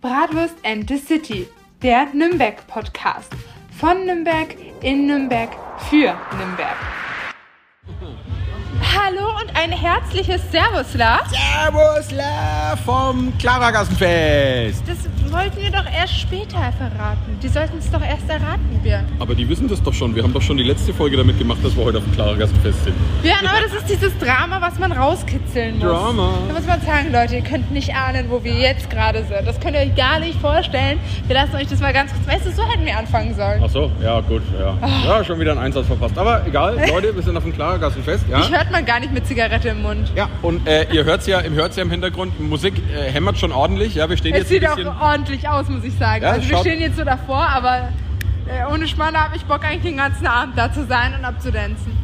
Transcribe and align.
Bratwurst 0.00 0.54
and 0.64 0.88
the 0.88 0.96
City, 0.96 1.46
der 1.82 2.06
Nürnberg-Podcast. 2.14 3.34
Von 3.78 4.06
Nürnberg, 4.06 4.56
in 4.80 5.06
Nürnberg, 5.06 5.50
für 5.90 6.16
Nürnberg. 6.38 6.76
Hallo 8.96 9.28
und 9.42 9.54
ein 9.54 9.70
herzliches 9.70 10.40
Servus, 10.50 10.94
Lars. 10.94 11.28
Servus, 11.30 12.10
La 12.12 12.76
vom 12.82 13.36
Klaragassenfest. 13.36 14.82
Das 14.86 15.19
wollten 15.32 15.60
wir 15.60 15.70
doch 15.70 15.84
erst 15.92 16.18
später 16.20 16.58
verraten. 16.76 17.38
Die 17.42 17.48
sollten 17.48 17.78
es 17.78 17.90
doch 17.90 18.02
erst 18.02 18.28
erraten, 18.28 18.80
Björn. 18.82 19.04
Aber 19.18 19.34
die 19.34 19.48
wissen 19.48 19.68
das 19.68 19.82
doch 19.82 19.94
schon. 19.94 20.14
Wir 20.14 20.22
haben 20.22 20.32
doch 20.32 20.42
schon 20.42 20.56
die 20.56 20.64
letzte 20.64 20.92
Folge 20.92 21.16
damit 21.16 21.38
gemacht, 21.38 21.58
dass 21.62 21.76
wir 21.76 21.84
heute 21.84 21.98
auf 21.98 22.04
dem 22.04 22.12
Klaragassenfest 22.14 22.84
sind. 22.84 22.94
Björn, 23.22 23.46
aber 23.46 23.60
das 23.62 23.74
ist 23.74 23.88
dieses 23.88 24.16
Drama, 24.18 24.60
was 24.60 24.78
man 24.78 24.92
rauskitzeln 24.92 25.78
muss. 25.78 25.88
Drama. 25.88 26.34
Da 26.48 26.54
muss 26.54 26.66
man 26.66 26.80
sagen, 26.82 27.12
Leute, 27.12 27.36
ihr 27.36 27.42
könnt 27.42 27.70
nicht 27.70 27.94
ahnen, 27.94 28.26
wo 28.28 28.42
wir 28.42 28.52
jetzt 28.54 28.90
gerade 28.90 29.24
sind. 29.24 29.46
Das 29.46 29.60
könnt 29.60 29.74
ihr 29.76 29.82
euch 29.82 29.94
gar 29.94 30.18
nicht 30.18 30.40
vorstellen. 30.40 30.98
Wir 31.26 31.34
lassen 31.36 31.54
euch 31.56 31.68
das 31.68 31.80
mal 31.80 31.92
ganz 31.92 32.12
kurz. 32.12 32.26
Weißt 32.26 32.46
du, 32.46 32.52
so 32.52 32.66
hätten 32.68 32.84
wir 32.84 32.96
anfangen 32.96 33.34
sollen. 33.34 33.62
Ach 33.64 33.70
so, 33.70 33.90
ja 34.02 34.20
gut, 34.20 34.42
ja. 34.58 34.76
Ja, 35.06 35.24
schon 35.24 35.38
wieder 35.38 35.52
ein 35.52 35.58
Einsatz 35.58 35.86
verpasst. 35.86 36.18
Aber 36.18 36.46
egal, 36.46 36.76
Leute, 36.90 37.14
wir 37.14 37.22
sind 37.22 37.36
auf 37.36 37.44
dem 37.44 37.52
Klaragassenfest, 37.54 38.24
ja. 38.28 38.40
Ich 38.40 38.50
hört 38.50 38.70
man 38.70 38.84
gar 38.84 39.00
nicht 39.00 39.12
mit 39.12 39.26
Zigarette 39.26 39.68
im 39.68 39.82
Mund. 39.82 40.10
Ja, 40.16 40.28
und 40.42 40.66
äh, 40.66 40.86
ihr 40.92 41.04
hört 41.04 41.26
ja, 41.26 41.40
im 41.40 41.54
hört's 41.54 41.76
ja 41.76 41.82
im 41.82 41.90
Hintergrund, 41.90 42.38
Musik 42.40 42.74
äh, 42.94 43.10
hämmert 43.10 43.38
schon 43.38 43.52
ordentlich. 43.52 43.94
Ja, 43.94 44.08
wir 44.08 44.16
stehen 44.16 44.32
Es 44.32 44.40
jetzt 44.40 44.48
sieht 44.48 44.64
ein 44.64 44.70
auch 44.70 44.76
bisschen... 44.76 44.92
ordentlich 45.20 45.48
aus, 45.48 45.68
muss 45.68 45.84
ich 45.84 45.94
sagen. 45.98 46.22
Ja, 46.22 46.30
also 46.32 46.48
wir 46.48 46.58
stehen 46.58 46.80
jetzt 46.80 46.96
so 46.96 47.04
davor, 47.04 47.46
aber 47.46 47.90
äh, 48.48 48.72
ohne 48.72 48.88
Schmarrn 48.88 49.16
habe 49.16 49.36
ich 49.36 49.44
Bock 49.44 49.64
eigentlich 49.64 49.82
den 49.82 49.98
ganzen 49.98 50.26
Abend 50.26 50.56
da 50.56 50.72
zu 50.72 50.86
sein 50.86 51.14
und 51.18 51.24
abzudancen. 51.24 51.98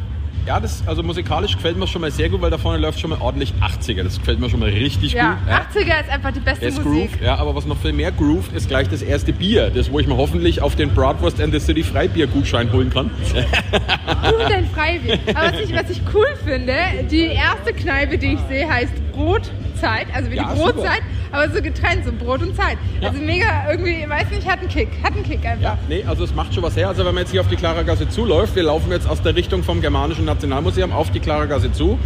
Ja, 0.45 0.61
das, 0.61 0.81
also 0.87 1.03
musikalisch 1.03 1.55
gefällt 1.55 1.77
mir 1.77 1.87
schon 1.87 1.99
mal 1.99 2.11
sehr 2.11 2.29
gut, 2.29 2.39
weil 2.41 2.49
da 2.51 2.57
vorne 2.57 2.77
läuft 2.77 3.01
schon 3.01 3.09
mal 3.09 3.19
ordentlich 3.19 3.53
80er. 3.59 4.03
Das 4.03 4.17
gefällt 4.17 4.39
mir 4.39 4.49
schon 4.49 4.61
mal 4.61 4.69
richtig 4.69 5.11
Ja, 5.11 5.31
gut. 5.31 5.39
Ja. 5.49 5.57
80er 5.57 6.01
ist 6.05 6.09
einfach 6.09 6.31
die 6.31 6.39
beste 6.39 6.65
ist 6.67 6.85
Musik. 6.85 7.19
ja, 7.21 7.35
aber 7.35 7.53
was 7.53 7.65
noch 7.65 7.75
viel 7.77 7.91
mehr 7.91 8.13
grooved, 8.13 8.53
ist 8.53 8.69
gleich 8.69 8.87
das 8.87 9.01
erste 9.01 9.33
Bier. 9.33 9.71
Das, 9.71 9.91
wo 9.91 9.99
ich 9.99 10.07
mir 10.07 10.15
hoffentlich 10.15 10.61
auf 10.61 10.77
den 10.77 10.93
Bratwurst 10.93 11.41
and 11.41 11.53
the 11.53 11.59
City 11.59 11.83
Freibier-Gutschein 11.83 12.71
holen 12.71 12.89
kann. 12.91 13.11
Du 13.33 14.37
dein 14.47 14.69
Freibier. 14.69 15.19
Aber 15.35 15.51
was 15.51 15.59
ich, 15.59 15.75
was 15.75 15.89
ich 15.89 16.01
cool 16.13 16.27
finde, 16.45 16.75
die 17.11 17.25
erste 17.25 17.73
Kneipe, 17.73 18.17
die 18.17 18.35
ich 18.35 18.39
sehe, 18.47 18.69
heißt 18.69 18.93
Brotzeit. 19.17 20.07
Also 20.13 20.31
wie 20.31 20.35
Ja, 20.35 20.51
die 20.53 20.59
super. 20.59 20.73
Brotzeit, 20.73 21.01
aber 21.31 21.49
so 21.49 21.61
getrennt, 21.61 22.05
so 22.05 22.11
Brot 22.11 22.41
und 22.41 22.55
Zeit. 22.55 22.77
Ja. 23.01 23.09
Also 23.09 23.21
mega 23.21 23.69
irgendwie, 23.69 24.07
weiß 24.07 24.29
nicht, 24.31 24.47
hat 24.49 24.59
einen 24.59 24.69
Kick. 24.69 24.89
Hat 25.03 25.13
einen 25.13 25.23
Kick 25.23 25.45
einfach. 25.45 25.61
Ja, 25.63 25.77
nee, 25.89 26.03
also 26.07 26.23
es 26.23 26.33
macht 26.33 26.53
schon 26.53 26.63
was 26.63 26.75
her. 26.75 26.87
Also 26.89 27.05
wenn 27.05 27.13
man 27.13 27.23
jetzt 27.23 27.31
hier 27.31 27.41
auf 27.41 27.47
die 27.47 27.55
Klaragasse 27.55 28.07
zuläuft, 28.09 28.55
wir 28.55 28.63
laufen 28.63 28.91
jetzt 28.91 29.09
aus 29.09 29.21
der 29.21 29.35
Richtung 29.35 29.63
vom 29.63 29.81
Germanischen 29.81 30.25
Nationalmuseum 30.25 30.91
auf 30.93 31.11
die 31.11 31.19
Klaragasse 31.19 31.71
zu. 31.71 31.97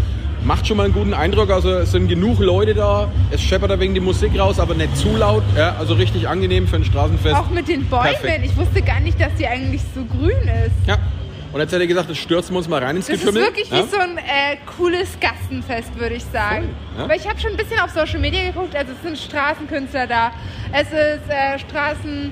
Macht 0.44 0.66
schon 0.66 0.78
mal 0.78 0.86
einen 0.86 0.94
guten 0.94 1.14
Eindruck, 1.14 1.52
also 1.52 1.70
es 1.72 1.92
sind 1.92 2.08
genug 2.08 2.40
Leute 2.40 2.74
da, 2.74 3.12
es 3.30 3.40
scheppert 3.44 3.70
da 3.70 3.80
wegen 3.80 3.94
die 3.94 4.00
Musik 4.00 4.32
raus, 4.40 4.60
aber 4.60 4.74
nicht 4.74 4.98
zu 4.98 5.16
laut, 5.16 5.44
ja, 5.56 5.76
also 5.78 5.94
richtig 5.94 6.28
angenehm 6.28 6.68
für 6.68 6.78
ein 6.78 6.84
Straßenfest. 6.84 7.36
Auch 7.36 7.52
mit 7.52 7.68
den 7.68 7.86
Bäumen. 7.88 8.06
Perfekt. 8.06 8.46
Ich 8.46 8.58
wusste 8.58 8.82
gar 8.82 9.00
nicht, 9.02 9.22
dass 9.22 9.32
die 9.38 9.46
eigentlich 9.46 9.82
so 9.94 10.04
grün 10.04 10.32
ist. 10.66 10.88
Ja, 10.88 10.98
und 11.54 11.60
jetzt 11.60 11.72
hätte 11.72 11.84
er 11.84 11.88
gesagt, 11.88 12.10
jetzt 12.10 12.20
stürzen 12.20 12.54
wir 12.54 12.58
uns 12.60 12.68
mal 12.68 12.84
rein 12.84 12.96
ins 12.96 13.08
Das 13.08 13.16
ist 13.18 13.22
Getümmel. 13.26 13.44
wirklich 13.44 13.70
ja? 13.70 13.78
wie 13.84 13.90
so 13.90 13.98
ein 13.98 14.18
äh, 14.18 14.58
cooles 14.78 15.18
Gassenfest, 15.20 15.98
würde 16.00 16.16
ich 16.16 16.24
sagen. 16.26 16.70
Voll, 16.92 16.98
ja. 17.00 17.04
Aber 17.06 17.16
ich 17.16 17.28
habe 17.28 17.40
schon 17.40 17.52
ein 17.52 17.58
bisschen 17.58 17.80
auf 17.80 17.90
Social 17.92 18.20
Media 18.20 18.44
geguckt. 18.46 18.76
Also 18.76 18.92
es 18.94 19.02
sind 19.02 19.18
Straßenkünstler 19.18 20.08
da. 20.08 20.32
Es 20.72 20.88
ist 20.88 21.30
äh, 21.30 21.60
Straßen... 21.60 22.32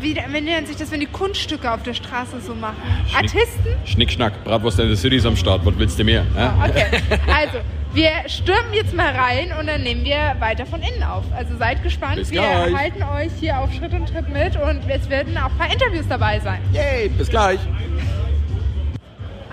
Wie, 0.00 0.14
wie 0.14 0.40
nennt 0.40 0.68
sich 0.68 0.76
das, 0.76 0.92
wenn 0.92 1.00
die 1.00 1.06
Kunststücke 1.06 1.68
auf 1.68 1.82
der 1.82 1.94
Straße 1.94 2.40
so 2.40 2.54
machen? 2.54 2.76
Schnick- 3.08 3.16
Artisten? 3.16 3.74
Schnickschnack, 3.84 4.44
Bratwurst 4.44 4.78
and 4.78 4.90
the 4.90 4.96
City 4.96 5.16
ist 5.16 5.26
am 5.26 5.34
Start, 5.34 5.66
was 5.66 5.76
willst 5.76 5.98
du 5.98 6.04
mehr? 6.04 6.24
Ja? 6.36 6.54
Ah, 6.60 6.68
Okay, 6.68 6.84
also 7.26 7.58
wir 7.92 8.10
stürmen 8.28 8.72
jetzt 8.74 8.94
mal 8.94 9.12
rein 9.12 9.52
und 9.58 9.66
dann 9.66 9.82
nehmen 9.82 10.04
wir 10.04 10.36
weiter 10.38 10.66
von 10.66 10.80
innen 10.82 11.02
auf. 11.02 11.24
Also 11.36 11.56
seid 11.56 11.82
gespannt. 11.82 12.14
Bis 12.14 12.30
wir 12.30 12.42
gleich. 12.42 12.72
halten 12.76 13.02
euch 13.02 13.32
hier 13.40 13.58
auf 13.58 13.72
Schritt 13.74 13.92
und 13.92 14.06
Tritt 14.08 14.28
mit 14.28 14.54
und 14.56 14.88
es 14.88 15.10
werden 15.10 15.36
auch 15.36 15.50
ein 15.50 15.58
paar 15.58 15.72
Interviews 15.72 16.06
dabei 16.08 16.38
sein. 16.38 16.60
Yay, 16.72 17.08
bis 17.08 17.28
gleich. 17.28 17.58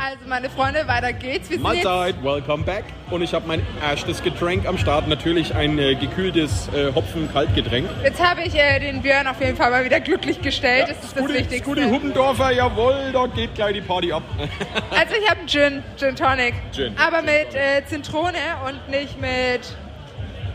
Also 0.01 0.29
meine 0.29 0.49
Freunde, 0.49 0.87
weiter 0.87 1.11
geht's. 1.11 1.49
Wir 1.49 1.59
Mahlzeit, 1.59 2.23
welcome 2.23 2.63
back. 2.63 2.85
Und 3.09 3.21
ich 3.21 3.33
habe 3.33 3.45
mein 3.45 3.61
erstes 3.81 4.23
Getränk 4.23 4.65
am 4.65 4.77
Start, 4.77 5.09
natürlich 5.09 5.53
ein 5.53 5.77
äh, 5.77 5.95
gekühltes 5.95 6.69
äh, 6.69 6.93
Hopfen-Kaltgetränk. 6.95 7.85
Jetzt 8.01 8.23
habe 8.23 8.43
ich 8.43 8.55
äh, 8.55 8.79
den 8.79 9.01
Björn 9.01 9.27
auf 9.27 9.41
jeden 9.41 9.57
Fall 9.57 9.71
mal 9.71 9.83
wieder 9.83 9.99
glücklich 9.99 10.41
gestellt. 10.41 10.83
das 10.83 11.03
ist 11.03 11.03
das 11.03 11.11
Scooty, 11.11 11.33
Wichtigste. 11.33 11.63
Scooty 11.65 11.89
Huppendorfer, 11.89 12.51
jawohl, 12.51 13.09
dort 13.11 13.35
geht 13.35 13.53
gleich 13.55 13.73
die 13.73 13.81
Party 13.81 14.13
ab. 14.13 14.23
Also 14.91 15.15
ich 15.21 15.29
habe 15.29 15.39
einen 15.39 15.49
Gin, 15.49 15.83
Gin 15.97 16.15
Tonic. 16.15 16.53
Gin. 16.73 16.97
Aber 16.97 17.21
mit 17.21 17.53
äh, 17.53 17.83
Zitrone 17.85 18.37
und 18.65 18.89
nicht 18.89 19.19
mit 19.19 19.75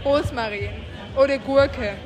Rosmarin 0.07 0.71
oder 1.17 1.37
Gurke. 1.39 1.97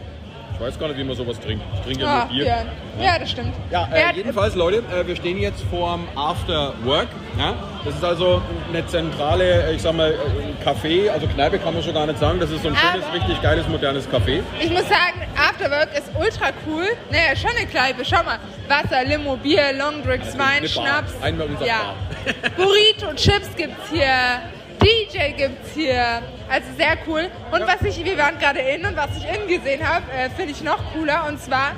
Ich 0.61 0.67
weiß 0.67 0.79
gar 0.79 0.89
nicht, 0.89 0.99
wie 0.99 1.05
man 1.05 1.15
sowas 1.17 1.39
trinkt. 1.39 1.63
Ich 1.75 1.81
trinke 1.83 2.03
ja 2.03 2.09
Ah, 2.09 2.19
nur 2.25 2.29
Bier. 2.35 2.45
Björn. 2.45 2.67
Ja, 3.01 3.19
das 3.19 3.31
stimmt. 3.31 3.55
Ja, 3.71 3.89
äh, 3.93 4.13
jedenfalls, 4.17 4.57
Leute, 4.57 4.79
äh, 4.93 5.07
wir 5.07 5.15
stehen 5.15 5.39
jetzt 5.39 5.63
vorm 5.71 6.09
After 6.17 6.75
Work. 6.83 7.07
Ja? 7.39 7.55
Das 7.85 7.95
ist 7.95 8.05
also 8.05 8.43
eine 8.69 8.85
zentrale, 8.89 9.69
äh, 9.69 9.75
ich 9.75 9.83
sag 9.83 9.95
mal, 9.95 10.11
äh, 10.11 10.65
Café, 10.69 11.09
also 11.11 11.29
Kneipe 11.29 11.61
kann 11.61 11.75
man 11.75 11.83
schon 11.85 11.95
gar 11.95 12.07
nicht 12.07 12.19
sagen. 12.19 12.41
Das 12.41 12.51
ist 12.51 12.63
so 12.65 12.69
ein 12.71 12.77
schönes, 12.77 13.07
Aber- 13.07 13.15
richtig 13.15 13.41
geiles, 13.41 13.69
modernes 13.69 14.09
Café. 14.11 14.41
Ich 14.59 14.71
muss 14.71 14.89
sagen, 14.89 15.23
Afterwork 15.37 15.97
ist 15.97 16.11
ultra 16.19 16.49
cool. 16.67 16.87
Naja, 17.11 17.37
schon 17.37 17.51
eine 17.57 17.67
Kneipe. 17.69 18.05
Schau 18.05 18.25
mal. 18.25 18.39
Wasser, 18.67 19.05
Limo, 19.05 19.37
Bier, 19.37 19.73
Longdrinks, 19.75 20.37
Wein, 20.37 20.59
eine 20.59 20.69
Bar. 20.69 20.69
Schnaps. 20.69 21.23
Einmal 21.23 21.47
unser 21.47 21.67
ja. 21.67 21.95
Burrito, 22.57 23.15
Chips 23.15 23.55
gibt's 23.57 23.91
hier. 23.93 24.43
DJ 24.81 25.33
gibt's 25.37 25.71
hier. 25.75 26.23
Also 26.49 26.69
sehr 26.77 26.97
cool. 27.07 27.29
Und 27.53 27.61
was 27.67 27.83
ich, 27.83 28.05
wir 28.05 28.17
waren 28.19 28.39
gerade 28.39 28.61
in 28.61 28.85
und 28.85 28.97
was 28.97 29.11
ich 29.17 29.25
innen 29.25 29.49
gesehen 29.49 29.87
habe, 29.87 30.05
äh, 30.13 30.31
finde 30.31 30.53
ich 30.53 30.63
noch 30.63 30.79
cooler. 30.93 31.27
Und 31.29 31.41
zwar, 31.41 31.73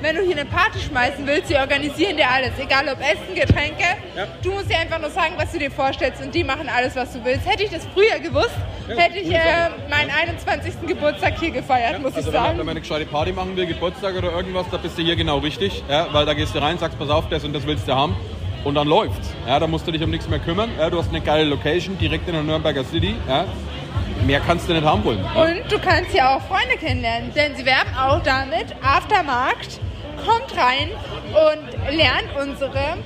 wenn 0.00 0.16
du 0.16 0.22
hier 0.22 0.36
eine 0.36 0.44
Party 0.44 0.78
schmeißen 0.80 1.26
willst, 1.26 1.48
sie 1.48 1.56
organisieren 1.56 2.16
dir 2.16 2.30
alles. 2.30 2.52
Egal 2.58 2.88
ob 2.88 3.00
Essen, 3.00 3.34
Getränke. 3.34 3.84
Ja. 4.16 4.26
Du 4.42 4.52
musst 4.52 4.70
dir 4.70 4.78
einfach 4.78 5.00
nur 5.00 5.10
sagen, 5.10 5.34
was 5.36 5.52
du 5.52 5.58
dir 5.58 5.70
vorstellst 5.70 6.22
und 6.22 6.34
die 6.34 6.44
machen 6.44 6.68
alles, 6.68 6.94
was 6.96 7.12
du 7.12 7.24
willst. 7.24 7.46
Hätte 7.48 7.64
ich 7.64 7.70
das 7.70 7.86
früher 7.92 8.18
gewusst, 8.20 8.54
Ja, 8.88 8.96
hätte 8.96 9.18
ich 9.18 9.30
äh, 9.30 9.70
meinen 9.90 10.10
21. 10.10 10.86
Geburtstag 10.86 11.38
hier 11.40 11.50
gefeiert, 11.50 12.00
muss 12.00 12.14
also 12.14 12.28
ich 12.28 12.34
wenn 12.34 12.42
sagen. 12.42 12.58
man 12.58 12.68
eine 12.70 12.80
gescheite 12.80 13.06
Party 13.06 13.32
machen 13.32 13.56
will, 13.56 13.66
Geburtstag 13.66 14.14
oder 14.14 14.32
irgendwas, 14.32 14.66
da 14.70 14.76
bist 14.76 14.96
du 14.98 15.02
hier 15.02 15.16
genau 15.16 15.38
richtig. 15.38 15.82
Ja? 15.88 16.06
Weil 16.12 16.26
da 16.26 16.34
gehst 16.34 16.54
du 16.54 16.60
rein, 16.60 16.78
sagst, 16.78 16.98
pass 16.98 17.10
auf, 17.10 17.28
das 17.28 17.44
und 17.44 17.52
das 17.52 17.66
willst 17.66 17.88
du 17.88 17.94
haben. 17.94 18.16
Und 18.64 18.74
dann 18.74 18.88
läuft's. 18.88 19.34
Ja, 19.46 19.60
da 19.60 19.66
musst 19.66 19.86
du 19.86 19.92
dich 19.92 20.02
um 20.02 20.10
nichts 20.10 20.28
mehr 20.28 20.38
kümmern. 20.38 20.70
Ja, 20.78 20.88
du 20.88 20.98
hast 20.98 21.10
eine 21.10 21.20
geile 21.20 21.44
Location 21.44 21.98
direkt 21.98 22.26
in 22.26 22.34
der 22.34 22.42
Nürnberger 22.42 22.82
City. 22.84 23.14
Ja. 23.28 23.44
Mehr 24.26 24.40
kannst 24.40 24.68
du 24.68 24.72
nicht 24.72 24.84
haben 24.84 25.04
wollen. 25.04 25.22
Ja. 25.22 25.42
Und 25.42 25.70
du 25.70 25.78
kannst 25.78 26.12
hier 26.12 26.28
auch 26.28 26.40
Freunde 26.42 26.76
kennenlernen, 26.78 27.32
denn 27.34 27.54
sie 27.56 27.66
werben 27.66 27.94
auch 27.94 28.22
damit, 28.22 28.74
Aftermarkt, 28.82 29.80
kommt 30.24 30.56
rein 30.56 30.90
und 31.28 31.94
lernt 31.94 32.28
unsere 32.40 32.96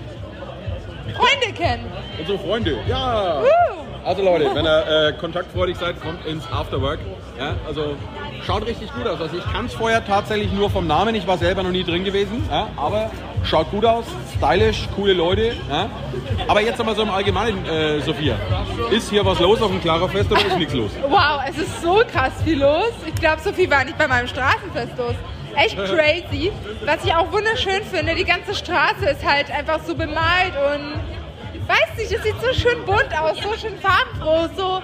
Freunde 1.16 1.52
kennen. 1.56 1.86
Unsere 2.20 2.38
Freunde, 2.38 2.78
ja. 2.86 3.42
Also 4.08 4.22
Leute, 4.22 4.48
wenn 4.54 4.64
ihr 4.64 5.08
äh, 5.08 5.12
kontaktfreudig 5.12 5.76
seid, 5.76 6.00
kommt 6.00 6.24
ins 6.24 6.50
Afterwork. 6.50 6.98
Ja, 7.38 7.56
also 7.66 7.94
schaut 8.42 8.66
richtig 8.66 8.90
gut 8.94 9.06
aus. 9.06 9.20
Also 9.20 9.36
ich 9.36 9.44
kann 9.52 9.66
es 9.66 9.74
vorher 9.74 10.02
tatsächlich 10.02 10.50
nur 10.50 10.70
vom 10.70 10.86
Namen. 10.86 11.14
Ich 11.14 11.26
war 11.26 11.36
selber 11.36 11.62
noch 11.62 11.72
nie 11.72 11.84
drin 11.84 12.04
gewesen. 12.04 12.42
Ja, 12.50 12.68
aber 12.78 13.10
schaut 13.44 13.70
gut 13.70 13.84
aus, 13.84 14.06
stylisch, 14.34 14.88
coole 14.96 15.12
Leute. 15.12 15.52
Ja. 15.68 15.90
Aber 16.46 16.62
jetzt 16.62 16.80
einmal 16.80 16.96
so 16.96 17.02
im 17.02 17.10
Allgemeinen, 17.10 17.66
äh, 17.66 18.00
Sophia. 18.00 18.36
Ist 18.90 19.10
hier 19.10 19.26
was 19.26 19.40
los 19.40 19.60
auf 19.60 19.70
dem 19.70 19.82
Klarerfest 19.82 20.32
oder 20.32 20.46
ist 20.46 20.56
nichts 20.56 20.72
los? 20.72 20.90
Wow, 21.06 21.42
es 21.46 21.58
ist 21.58 21.82
so 21.82 22.00
krass 22.10 22.32
viel 22.42 22.60
los. 22.60 22.92
Ich 23.04 23.14
glaube, 23.16 23.42
so 23.44 23.52
viel 23.52 23.70
war 23.70 23.84
nicht 23.84 23.98
bei 23.98 24.08
meinem 24.08 24.26
Straßenfest 24.26 24.96
los. 24.96 25.16
Echt 25.54 25.76
crazy. 25.84 26.50
Was 26.86 27.04
ich 27.04 27.14
auch 27.14 27.30
wunderschön 27.30 27.82
finde, 27.82 28.14
die 28.14 28.24
ganze 28.24 28.54
Straße 28.54 29.04
ist 29.04 29.22
halt 29.22 29.50
einfach 29.50 29.80
so 29.86 29.94
bemalt 29.94 30.54
und 30.72 31.17
weiß 31.68 31.96
nicht, 31.98 32.12
es 32.12 32.22
sieht 32.22 32.34
so 32.40 32.52
schön 32.52 32.84
bunt 32.84 33.16
aus, 33.18 33.36
so 33.42 33.54
schön 33.56 33.78
farbenfroh, 33.78 34.48
so. 34.56 34.82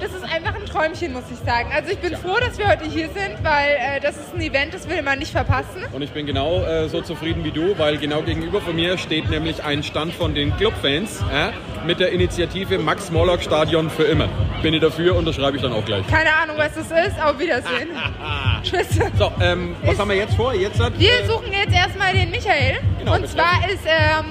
Das 0.00 0.14
ist 0.14 0.24
einfach 0.24 0.54
ein 0.54 0.64
Träumchen, 0.64 1.12
muss 1.12 1.24
ich 1.30 1.38
sagen. 1.46 1.70
Also 1.74 1.90
ich 1.92 1.98
bin 1.98 2.16
froh, 2.16 2.38
dass 2.40 2.56
wir 2.56 2.68
heute 2.68 2.84
hier 2.86 3.10
sind, 3.10 3.44
weil 3.44 3.76
äh, 3.78 4.00
das 4.00 4.16
ist 4.16 4.34
ein 4.34 4.40
Event, 4.40 4.72
das 4.72 4.88
will 4.88 5.02
man 5.02 5.18
nicht 5.18 5.30
verpassen. 5.30 5.84
Und 5.92 6.00
ich 6.00 6.10
bin 6.10 6.24
genau 6.24 6.64
äh, 6.64 6.88
so 6.88 7.02
zufrieden 7.02 7.44
wie 7.44 7.50
du, 7.50 7.76
weil 7.76 7.98
genau 7.98 8.22
gegenüber 8.22 8.62
von 8.62 8.74
mir 8.74 8.96
steht 8.96 9.28
nämlich 9.28 9.62
ein 9.62 9.82
Stand 9.82 10.14
von 10.14 10.34
den 10.34 10.56
Clubfans 10.56 11.22
ja, 11.30 11.52
mit 11.86 12.00
der 12.00 12.12
Initiative 12.12 12.78
Max 12.78 13.10
Morlock 13.10 13.42
Stadion 13.42 13.90
für 13.90 14.04
immer. 14.04 14.28
Bin 14.62 14.72
ich 14.72 14.80
dafür, 14.80 15.16
unterschreibe 15.16 15.58
ich 15.58 15.62
dann 15.62 15.74
auch 15.74 15.84
gleich. 15.84 16.06
Keine 16.06 16.34
Ahnung, 16.34 16.56
was 16.56 16.72
das 16.74 16.86
ist. 16.86 17.22
Auf 17.22 17.38
Wiedersehen. 17.38 17.90
Tschüss. 18.62 18.88
So, 19.18 19.30
ähm, 19.42 19.76
was 19.84 19.98
haben 19.98 20.08
wir 20.08 20.16
jetzt 20.16 20.34
vor? 20.34 20.54
Jetzt 20.54 20.80
hat, 20.80 20.98
Wir 20.98 21.20
äh, 21.20 21.26
suchen 21.26 21.52
jetzt 21.52 21.74
erstmal 21.74 22.14
den 22.14 22.30
Michael. 22.30 22.78
Genau, 22.98 23.16
und 23.16 23.20
bitte. 23.20 23.34
zwar 23.34 23.68
ist, 23.70 23.84
ähm, 23.86 24.24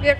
wir 0.00 0.16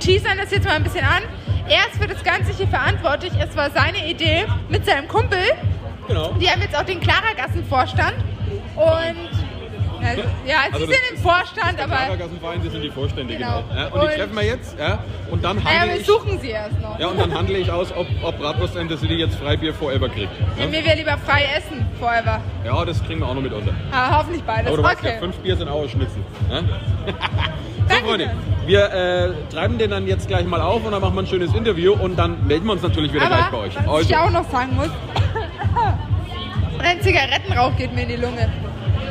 teasern 0.00 0.38
das 0.38 0.50
jetzt 0.50 0.64
mal 0.66 0.74
ein 0.76 0.82
bisschen 0.84 1.04
an. 1.04 1.22
Er 1.68 1.86
ist 1.90 2.00
für 2.00 2.06
das 2.06 2.22
Ganze 2.22 2.52
hier 2.52 2.68
verantwortlich. 2.68 3.32
Es 3.40 3.56
war 3.56 3.70
seine 3.70 4.08
Idee 4.08 4.46
mit 4.68 4.86
seinem 4.86 5.08
Kumpel. 5.08 5.38
genau. 6.06 6.32
Die 6.40 6.48
haben 6.48 6.60
jetzt 6.62 6.76
auch 6.76 6.84
den 6.84 7.00
Klarergassenvorstand. 7.00 8.14
Und 8.76 9.30
ja, 10.46 10.54
sie 10.68 10.74
Also 10.74 10.86
sind 10.86 10.98
im 11.10 11.16
Vorstand, 11.18 11.80
aber 11.80 11.96
Klarergassenverein, 11.96 12.62
das 12.62 12.72
sind 12.72 12.82
die 12.82 12.90
Vorstände, 12.90 13.34
Genau. 13.34 13.62
genau. 13.68 13.80
Ja, 13.80 13.86
und 13.88 13.94
die 14.02 14.06
Und- 14.06 14.14
treffen 14.14 14.36
wir 14.36 14.44
jetzt, 14.44 14.78
ja, 14.78 14.98
und 15.30 15.42
dann 15.44 15.64
handle 15.64 15.94
wir 15.94 16.00
ich, 16.00 16.06
suchen 16.06 16.38
sie 16.38 16.50
erst 16.50 16.78
noch. 16.80 16.96
ja, 17.00 17.08
und 17.08 17.18
dann 17.18 17.34
handle 17.34 17.56
ich 17.58 17.72
aus, 17.72 17.90
ob, 17.96 18.06
ob 18.22 18.38
Bratwurst 18.38 18.76
and 18.76 18.88
the 18.90 18.96
City 18.98 19.14
jetzt 19.14 19.34
Freibier 19.36 19.74
forever 19.74 20.08
kriegt. 20.08 20.30
Ja, 20.60 20.70
wir 20.70 20.84
wir 20.84 20.94
lieber 20.94 21.16
frei 21.18 21.46
essen, 21.56 21.84
forever. 21.98 22.40
ja 22.64 22.84
das 22.84 23.02
kriegen 23.04 23.20
wir 23.20 23.26
auch 23.26 23.34
noch 23.34 23.42
mit 23.42 23.52
unter. 23.52 23.72
Ah, 23.90 24.18
hoffentlich 24.18 24.44
beides. 24.44 24.68
Aber 24.68 24.76
du 24.76 24.82
weißt 24.84 25.02
ja, 25.02 25.10
okay. 25.10 25.18
fünf 25.18 25.36
Bier 25.38 25.56
sind 25.56 25.68
auch 25.68 25.82
ein 25.82 25.88
Schnitzel. 25.88 26.22
Ja? 27.88 27.96
So. 28.00 28.06
Freunde, 28.06 28.30
wir 28.66 28.84
äh, 28.92 29.30
treiben 29.52 29.78
den 29.78 29.90
dann 29.90 30.06
jetzt 30.06 30.28
gleich 30.28 30.44
mal 30.46 30.60
auf 30.60 30.84
und 30.84 30.92
dann 30.92 31.00
machen 31.00 31.14
wir 31.14 31.22
ein 31.22 31.26
schönes 31.26 31.54
Interview 31.54 31.92
und 31.94 32.16
dann 32.18 32.46
melden 32.46 32.66
wir 32.66 32.72
uns 32.72 32.82
natürlich 32.82 33.12
wieder 33.12 33.26
gleich 33.26 33.40
bei 33.40 33.46
Aber 33.46 33.58
euch. 33.60 33.74
was 33.76 34.02
ich 34.02 34.16
Also, 34.16 34.26
auch 34.26 34.30
noch 34.30 34.50
sagen 34.50 34.74
muss, 34.76 34.88
ein 36.82 37.00
Zigarettenrauch 37.00 37.76
geht 37.76 37.94
mir 37.94 38.02
in 38.02 38.08
die 38.08 38.16
Lunge. 38.16 38.50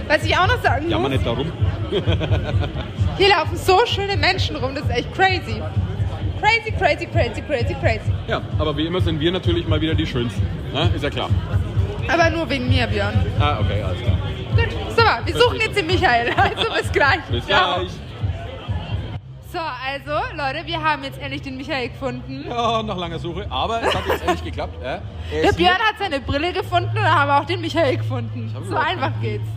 Was 0.07 0.23
ich 0.23 0.37
auch 0.37 0.47
noch 0.47 0.61
sagen 0.61 0.89
jammer 0.89 1.09
muss, 1.09 1.17
nicht 1.17 1.25
darum. 1.25 1.51
hier 3.17 3.29
laufen 3.29 3.55
so 3.57 3.79
schöne 3.85 4.17
Menschen 4.17 4.55
rum, 4.57 4.75
das 4.75 4.83
ist 4.85 4.91
echt 4.91 5.13
crazy. 5.15 5.61
Crazy, 6.41 6.71
crazy, 6.77 7.05
crazy, 7.07 7.41
crazy, 7.41 7.75
crazy. 7.81 8.11
Ja, 8.27 8.41
aber 8.59 8.75
wie 8.77 8.85
immer 8.85 9.01
sind 9.01 9.19
wir 9.19 9.31
natürlich 9.31 9.67
mal 9.67 9.81
wieder 9.81 9.95
die 9.95 10.05
Schönsten. 10.05 10.45
Ja, 10.73 10.83
ist 10.93 11.03
ja 11.03 11.09
klar. 11.09 11.29
Aber 12.07 12.29
nur 12.29 12.47
wegen 12.49 12.67
mir, 12.69 12.85
Björn. 12.85 13.13
Ah, 13.39 13.57
okay, 13.61 13.81
alles 13.81 13.99
klar. 14.01 14.17
Gut, 14.55 14.67
so, 14.95 15.01
wir 15.25 15.41
suchen 15.41 15.59
jetzt 15.61 15.77
den 15.77 15.87
Michael. 15.87 16.31
Also 16.37 16.71
bis 16.77 16.91
gleich. 16.91 17.19
Bis 17.31 17.47
gleich. 17.47 17.87
So, 19.55 19.61
also, 19.61 20.35
Leute, 20.35 20.67
wir 20.67 20.83
haben 20.83 21.05
jetzt 21.05 21.17
endlich 21.17 21.41
den 21.41 21.55
Michael 21.55 21.87
gefunden. 21.87 22.43
Ja, 22.49 22.83
nach 22.83 22.97
langer 22.97 23.19
Suche, 23.19 23.47
aber 23.49 23.81
es 23.83 23.95
hat 23.95 24.05
jetzt 24.05 24.21
endlich 24.23 24.43
geklappt. 24.43 24.75
Ja. 24.83 24.99
Er 25.31 25.41
Der. 25.43 25.53
Björn 25.53 25.77
hat 25.79 25.95
seine 25.97 26.19
Brille 26.19 26.51
gefunden 26.51 26.89
und 26.89 26.95
dann 26.97 27.05
haben 27.19 27.29
wir 27.29 27.39
auch 27.39 27.45
den 27.45 27.61
Michael 27.61 27.95
gefunden. 27.95 28.53
So 28.67 28.75
einfach 28.75 29.13
geht's. 29.21 29.47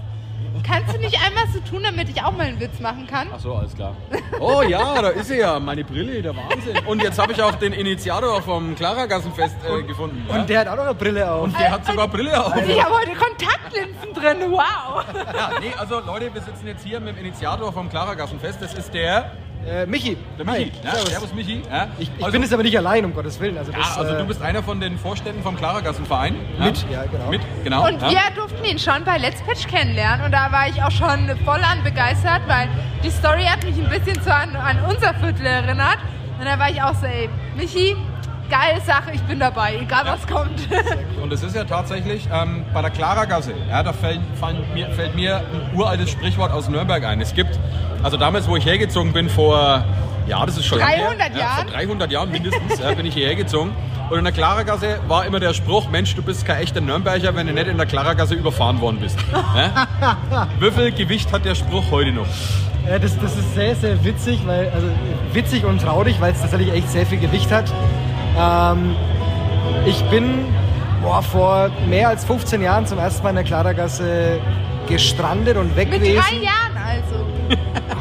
Kannst 0.62 0.94
du 0.94 1.00
nicht 1.00 1.18
einmal 1.24 1.44
so 1.52 1.58
tun, 1.68 1.82
damit 1.82 2.08
ich 2.08 2.22
auch 2.22 2.30
mal 2.30 2.46
einen 2.46 2.60
Witz 2.60 2.78
machen 2.78 3.08
kann? 3.08 3.26
Ach 3.34 3.40
so, 3.40 3.54
alles 3.54 3.74
klar. 3.74 3.96
Oh 4.38 4.62
ja, 4.62 5.02
da 5.02 5.08
ist 5.08 5.28
sie 5.28 5.38
ja, 5.38 5.58
meine 5.58 5.82
Brille, 5.84 6.22
der 6.22 6.34
Wahnsinn. 6.36 6.78
Und 6.86 7.02
jetzt 7.02 7.18
habe 7.18 7.32
ich 7.32 7.42
auch 7.42 7.56
den 7.56 7.72
Initiator 7.72 8.40
vom 8.42 8.76
Klaragassenfest 8.76 9.56
äh, 9.68 9.82
gefunden. 9.82 10.24
ja. 10.28 10.36
Und 10.36 10.48
der 10.48 10.60
hat 10.60 10.68
auch 10.68 10.76
noch 10.76 10.84
eine 10.84 10.94
Brille 10.94 11.28
auf. 11.30 11.48
Der 11.58 11.72
hat 11.72 11.84
sogar 11.86 12.06
Brille 12.06 12.44
auf. 12.44 12.54
Ich 12.56 12.84
habe 12.84 12.94
heute 12.94 13.14
Kontaktlinsen 13.14 14.14
drin, 14.14 14.52
wow. 14.52 15.04
Ja, 15.34 15.50
nee, 15.60 15.72
also 15.76 16.00
Leute, 16.00 16.32
wir 16.32 16.40
sitzen 16.40 16.66
jetzt 16.68 16.84
hier 16.84 17.00
mit 17.00 17.16
dem 17.16 17.24
Initiator 17.24 17.72
vom 17.72 17.88
Klaragassenfest. 17.88 18.62
Das 18.62 18.74
ist 18.74 18.92
der, 18.94 19.32
Äh, 19.66 19.86
Michi. 19.86 20.16
der 20.38 20.46
Michi. 20.46 20.64
Hi. 20.64 20.72
Ja, 20.84 20.90
Servus. 20.92 21.10
Servus 21.10 21.34
Michi. 21.34 21.62
Ja. 21.70 21.88
Ich, 21.98 22.10
ich 22.16 22.24
also, 22.24 22.32
bin 22.32 22.42
jetzt 22.42 22.52
aber 22.52 22.62
nicht 22.62 22.76
allein, 22.76 23.04
um 23.04 23.14
Gottes 23.14 23.38
Willen. 23.40 23.58
Also, 23.58 23.72
ja, 23.72 23.78
das, 23.78 23.98
also 23.98 24.14
äh, 24.14 24.18
du 24.18 24.24
bist 24.24 24.42
einer 24.42 24.62
von 24.62 24.80
den 24.80 24.98
Vorständen 24.98 25.42
vom 25.42 25.56
Klaragassenverein. 25.56 26.36
Mit, 26.58 26.84
ja, 26.90 27.04
genau. 27.04 27.30
Mit, 27.30 27.40
genau. 27.64 27.86
Und 27.86 28.00
ja. 28.02 28.10
wir 28.10 28.20
durften 28.36 28.64
ihn 28.64 28.78
schon 28.78 29.04
bei 29.04 29.18
Let's 29.18 29.42
Pitch 29.42 29.66
kennenlernen 29.66 30.26
und 30.26 30.32
da 30.32 30.50
war 30.52 30.68
ich 30.68 30.82
auch 30.82 30.90
schon 30.90 31.28
voll 31.44 31.60
an 31.60 31.82
begeistert, 31.82 32.42
weil 32.46 32.68
die 33.02 33.10
Story 33.10 33.44
hat 33.44 33.64
mich 33.64 33.76
ein 33.76 33.90
bisschen 33.90 34.22
so 34.22 34.30
an, 34.30 34.56
an 34.56 34.78
unser 34.88 35.14
Viertel 35.14 35.46
erinnert. 35.46 35.98
Und 36.38 36.46
da 36.46 36.58
war 36.58 36.70
ich 36.70 36.80
auch 36.80 36.94
so, 36.94 37.06
ey, 37.06 37.28
Michi, 37.56 37.96
geile 38.48 38.80
Sache, 38.80 39.12
ich 39.12 39.22
bin 39.22 39.38
dabei, 39.40 39.76
egal 39.80 40.04
was 40.06 40.26
kommt. 40.26 40.68
Und 41.22 41.32
es 41.32 41.42
ist 41.42 41.54
ja 41.54 41.64
tatsächlich 41.64 42.28
ähm, 42.32 42.64
bei 42.72 42.82
der 42.82 42.90
Klaragasse, 42.90 43.52
ja, 43.68 43.82
da 43.82 43.92
fällt, 43.92 44.20
fallen 44.40 44.64
mir, 44.74 44.90
fällt 44.90 45.14
mir 45.14 45.38
ein 45.38 45.76
uraltes 45.76 46.10
Sprichwort 46.10 46.52
aus 46.52 46.68
Nürnberg 46.68 47.04
ein. 47.04 47.20
Es 47.20 47.34
gibt, 47.34 47.58
also 48.02 48.16
damals, 48.16 48.48
wo 48.48 48.56
ich 48.56 48.64
hergezogen 48.64 49.12
bin, 49.12 49.28
vor, 49.28 49.84
ja, 50.26 50.44
das 50.46 50.56
ist 50.56 50.66
schon 50.66 50.78
lange 50.78 50.96
300 50.96 51.18
her, 51.20 51.30
Ja, 51.32 51.38
Jahren? 51.38 51.68
vor 51.68 51.76
300 51.76 52.10
Jahren 52.12 52.30
mindestens 52.30 52.78
ja, 52.78 52.92
bin 52.94 53.06
ich 53.06 53.14
hierher 53.14 53.34
gezogen. 53.34 53.72
Und 54.10 54.16
in 54.18 54.24
der 54.24 54.32
Klaragasse 54.32 55.00
war 55.06 55.26
immer 55.26 55.38
der 55.38 55.52
Spruch, 55.52 55.90
Mensch, 55.90 56.14
du 56.14 56.22
bist 56.22 56.46
kein 56.46 56.62
echter 56.62 56.80
Nürnberger, 56.80 57.34
wenn 57.36 57.46
du 57.46 57.52
nicht 57.52 57.66
in 57.66 57.76
der 57.76 57.84
Klaragasse 57.86 58.34
überfahren 58.34 58.80
worden 58.80 59.00
bist. 59.00 59.18
Ja? 59.54 60.48
Wie 60.60 60.70
viel 60.70 60.92
Gewicht 60.92 61.30
hat 61.30 61.44
der 61.44 61.54
Spruch 61.54 61.90
heute 61.90 62.12
noch? 62.12 62.26
Ja, 62.88 62.98
das, 62.98 63.18
das 63.18 63.36
ist 63.36 63.54
sehr, 63.54 63.74
sehr 63.76 64.02
witzig, 64.02 64.40
weil, 64.46 64.70
also 64.74 64.86
witzig 65.34 65.64
und 65.66 65.82
traurig, 65.82 66.16
weil 66.20 66.32
es 66.32 66.40
tatsächlich 66.40 66.72
echt 66.72 66.88
sehr 66.90 67.04
viel 67.04 67.18
Gewicht 67.18 67.52
hat. 67.52 67.70
Ähm, 68.40 68.94
ich 69.86 70.02
bin 70.10 70.46
boah, 71.02 71.22
vor 71.22 71.70
mehr 71.88 72.08
als 72.08 72.24
15 72.24 72.62
Jahren 72.62 72.86
zum 72.86 72.98
ersten 72.98 73.22
Mal 73.22 73.30
in 73.30 73.36
der 73.36 73.44
Klaragasse 73.44 74.38
gestrandet 74.88 75.56
und 75.56 75.74
weg 75.76 75.90
Mit 75.90 76.00
gewesen. 76.00 76.22
drei 76.28 76.36
Jahren 76.36 76.76
also. 76.76 77.24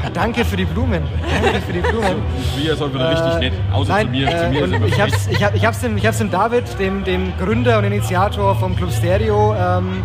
Ah, 0.03 0.09
danke 0.13 0.45
für 0.45 0.57
die 0.57 0.65
Blumen. 0.65 1.03
Danke 1.41 1.61
für 1.61 1.73
die 1.73 1.79
Blumen. 1.79 2.21
Wir 2.57 2.75
sind 2.75 2.93
wieder 2.93 3.11
richtig 3.11 3.39
nett, 3.39 3.53
außer 3.73 3.93
Nein, 3.93 4.05
zu 4.05 4.11
mir. 4.11 4.27
zu 4.27 4.33
äh, 4.33 4.49
mir 4.49 4.65
ist 4.65 4.73
und 4.73 4.87
ich 4.87 5.01
hab's, 5.01 5.27
ich, 5.27 5.43
hab, 5.43 5.55
ich, 5.55 5.65
hab's 5.65 5.79
dem, 5.81 5.97
ich 5.97 6.05
hab's 6.05 6.17
dem 6.17 6.31
David, 6.31 6.79
dem, 6.79 7.03
dem 7.03 7.33
Gründer 7.37 7.77
und 7.77 7.85
Initiator 7.85 8.55
vom 8.55 8.75
Club 8.75 8.91
Stereo, 8.91 9.55
ähm, 9.55 10.03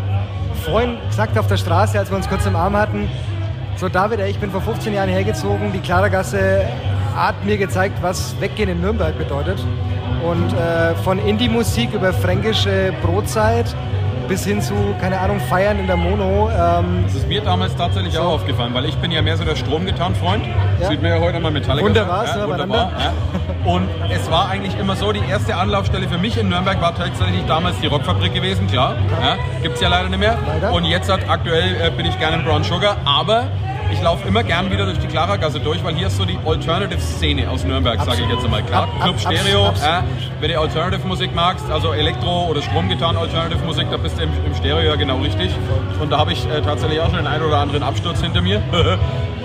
vorhin 0.65 0.97
gesagt 1.09 1.39
auf 1.39 1.47
der 1.47 1.57
Straße, 1.57 1.99
als 1.99 2.11
wir 2.11 2.17
uns 2.17 2.29
kurz 2.29 2.47
im 2.47 2.57
Arm 2.57 2.77
hatten. 2.77 3.09
So, 3.77 3.89
David, 3.89 4.21
ich 4.21 4.39
bin 4.39 4.51
vor 4.51 4.61
15 4.61 4.95
Jahren 4.95 5.09
hergezogen. 5.09 5.73
Die 5.73 5.81
Klarergasse 5.81 6.65
hat 7.15 7.45
mir 7.45 7.57
gezeigt, 7.57 7.99
was 8.03 8.35
Weggehen 8.41 8.69
in 8.69 8.81
Nürnberg 8.81 9.17
bedeutet. 9.19 9.59
Und 10.25 10.53
äh, 10.53 10.95
von 11.03 11.19
Indie-Musik 11.19 11.93
über 11.95 12.13
fränkische 12.13 12.93
Brotzeit 13.03 13.75
bis 14.29 14.45
hin 14.47 14.63
zu, 14.63 14.75
keine 15.01 15.19
Ahnung, 15.19 15.41
Feiern 15.41 15.79
in 15.81 15.87
der 15.89 15.97
Mono. 15.97 16.49
Ähm, 16.51 17.03
Das 17.05 17.17
ist 17.17 17.29
mir 17.29 17.41
damals 17.41 17.75
tatsächlich 17.75 18.17
auch 18.17 18.35
aufgefallen, 18.35 18.73
weil 18.73 18.85
ich 18.85 18.97
bin 18.97 19.11
ja 19.11 19.21
mehr 19.21 19.37
so 19.37 19.45
der 19.45 19.57
Stromgetan-Freund. 19.57 20.45
Ja. 20.81 20.89
Sieht 20.89 21.03
mir 21.03 21.17
ja 21.17 21.21
heute 21.21 21.41
mal 21.41 21.51
Metallica. 21.51 21.87
Wunderbar, 21.87 22.25
ja, 22.25 22.49
wunderbar. 22.49 22.93
Ja. 22.99 23.71
Und 23.71 23.89
es 24.11 24.31
war 24.31 24.49
eigentlich 24.49 24.79
immer 24.79 24.95
so, 24.97 25.13
die 25.13 25.21
erste 25.29 25.57
Anlaufstelle 25.57 26.09
für 26.09 26.19
mich 26.19 26.39
in 26.39 26.49
Nürnberg 26.49 26.81
war 26.81 26.95
tatsächlich 26.95 27.45
damals 27.47 27.79
die 27.81 27.89
Rockfabrik 27.89 28.33
gewesen, 28.33 28.69
klar. 28.69 28.95
Ja. 29.21 29.37
Gibt 29.61 29.75
es 29.75 29.81
ja 29.81 29.89
leider 29.89 30.09
nicht 30.09 30.21
mehr. 30.21 30.39
Leider. 30.47 30.73
Und 30.73 30.85
jetzt 30.85 31.11
hat 31.13 31.29
aktuell 31.29 31.77
äh, 31.83 31.91
bin 31.91 32.07
ich 32.07 32.19
gerne 32.19 32.37
in 32.37 32.45
Brown 32.45 32.63
Sugar, 32.65 32.97
aber 33.05 33.49
ich 33.93 34.03
laufe 34.03 34.27
immer 34.27 34.43
gern 34.43 34.71
wieder 34.71 34.87
durch 34.87 34.99
die 34.99 35.07
Klaragasse 35.07 35.61
durch, 35.61 35.83
weil 35.85 35.95
hier 35.95 36.07
ist 36.09 36.17
so 36.17 36.25
die 36.25 36.39
Alternative-Szene 36.45 37.49
aus 37.51 37.65
Nürnberg, 37.65 38.01
sage 38.03 38.23
ich 38.23 38.29
jetzt 38.29 38.45
einmal. 38.45 38.63
Klar, 38.63 38.85
Ab- 38.85 38.89
ab- 38.99 39.03
Club 39.03 39.21
Stereo, 39.21 39.67
absolut. 39.69 40.05
wenn 40.41 40.51
du 40.51 40.61
Alternative-Musik 40.61 41.35
magst, 41.35 41.71
also 41.71 41.93
Elektro- 41.93 42.47
oder 42.49 42.63
Stromgetan 42.63 43.17
Alternative-Musik, 43.17 43.87
da 43.91 43.97
bist 43.99 44.19
du 44.19 44.23
im, 44.25 44.31
im 44.47 44.55
Stereo 44.55 44.81
ja 44.91 44.97
genau 44.97 45.19
richtig. 45.19 45.51
Und 46.01 46.11
da 46.11 46.19
habe 46.19 46.33
ich 46.33 46.45
äh, 46.47 46.61
tatsächlich 46.63 47.01
auch 47.01 47.07
schon 47.11 47.17
den 47.19 47.27
einen 47.27 47.43
oder 47.45 47.59
anderen 47.59 47.83
Absturz 47.83 48.21
hinter 48.21 48.41
mir. 48.41 48.61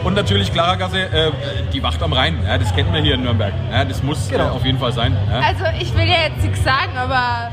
Und 0.03 0.13
natürlich 0.15 0.53
Klaragasse, 0.53 0.99
äh, 0.99 1.31
die 1.73 1.83
Wacht 1.83 2.01
am 2.01 2.13
Rhein, 2.13 2.37
ja, 2.45 2.57
das 2.57 2.73
kennt 2.73 2.91
man 2.91 3.03
hier 3.03 3.15
in 3.15 3.23
Nürnberg. 3.23 3.51
Ja, 3.71 3.83
das 3.83 4.01
muss 4.03 4.29
Genau. 4.29 4.45
äh, 4.45 4.49
auf 4.51 4.63
jeden 4.65 4.77
Fall 4.79 4.93
sein. 4.93 5.17
Ja. 5.29 5.39
Also 5.39 5.65
ich 5.81 5.93
will 5.95 6.07
ja 6.07 6.29
jetzt 6.29 6.43
nichts 6.43 6.63
sagen, 6.63 6.95
aber 6.97 7.51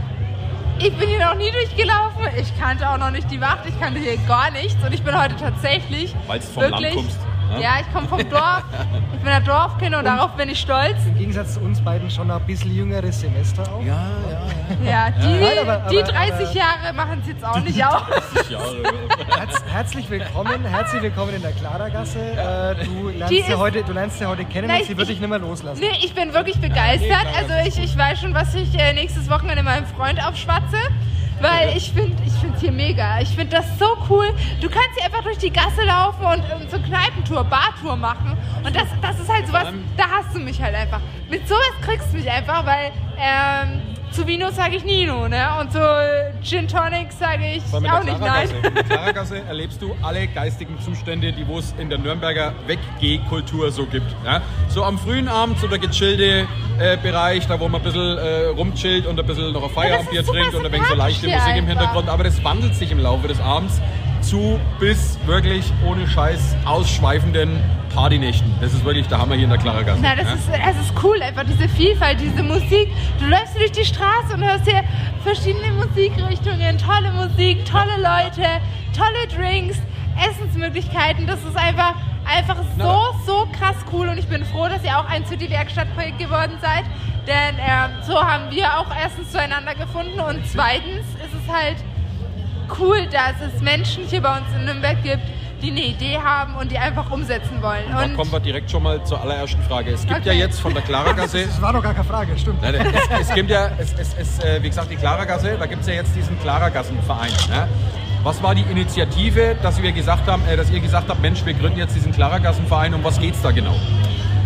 ich 0.79 0.93
bin 0.97 1.09
hier 1.09 1.25
noch 1.25 1.35
nie 1.35 1.51
durchgelaufen. 1.51 2.25
Ich 2.37 2.59
kannte 2.59 2.89
auch 2.89 2.99
noch 2.99 3.11
nicht 3.11 3.31
die 3.31 3.41
Wacht, 3.41 3.67
ich 3.67 3.79
kannte 3.79 4.01
hier 4.01 4.17
gar 4.27 4.51
nichts. 4.51 4.77
Und 4.85 4.93
ich 4.93 5.03
bin 5.03 5.21
heute 5.21 5.37
tatsächlich 5.37 6.15
Weil's 6.27 6.49
vom 6.49 6.63
Land 6.63 6.75
wirklich, 6.75 6.95
kommst, 6.95 7.19
ne? 7.55 7.63
Ja, 7.63 7.71
ich 7.81 7.93
komme 7.93 8.09
vom 8.09 8.19
Dorf. 8.29 8.63
Ich 9.15 9.21
bin 9.21 9.33
ein 9.33 9.45
Dorfkind 9.45 9.95
und 9.97 10.05
darauf 10.05 10.33
bin 10.33 10.49
ich 10.49 10.61
stolz. 10.61 10.97
Im 11.07 11.17
Gegensatz 11.19 11.55
zu 11.55 11.61
uns 11.61 11.81
beiden 11.81 12.11
schon 12.11 12.31
ein 12.31 12.41
bisschen 12.47 12.75
jüngeres 12.75 13.21
Semester 13.21 13.63
auch. 13.73 13.83
ja, 13.83 14.07
Ja, 14.85 15.11
die, 15.11 15.41
Nein, 15.41 15.59
aber- 15.63 15.89
die 15.91 16.03
aber- 16.03 16.13
30 16.13 16.33
aber- 16.49 16.57
Jahre 16.57 16.93
machen 16.95 17.19
es 17.23 17.29
jetzt 17.29 17.45
auch 17.45 17.61
nicht 17.61 17.85
aus. 17.87 18.03
ja. 18.51 18.59
Herz, 19.37 19.63
herzlich 19.71 20.11
willkommen, 20.11 20.65
herzlich 20.65 21.03
willkommen 21.03 21.35
in 21.35 21.43
der 21.43 21.53
Klaragasse. 21.53 22.19
Äh, 22.19 22.85
du, 22.85 23.09
lernst 23.11 23.33
Die 23.33 23.43
sie 23.43 23.53
ist- 23.53 23.59
heute, 23.59 23.83
du 23.83 23.93
lernst 23.93 24.19
sie 24.19 24.27
heute 24.27 24.45
kennen 24.45 24.69
Nein, 24.69 24.81
und 24.81 24.87
sie 24.87 24.97
wird 24.97 25.09
ich- 25.09 25.15
dich 25.15 25.21
nicht 25.21 25.31
mehr 25.31 25.39
loslassen. 25.39 25.81
Nee, 25.81 25.97
ich 26.05 26.15
bin 26.15 26.33
wirklich 26.35 26.61
begeistert. 26.61 27.27
Also 27.39 27.55
ich, 27.69 27.83
ich 27.83 27.97
weiß 27.97 28.21
schon, 28.21 28.35
was 28.35 28.55
ich 28.55 28.79
äh, 28.79 28.93
nächstes 28.93 29.29
Wochenende 29.31 29.63
meinem 29.63 29.87
Freund 29.87 30.25
aufschwatze. 30.25 30.77
Weil 31.41 31.77
ich 31.77 31.93
finde 31.93 32.23
ich 32.25 32.33
es 32.33 32.61
hier 32.61 32.73
mega. 32.73 33.21
Ich 33.21 33.31
finde 33.31 33.57
das 33.57 33.79
so 33.79 33.97
cool. 34.09 34.27
Du 34.61 34.69
kannst 34.69 34.91
hier 34.97 35.05
einfach 35.05 35.23
durch 35.23 35.39
die 35.39 35.51
Gasse 35.51 35.83
laufen 35.85 36.25
und 36.25 36.43
ähm, 36.51 36.69
so 36.71 36.79
Kneipentour, 36.79 37.45
Bartour 37.45 37.97
machen. 37.97 38.37
Und 38.65 38.75
das, 38.75 38.89
das 39.03 39.19
ist 39.21 39.29
halt 39.29 39.47
sowas, 39.47 39.69
da 39.97 40.05
hast 40.09 40.35
du 40.35 40.41
mich 40.41 40.61
halt 40.63 40.75
einfach. 40.75 41.01
Mit 41.29 41.47
sowas 41.49 41.73
kriegst 41.83 42.13
du 42.13 42.19
mich 42.19 42.31
einfach, 42.31 42.65
weil 42.65 42.93
ähm, 43.19 43.94
zu 44.15 44.27
Vino 44.27 44.51
sage 44.51 44.77
ich 44.77 44.85
Nino, 44.85 45.29
ne? 45.29 45.45
Und 45.61 45.73
so 45.73 45.81
Gin 46.43 46.69
Tonic 46.69 47.13
sage 47.13 47.57
ich 47.57 47.63
auch 47.75 48.05
nicht 48.05 48.21
nein. 48.21 48.49
Mit 48.63 48.77
der 48.77 48.85
Klaragasse 48.85 49.43
erlebst 49.49 49.83
du 49.83 49.95
alle 50.03 50.29
geistigen 50.29 50.79
Zustände, 50.81 51.33
die 51.33 51.45
es 51.53 51.75
in 51.79 51.89
der 51.89 51.99
Nürnberger 51.99 52.53
Weggeh-Kultur 52.67 53.73
so 53.73 53.87
gibt. 53.87 54.07
Ja? 54.25 54.41
So 54.69 54.85
am 54.85 54.99
frühen 54.99 55.27
Abend, 55.27 55.59
so 55.59 55.67
der 55.67 55.79
gechillte 55.79 56.47
äh, 56.79 56.97
Bereich, 56.97 57.47
da 57.49 57.59
wo 57.59 57.67
man 57.67 57.81
ein 57.81 57.85
bisschen 57.85 58.19
äh, 58.19 58.47
rumchillt 58.47 59.07
und 59.07 59.19
ein 59.19 59.27
bisschen 59.27 59.53
noch 59.53 59.65
ein 59.65 59.71
Feierabendbier 59.71 60.23
super 60.23 60.39
trinkt 60.39 60.55
und 60.55 60.67
ein 60.67 60.73
wenig 60.73 60.87
so 60.87 60.95
leichte 60.95 61.27
Musik 61.27 61.43
hier 61.43 61.57
im 61.57 61.65
einfach. 61.65 61.81
Hintergrund. 61.81 62.09
Aber 62.09 62.25
das 62.25 62.45
wandelt 62.45 62.77
sich 62.77 62.93
im 62.93 63.01
Laufe 63.01 63.27
des 63.27 63.41
Abends 63.41 63.81
zu 64.25 64.59
bis 64.81 65.19
wirklich 65.27 65.73
ohne 65.87 66.09
Scheiß 66.09 66.57
ausschweifenden 66.65 67.61
Partynächten. 67.95 68.53
Das 68.61 68.73
ist 68.73 68.85
wirklich 68.85 69.07
der 69.07 69.19
Hammer 69.19 69.35
hier 69.35 69.45
in 69.45 69.51
der 69.51 69.59
Klaragasse. 69.59 70.01
Na, 70.03 70.17
das, 70.17 70.27
ja? 70.27 70.35
ist, 70.35 70.49
das 70.49 70.87
ist 70.87 71.05
cool, 71.05 71.21
einfach 71.23 71.45
diese 71.45 71.69
Vielfalt, 71.69 72.19
diese 72.21 72.43
Musik. 72.43 72.89
Du 73.21 73.27
läufst 73.27 73.57
durch 73.57 73.73
die 73.73 73.85
Straße 73.85 74.35
und 74.35 74.45
hörst 74.45 74.65
hier 74.69 74.83
verschiedene 75.23 75.73
Musikrichtungen, 75.73 76.79
tolle 76.79 77.13
Musik, 77.13 77.65
tolle 77.65 77.97
Leute, 77.99 78.61
tolle 78.97 79.29
Drinks, 79.35 79.79
Essensmöglichkeiten. 80.19 81.27
Das 81.27 81.39
ist 81.45 81.57
einfach, 81.57 81.95
einfach 82.25 82.57
so, 82.79 83.15
so 83.27 83.49
krass 83.59 83.77
cool 83.93 84.09
und 84.09 84.19
ich 84.19 84.27
bin 84.27 84.45
froh, 84.45 84.69
dass 84.69 84.83
ihr 84.85 84.99
auch 84.99 85.09
ein 85.09 85.25
City-Werkstattprojekt 85.27 86.19
geworden 86.19 86.59
seid. 86.61 86.85
Denn 87.27 87.57
ähm, 87.59 87.91
so 88.07 88.21
haben 88.21 88.51
wir 88.51 88.79
auch 88.79 88.89
erstens 89.01 89.31
zueinander 89.31 89.75
gefunden 89.75 90.19
und 90.21 90.47
zweitens 90.47 91.07
ist 91.25 91.35
es 91.43 91.53
halt 91.53 91.77
cool, 92.79 93.07
dass 93.07 93.35
es 93.55 93.61
Menschen 93.63 94.05
hier 94.05 94.21
bei 94.23 94.37
uns 94.39 94.47
in 94.57 94.65
Nürnberg 94.65 95.03
gibt, 95.03 95.23
die 95.63 95.71
eine 95.71 95.81
Idee 95.85 96.19
haben 96.19 96.57
und 96.57 96.71
die 96.71 96.77
einfach 96.79 97.11
umsetzen 97.11 97.63
wollen. 97.63 97.85
Da 97.91 98.03
Und 98.05 98.17
kommen 98.17 98.31
wir 98.33 98.41
direkt 98.41 98.71
schon 98.71 98.83
mal 98.83 99.03
zur 99.05 99.21
allerersten 99.21 99.63
Frage. 99.63 99.93
Es 99.93 100.03
gibt 100.07 100.25
ja 100.27 100.33
Okay. 100.33 100.41
jetzt 100.41 100.61
von 100.61 100.75
der 100.75 100.83
Klaragasse 100.83 101.47
Das 101.47 101.61
war 101.63 101.73
doch 101.73 101.83
gar 101.83 101.95
keine 101.95 102.05
Frage, 102.05 102.37
stimmt. 102.37 102.61
Nein, 102.61 102.75
nein, 102.77 102.93
es, 102.95 103.29
es 103.29 103.35
gibt 103.35 103.49
ja, 103.51 103.71
es, 103.79 103.93
es, 103.95 104.15
es, 104.19 104.39
äh, 104.45 104.63
wie 104.63 104.69
gesagt, 104.69 104.91
die 104.91 104.97
Klaragasse, 104.97 105.57
da 105.59 105.67
gibt 105.67 105.81
es 105.83 105.89
ja 105.89 105.95
jetzt 105.95 106.15
diesen 106.15 106.39
Klarergassenverein. 106.41 107.31
Ne? 107.49 107.67
Was 108.23 108.43
war 108.43 108.55
die 108.55 108.63
Initiative, 108.63 109.57
dass 109.63 109.81
wir 109.81 109.93
gesagt 109.93 110.27
haben, 110.29 110.43
äh, 110.49 110.57
dass 110.57 110.71
ihr 110.71 110.81
gesagt 110.81 111.09
habt, 111.09 111.23
Mensch, 111.23 111.45
wir 111.47 111.55
gründen 111.55 111.79
jetzt 111.79 111.95
diesen 111.95 112.13
Klarergassenverein, 112.13 112.93
um 112.95 113.03
was 113.05 113.19
geht's 113.19 113.41
da 113.41 113.51
genau? 113.51 113.77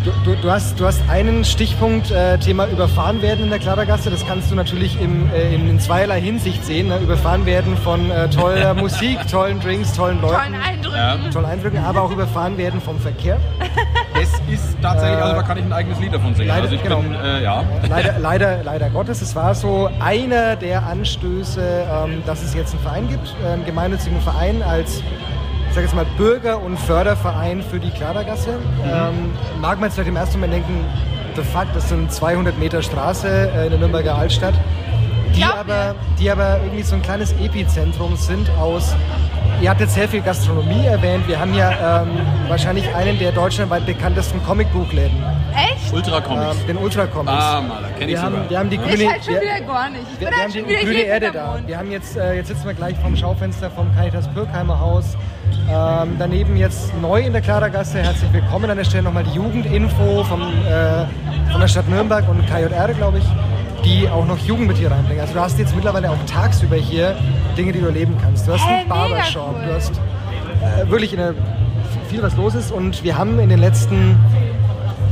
Du, 0.04 0.12
du, 0.24 0.36
du, 0.36 0.50
hast, 0.50 0.78
du 0.78 0.86
hast 0.86 1.02
einen 1.08 1.44
Stichpunkt, 1.44 2.10
äh, 2.10 2.38
Thema 2.38 2.66
überfahren 2.68 3.20
werden 3.20 3.44
in 3.44 3.50
der 3.50 3.58
Klarergasse. 3.58 4.10
Das 4.10 4.24
kannst 4.26 4.50
du 4.50 4.54
natürlich 4.54 5.00
im, 5.00 5.28
äh, 5.32 5.54
in, 5.54 5.68
in 5.68 5.80
zweierlei 5.80 6.20
Hinsicht 6.20 6.64
sehen. 6.64 6.88
Ne? 6.88 6.98
Überfahren 6.98 7.46
werden 7.46 7.76
von 7.76 8.10
äh, 8.10 8.30
toller 8.30 8.74
Musik, 8.78 9.18
tollen 9.28 9.58
Drinks, 9.60 9.92
tollen 9.92 10.20
Leuten, 10.20 10.36
tollen 10.36 10.54
Eindrücken. 10.54 11.30
tollen 11.32 11.46
Eindrücken, 11.46 11.78
aber 11.78 12.02
auch 12.02 12.10
überfahren 12.12 12.56
werden 12.56 12.80
vom 12.80 12.98
Verkehr. 13.00 13.38
Es 14.20 14.32
ist 14.52 14.76
tatsächlich, 14.80 15.18
also 15.22 15.36
da 15.36 15.42
kann 15.42 15.58
ich 15.58 15.64
ein 15.64 15.72
eigenes 15.72 15.98
Lied 16.00 16.12
davon 16.12 16.34
singen. 16.34 16.48
leider, 16.48 16.62
also 16.62 16.74
ich 16.74 16.82
genau. 16.82 17.00
bin, 17.00 17.14
äh, 17.14 17.42
ja. 17.42 17.64
Leider, 17.88 18.18
leider, 18.20 18.62
leider 18.64 18.90
Gottes. 18.90 19.20
Es 19.20 19.34
war 19.34 19.54
so 19.54 19.90
einer 20.00 20.56
der 20.56 20.84
Anstöße, 20.84 21.60
ähm, 21.60 22.22
dass 22.24 22.42
es 22.42 22.54
jetzt 22.54 22.72
einen 22.72 22.82
Verein 22.82 23.08
gibt, 23.08 23.34
äh, 23.44 23.52
einen 23.52 23.64
gemeinnützigen 23.64 24.20
Verein 24.20 24.62
als 24.62 25.02
sage 25.78 25.86
jetzt 25.86 25.94
mal 25.94 26.06
Bürger- 26.16 26.60
und 26.60 26.76
Förderverein 26.76 27.62
für 27.62 27.78
die 27.78 27.90
Klarergasse. 27.90 28.58
Ähm, 28.82 29.30
mag 29.60 29.78
man 29.78 29.84
jetzt 29.84 29.94
vielleicht 29.94 30.08
im 30.08 30.16
ersten 30.16 30.40
Moment 30.40 30.54
denken, 30.54 30.84
de 31.36 31.44
facto, 31.44 31.74
das 31.74 31.88
sind 31.88 32.12
200 32.12 32.58
Meter 32.58 32.82
Straße 32.82 33.28
äh, 33.28 33.64
in 33.66 33.70
der 33.70 33.78
Nürnberger 33.78 34.16
Altstadt, 34.16 34.54
die 35.38 35.44
aber, 35.44 35.94
die 36.18 36.30
aber 36.30 36.58
irgendwie 36.62 36.82
so 36.82 36.94
ein 36.96 37.02
kleines 37.02 37.32
Epizentrum 37.32 38.16
sind 38.16 38.48
aus. 38.58 38.94
Ihr 39.60 39.70
habt 39.70 39.80
jetzt 39.80 39.94
sehr 39.94 40.08
viel 40.08 40.20
Gastronomie 40.20 40.84
erwähnt. 40.86 41.26
Wir 41.26 41.40
haben 41.40 41.52
ja 41.54 42.02
ähm, 42.02 42.08
wahrscheinlich 42.48 42.94
einen 42.94 43.18
der 43.18 43.32
deutschlandweit 43.32 43.86
bekanntesten 43.86 44.40
Comicbuchläden, 44.44 45.16
Echt? 45.52 45.92
Ultra 45.92 46.20
Comics. 46.20 46.60
ähm, 46.60 46.66
den 46.68 46.76
Ultra 46.76 47.06
Comics. 47.06 47.32
ah, 47.36 47.60
mal, 47.60 47.82
da 47.82 47.88
kenne 47.98 48.04
ich 48.12 48.16
wir, 48.18 48.22
haben, 48.22 48.34
sogar. 48.34 48.50
wir 48.50 48.58
haben 48.58 48.70
die 48.70 48.78
grüne, 48.78 48.94
Ich 48.94 49.10
halt 49.10 49.24
schon 49.24 49.34
wir- 49.34 49.40
wieder 49.42 49.60
gar 49.62 49.90
nicht. 49.90 50.02
Ich 50.12 50.20
wir, 50.20 50.28
bin 50.28 50.36
wir 50.36 50.44
halt 50.44 50.54
haben 50.54 50.68
die 50.68 50.74
grüne 50.86 51.00
Erde 51.02 51.30
da. 51.32 51.58
Wir 51.66 51.78
haben 51.78 51.90
jetzt, 51.90 52.16
äh, 52.16 52.34
jetzt 52.34 52.48
sitzen 52.48 52.66
wir 52.66 52.74
gleich 52.74 52.96
vom 52.98 53.16
Schaufenster 53.16 53.70
vom 53.70 53.92
Caritas 53.96 54.28
Pürkheimer 54.28 54.78
Haus. 54.78 55.16
Ähm, 55.70 56.16
daneben 56.18 56.56
jetzt 56.56 56.92
neu 57.00 57.20
in 57.22 57.32
der 57.32 57.42
Klarergasse. 57.42 57.98
Herzlich 58.02 58.32
willkommen 58.32 58.70
an 58.70 58.76
der 58.76 58.84
Stelle 58.84 59.02
nochmal 59.04 59.24
die 59.24 59.34
Jugendinfo 59.34 60.22
vom, 60.24 60.40
äh, 60.42 61.50
von 61.50 61.60
der 61.60 61.68
Stadt 61.68 61.88
Nürnberg 61.88 62.28
und 62.28 62.46
KJR, 62.46 62.94
glaube 62.94 63.18
ich, 63.18 63.24
die 63.84 64.08
auch 64.08 64.26
noch 64.26 64.38
Jugend 64.38 64.68
mit 64.68 64.76
hier 64.78 64.90
reinbringen. 64.90 65.20
Also 65.20 65.34
du 65.34 65.40
hast 65.40 65.58
jetzt 65.58 65.74
mittlerweile 65.74 66.10
auch 66.10 66.24
tagsüber 66.26 66.76
hier 66.76 67.16
Dinge, 67.56 67.72
die 67.72 67.80
du 67.80 67.86
erleben 67.86 68.16
kannst. 68.20 68.46
Du 68.46 68.52
hast 68.52 68.66
Hä, 68.66 68.80
einen 68.80 68.88
Barbershop, 68.88 69.54
cool. 69.54 69.66
du 69.66 69.74
hast 69.74 69.92
äh, 70.62 70.90
wirklich 70.90 71.12
in 71.12 71.18
der, 71.18 71.34
viel 72.08 72.22
was 72.22 72.36
los 72.36 72.54
ist 72.54 72.72
und 72.72 73.02
wir 73.04 73.16
haben 73.16 73.38
in 73.40 73.48
den 73.48 73.58
letzten 73.60 74.16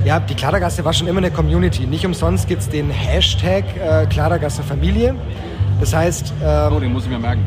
ja, 0.05 0.21
die 0.21 0.35
Klarergasse 0.37 0.85
war 0.85 0.93
schon 0.93 1.09
immer 1.09 1.19
eine 1.19 1.33
Community. 1.33 1.85
Nicht 1.85 2.07
umsonst 2.07 2.47
gibt 2.47 2.63
es 2.63 2.69
den 2.69 2.91
Hashtag 2.91 3.65
äh, 3.77 4.07
Klarergasse 4.07 4.63
Familie. 4.63 5.17
Das 5.81 5.93
heißt, 5.95 6.33
ähm, 6.45 6.73
Oh, 6.77 6.79
den 6.79 6.93
muss 6.93 7.05
ich 7.05 7.11
mir 7.11 7.19
merken. 7.19 7.45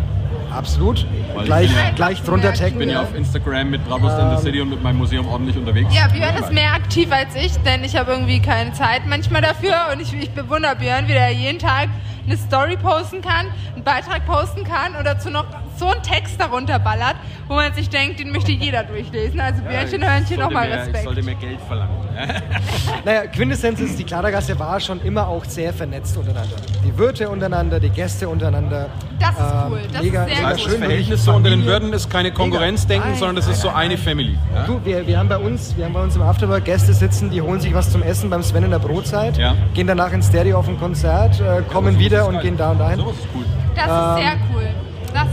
Absolut, 0.51 1.06
Weil 1.34 1.41
ich 1.41 1.46
gleich, 1.46 1.68
bin 1.70 1.77
ja- 1.77 1.91
gleich 1.91 2.24
drunter 2.24 2.53
Ich 2.53 2.62
Ich 2.62 2.65
bin 2.74 2.74
taggen. 2.74 2.89
ja 2.89 3.01
auf 3.01 3.15
Instagram 3.15 3.70
mit 3.70 3.86
Bravos 3.88 4.13
in 4.13 4.38
the 4.38 4.44
City 4.44 4.62
und 4.62 4.70
mit 4.70 4.82
meinem 4.84 4.98
Museum 4.98 5.27
ordentlich 5.27 5.58
unterwegs. 5.58 5.94
Ja, 5.96 6.08
Björn 6.08 6.36
ist 6.38 6.51
mehr 6.51 6.74
aktiv 6.74 7.12
als 7.12 7.36
ich, 7.36 7.56
denn 7.63 7.84
ich 7.84 7.96
habe 7.96 8.12
irgendwie 8.12 8.39
keine 8.41 8.74
Zeit 8.74 9.01
manchmal 9.08 9.41
dafür 9.41 9.75
und 9.94 10.01
ich, 10.01 10.13
ich 10.13 10.32
bewundere 10.32 10.75
Björn, 10.75 11.08
wie 11.08 11.13
der 11.13 11.32
jeden 11.32 11.60
Tag 11.60 11.89
eine 12.25 12.38
Story 12.38 12.77
posten 12.77 13.22
kann, 13.22 13.48
einen 13.75 13.84
Beitrag 13.84 14.25
posten 14.25 14.63
kann 14.63 14.96
und 14.96 15.06
dazu 15.06 15.29
noch 15.29 15.46
so 15.79 15.88
einen 15.88 16.03
Text 16.03 16.39
darunter 16.39 16.77
ballert, 16.79 17.15
wo 17.48 17.55
man 17.55 17.74
sich 17.74 17.89
denkt, 17.89 18.19
den 18.19 18.31
möchte 18.31 18.51
jeder 18.51 18.83
durchlesen. 18.83 19.39
Also 19.39 19.62
Björnchen, 19.63 20.03
Hörnchen, 20.03 20.39
nochmal 20.39 20.67
mehr- 20.67 20.77
Ich 20.77 20.83
Respekt. 20.88 21.03
sollte 21.05 21.24
mehr 21.24 21.36
Geld 21.36 21.59
verlangen. 21.67 21.95
Naja, 23.05 23.27
Quintessenz 23.27 23.79
ist, 23.79 23.98
die 23.98 24.03
Klarergasse 24.03 24.57
war 24.59 24.79
schon 24.79 25.00
immer 25.01 25.27
auch 25.27 25.45
sehr 25.45 25.74
vernetzt 25.74 26.17
untereinander. 26.17 26.55
Die 26.86 26.98
Wirte 26.98 27.29
untereinander, 27.29 27.79
die 27.79 27.89
Gäste 27.89 28.27
untereinander. 28.27 28.88
Das 29.19 29.31
ist 29.31 29.38
Ähm, 29.39 29.45
cool, 29.69 29.79
das 29.93 30.01
mega- 30.03 30.24
ist 30.24 30.29
sehr 30.29 30.38
mega 30.38 30.48
cool. 30.50 30.51
Das 30.53 30.62
schön, 30.62 30.77
Verhältnis 30.79 31.07
wirklich 31.09 31.21
so 31.21 31.31
unter 31.33 31.50
den. 31.50 31.65
Würden 31.65 31.93
ist 31.93 32.09
keine 32.09 32.31
Konkurrenzdenken, 32.31 33.09
Nein, 33.12 33.17
sondern 33.19 33.36
das 33.38 33.48
ist 33.48 33.62
so 33.62 33.67
nein, 33.69 33.77
eine 33.77 33.93
nein. 33.95 34.03
Family. 34.03 34.38
Ja? 34.53 34.63
Du, 34.65 34.81
wir, 34.83 35.07
wir, 35.07 35.17
haben 35.19 35.29
bei 35.29 35.38
uns, 35.38 35.77
wir 35.77 35.86
haben 35.86 35.93
bei 35.93 36.01
uns 36.03 36.15
im 36.15 36.21
Afterwork 36.24 36.65
Gäste 36.65 36.93
sitzen, 36.93 37.29
die 37.29 37.41
holen 37.41 37.59
sich 37.62 37.74
was 37.74 37.89
zum 37.91 38.03
Essen 38.03 38.29
beim 38.29 38.43
Sven 38.43 38.63
in 38.63 38.71
der 38.71 38.79
Brotzeit, 38.79 39.38
Ja. 39.38 39.55
gehen 39.74 39.88
danach 39.88 40.12
ins 40.12 40.27
Stereo 40.27 40.57
auf 40.59 40.67
ein 40.67 40.77
Konzert, 40.79 41.39
äh, 41.39 41.62
kommen 41.71 41.98
wieder 42.00 42.27
und 42.27 42.33
geil. 42.36 42.43
gehen 42.43 42.57
da 42.57 42.71
und 42.71 42.79
dahin. 42.79 43.00
Sowas 43.00 43.15
ist 43.15 43.27
cool. 43.33 43.45
Das 43.75 43.86
ist 43.86 44.24
sehr 44.24 44.33
cool. 44.53 44.67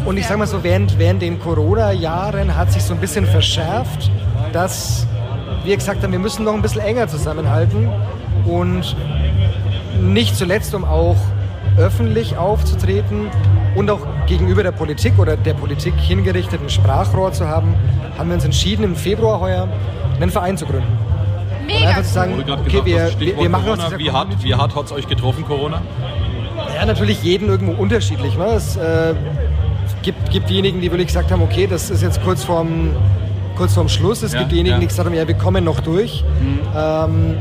Und 0.04 0.16
ich 0.16 0.22
sehr 0.24 0.30
sag 0.30 0.38
mal 0.38 0.44
cool. 0.44 0.60
so, 0.60 0.64
während, 0.64 0.98
während 0.98 1.22
den 1.22 1.38
Corona-Jahren 1.40 2.56
hat 2.56 2.72
sich 2.72 2.82
so 2.82 2.94
ein 2.94 3.00
bisschen 3.00 3.26
verschärft, 3.26 4.10
dass 4.52 5.06
wir 5.64 5.76
gesagt 5.76 6.02
haben, 6.02 6.12
wir 6.12 6.18
müssen 6.18 6.44
noch 6.44 6.54
ein 6.54 6.62
bisschen 6.62 6.82
enger 6.82 7.08
zusammenhalten 7.08 7.88
und 8.46 8.96
nicht 10.00 10.36
zuletzt, 10.36 10.74
um 10.74 10.84
auch 10.84 11.16
öffentlich 11.76 12.36
aufzutreten 12.36 13.28
und 13.74 13.90
auch 13.90 14.00
gegenüber 14.26 14.62
der 14.62 14.72
Politik 14.72 15.18
oder 15.18 15.36
der 15.36 15.54
Politik 15.54 15.94
hingerichteten 15.96 16.68
Sprachrohr 16.68 17.32
zu 17.32 17.46
haben, 17.46 17.74
haben 18.16 18.28
wir 18.28 18.34
uns 18.34 18.44
entschieden, 18.44 18.84
im 18.84 18.96
Februar 18.96 19.40
heuer 19.40 19.68
einen 20.20 20.30
Verein 20.30 20.56
zu 20.56 20.66
gründen. 20.66 20.98
Mega 21.66 21.88
einfach 21.88 22.02
zu 22.02 22.10
sagen, 22.10 22.32
Wurde 22.32 22.44
gerade 22.44 22.62
okay, 22.62 22.80
gesagt, 22.80 23.20
wir, 23.20 23.38
wir, 23.38 23.48
machen 23.50 23.64
Corona. 23.64 23.98
Wie 23.98 24.10
hart, 24.10 24.28
wie 24.42 24.54
hart 24.54 24.74
hat 24.74 24.84
es 24.86 24.92
euch 24.92 25.08
getroffen, 25.08 25.44
Corona? 25.44 25.82
Ja, 26.74 26.86
natürlich 26.86 27.22
jeden 27.22 27.48
irgendwo 27.48 27.72
unterschiedlich. 27.72 28.36
Ne? 28.38 28.46
Es 28.46 28.76
äh, 28.76 29.14
gibt, 30.06 30.30
gibt 30.30 30.48
diejenigen, 30.48 30.80
die 30.80 30.90
wirklich 30.90 31.08
gesagt 31.08 31.30
haben, 31.32 31.42
okay, 31.42 31.66
das 31.66 31.90
ist 31.90 32.00
jetzt 32.00 32.22
kurz 32.22 32.44
vorm, 32.44 32.90
kurz 33.56 33.74
vorm 33.74 33.88
Schluss. 33.88 34.22
Es 34.22 34.32
Ja, 34.32 34.38
gibt 34.40 34.52
diejenigen, 34.52 34.74
ja. 34.74 34.76
Mhm. 34.76 34.80
die 34.82 34.86
gesagt 34.86 35.06
haben, 35.06 35.14
ja, 35.16 35.26
wir 35.26 35.34
kommen 35.34 35.64
noch 35.64 35.80
durch. 35.80 36.24
Ähm, 36.76 37.36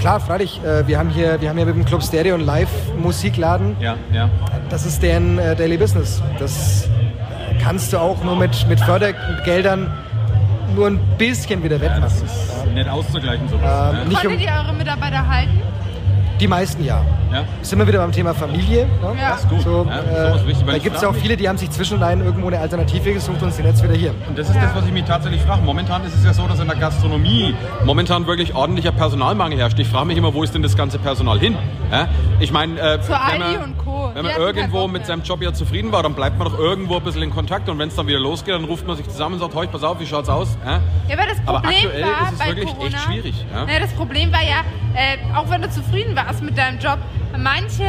klar, 0.00 0.18
freilich, 0.18 0.60
äh, 0.64 0.86
wir, 0.88 0.98
haben 0.98 1.10
hier, 1.10 1.40
wir 1.40 1.50
haben 1.50 1.56
hier 1.58 1.66
mit 1.66 1.76
dem 1.76 1.84
Club 1.84 2.02
Stereo 2.02 2.34
einen 2.34 2.46
Live-Musikladen. 2.46 3.76
Ja, 3.78 3.96
ja. 4.12 4.30
Das 4.70 4.86
ist 4.86 5.02
deren 5.02 5.38
äh, 5.38 5.54
Daily 5.54 5.76
Business. 5.76 6.22
Das 6.38 6.88
kannst 7.62 7.92
du 7.92 7.98
auch 7.98 8.24
nur 8.24 8.36
mit, 8.36 8.66
mit 8.68 8.80
Fördergeldern 8.80 9.92
nur 10.74 10.86
ein 10.86 10.98
bisschen 11.18 11.62
wieder 11.62 11.76
ja 11.76 11.82
wettmachen. 11.82 12.02
das 12.02 12.22
ist 12.22 12.66
nicht 12.74 12.88
auszugleichen 12.88 13.48
sowas. 13.48 13.94
Ähm, 13.94 14.08
nicht 14.08 14.24
um, 14.24 14.28
Konntet 14.30 14.40
ihr 14.46 14.52
eure 14.64 14.72
Mitarbeiter 14.74 15.28
halten? 15.28 15.60
Die 16.40 16.48
meisten 16.48 16.84
ja. 16.84 17.02
ja? 17.32 17.44
Sind 17.62 17.78
wir 17.78 17.86
wieder 17.86 17.98
beim 17.98 18.12
Thema 18.12 18.34
Familie. 18.34 18.86
Ne? 18.86 19.20
Ja. 19.20 19.30
Das 19.30 19.40
ist 19.40 19.48
gut. 19.48 19.62
So, 19.62 19.86
ja, 19.88 20.34
äh, 20.36 20.46
wichtig, 20.46 20.66
da 20.66 20.78
gibt 20.78 20.96
es 20.96 21.02
ja 21.02 21.08
auch 21.08 21.14
viele, 21.14 21.36
die 21.36 21.48
haben 21.48 21.58
sich 21.58 21.70
zwischenrein 21.70 22.20
irgendwo 22.24 22.46
eine 22.48 22.58
Alternative 22.58 23.12
gesucht 23.12 23.42
und 23.42 23.52
sind 23.52 23.64
jetzt 23.66 23.82
wieder 23.82 23.94
hier. 23.94 24.14
Und 24.28 24.38
das 24.38 24.48
ist 24.48 24.54
Ja. 24.56 24.62
das, 24.62 24.74
was 24.76 24.86
ich 24.86 24.92
mich 24.92 25.04
tatsächlich 25.04 25.42
frage. 25.42 25.62
Momentan 25.62 26.04
ist 26.04 26.14
es 26.14 26.24
ja 26.24 26.32
so, 26.32 26.46
dass 26.46 26.60
in 26.60 26.68
der 26.68 26.76
Gastronomie 26.76 27.54
momentan 27.84 28.26
wirklich 28.26 28.54
ordentlicher 28.54 28.92
Personalmangel 28.92 29.58
herrscht. 29.58 29.78
Ich 29.78 29.88
frage 29.88 30.06
mich 30.06 30.16
immer, 30.16 30.32
wo 30.34 30.42
ist 30.42 30.54
denn 30.54 30.62
das 30.62 30.76
ganze 30.76 30.98
Personal 30.98 31.38
hin? 31.38 31.56
Ja? 31.90 32.08
Ich 32.40 32.52
meine, 32.52 32.78
äh, 32.80 33.00
Zu 33.00 33.18
Aldi 33.18 33.56
und 33.64 33.78
Co. 33.78 33.97
wenn 34.14 34.24
man 34.24 34.36
irgendwo 34.36 34.88
mit 34.88 35.06
seinem 35.06 35.22
Job 35.22 35.42
ja 35.42 35.52
zufrieden 35.52 35.92
war, 35.92 36.02
dann 36.02 36.14
bleibt 36.14 36.38
man 36.38 36.48
doch 36.50 36.58
irgendwo 36.58 36.96
ein 36.96 37.02
bisschen 37.02 37.22
in 37.22 37.30
Kontakt. 37.30 37.68
Und 37.68 37.78
wenn 37.78 37.88
es 37.88 37.96
dann 37.96 38.06
wieder 38.06 38.20
losgeht, 38.20 38.54
dann 38.54 38.64
ruft 38.64 38.86
man 38.86 38.96
sich 38.96 39.08
zusammen 39.08 39.34
und 39.34 39.40
sagt, 39.40 39.54
heute 39.54 39.72
pass 39.72 39.82
auf, 39.82 40.00
wie 40.00 40.06
schaut's 40.06 40.28
aus? 40.28 40.56
Ja? 40.64 40.80
Aber 41.12 41.26
das 41.26 41.38
Aber 41.46 41.60
Problem 41.60 41.76
aktuell 41.86 42.02
war 42.02 42.22
ist 42.22 42.32
es 42.32 42.38
bei 42.38 42.46
wirklich 42.48 42.66
Corona, 42.66 42.86
echt 42.86 43.00
schwierig, 43.04 43.34
ja? 43.52 43.64
Ne, 43.64 43.80
das 43.80 43.92
Problem 43.92 44.32
war 44.32 44.42
ja, 44.42 44.60
äh, 44.94 45.16
auch 45.36 45.50
wenn 45.50 45.62
du 45.62 45.70
zufrieden 45.70 46.16
warst 46.16 46.42
mit 46.42 46.56
deinem 46.56 46.78
Job, 46.78 46.98
manche 47.36 47.84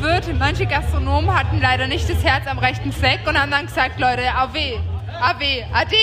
Wirte, 0.00 0.34
manche 0.34 0.66
Gastronomen 0.66 1.34
hatten 1.34 1.60
leider 1.60 1.86
nicht 1.86 2.08
das 2.08 2.22
Herz 2.24 2.46
am 2.46 2.58
rechten 2.58 2.92
Fleck 2.92 3.20
und 3.26 3.38
haben 3.40 3.50
dann 3.50 3.66
gesagt, 3.66 3.98
Leute, 4.00 4.22
AW, 4.34 4.78
AW, 5.20 5.42
AD. 5.72 5.96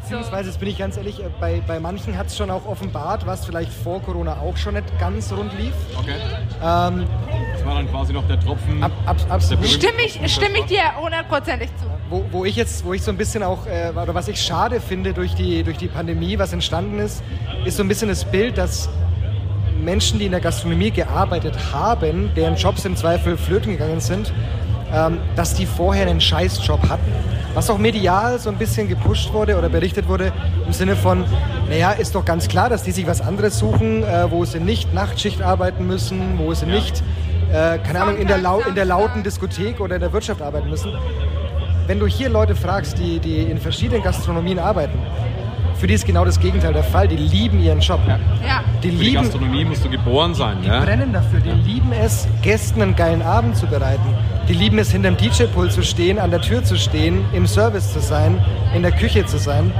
Beziehungsweise, 0.00 0.48
jetzt 0.50 0.60
bin 0.60 0.68
ich 0.68 0.78
ganz 0.78 0.96
ehrlich, 0.96 1.20
äh, 1.20 1.24
bei, 1.40 1.60
bei 1.66 1.80
manchen 1.80 2.16
hat 2.16 2.26
es 2.28 2.36
schon 2.36 2.50
auch 2.50 2.66
offenbart, 2.66 3.26
was 3.26 3.44
vielleicht 3.44 3.72
vor 3.72 4.02
Corona 4.02 4.38
auch 4.40 4.56
schon 4.56 4.74
nicht 4.74 4.86
ganz 4.98 5.32
rund 5.32 5.52
lief. 5.58 5.74
Okay. 5.98 6.14
Ähm, 6.62 7.06
Das 7.52 7.64
war 7.64 7.74
dann 7.74 7.90
quasi 7.90 8.12
noch 8.12 8.26
der 8.26 8.38
Tropfen. 8.40 8.82
ab, 8.82 8.92
ab, 9.06 9.16
absolut. 9.28 9.64
Der 9.64 9.68
Stimme 9.68 10.02
ich, 10.04 10.32
stimme 10.32 10.58
ich 10.60 10.64
dir 10.66 10.82
hundertprozentig 11.00 11.68
zu. 11.80 11.86
Wo, 12.10 12.24
wo 12.30 12.44
ich 12.44 12.56
jetzt, 12.56 12.84
wo 12.84 12.94
ich 12.94 13.02
so 13.02 13.10
ein 13.10 13.16
bisschen 13.16 13.42
auch, 13.42 13.66
äh, 13.66 13.90
oder 13.90 14.14
was 14.14 14.28
ich 14.28 14.40
schade 14.40 14.80
finde 14.80 15.12
durch 15.12 15.34
die, 15.34 15.62
durch 15.62 15.76
die 15.76 15.88
Pandemie, 15.88 16.38
was 16.38 16.52
entstanden 16.52 16.98
ist, 16.98 17.22
ist 17.64 17.76
so 17.76 17.82
ein 17.82 17.88
bisschen 17.88 18.08
das 18.08 18.24
Bild, 18.24 18.56
dass 18.56 18.88
Menschen, 19.82 20.18
die 20.18 20.24
in 20.24 20.32
der 20.32 20.40
Gastronomie 20.40 20.90
gearbeitet 20.90 21.54
haben, 21.72 22.30
deren 22.34 22.56
Jobs 22.56 22.84
im 22.84 22.96
Zweifel 22.96 23.36
flöten 23.36 23.72
gegangen 23.72 24.00
sind, 24.00 24.32
ähm, 24.92 25.18
dass 25.36 25.54
die 25.54 25.66
vorher 25.66 26.06
einen 26.08 26.20
Scheißjob 26.20 26.88
hatten. 26.88 27.12
Was 27.54 27.70
auch 27.70 27.78
medial 27.78 28.38
so 28.38 28.50
ein 28.50 28.56
bisschen 28.56 28.88
gepusht 28.88 29.32
wurde 29.32 29.56
oder 29.58 29.68
berichtet 29.68 30.08
wurde, 30.08 30.32
im 30.66 30.72
Sinne 30.72 30.94
von, 30.96 31.24
naja, 31.68 31.92
ist 31.92 32.14
doch 32.14 32.24
ganz 32.24 32.46
klar, 32.46 32.68
dass 32.68 32.82
die 32.82 32.92
sich 32.92 33.06
was 33.06 33.20
anderes 33.20 33.58
suchen, 33.58 34.04
äh, 34.04 34.30
wo 34.30 34.44
sie 34.44 34.60
nicht 34.60 34.92
Nachtschicht 34.94 35.42
arbeiten 35.42 35.86
müssen, 35.86 36.38
wo 36.38 36.52
sie 36.54 36.66
Ja. 36.66 36.74
nicht, 36.74 37.02
äh, 37.52 37.78
keine 37.78 38.02
Ahnung, 38.02 38.16
in 38.18 38.28
der, 38.28 38.38
lau 38.38 38.60
in 38.60 38.74
der 38.74 38.84
lauten. 38.84 39.22
Diskothek 39.22 39.80
oder 39.80 39.96
in 39.96 40.00
der 40.00 40.12
Wirtschaft 40.12 40.40
arbeiten 40.42 40.68
müssen. 40.70 40.92
Wenn 41.86 41.98
du 41.98 42.06
hier 42.06 42.28
Leute 42.28 42.54
fragst, 42.54 42.98
die, 42.98 43.18
die 43.18 43.42
in 43.44 43.58
verschiedenen 43.58 44.02
Gastronomien 44.02 44.58
arbeiten, 44.58 44.98
für 45.76 45.86
die 45.86 45.94
ist 45.94 46.04
genau 46.06 46.24
das 46.24 46.38
Gegenteil 46.38 46.72
der 46.72 46.82
Fall. 46.84 47.08
Die 47.08 47.16
lieben 47.16 47.60
ihren 47.60 47.80
Job. 47.80 48.00
Ja. 48.06 48.18
Ja. 48.46 48.60
Die 48.82 48.90
Für 48.90 48.96
die 48.96 49.04
lieben, 49.04 49.22
Gastronomie 49.22 49.64
musst 49.64 49.84
du 49.84 49.88
geboren 49.88 50.34
sein. 50.34 50.58
die 50.62 50.68
Ja? 50.68 50.80
brennen 50.80 51.12
dafür. 51.12 51.40
Die 51.40 51.50
lieben 51.50 51.92
es, 51.92 52.26
Gästen 52.42 52.82
einen 52.82 52.94
geilen 52.96 53.22
Abend 53.22 53.56
zu 53.56 53.66
bereiten. 53.66 54.14
Die 54.48 54.54
lieben 54.54 54.78
es, 54.78 54.90
hinterm 54.90 55.16
DJ-Pult 55.16 55.72
zu 55.72 55.82
stehen, 55.82 56.18
an 56.18 56.30
der 56.30 56.40
Tür 56.40 56.64
zu 56.64 56.76
stehen, 56.78 57.24
im 57.34 57.46
Service 57.46 57.92
zu 57.92 58.00
sein, 58.00 58.42
in 58.74 58.82
der 58.82 58.92
Küche 58.92 59.26
zu 59.26 59.38
sein. 59.38 59.70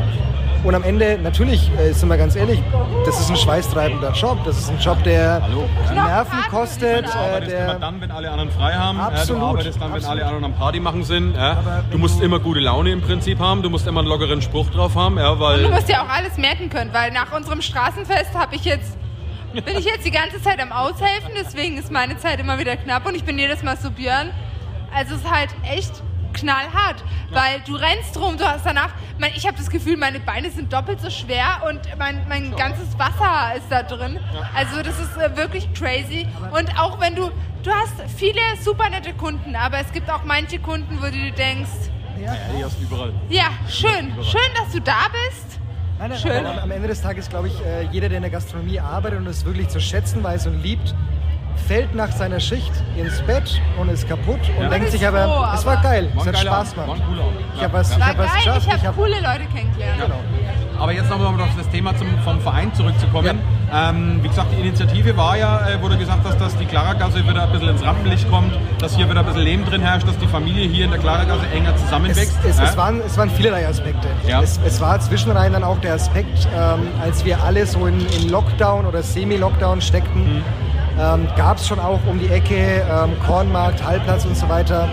Und 0.65 0.75
am 0.75 0.83
Ende, 0.83 1.19
natürlich, 1.23 1.71
äh, 1.79 1.93
sind 1.93 2.09
wir 2.09 2.17
ganz 2.19 2.35
ehrlich, 2.37 2.61
das 3.07 3.19
ist 3.21 3.31
ein 3.31 3.37
schweißtreibender 3.37 4.13
Job. 4.13 4.39
Das 4.45 4.59
ist 4.59 4.69
ein 4.71 4.79
Job, 4.79 5.03
der 5.05 5.41
Hallo? 5.41 5.69
Nerven 5.95 6.39
kostet. 6.51 7.07
Du 7.07 7.11
Äh, 7.11 7.13
arbeitest 7.13 7.53
immer 7.53 7.65
der, 7.67 7.75
dann, 7.79 8.01
wenn 8.01 8.11
alle 8.11 8.31
anderen 8.31 8.51
frei 8.51 8.73
haben. 8.75 9.01
Absolut, 9.01 9.29
Ja, 9.29 9.35
du 9.39 9.47
arbeitest 9.47 9.77
dann, 9.81 9.89
wenn 9.91 9.97
absolut. 9.97 10.11
alle 10.11 10.27
anderen 10.27 10.45
am 10.45 10.55
Party 10.55 10.81
machen 10.81 11.05
sind. 11.05 11.35
Ja. 11.37 11.53
Aber 11.53 11.85
Du 11.91 11.97
musst 11.97 12.19
du- 12.21 12.25
immer 12.25 12.41
gute 12.41 12.61
Laune 12.61 12.91
im 12.91 13.01
Prinzip 13.01 13.39
haben. 13.39 13.63
Du 13.63 13.71
musst 13.71 13.87
immer 13.87 14.01
einen 14.01 14.09
lockeren 14.09 14.43
Spruch 14.43 14.69
drauf 14.71 14.97
haben. 14.97 15.17
Ja, 15.17 15.33
Du 15.35 15.41
weil 15.41 15.69
musst 15.69 15.89
ja 15.89 16.03
auch 16.03 16.09
alles 16.15 16.37
merken 16.37 16.69
können, 16.69 16.93
weil 16.93 17.13
nach 17.13 17.33
unserem 17.35 17.63
Straßenfest 17.63 18.35
habe 18.35 18.55
ich 18.57 18.65
jetzt 18.65 18.99
bin 19.55 19.79
ich 19.79 19.87
jetzt 19.87 20.05
die 20.05 20.11
ganze 20.11 20.43
Zeit 20.43 20.61
am 20.61 20.73
Aushelfen, 20.73 21.31
deswegen 21.35 21.79
ist 21.79 21.91
meine 21.91 22.19
Zeit 22.19 22.39
immer 22.39 22.59
wieder 22.59 22.77
knapp 22.77 23.07
und 23.07 23.15
ich 23.15 23.25
bin 23.25 23.39
jedes 23.39 23.63
Mal 23.63 23.79
so 23.79 23.91
Björn. 23.91 24.29
Also 24.95 25.15
es 25.15 25.23
ist 25.23 25.31
halt 25.31 25.51
echt 25.71 26.03
knallhart, 26.35 27.03
weil 27.31 27.61
du 27.67 27.75
rennst 27.75 28.19
rum, 28.21 28.37
du 28.37 28.45
hast 28.45 28.65
danach, 28.65 28.91
mein, 29.19 29.33
ich 29.35 29.47
habe 29.47 29.57
das 29.57 29.71
Gefühl, 29.71 29.97
meine 29.97 30.21
Beine 30.21 30.51
sind 30.51 30.73
doppelt 30.73 31.01
so 31.01 31.11
schwer 31.11 31.63
und 31.69 31.81
mein, 31.99 32.25
mein 32.29 32.55
ganzes 32.55 32.97
Wasser 32.99 33.57
ist 33.57 33.67
da 33.71 33.83
drin. 33.83 34.19
Also 34.55 34.83
das 34.83 34.99
ist 35.01 35.17
äh, 35.17 35.37
wirklich 35.37 35.73
crazy 35.75 36.29
und 36.53 36.79
auch 36.79 37.01
wenn 37.01 37.15
du, 37.17 37.31
du 37.63 37.71
hast 37.71 37.95
viele 38.17 38.41
super 38.63 38.89
nette 38.89 39.15
Kunden, 39.15 39.57
aber 39.57 39.79
es 39.79 39.91
gibt 39.93 40.09
auch 40.11 40.23
manche 40.25 40.59
Kunden, 40.61 40.99
wo 41.01 41.07
du 41.07 41.13
dir 41.13 41.33
denkst, 41.33 41.71
ja, 42.23 42.35
die 42.57 42.65
hast 42.65 42.79
du 42.79 42.83
überall. 42.85 43.13
ja, 43.31 43.47
schön, 43.69 44.13
schön, 44.23 44.41
dass 44.57 44.73
du 44.73 44.81
da 44.81 45.07
bist. 45.29 45.59
Nein, 45.99 46.11
nein, 46.11 46.19
Schön. 46.21 46.47
aber 46.47 46.63
Am 46.63 46.71
Ende 46.71 46.87
des 46.87 47.03
Tages, 47.03 47.29
glaube 47.29 47.49
ich, 47.49 47.61
äh, 47.65 47.83
jeder, 47.91 48.09
der 48.09 48.19
in 48.19 48.23
der 48.23 48.31
Gastronomie 48.31 48.79
arbeitet 48.79 49.19
und 49.19 49.27
es 49.27 49.45
wirklich 49.45 49.67
zu 49.69 49.81
schätzen 49.81 50.23
weiß 50.23 50.47
und 50.47 50.63
liebt, 50.63 50.95
fällt 51.67 51.95
nach 51.95 52.11
seiner 52.13 52.41
Schicht 52.41 52.73
ins 52.97 53.21
Bett 53.23 53.61
und 53.79 53.89
ist 53.91 54.09
kaputt 54.09 54.41
und 54.57 54.63
Ja. 54.65 54.69
denkt 54.69 54.91
sich 54.91 55.07
aber, 55.07 55.25
froh, 55.25 55.47
es 55.55 55.65
war 55.67 55.75
aber- 55.79 55.83
geil, 55.83 56.13
es 56.17 56.27
hat 56.27 56.39
Spaß 56.39 56.75
gemacht. 56.75 57.01
Ich 57.55 57.59
Ja, 57.61 57.65
habe 57.65 57.73
was, 57.79 57.91
ja. 57.91 57.97
ich 57.99 58.05
hab 58.05 58.19
was 58.19 58.35
geschafft. 58.35 58.67
ich 58.67 58.73
habe 58.75 58.87
hab- 58.89 58.97
coole 58.97 59.15
Leute 59.21 59.45
kennengelernt. 59.55 60.01
Genau. 60.01 60.21
Aber 60.81 60.93
jetzt 60.93 61.11
nochmal 61.11 61.35
auf 61.41 61.49
das 61.57 61.69
Thema 61.71 61.97
zum, 61.97 62.07
vom 62.25 62.41
Verein 62.41 62.73
zurückzukommen. 62.73 63.41
Ähm, 63.75 64.21
wie 64.23 64.29
gesagt, 64.29 64.47
die 64.57 64.61
Initiative 64.61 65.17
war 65.17 65.37
ja, 65.37 65.69
äh, 65.69 65.83
wo 65.83 65.89
du 65.89 65.99
gesagt 65.99 66.21
hast, 66.25 66.41
dass 66.41 66.57
die 66.57 66.67
Klaragasse 66.67 67.27
wieder 67.29 67.43
ein 67.43 67.51
bisschen 67.53 67.71
ins 67.71 67.85
Rampenlicht 67.85 68.31
kommt, 68.31 68.57
dass 68.81 68.95
hier 68.95 69.11
wieder 69.11 69.19
ein 69.21 69.27
bisschen 69.27 69.43
Leben 69.43 69.65
drin 69.65 69.81
herrscht, 69.83 70.07
dass 70.07 70.17
die 70.19 70.29
Familie 70.29 70.69
hier 70.69 70.85
in 70.85 70.93
der 70.93 71.01
Klaragasse 71.01 71.49
enger 71.53 71.75
Es, 71.75 71.83
zusammenwächst. 71.83 72.39
es, 72.45 72.59
ja? 72.59 72.65
es, 72.65 72.77
waren, 72.77 73.01
es 73.05 73.19
waren 73.19 73.29
vielerlei 73.29 73.67
Aspekte. 73.67 74.07
Ja. 74.29 74.41
Es, 74.41 74.61
es 74.65 74.81
war 74.81 75.01
zwischenrein 75.01 75.53
dann 75.53 75.65
auch 75.65 75.79
der 75.81 75.95
Aspekt, 75.95 76.47
ähm, 76.57 76.87
als 77.03 77.25
wir 77.25 77.43
alle 77.43 77.67
so 77.67 77.87
in, 77.87 78.07
in 78.17 78.29
Lockdown 78.31 78.87
oder 78.87 79.03
Semi-Lockdown 79.03 79.81
steckten, 79.81 80.37
Mhm. 80.37 80.43
Ähm, 81.01 81.29
gab 81.37 81.59
es 81.59 81.67
schon 81.69 81.79
auch 81.79 82.01
um 82.07 82.19
die 82.19 82.29
Ecke, 82.29 82.55
ähm, 82.91 83.11
Kornmarkt, 83.27 83.85
Hallplatz 83.85 84.25
und 84.25 84.37
so 84.37 84.49
weiter, 84.49 84.89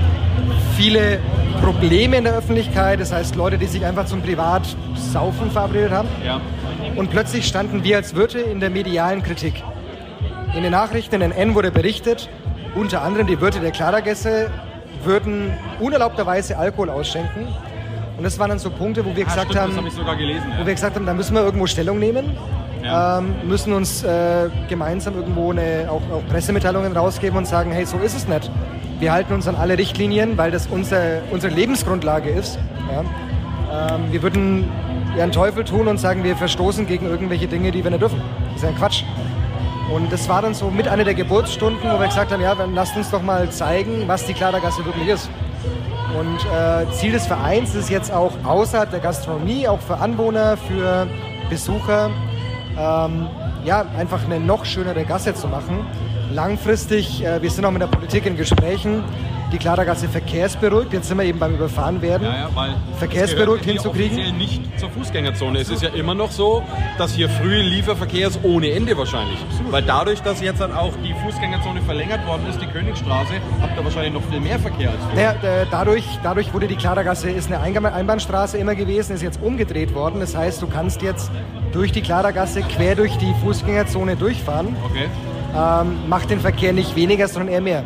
viele 0.77 1.19
Probleme 1.63 2.17
in 2.17 2.23
der 2.25 2.33
Öffentlichkeit. 2.37 2.99
Das 2.99 3.11
heißt, 3.11 3.35
Leute, 3.35 3.57
die 3.57 3.65
sich 3.65 3.85
einfach 3.85 4.05
zum 4.05 4.21
Privatsaufen 4.21 5.51
verabredet 5.51 5.91
haben. 5.91 6.07
ja. 6.25 6.39
Und 6.95 7.09
plötzlich 7.11 7.45
standen 7.47 7.83
wir 7.83 7.97
als 7.97 8.15
Wirte 8.15 8.39
in 8.39 8.59
der 8.61 8.69
medialen 8.69 9.21
Kritik. 9.21 9.61
In 10.55 10.63
den 10.63 10.71
Nachrichten, 10.71 11.15
in 11.15 11.21
den 11.21 11.31
N 11.33 11.53
wurde 11.55 11.69
berichtet, 11.71 12.29
unter 12.75 13.01
anderem 13.01 13.27
die 13.27 13.41
Wirte 13.41 13.59
der 13.59 13.71
Klaragässe 13.71 14.49
würden 15.03 15.51
unerlaubterweise 15.81 16.57
Alkohol 16.57 16.89
ausschenken. 16.89 17.47
Und 18.17 18.23
das 18.23 18.39
waren 18.39 18.49
dann 18.49 18.59
so 18.59 18.69
Punkte, 18.69 19.03
wo 19.05 19.13
wir 19.13 19.25
Ah, 19.25 19.29
gesagt 19.29 19.51
stimmt, 19.51 19.59
haben, 19.61 20.17
gelesen. 20.17 20.45
wo 20.55 20.61
Ja. 20.61 20.65
wir 20.67 20.73
gesagt 20.73 20.95
haben, 20.95 21.05
da 21.05 21.13
müssen 21.13 21.35
wir 21.35 21.43
irgendwo 21.43 21.67
Stellung 21.67 21.99
nehmen, 21.99 22.37
Ja. 22.85 23.17
ähm, 23.17 23.33
müssen 23.47 23.73
uns 23.73 24.03
äh, 24.03 24.49
gemeinsam 24.69 25.15
irgendwo 25.15 25.51
eine, 25.51 25.87
auch, 25.89 26.01
auch 26.13 26.25
Pressemitteilungen 26.29 26.95
rausgeben 26.95 27.37
und 27.37 27.47
sagen, 27.47 27.71
hey, 27.71 27.85
so 27.85 27.97
ist 27.97 28.15
es 28.15 28.27
nicht. 28.27 28.51
Wir 28.99 29.11
halten 29.11 29.33
uns 29.33 29.47
an 29.47 29.55
alle 29.55 29.77
Richtlinien, 29.77 30.37
weil 30.37 30.51
das 30.51 30.67
unser, 30.67 31.21
unsere 31.31 31.53
Lebensgrundlage 31.53 32.29
ist. 32.29 32.59
Ja. 32.91 33.95
Ähm, 33.95 34.03
wir 34.11 34.21
würden 34.21 34.69
ja 35.17 35.23
einen 35.23 35.31
Teufel 35.31 35.63
tun 35.63 35.87
und 35.87 35.99
sagen, 35.99 36.23
wir 36.23 36.35
verstoßen 36.35 36.85
gegen 36.85 37.07
irgendwelche 37.07 37.47
Dinge, 37.47 37.71
die 37.71 37.83
wir 37.83 37.89
nicht 37.89 38.01
dürfen. 38.01 38.21
Das 38.53 38.63
ist 38.63 38.69
ja 38.69 38.77
Quatsch. 38.77 39.03
Und 39.93 40.11
das 40.11 40.27
war 40.29 40.41
dann 40.41 40.53
so 40.53 40.69
mit 40.69 40.87
einer 40.87 41.03
der 41.03 41.13
Geburtsstunden, 41.13 41.89
wo 41.89 41.99
wir 41.99 42.07
gesagt 42.07 42.31
haben, 42.31 42.41
ja, 42.41 42.55
dann 42.55 42.73
lasst 42.73 42.95
uns 42.95 43.09
doch 43.09 43.21
mal 43.21 43.49
zeigen, 43.49 44.03
was 44.07 44.25
die 44.25 44.33
Klaragasse 44.33 44.85
wirklich 44.85 45.07
ist. 45.07 45.29
Und 46.17 46.37
äh, 46.45 46.91
Ziel 46.93 47.11
des 47.11 47.27
Vereins 47.27 47.75
ist 47.75 47.89
jetzt 47.89 48.11
auch 48.11 48.31
außerhalb 48.43 48.89
der 48.89 48.99
Gastronomie, 48.99 49.67
auch 49.67 49.79
für 49.81 49.97
Anwohner, 49.97 50.55
für 50.55 51.07
Besucher, 51.49 52.09
ähm, 52.77 53.27
ja, 53.63 53.85
einfach 53.97 54.25
eine 54.25 54.39
noch 54.39 54.65
schönere 54.65 55.05
Gasse 55.05 55.33
zu 55.33 55.47
machen. 55.47 55.85
Langfristig, 56.31 57.23
äh, 57.23 57.41
wir 57.41 57.49
sind 57.49 57.65
auch 57.65 57.71
mit 57.71 57.81
der 57.81 57.87
Politik 57.87 58.25
in 58.25 58.35
Gesprächen, 58.35 59.03
die 59.51 59.57
Klaragasse 59.57 60.09
verkehrsberuhigt, 60.09 60.91
jetzt 60.91 61.07
sind 61.07 61.17
wir 61.17 61.23
eben 61.25 61.39
beim 61.39 61.53
Überfahren 61.53 62.01
werden. 62.01 62.23
Ja, 62.23 62.49
ja, 62.49 62.75
Verkehrsberuhigt 62.97 63.63
hinzukriegen. 63.65 64.17
offiziell 64.17 64.31
nicht 64.33 64.79
zur 64.79 64.89
Fußgängerzone. 64.89 65.59
Es 65.59 65.69
ist 65.69 65.83
ja 65.83 65.89
immer 65.89 66.15
noch 66.15 66.31
so, 66.31 66.63
dass 66.97 67.13
hier 67.13 67.29
früh 67.29 67.61
Lieferverkehr 67.61 68.27
ist 68.27 68.39
ohne 68.43 68.71
Ende 68.71 68.97
wahrscheinlich. 68.97 69.37
Weil 69.69 69.83
dadurch, 69.83 70.21
dass 70.21 70.41
jetzt 70.41 70.61
dann 70.61 70.73
auch 70.73 70.93
die 71.03 71.13
Fußgängerzone 71.13 71.81
verlängert 71.83 72.25
worden 72.27 72.47
ist, 72.49 72.59
die 72.59 72.65
Königstraße, 72.65 73.33
habt 73.61 73.77
ihr 73.77 73.85
wahrscheinlich 73.85 74.13
noch 74.13 74.23
viel 74.23 74.39
mehr 74.39 74.59
Verkehr 74.59 74.89
als 74.89 74.99
früher. 75.05 75.35
Naja, 75.41 75.65
dadurch, 75.69 76.05
dadurch 76.23 76.53
wurde 76.53 76.67
die 76.67 76.75
Klaragasse, 76.75 77.29
ist 77.29 77.51
eine 77.51 77.61
Einbahnstraße 77.61 78.57
immer 78.57 78.75
gewesen, 78.75 79.13
ist 79.13 79.21
jetzt 79.21 79.41
umgedreht 79.41 79.93
worden. 79.93 80.19
Das 80.19 80.35
heißt, 80.35 80.61
du 80.61 80.67
kannst 80.67 81.01
jetzt 81.01 81.31
durch 81.75 81.91
die 81.91 82.01
Klaragasse 82.01 82.61
quer 82.61 82.95
durch 82.95 83.17
die 83.17 83.33
Fußgängerzone 83.43 84.15
durchfahren. 84.15 84.75
Okay. 84.85 85.07
ähm, 85.55 86.09
macht 86.09 86.29
den 86.29 86.39
Verkehr 86.39 86.71
nicht 86.73 86.95
weniger, 86.95 87.27
sondern 87.27 87.53
eher 87.53 87.61
mehr. 87.61 87.83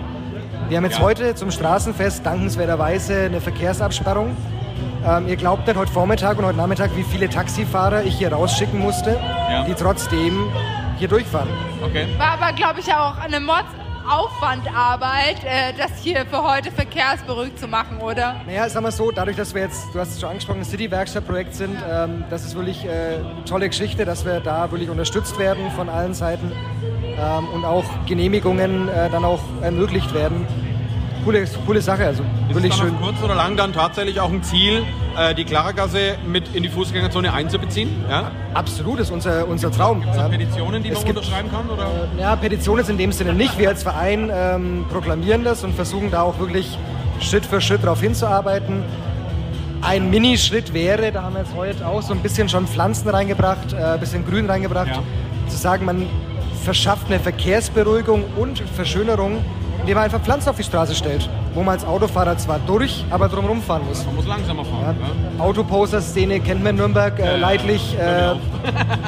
Wir 0.69 0.77
haben 0.77 0.85
jetzt 0.85 0.99
Ja. 0.99 1.03
heute 1.03 1.33
zum 1.35 1.49
Straßenfest 1.51 2.23
dankenswerterweise 2.25 3.23
eine 3.25 3.41
Verkehrsabsperrung. 3.41 4.37
Ähm, 5.07 5.27
ihr 5.27 5.35
glaubt 5.35 5.65
nicht 5.67 5.77
heute 5.77 5.91
Vormittag 5.91 6.37
und 6.37 6.45
heute 6.45 6.57
Nachmittag, 6.57 6.91
wie 6.95 7.03
viele 7.03 7.29
Taxifahrer 7.29 8.03
ich 8.03 8.15
hier 8.17 8.31
rausschicken 8.31 8.79
musste, 8.79 9.19
Ja. 9.51 9.63
die 9.65 9.73
trotzdem 9.73 10.47
hier 10.97 11.07
durchfahren. 11.07 11.49
Okay. 11.83 12.05
War 12.17 12.33
aber, 12.39 12.53
glaube 12.53 12.79
ich, 12.81 12.93
auch 12.93 13.17
eine 13.17 13.39
Mordsaufwandarbeit, 13.39 13.88
äh, 15.45 15.71
das 15.77 16.01
hier 16.01 16.25
für 16.25 16.43
heute 16.43 16.71
verkehrsberuhigt 16.71 17.59
zu 17.59 17.67
machen, 17.67 17.99
oder? 17.99 18.41
Naja, 18.47 18.67
sagen 18.67 18.85
wir 18.85 18.91
so, 18.91 19.11
dadurch, 19.11 19.37
dass 19.37 19.53
wir 19.53 19.61
jetzt, 19.61 19.93
du 19.93 19.99
hast 19.99 20.13
es 20.13 20.19
schon 20.19 20.29
angesprochen, 20.29 20.61
ein 20.61 20.65
City-Werkstatt-Projekt 20.65 21.53
sind, 21.53 21.77
ähm, 21.87 22.23
das 22.31 22.43
ist 22.43 22.55
wirklich 22.55 22.85
äh, 22.85 22.89
eine 22.89 23.45
tolle 23.45 23.69
Geschichte, 23.69 24.05
dass 24.05 24.25
wir 24.25 24.39
da 24.39 24.71
wirklich 24.71 24.89
unterstützt 24.89 25.37
werden 25.37 25.69
von 25.71 25.89
allen 25.89 26.15
Seiten 26.15 26.51
ähm, 27.19 27.47
und 27.53 27.65
auch 27.65 27.85
Genehmigungen 28.07 28.89
äh, 28.89 29.11
dann 29.11 29.23
auch 29.23 29.41
ermöglicht 29.61 30.11
werden. 30.13 30.47
Coole, 31.25 31.45
coole 31.65 31.81
Sache, 31.81 32.05
also 32.05 32.23
Ist 32.47 32.55
wirklich 32.55 32.73
schön. 32.73 32.95
kurz 33.01 33.21
oder 33.23 33.35
lang 33.35 33.55
dann 33.57 33.73
tatsächlich 33.73 34.19
auch 34.19 34.31
ein 34.31 34.41
Ziel, 34.41 34.83
äh, 35.17 35.35
die 35.35 35.43
Klaragasse 35.43 36.15
mit 36.25 36.55
in 36.55 36.63
die 36.63 36.69
Fußgängerzone 36.69 37.33
einzubeziehen? 37.33 37.89
Ja? 38.09 38.31
Absolut, 38.53 38.99
ist 38.99 39.11
unser, 39.11 39.47
unser 39.47 39.69
Traum. 39.71 40.01
Gibt 40.01 40.15
es. 40.15 40.29
Petitionen, 40.29 40.81
die 40.81 40.89
Es 40.89 40.95
man 40.95 41.05
gibt- 41.05 41.17
unterschreiben 41.19 41.49
kann? 41.51 41.69
Oder? 41.69 41.87
Ja, 42.17 42.35
Petition 42.35 42.79
ist 42.79 42.89
in 42.89 42.97
dem 42.97 43.11
Sinne 43.11 43.33
nicht. 43.33 43.57
Wir 43.59 43.69
als 43.69 43.83
Verein 43.83 44.31
ähm, 44.33 44.85
proklamieren 44.89 45.43
das 45.43 45.63
und 45.63 45.75
versuchen 45.75 46.09
da 46.09 46.21
auch 46.21 46.39
wirklich 46.39 46.77
Schritt 47.19 47.45
für 47.45 47.59
Schritt 47.59 47.83
darauf 47.83 47.99
hinzuarbeiten. 48.01 48.83
Ein 49.81 50.09
Minischritt 50.09 50.73
wäre, 50.73 51.11
da 51.11 51.23
haben 51.23 51.35
wir 51.35 51.41
jetzt 51.41 51.53
heute 51.55 51.85
auch 51.87 52.01
so 52.01 52.13
ein 52.13 52.19
bisschen 52.19 52.49
schon 52.49 52.65
Pflanzen 52.67 53.09
reingebracht, 53.09 53.73
äh, 53.73 53.75
ein 53.77 53.99
bisschen 53.99 54.25
Grün 54.25 54.49
reingebracht, 54.49 54.87
Ja. 54.95 55.03
zu 55.49 55.57
sagen, 55.57 55.85
man 55.85 56.05
verschafft 56.63 57.07
eine 57.07 57.19
Verkehrsberuhigung 57.19 58.23
und 58.37 58.59
Verschönerung, 58.75 59.43
indem 59.81 59.95
man 59.95 60.03
einfach 60.05 60.21
Pflanzen 60.21 60.49
auf 60.49 60.57
die 60.57 60.63
Straße 60.63 60.93
stellt, 60.95 61.29
wo 61.53 61.61
man 61.63 61.73
als 61.75 61.85
Autofahrer 61.85 62.37
zwar 62.37 62.59
durch, 62.59 63.03
aber 63.09 63.27
drumherum 63.29 63.61
fahren 63.61 63.81
muss. 63.87 64.05
Man 64.05 64.15
muss 64.15 64.25
langsamer 64.27 64.63
Ja. 64.63 64.69
fahren. 64.69 64.97
Ja. 65.37 65.43
Autoposer-Szene 65.43 66.39
kennt 66.41 66.63
man 66.63 66.71
in 66.71 66.75
Nürnberg 66.77 67.17
äh, 67.19 67.23
Ja, 67.25 67.31
ja. 67.31 67.37
leidlich. 67.37 67.95
Hör 67.97 68.33
Äh, 68.33 68.35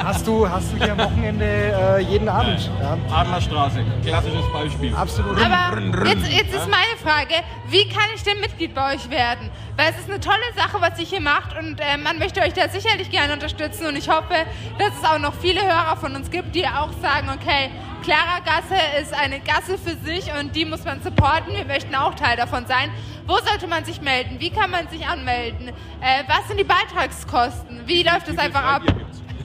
hast, 0.04 0.26
du, 0.26 0.48
hast 0.48 0.72
du 0.72 0.76
hier 0.82 0.92
am 0.92 0.98
Wochenende 0.98 1.44
äh, 1.44 2.00
jeden 2.00 2.28
Abend. 2.28 2.70
Ja. 2.80 2.96
Adlerstraße, 3.16 3.84
klassisches 4.04 4.52
Beispiel. 4.52 4.94
Absolut. 4.94 5.36
Aber 5.38 5.78
jetzt, 6.08 6.26
jetzt 6.32 6.54
ist 6.54 6.68
meine 6.68 6.96
Frage, 7.02 7.34
wie 7.68 7.88
kann 7.88 8.04
ich 8.14 8.22
denn 8.22 8.40
Mitglied 8.40 8.74
bei 8.74 8.94
euch 8.94 9.08
werden? 9.10 9.50
Weil 9.76 9.90
es 9.90 9.98
ist 9.98 10.10
eine 10.10 10.20
tolle 10.20 10.36
Sache, 10.56 10.78
was 10.80 10.98
ihr 10.98 11.06
hier 11.06 11.20
macht 11.20 11.56
und 11.58 11.80
äh, 11.80 11.96
man 12.02 12.18
möchte 12.18 12.40
euch 12.40 12.52
da 12.54 12.68
sicherlich 12.68 13.10
gerne 13.10 13.32
unterstützen 13.32 13.86
und 13.86 13.96
ich 13.96 14.08
hoffe, 14.08 14.34
dass 14.78 14.88
es 15.00 15.08
auch 15.08 15.18
noch 15.18 15.32
viele 15.34 15.62
Hörer 15.62 15.96
von 15.96 16.14
uns 16.16 16.30
gibt, 16.30 16.54
die 16.54 16.66
auch 16.66 16.90
sagen, 17.00 17.28
okay, 17.30 17.70
Clara 18.02 18.40
Gasse 18.40 18.74
ist 19.00 19.14
eine 19.14 19.38
Gasse 19.38 19.78
für 19.78 19.96
sich 20.04 20.28
und 20.34 20.56
die 20.56 20.64
muss 20.64 20.84
man 20.84 21.00
supporten, 21.02 21.54
wir 21.54 21.64
möchten 21.64 21.94
auch 21.94 22.14
Teil 22.14 22.36
davon 22.36 22.66
sein. 22.66 22.90
Wo 23.28 23.38
sollte 23.38 23.68
man 23.68 23.84
sich 23.84 24.00
melden? 24.00 24.40
Wie 24.40 24.50
kann 24.50 24.72
man 24.72 24.88
sich 24.88 25.06
anmelden? 25.06 25.68
Äh, 25.68 26.24
was 26.26 26.48
sind 26.48 26.58
die 26.58 26.64
Beitragskosten? 26.64 27.86
Wie 27.86 28.02
läuft 28.02 28.26
viel 28.26 28.40
einfach 28.40 28.64
ab? 28.64 28.82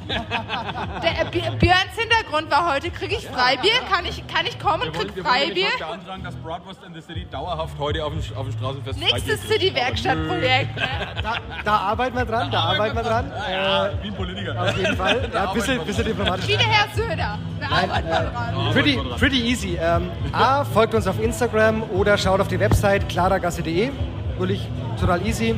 Der, 0.08 1.22
äh, 1.22 1.26
Bj- 1.30 1.56
Björns 1.58 1.96
Hintergrund 1.96 2.50
war 2.52 2.74
heute, 2.74 2.90
kriege 2.92 3.16
ich 3.16 3.28
Freibier? 3.28 3.74
Kann 3.92 4.06
ich, 4.06 4.26
kann 4.28 4.46
ich 4.46 4.60
kommen 4.60 4.84
und 4.90 4.94
krieg 4.94 5.24
Freibier? 5.26 5.68
beantragen, 5.78 6.24
dass 6.24 6.36
Bratwurst 6.36 6.80
in 6.86 6.94
the 6.94 7.02
City 7.02 7.26
dauerhaft 7.30 7.78
heute 7.80 8.04
auf 8.06 8.14
dem, 8.14 8.38
auf 8.38 8.46
dem 8.48 8.54
Straßenfest 8.58 9.00
Nächstes 9.00 9.42
City-Werkstattprojekt. 9.48 10.76
Ne? 10.76 10.88
Da, 11.22 11.36
da 11.64 11.78
arbeiten 11.78 12.16
wir 12.16 12.26
dran, 12.26 12.52
da 12.52 12.60
arbeiten 12.62 12.96
wir 12.96 13.04
dran. 13.04 13.32
Ja, 13.52 13.90
wie 14.02 14.08
ein 14.08 14.14
Politiker. 14.16 14.62
Auf 14.62 14.78
jeden 14.78 14.96
Fall. 14.96 15.30
Ja, 15.34 15.50
ein 15.50 15.54
bisschen, 15.56 15.86
bisschen 15.86 16.06
diplomatisch. 16.06 16.48
Wie 16.48 16.58
der 16.58 16.68
Herr 16.68 16.88
Söder. 16.96 17.38
Wir 17.60 17.70
arbeiten 17.72 18.10
mal 18.10 18.32
dran. 18.32 18.74
Pretty, 18.74 19.00
pretty 19.20 19.42
easy. 19.42 19.78
Ähm, 19.82 20.10
A, 20.32 20.64
folgt 20.64 20.94
uns 20.94 21.06
auf 21.08 21.20
Instagram 21.22 21.84
oder 21.92 22.18
schaut 22.18 22.40
auf 22.40 22.48
die 22.48 22.60
Website 22.60 23.08
klaragasse.de. 23.10 23.92
Wirklich 24.38 24.68
total 25.00 25.26
easy. 25.26 25.56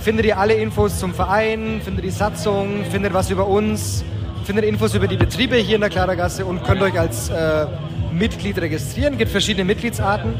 Findet 0.00 0.24
ihr 0.24 0.38
alle 0.38 0.54
Infos 0.54 0.98
zum 0.98 1.12
Verein, 1.12 1.82
findet 1.84 2.04
die 2.04 2.10
Satzung, 2.10 2.84
findet 2.90 3.12
was 3.12 3.30
über 3.30 3.46
uns, 3.46 4.02
findet 4.44 4.64
Infos 4.64 4.94
über 4.94 5.06
die 5.06 5.18
Betriebe 5.18 5.56
hier 5.56 5.74
in 5.74 5.82
der 5.82 5.90
Klaragasse 5.90 6.46
und 6.46 6.64
könnt 6.64 6.80
euch 6.80 6.98
als 6.98 7.28
äh, 7.28 7.66
Mitglied 8.10 8.58
registrieren. 8.58 9.18
gibt 9.18 9.30
verschiedene 9.30 9.66
Mitgliedsarten. 9.66 10.34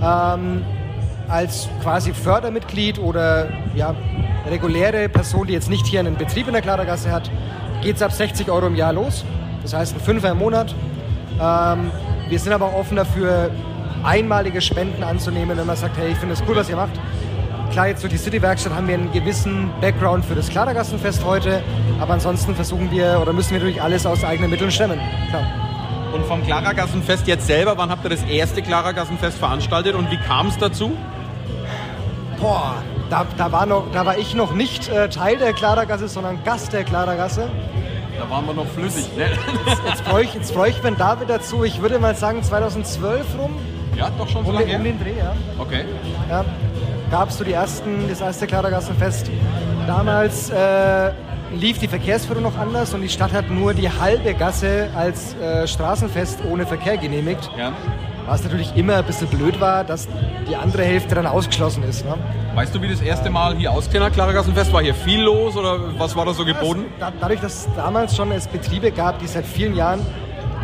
Ähm, 0.00 0.62
als 1.26 1.68
quasi 1.82 2.12
Fördermitglied 2.12 3.00
oder 3.00 3.48
ja, 3.74 3.94
reguläre 4.48 5.08
Person, 5.08 5.48
die 5.48 5.52
jetzt 5.54 5.68
nicht 5.68 5.86
hier 5.86 5.98
einen 5.98 6.16
Betrieb 6.16 6.46
in 6.46 6.52
der 6.52 6.62
Klaragasse 6.62 7.10
hat, 7.10 7.28
geht 7.82 7.96
es 7.96 8.02
ab 8.02 8.12
60 8.12 8.50
Euro 8.50 8.68
im 8.68 8.76
Jahr 8.76 8.92
los. 8.92 9.24
Das 9.62 9.74
heißt 9.74 9.96
ein 9.96 10.00
Fünfer 10.00 10.30
im 10.30 10.38
Monat. 10.38 10.76
Ähm, 11.40 11.90
wir 12.28 12.38
sind 12.38 12.52
aber 12.52 12.72
offen 12.76 12.96
dafür, 12.96 13.50
einmalige 14.04 14.60
Spenden 14.60 15.02
anzunehmen, 15.02 15.56
wenn 15.56 15.66
man 15.66 15.76
sagt, 15.76 15.96
hey, 15.96 16.12
ich 16.12 16.18
finde 16.18 16.34
es 16.34 16.42
cool, 16.46 16.54
was 16.54 16.68
ihr 16.68 16.76
macht. 16.76 16.98
Klar, 17.72 17.88
jetzt 17.88 18.02
durch 18.02 18.12
die 18.12 18.18
City-Werkstatt 18.18 18.74
haben 18.74 18.86
wir 18.86 18.94
einen 18.94 19.10
gewissen 19.12 19.70
Background 19.80 20.26
für 20.26 20.34
das 20.34 20.50
Klarergassenfest 20.50 21.24
heute, 21.24 21.62
aber 22.00 22.12
ansonsten 22.12 22.54
versuchen 22.54 22.90
wir 22.90 23.18
oder 23.22 23.32
müssen 23.32 23.52
wir 23.52 23.58
natürlich 23.60 23.80
alles 23.80 24.04
aus 24.04 24.24
eigenen 24.24 24.50
Mitteln 24.50 24.70
stemmen. 24.70 25.00
Klar. 25.30 25.42
Und 26.12 26.26
vom 26.26 26.44
Klarergassenfest 26.44 27.26
jetzt 27.26 27.46
selber, 27.46 27.78
wann 27.78 27.88
habt 27.90 28.04
ihr 28.04 28.10
das 28.10 28.22
erste 28.24 28.60
Klarergassenfest 28.60 29.38
veranstaltet 29.38 29.94
und 29.94 30.10
wie 30.10 30.18
kam 30.18 30.48
es 30.48 30.58
dazu? 30.58 30.92
Boah, 32.38 32.74
da, 33.08 33.24
da, 33.38 33.50
war 33.52 33.64
noch, 33.64 33.86
da 33.94 34.04
war 34.04 34.18
ich 34.18 34.34
noch 34.34 34.52
nicht 34.52 34.90
äh, 34.90 35.08
Teil 35.08 35.38
der 35.38 35.54
Klarergasse, 35.54 36.08
sondern 36.08 36.44
Gast 36.44 36.74
der 36.74 36.84
Klarergasse. 36.84 37.48
Da 38.18 38.28
waren 38.28 38.44
wir 38.46 38.52
noch 38.52 38.66
flüssig. 38.66 39.16
Ne? 39.16 39.28
Jetzt 39.88 40.04
bräuchte 40.04 40.36
jetzt 40.38 40.54
bräuch 40.54 40.74
ich 40.84 40.96
David 40.98 41.30
dazu, 41.30 41.64
ich 41.64 41.80
würde 41.80 41.98
mal 41.98 42.14
sagen 42.16 42.42
2012 42.42 43.24
rum, 43.38 43.56
Ja, 43.96 44.10
doch 44.18 44.28
schon 44.28 44.44
so 44.44 44.50
um, 44.50 44.56
lange 44.56 44.66
den- 44.66 44.76
um 44.76 44.84
den 44.84 45.00
Dreh, 45.00 45.16
ja. 45.18 45.34
Okay. 45.58 45.84
ja, 46.28 46.44
gab 47.12 47.28
es 47.28 47.36
so 47.36 47.44
die 47.44 47.52
ersten, 47.52 48.08
das 48.08 48.22
erste 48.22 48.46
Klarergassenfest. 48.46 49.30
Damals 49.86 50.48
äh, 50.48 51.10
lief 51.54 51.78
die 51.78 51.86
Verkehrsführung 51.86 52.42
noch 52.42 52.56
anders 52.56 52.94
und 52.94 53.02
die 53.02 53.10
Stadt 53.10 53.34
hat 53.34 53.50
nur 53.50 53.74
die 53.74 53.90
halbe 53.90 54.32
Gasse 54.32 54.88
als 54.96 55.34
äh, 55.34 55.66
Straßenfest 55.66 56.38
ohne 56.50 56.64
Verkehr 56.64 56.96
genehmigt. 56.96 57.50
Ja. 57.58 57.74
Was 58.26 58.42
natürlich 58.42 58.74
immer 58.76 58.96
ein 58.96 59.04
bisschen 59.04 59.28
blöd 59.28 59.60
war, 59.60 59.84
dass 59.84 60.08
die 60.48 60.56
andere 60.56 60.84
Hälfte 60.84 61.14
dann 61.14 61.26
ausgeschlossen 61.26 61.82
ist. 61.82 62.06
Ne? 62.06 62.14
Weißt 62.54 62.74
du, 62.74 62.80
wie 62.80 62.88
das 62.88 63.02
erste 63.02 63.28
Mal 63.28 63.56
hier 63.56 63.72
ausgesehen 63.72 64.02
hat, 64.02 64.14
Klarergassenfest? 64.14 64.72
War 64.72 64.80
hier 64.80 64.94
viel 64.94 65.20
los 65.20 65.54
oder 65.54 65.98
was 65.98 66.16
war 66.16 66.24
da 66.24 66.32
so 66.32 66.46
geboten? 66.46 66.86
Da, 66.98 67.12
dadurch, 67.20 67.40
dass 67.40 67.66
es 67.66 67.74
damals 67.76 68.16
schon 68.16 68.32
es 68.32 68.46
Betriebe 68.46 68.90
gab, 68.90 69.18
die 69.18 69.26
seit 69.26 69.44
vielen 69.44 69.76
Jahren, 69.76 70.00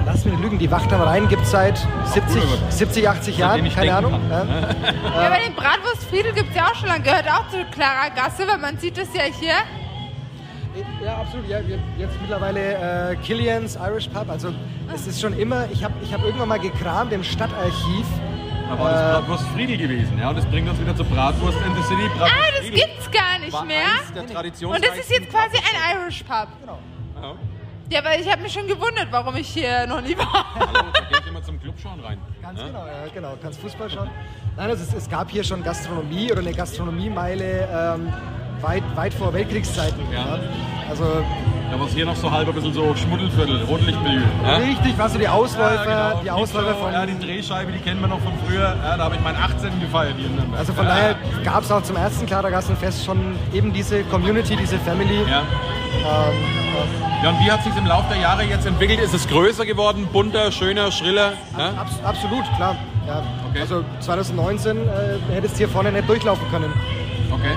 lass 0.06 0.24
mich 0.24 0.34
nicht 0.34 0.42
lügen, 0.42 0.58
die 0.58 0.70
Wacht 0.70 0.92
am 0.92 1.02
Rhein 1.02 1.28
gibt 1.28 1.42
es 1.42 1.50
seit 1.50 1.78
70, 2.04 2.42
70, 2.70 3.08
80 3.08 3.36
Seitdem 3.36 3.66
Jahren, 3.66 3.74
keine 3.74 3.94
Ahnung. 3.96 4.12
kann. 4.12 4.48
Ja. 4.48 5.20
Ja, 5.22 5.26
aber 5.26 5.36
den 5.44 5.54
Bratwurstfriedel 5.54 6.32
gibt 6.32 6.50
es 6.50 6.56
ja 6.56 6.66
auch 6.66 6.74
schon 6.74 6.88
lange. 6.88 7.02
Gehört 7.02 7.28
auch 7.30 7.48
zu 7.48 7.64
Clara 7.70 8.08
Gasse, 8.14 8.46
weil 8.48 8.58
man 8.58 8.78
sieht 8.78 8.98
es 8.98 9.08
ja 9.14 9.22
hier. 9.22 9.54
Ja, 11.04 11.16
absolut. 11.18 11.48
Ja, 11.48 11.58
jetzt 11.96 12.20
mittlerweile 12.20 13.10
äh, 13.12 13.16
Killians 13.16 13.76
Irish 13.76 14.08
Pub. 14.08 14.28
Also 14.30 14.52
es 14.94 15.06
ist 15.06 15.20
schon 15.20 15.36
immer, 15.38 15.66
ich 15.72 15.82
habe 15.82 15.94
ich 16.02 16.12
hab 16.12 16.22
irgendwann 16.22 16.48
mal 16.48 16.60
gekramt 16.60 17.12
im 17.12 17.24
Stadtarchiv. 17.24 18.06
Da 18.68 18.78
war 18.78 18.90
das 18.92 19.00
Bratwurst 19.26 19.44
Friedel 19.54 19.76
gewesen. 19.78 20.18
Ja, 20.20 20.28
und 20.28 20.36
das 20.36 20.44
bringt 20.46 20.68
uns 20.68 20.78
wieder 20.80 20.94
zur 20.94 21.06
Bratwurst 21.06 21.56
in 21.66 21.74
the 21.74 21.82
City. 21.82 22.02
Bratwurst 22.16 22.32
Ah, 22.32 22.50
das 22.58 22.66
Friedel 22.66 22.80
gibt's 22.86 23.10
gar 23.10 23.38
nicht 23.40 23.52
war 23.52 23.64
mehr. 23.64 23.78
eins 23.78 24.12
der 24.14 24.26
Traditions 24.26 24.76
Und 24.76 24.84
das 24.86 24.98
ist 24.98 25.10
jetzt 25.10 25.30
quasi 25.30 25.56
ein 25.56 25.96
Irish 25.96 26.22
Pub. 26.22 26.48
Ja. 26.66 27.34
Ja, 27.90 28.04
weil 28.04 28.20
ich 28.20 28.30
habe 28.30 28.42
mich 28.42 28.52
schon 28.52 28.66
gewundert, 28.66 29.08
warum 29.10 29.34
ich 29.36 29.48
hier 29.48 29.86
noch 29.86 30.00
nie 30.02 30.16
war. 30.16 30.54
Hallo, 30.54 30.90
da 30.92 31.00
gehe 31.08 31.18
ich 31.20 31.26
immer 31.26 31.42
zum 31.42 31.58
Club 31.60 31.74
schauen 31.82 32.00
rein. 32.00 32.18
Ganz 32.42 32.60
Ja? 32.60 32.66
genau, 32.66 32.86
ja, 32.86 32.92
genau. 33.14 33.34
Kannst 33.40 33.60
Fußball 33.60 33.88
schauen. 33.88 34.10
Nein, 34.56 34.70
also 34.70 34.82
es, 34.82 34.92
es 34.92 35.08
gab 35.08 35.30
hier 35.30 35.42
schon 35.42 35.62
Gastronomie 35.62 36.30
oder 36.30 36.40
eine 36.40 36.52
Gastronomiemeile 36.52 37.66
ähm, 37.72 38.12
weit, 38.62 38.82
weit 38.94 39.14
vor 39.14 39.32
Weltkriegszeiten. 39.32 40.00
Ja. 40.12 40.38
Also 40.88 41.04
Da 41.70 41.78
war 41.78 41.86
es 41.86 41.92
hier 41.92 42.06
noch 42.06 42.16
so 42.16 42.30
halb 42.30 42.48
ein 42.48 42.54
bisschen 42.54 42.72
so 42.72 42.94
Schmuddelviertel, 42.96 43.62
Rotlichtmilieu. 43.64 44.22
Ja? 44.46 44.56
richtig, 44.56 44.94
was 44.96 45.12
so 45.12 45.18
die 45.18 45.28
Ausläufer, 45.28 45.88
Ja, 45.90 46.08
genau. 46.10 46.22
die 46.22 46.30
Ausläufer 46.30 46.74
von. 46.76 46.92
Ja, 46.92 47.04
die 47.06 47.18
Drehscheibe, 47.18 47.72
die 47.72 47.78
kennen 47.78 48.00
wir 48.00 48.08
noch 48.08 48.20
von 48.20 48.32
früher. 48.46 48.74
Ja, 48.82 48.96
da 48.96 49.04
habe 49.04 49.16
ich 49.16 49.20
meinen 49.20 49.36
18. 49.36 49.78
gefeiert 49.80 50.14
hier 50.16 50.26
in 50.26 50.36
Nürnberg. 50.36 50.58
Also 50.60 50.72
von 50.72 50.86
daher 50.86 51.14
gab 51.44 51.62
es 51.62 51.70
auch 51.70 51.82
zum 51.82 51.96
ersten 51.96 52.24
Klarergassenfest 52.26 53.04
schon 53.04 53.36
eben 53.52 53.72
diese 53.72 54.02
Community, 54.04 54.56
diese 54.56 54.78
Family. 54.78 55.20
Ja. 55.30 55.40
Ähm, 55.40 56.58
ja, 57.22 57.30
und 57.30 57.40
wie 57.44 57.50
hat 57.50 57.64
sich 57.64 57.76
im 57.76 57.86
Laufe 57.86 58.08
der 58.12 58.22
Jahre 58.22 58.44
jetzt 58.44 58.64
entwickelt? 58.66 59.00
Ist 59.00 59.12
es 59.12 59.26
größer 59.28 59.66
geworden, 59.66 60.06
bunter, 60.12 60.50
schöner, 60.52 60.90
schriller? 60.92 61.32
Ja? 61.58 61.72
abs 61.80 61.92
absolut, 62.04 62.44
klar. 62.56 62.76
Ja. 63.06 63.22
Okay. 63.50 63.60
Also 63.60 63.84
2019 64.00 64.76
äh, 64.76 65.34
hättest 65.34 65.54
du 65.54 65.58
hier 65.58 65.68
vorne 65.68 65.90
nicht 65.92 66.08
durchlaufen 66.08 66.48
können. 66.50 66.72
Okay. 67.30 67.54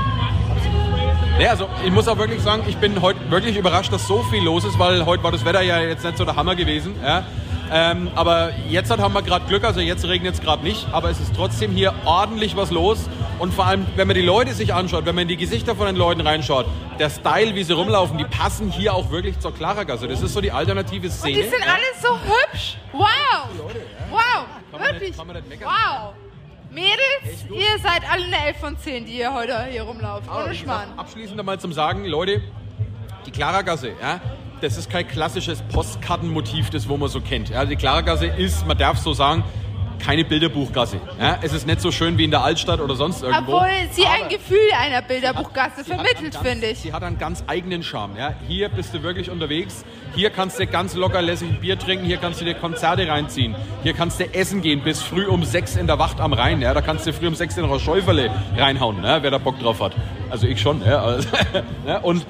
Nee, 1.42 1.48
also 1.48 1.68
ich 1.84 1.92
muss 1.92 2.08
auch 2.08 2.20
wirklich 2.20 2.40
sagen, 2.40 2.62
ich 2.68 2.78
bin 2.78 3.02
heute 3.02 3.32
wirklich 3.32 3.58
überrascht, 3.58 3.92
dass 3.92 4.06
so 4.06 4.22
viel 4.22 4.44
los 4.44 4.64
ist, 4.64 4.78
weil 4.78 5.08
heute 5.08 5.24
war 5.24 5.32
das 5.32 5.44
Wetter 5.44 5.64
ja 5.64 5.80
jetzt 5.82 6.06
nicht 6.06 6.16
so 6.16 6.24
der 6.24 6.36
Hammer 6.36 6.56
gewesen. 6.56 6.94
Ja. 7.04 7.26
Ähm, 7.72 8.12
aber 8.14 8.52
jetzt 8.70 8.96
haben 8.96 9.12
wir 9.12 9.24
gerade 9.24 9.48
Glück, 9.48 9.64
also 9.64 9.80
jetzt 9.80 10.08
regnet 10.08 10.36
es 10.36 10.42
gerade 10.42 10.62
nicht, 10.62 10.86
aber 10.92 11.10
es 11.10 11.20
ist 11.20 11.36
trotzdem 11.36 11.72
hier 11.72 11.96
ordentlich 12.06 12.56
was 12.56 12.70
los. 12.70 13.10
Und 13.40 13.56
vor 13.56 13.66
allem, 13.66 13.88
wenn 13.96 14.06
man 14.06 14.16
die 14.16 14.22
Leute 14.22 14.54
sich 14.54 14.76
anschaut, 14.76 15.08
wenn 15.08 15.16
man 15.16 15.24
in 15.24 15.30
die 15.30 15.38
Gesichter 15.38 15.76
von 15.76 15.88
den 15.88 15.96
Leuten 15.96 16.22
reinschaut, 16.22 16.68
der 17.00 17.10
Style, 17.10 17.56
wie 17.56 17.64
sie 17.64 17.74
rumlaufen, 17.74 18.20
die 18.20 18.26
passen 18.26 18.70
hier 18.70 18.94
auch 18.94 19.10
wirklich 19.10 19.40
zur 19.40 19.52
Klaragasse. 19.52 20.08
Das 20.08 20.22
ist 20.22 20.36
so 20.36 20.42
die 20.42 20.52
alternative 20.52 21.08
Und 21.08 21.12
Szene. 21.12 21.42
die 21.42 21.50
sind 21.50 21.64
alle 21.64 21.82
so 22.00 22.20
hübsch. 22.20 22.78
Wow. 22.94 23.08
Wow. 24.12 24.80
Wirklich. 24.80 25.18
Wow. 25.18 26.14
Mädels, 26.72 27.46
ihr 27.50 27.80
seid 27.80 28.10
alle 28.10 28.24
eine 28.24 28.48
11 28.48 28.58
von 28.58 28.78
10, 28.78 29.06
die 29.06 29.18
ihr 29.18 29.34
heute 29.34 29.66
hier 29.66 29.84
rumlauft. 29.84 30.30
Ohne 30.32 30.56
Schmarrn. 30.56 30.88
Abschließend 30.96 31.38
einmal 31.38 31.60
zum 31.60 31.74
Sagen, 31.74 32.06
Leute, 32.06 32.42
die 33.26 33.32
Klaragasse, 33.32 33.90
ja, 34.02 34.22
das 34.62 34.78
ist 34.78 34.90
kein 34.90 35.06
klassisches 35.06 35.62
Postkartenmotiv, 35.64 36.70
das 36.70 36.88
wo 36.88 36.96
man 36.96 37.10
so 37.10 37.20
kennt. 37.20 37.50
Ja, 37.50 37.66
die 37.66 37.76
Klaragasse 37.76 38.28
ist, 38.28 38.66
man 38.66 38.78
darf 38.78 38.98
so 39.00 39.12
sagen, 39.12 39.44
keine 40.02 40.26
Bilderbuchgasse. 40.26 40.98
Ja, 41.20 41.38
es 41.42 41.54
ist 41.54 41.68
nicht 41.68 41.80
so 41.82 41.92
schön 41.92 42.18
wie 42.18 42.26
in 42.26 42.32
der 42.32 42.44
Altstadt 42.44 42.80
oder 42.82 42.96
sonst 42.96 43.24
irgendwo. 43.24 43.54
Obwohl 43.58 43.70
sie 43.92 44.06
ein 44.06 44.30
Gefühl 44.30 44.58
einer 44.78 45.02
Bilderbuchgasse 45.02 45.78
hat 45.80 45.86
vermittelt, 45.86 46.34
ganz- 46.34 46.38
finde 46.48 46.68
ich. 46.68 46.80
Sie 46.80 46.92
hat 46.94 47.04
einen 47.04 47.18
ganz 47.18 47.44
eigenen 47.48 47.84
Charme. 47.84 48.16
Ja. 48.18 48.34
Hier 48.48 48.70
bist 48.70 48.94
du 48.94 49.04
wirklich 49.04 49.30
unterwegs. 49.30 49.86
Hier 50.16 50.30
kannst 50.30 50.60
du 50.60 50.68
ganz 50.68 50.96
locker 50.96 51.22
lässig 51.22 51.50
ein 51.50 51.60
Bier 51.62 51.78
trinken. 51.80 52.06
Hier 52.06 52.18
kannst 52.18 52.42
du 52.42 52.46
dir 52.46 52.56
Konzerte 52.56 53.08
reinziehen. 53.08 53.56
Hier 53.84 53.94
kannst 53.94 54.20
du 54.20 54.34
essen 54.34 54.62
gehen 54.62 54.82
bis 54.82 55.02
früh 55.02 55.26
um 55.26 55.44
sechs 55.46 55.76
in 55.76 55.88
der 55.88 56.00
Wacht 56.00 56.20
am 56.20 56.34
Rhein. 56.34 56.62
Ja. 56.62 56.74
Da 56.74 56.82
kannst 56.82 57.06
du 57.08 57.14
früh 57.14 57.28
um 57.28 57.36
sechs 57.36 57.56
in 57.58 57.68
der 57.68 57.80
Schäuferle 57.80 58.32
reinhauen, 58.58 59.04
ja, 59.04 59.22
wer 59.24 59.32
da 59.32 59.38
Bock 59.38 59.60
drauf 59.60 59.80
hat. 59.82 59.94
Also 60.30 60.48
ich 60.48 60.62
schon. 60.62 60.82
Ja. 60.86 61.02
Also, 61.02 61.30
ja. 61.88 61.98
Und 62.00 62.26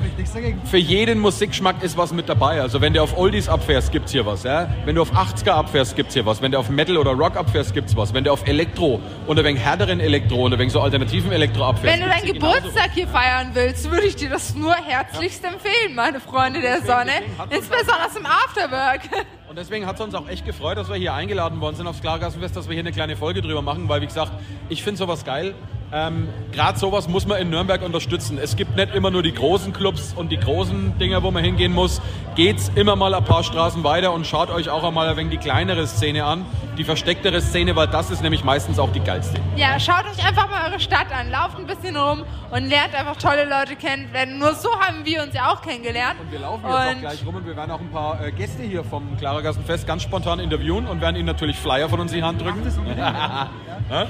für 0.65 0.77
jeden 0.77 1.19
Musikgeschmack 1.19 1.83
ist 1.83 1.97
was 1.97 2.11
mit 2.13 2.27
dabei. 2.29 2.59
Also 2.61 2.81
wenn 2.81 2.93
du 2.93 3.01
auf 3.01 3.15
Oldies 3.17 3.47
abfährst, 3.47 3.91
gibt's 3.91 4.11
hier 4.11 4.25
was. 4.25 4.43
Ja? 4.43 4.67
Wenn 4.85 4.95
du 4.95 5.03
auf 5.03 5.11
80er 5.13 5.51
abfährst, 5.51 5.95
gibt's 5.95 6.13
hier 6.15 6.25
was. 6.25 6.41
Wenn 6.41 6.51
du 6.51 6.57
auf 6.57 6.69
Metal 6.69 6.97
oder 6.97 7.11
Rock 7.11 7.37
abfährst, 7.37 7.60
gibt's 7.73 7.95
was. 7.95 8.13
Wenn 8.13 8.23
du 8.23 8.31
auf 8.31 8.47
Elektro 8.47 8.99
und 9.27 9.39
ein 9.39 9.45
wenig 9.45 9.61
härteren 9.61 9.99
Elektro 9.99 10.45
und 10.45 10.53
ein 10.53 10.59
wenig 10.59 10.73
so 10.73 10.81
alternativen 10.81 11.31
Elektro 11.31 11.65
abfährst, 11.65 11.99
Wenn 11.99 12.03
du 12.03 12.09
deinen 12.11 12.23
hier 12.23 12.33
genauso. 12.33 12.55
Geburtstag 12.55 12.91
hier 12.93 13.07
feiern 13.07 13.51
willst, 13.53 13.89
würde 13.91 14.07
ich 14.07 14.15
dir 14.15 14.29
das 14.29 14.55
nur 14.55 14.75
herzlichst 14.75 15.43
empfehlen, 15.43 15.95
meine 15.95 16.19
Freunde 16.19 16.61
der 16.61 16.81
Sonne. 16.81 17.11
deswegen 17.51 17.55
Insbesondere 17.55 18.07
im 18.17 18.25
Afterwork. 18.25 19.01
Und 19.49 19.57
deswegen 19.57 19.85
hat 19.85 19.95
es 19.95 20.01
uns 20.01 20.15
auch 20.15 20.29
echt 20.29 20.45
gefreut, 20.45 20.77
dass 20.77 20.87
wir 20.89 20.95
hier 20.95 21.13
eingeladen 21.13 21.59
worden 21.59 21.75
sind 21.75 21.85
aufs 21.85 21.99
Klargassenfest, 22.01 22.55
dass 22.55 22.67
wir 22.69 22.73
hier 22.73 22.83
eine 22.83 22.93
kleine 22.93 23.17
Folge 23.17 23.41
drüber 23.41 23.61
machen, 23.61 23.89
weil 23.89 24.01
wie 24.01 24.07
gesagt, 24.07 24.31
ich 24.69 24.81
finde 24.81 24.97
sowas 24.97 25.25
geil. 25.25 25.53
Ähm, 25.93 26.29
Gerade 26.53 26.79
sowas 26.79 27.07
muss 27.07 27.25
man 27.25 27.39
in 27.41 27.49
Nürnberg 27.49 27.81
unterstützen. 27.81 28.37
Es 28.41 28.55
gibt 28.55 28.75
nicht 28.75 28.95
immer 28.95 29.11
nur 29.11 29.23
die 29.23 29.33
großen 29.33 29.73
Clubs 29.73 30.13
und 30.15 30.31
die 30.31 30.37
großen 30.37 30.97
Dinger, 30.97 31.23
wo 31.23 31.31
man 31.31 31.43
hingehen 31.43 31.73
muss. 31.73 32.01
Geht's 32.35 32.71
immer 32.75 32.95
mal 32.95 33.13
ein 33.13 33.25
paar 33.25 33.43
Straßen 33.43 33.83
weiter 33.83 34.13
und 34.13 34.25
schaut 34.25 34.49
euch 34.49 34.69
auch 34.69 34.83
einmal 34.83 35.09
ein 35.09 35.17
wenig 35.17 35.31
die 35.31 35.37
kleinere 35.37 35.87
Szene 35.87 36.25
an, 36.25 36.45
die 36.77 36.83
verstecktere 36.83 37.41
Szene, 37.41 37.75
weil 37.75 37.87
das 37.87 38.09
ist 38.09 38.21
nämlich 38.21 38.43
meistens 38.43 38.79
auch 38.79 38.91
die 38.91 38.99
geilste. 38.99 39.39
Ja, 39.55 39.79
schaut 39.79 40.05
euch 40.05 40.25
einfach 40.25 40.49
mal 40.49 40.69
eure 40.69 40.79
Stadt 40.79 41.07
an, 41.11 41.29
lauft 41.29 41.57
ein 41.57 41.67
bisschen 41.67 41.95
rum 41.95 42.23
und 42.51 42.69
lernt 42.69 42.95
einfach 42.95 43.17
tolle 43.17 43.45
Leute 43.45 43.75
kennen, 43.75 44.09
denn 44.13 44.39
nur 44.39 44.53
so 44.55 44.69
haben 44.79 45.05
wir 45.05 45.23
uns 45.23 45.33
ja 45.33 45.51
auch 45.51 45.61
kennengelernt. 45.61 46.19
Und 46.19 46.31
wir 46.31 46.39
laufen 46.39 46.63
jetzt 46.65 46.75
auch 46.75 46.91
Und 46.91 46.99
gleich 47.01 47.25
rum 47.25 47.35
und 47.35 47.45
wir 47.45 47.55
werden 47.55 47.71
auch 47.71 47.79
ein 47.79 47.91
paar 47.91 48.23
äh, 48.23 48.31
Gäste 48.31 48.63
hier 48.63 48.83
vom 48.83 49.17
Klarergassenfest 49.17 49.87
ganz 49.87 50.03
spontan 50.03 50.39
interviewen 50.39 50.87
und 50.87 51.01
werden 51.01 51.15
ihnen 51.15 51.27
natürlich 51.27 51.57
Flyer 51.57 51.89
von 51.89 51.99
uns 51.99 52.11
in 52.11 52.19
die 52.19 52.23
Hand 52.23 52.41
drücken. 52.41 52.61
Ja? 53.91 54.07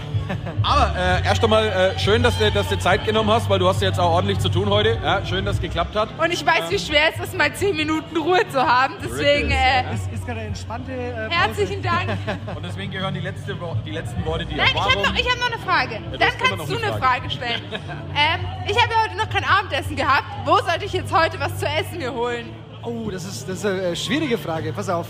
Aber 0.62 0.94
äh, 0.96 1.26
erst 1.26 1.44
einmal 1.44 1.66
äh, 1.68 1.98
schön, 2.00 2.22
dass 2.22 2.38
du, 2.38 2.52
dass 2.52 2.70
du 2.70 2.78
Zeit 2.78 3.04
genommen 3.04 3.32
hast, 3.32 3.50
weil 3.50 3.58
du 3.58 3.68
hast 3.68 3.82
ja 3.82 3.88
jetzt 3.88 4.00
auch 4.00 4.12
ordentlich 4.12 4.38
zu 4.38 4.48
tun 4.48 4.70
heute. 4.70 5.00
Ja, 5.04 5.26
schön, 5.26 5.44
dass 5.44 5.56
es 5.56 5.62
geklappt 5.62 5.96
hat. 5.96 6.10
Und 6.20 6.32
ich 6.32 6.46
weiß, 6.46 6.70
wie 6.70 6.78
schwer 6.78 7.10
es 7.14 7.20
ist, 7.28 7.36
mal 7.36 7.52
10 7.52 7.76
Minuten 7.76 8.16
Ruhe 8.16 8.48
zu 8.50 8.62
haben. 8.62 8.94
Deswegen 9.04 9.50
äh, 9.50 9.92
Ist, 9.94 10.12
ist 10.14 10.24
gerade 10.26 10.40
eine 10.42 10.50
entspannte 10.50 10.92
äh, 10.92 11.12
Pause. 11.14 11.30
herzlichen 11.32 11.82
Dank. 11.82 12.10
Und 12.56 12.64
deswegen 12.64 12.92
gehören 12.92 13.16
die, 13.16 13.22
letzte, 13.22 13.58
die 13.84 13.92
letzten 13.92 14.24
Worte 14.24 14.46
dir. 14.46 14.58
Nein, 14.58 14.68
ich 14.72 14.80
habe 14.80 14.94
noch, 15.02 15.16
ich 15.16 15.28
hab 15.30 15.40
noch 15.40 15.52
eine 15.52 15.58
Frage. 15.66 16.00
du 16.12 16.18
Dann 16.18 16.30
noch 16.30 16.38
kannst 16.38 16.72
du 16.72 16.78
eine 16.78 16.88
Frage. 16.88 17.02
Frage 17.02 17.30
stellen. 17.32 17.62
ähm, 17.74 18.40
ich 18.70 18.80
habe 18.80 18.94
ja 18.94 19.04
heute 19.04 19.18
noch 19.18 19.30
kein 19.32 19.44
Abendessen 19.44 19.96
gehabt. 19.96 20.26
Wo 20.46 20.58
sollte 20.58 20.86
ich 20.86 20.94
jetzt 20.94 21.12
heute 21.12 21.40
was 21.40 21.58
zu 21.58 21.66
essen 21.66 21.98
mir 21.98 22.14
holen? 22.14 22.50
Oh, 22.84 23.10
das 23.10 23.26
ist, 23.26 23.50
das 23.50 23.58
ist 23.58 23.66
eine 23.66 23.82
äh, 23.82 23.96
schwierige 23.96 24.38
Frage. 24.38 24.74
Pass 24.74 24.90
auf. 24.90 25.08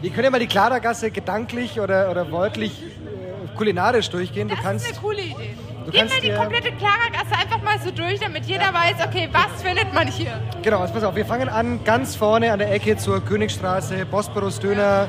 Wir 0.00 0.10
können 0.10 0.24
ja 0.24 0.30
mal 0.30 0.40
die 0.40 0.46
Klaragasse 0.46 1.10
gedanklich 1.10 1.78
oder, 1.78 2.10
oder 2.10 2.30
wortlich 2.30 2.72
äh, 2.82 3.03
kulinarisch 3.54 4.08
durchgehen. 4.10 4.48
Du 4.48 4.54
Das 4.54 4.64
kannst, 4.64 4.84
ist 4.86 4.92
eine 4.92 5.00
coole 5.00 5.20
Idee. 5.22 5.54
du 5.84 5.90
Gehen 5.90 6.08
wir 6.08 6.20
die 6.20 6.34
komplette 6.36 6.72
Klaragasse 6.72 7.32
einfach 7.40 7.62
mal 7.62 7.78
so 7.84 7.90
durch, 7.90 8.20
damit 8.20 8.44
jeder 8.46 8.72
weiß, 8.72 9.06
okay, 9.06 9.28
was 9.32 9.62
findet 9.62 9.92
man 9.92 10.08
hier? 10.08 10.32
Genau, 10.62 10.80
also 10.80 10.94
pass 10.94 11.04
auf. 11.04 11.14
Wir 11.14 11.26
fangen 11.26 11.48
an 11.48 11.80
ganz 11.84 12.16
vorne 12.16 12.52
an 12.52 12.58
der 12.58 12.72
Ecke 12.72 12.96
zur 12.96 13.20
Königstraße, 13.24 14.04
Bosporus 14.06 14.60
Döner, 14.60 15.08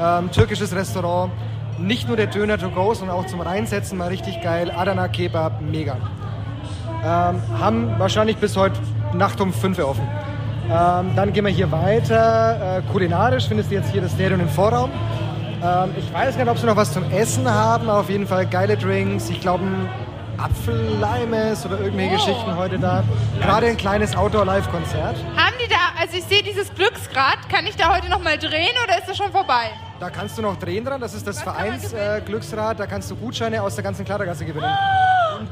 ähm, 0.00 0.30
türkisches 0.30 0.74
Restaurant. 0.74 1.32
Nicht 1.78 2.08
nur 2.08 2.16
der 2.16 2.26
Döner 2.26 2.56
to 2.58 2.70
go, 2.70 2.94
sondern 2.94 3.16
auch 3.16 3.26
zum 3.26 3.40
Reinsetzen 3.40 3.98
mal 3.98 4.08
richtig 4.08 4.40
geil. 4.42 4.70
Adana 4.74 5.08
Kebab, 5.08 5.60
mega. 5.60 5.96
Ähm, 7.04 7.40
haben 7.60 7.94
wahrscheinlich 7.98 8.38
bis 8.38 8.56
heute 8.56 8.80
Nacht 9.12 9.40
um 9.40 9.52
5 9.52 9.78
Uhr 9.78 9.88
offen. 9.88 10.08
Ähm, 10.68 11.10
dann 11.14 11.32
gehen 11.32 11.44
wir 11.44 11.52
hier 11.52 11.70
weiter. 11.70 12.78
Äh, 12.78 12.82
kulinarisch 12.92 13.46
findest 13.46 13.70
du 13.70 13.74
jetzt 13.76 13.90
hier 13.92 14.00
das 14.00 14.12
Stadion 14.12 14.40
im 14.40 14.48
Vorraum. 14.48 14.90
Ähm, 15.62 15.94
ich 15.96 16.12
weiß 16.12 16.36
gar 16.36 16.44
nicht, 16.44 16.50
ob 16.52 16.58
sie 16.58 16.66
noch 16.66 16.76
was 16.76 16.92
zum 16.92 17.10
Essen 17.10 17.48
haben. 17.50 17.88
aber 17.88 18.00
Auf 18.00 18.10
jeden 18.10 18.26
Fall 18.26 18.46
geile 18.46 18.76
Drinks. 18.76 19.28
Ich 19.30 19.40
glaube, 19.40 19.64
Apfelleimes 20.38 21.64
oder 21.64 21.80
irgendwelche 21.80 22.14
Oh. 22.14 22.16
Geschichten 22.16 22.56
heute 22.56 22.78
da. 22.78 23.02
Gerade 23.40 23.66
ein 23.68 23.76
kleines 23.76 24.14
Outdoor-Live-Konzert. 24.16 25.16
Haben 25.36 25.54
die 25.64 25.68
da, 25.68 25.76
also 26.00 26.16
ich 26.18 26.24
sehe 26.24 26.42
dieses 26.42 26.72
Glücksrad, 26.74 27.48
kann 27.48 27.66
ich 27.66 27.74
da 27.76 27.94
heute 27.94 28.08
noch 28.10 28.22
mal 28.22 28.36
drehen 28.36 28.74
oder 28.84 28.98
ist 28.98 29.08
das 29.08 29.16
schon 29.16 29.32
vorbei? 29.32 29.70
Da 29.98 30.10
kannst 30.10 30.36
du 30.36 30.42
noch 30.42 30.56
drehen 30.56 30.84
dran. 30.84 31.00
Das 31.00 31.14
ist 31.14 31.26
das 31.26 31.36
Was 31.38 31.44
kann 31.44 31.54
man 31.54 31.80
Vereins 31.80 31.92
äh, 31.94 32.20
Glücksrad. 32.20 32.78
Da 32.78 32.86
kannst 32.86 33.10
du 33.10 33.16
Gutscheine 33.16 33.62
aus 33.62 33.74
der 33.76 33.84
ganzen 33.84 34.04
Kleidergasse 34.04 34.44
gewinnen. 34.44 34.68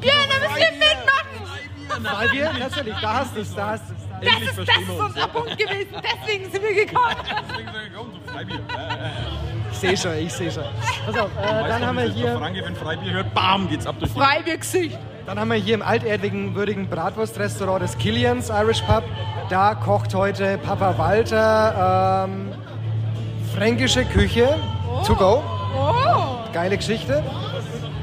Björn, 0.00 0.16
da 0.28 0.48
müssen 0.48 0.56
wir 0.60 0.70
mitmachen! 0.72 2.18
Weil 2.20 2.32
wir, 2.32 2.50
tatsächlich, 2.58 2.94
da 3.00 3.14
hast 3.14 3.34
du 3.36 3.40
es, 3.40 3.54
da 3.54 3.68
hast 3.70 3.84
du 3.88 3.94
es. 3.94 4.00
Das 4.20 4.42
ist, 4.42 4.58
das 4.58 4.76
ist 4.76 4.88
wir 4.88 4.94
uns, 4.94 5.04
unser 5.14 5.28
Punkt 5.28 5.56
gewesen, 5.56 5.94
deswegen 6.02 6.50
sind 6.50 6.62
wir 6.62 6.84
gekommen. 6.86 7.14
Deswegen 7.48 7.68
sag 7.72 7.82
ich, 7.86 7.94
komm, 7.94 8.10
so 8.12 8.32
Freibier. 8.32 8.58
Ich 9.74 9.80
sehe 9.80 9.96
schon, 9.96 10.18
ich 10.18 10.32
sehe 10.32 10.50
schon. 10.50 10.62
Pass 11.04 11.18
auf, 11.18 11.30
äh, 11.36 11.42
Weißt 11.42 11.68
dann 11.68 11.80
du, 11.80 11.86
haben 11.86 11.96
wir 11.96 12.04
hier... 12.04 12.36
Franke, 12.38 12.64
wenn 12.64 12.76
Freibier 12.76 13.12
hört, 13.12 13.34
bam, 13.34 13.68
geht's 13.68 13.86
ab 13.86 13.96
durch 13.98 14.12
die 14.12 14.18
Freibiergesicht. 14.18 14.98
Dann 15.26 15.38
haben 15.40 15.48
wir 15.48 15.56
hier 15.56 15.74
im 15.74 15.82
altehrwürdigen 15.82 16.54
würdigen 16.54 16.88
Bratwurstrestaurant 16.88 17.82
des 17.82 17.98
Killians 17.98 18.50
Irish 18.50 18.82
Pub. 18.82 19.02
Da 19.50 19.74
kocht 19.74 20.14
heute 20.14 20.58
Papa 20.58 20.96
Walter 20.96 22.26
ähm, 22.28 22.52
fränkische 23.54 24.04
Küche 24.04 24.56
to 25.06 25.14
go. 25.16 25.42
Oh, 25.76 26.52
Geile 26.52 26.76
Geschichte. 26.76 27.22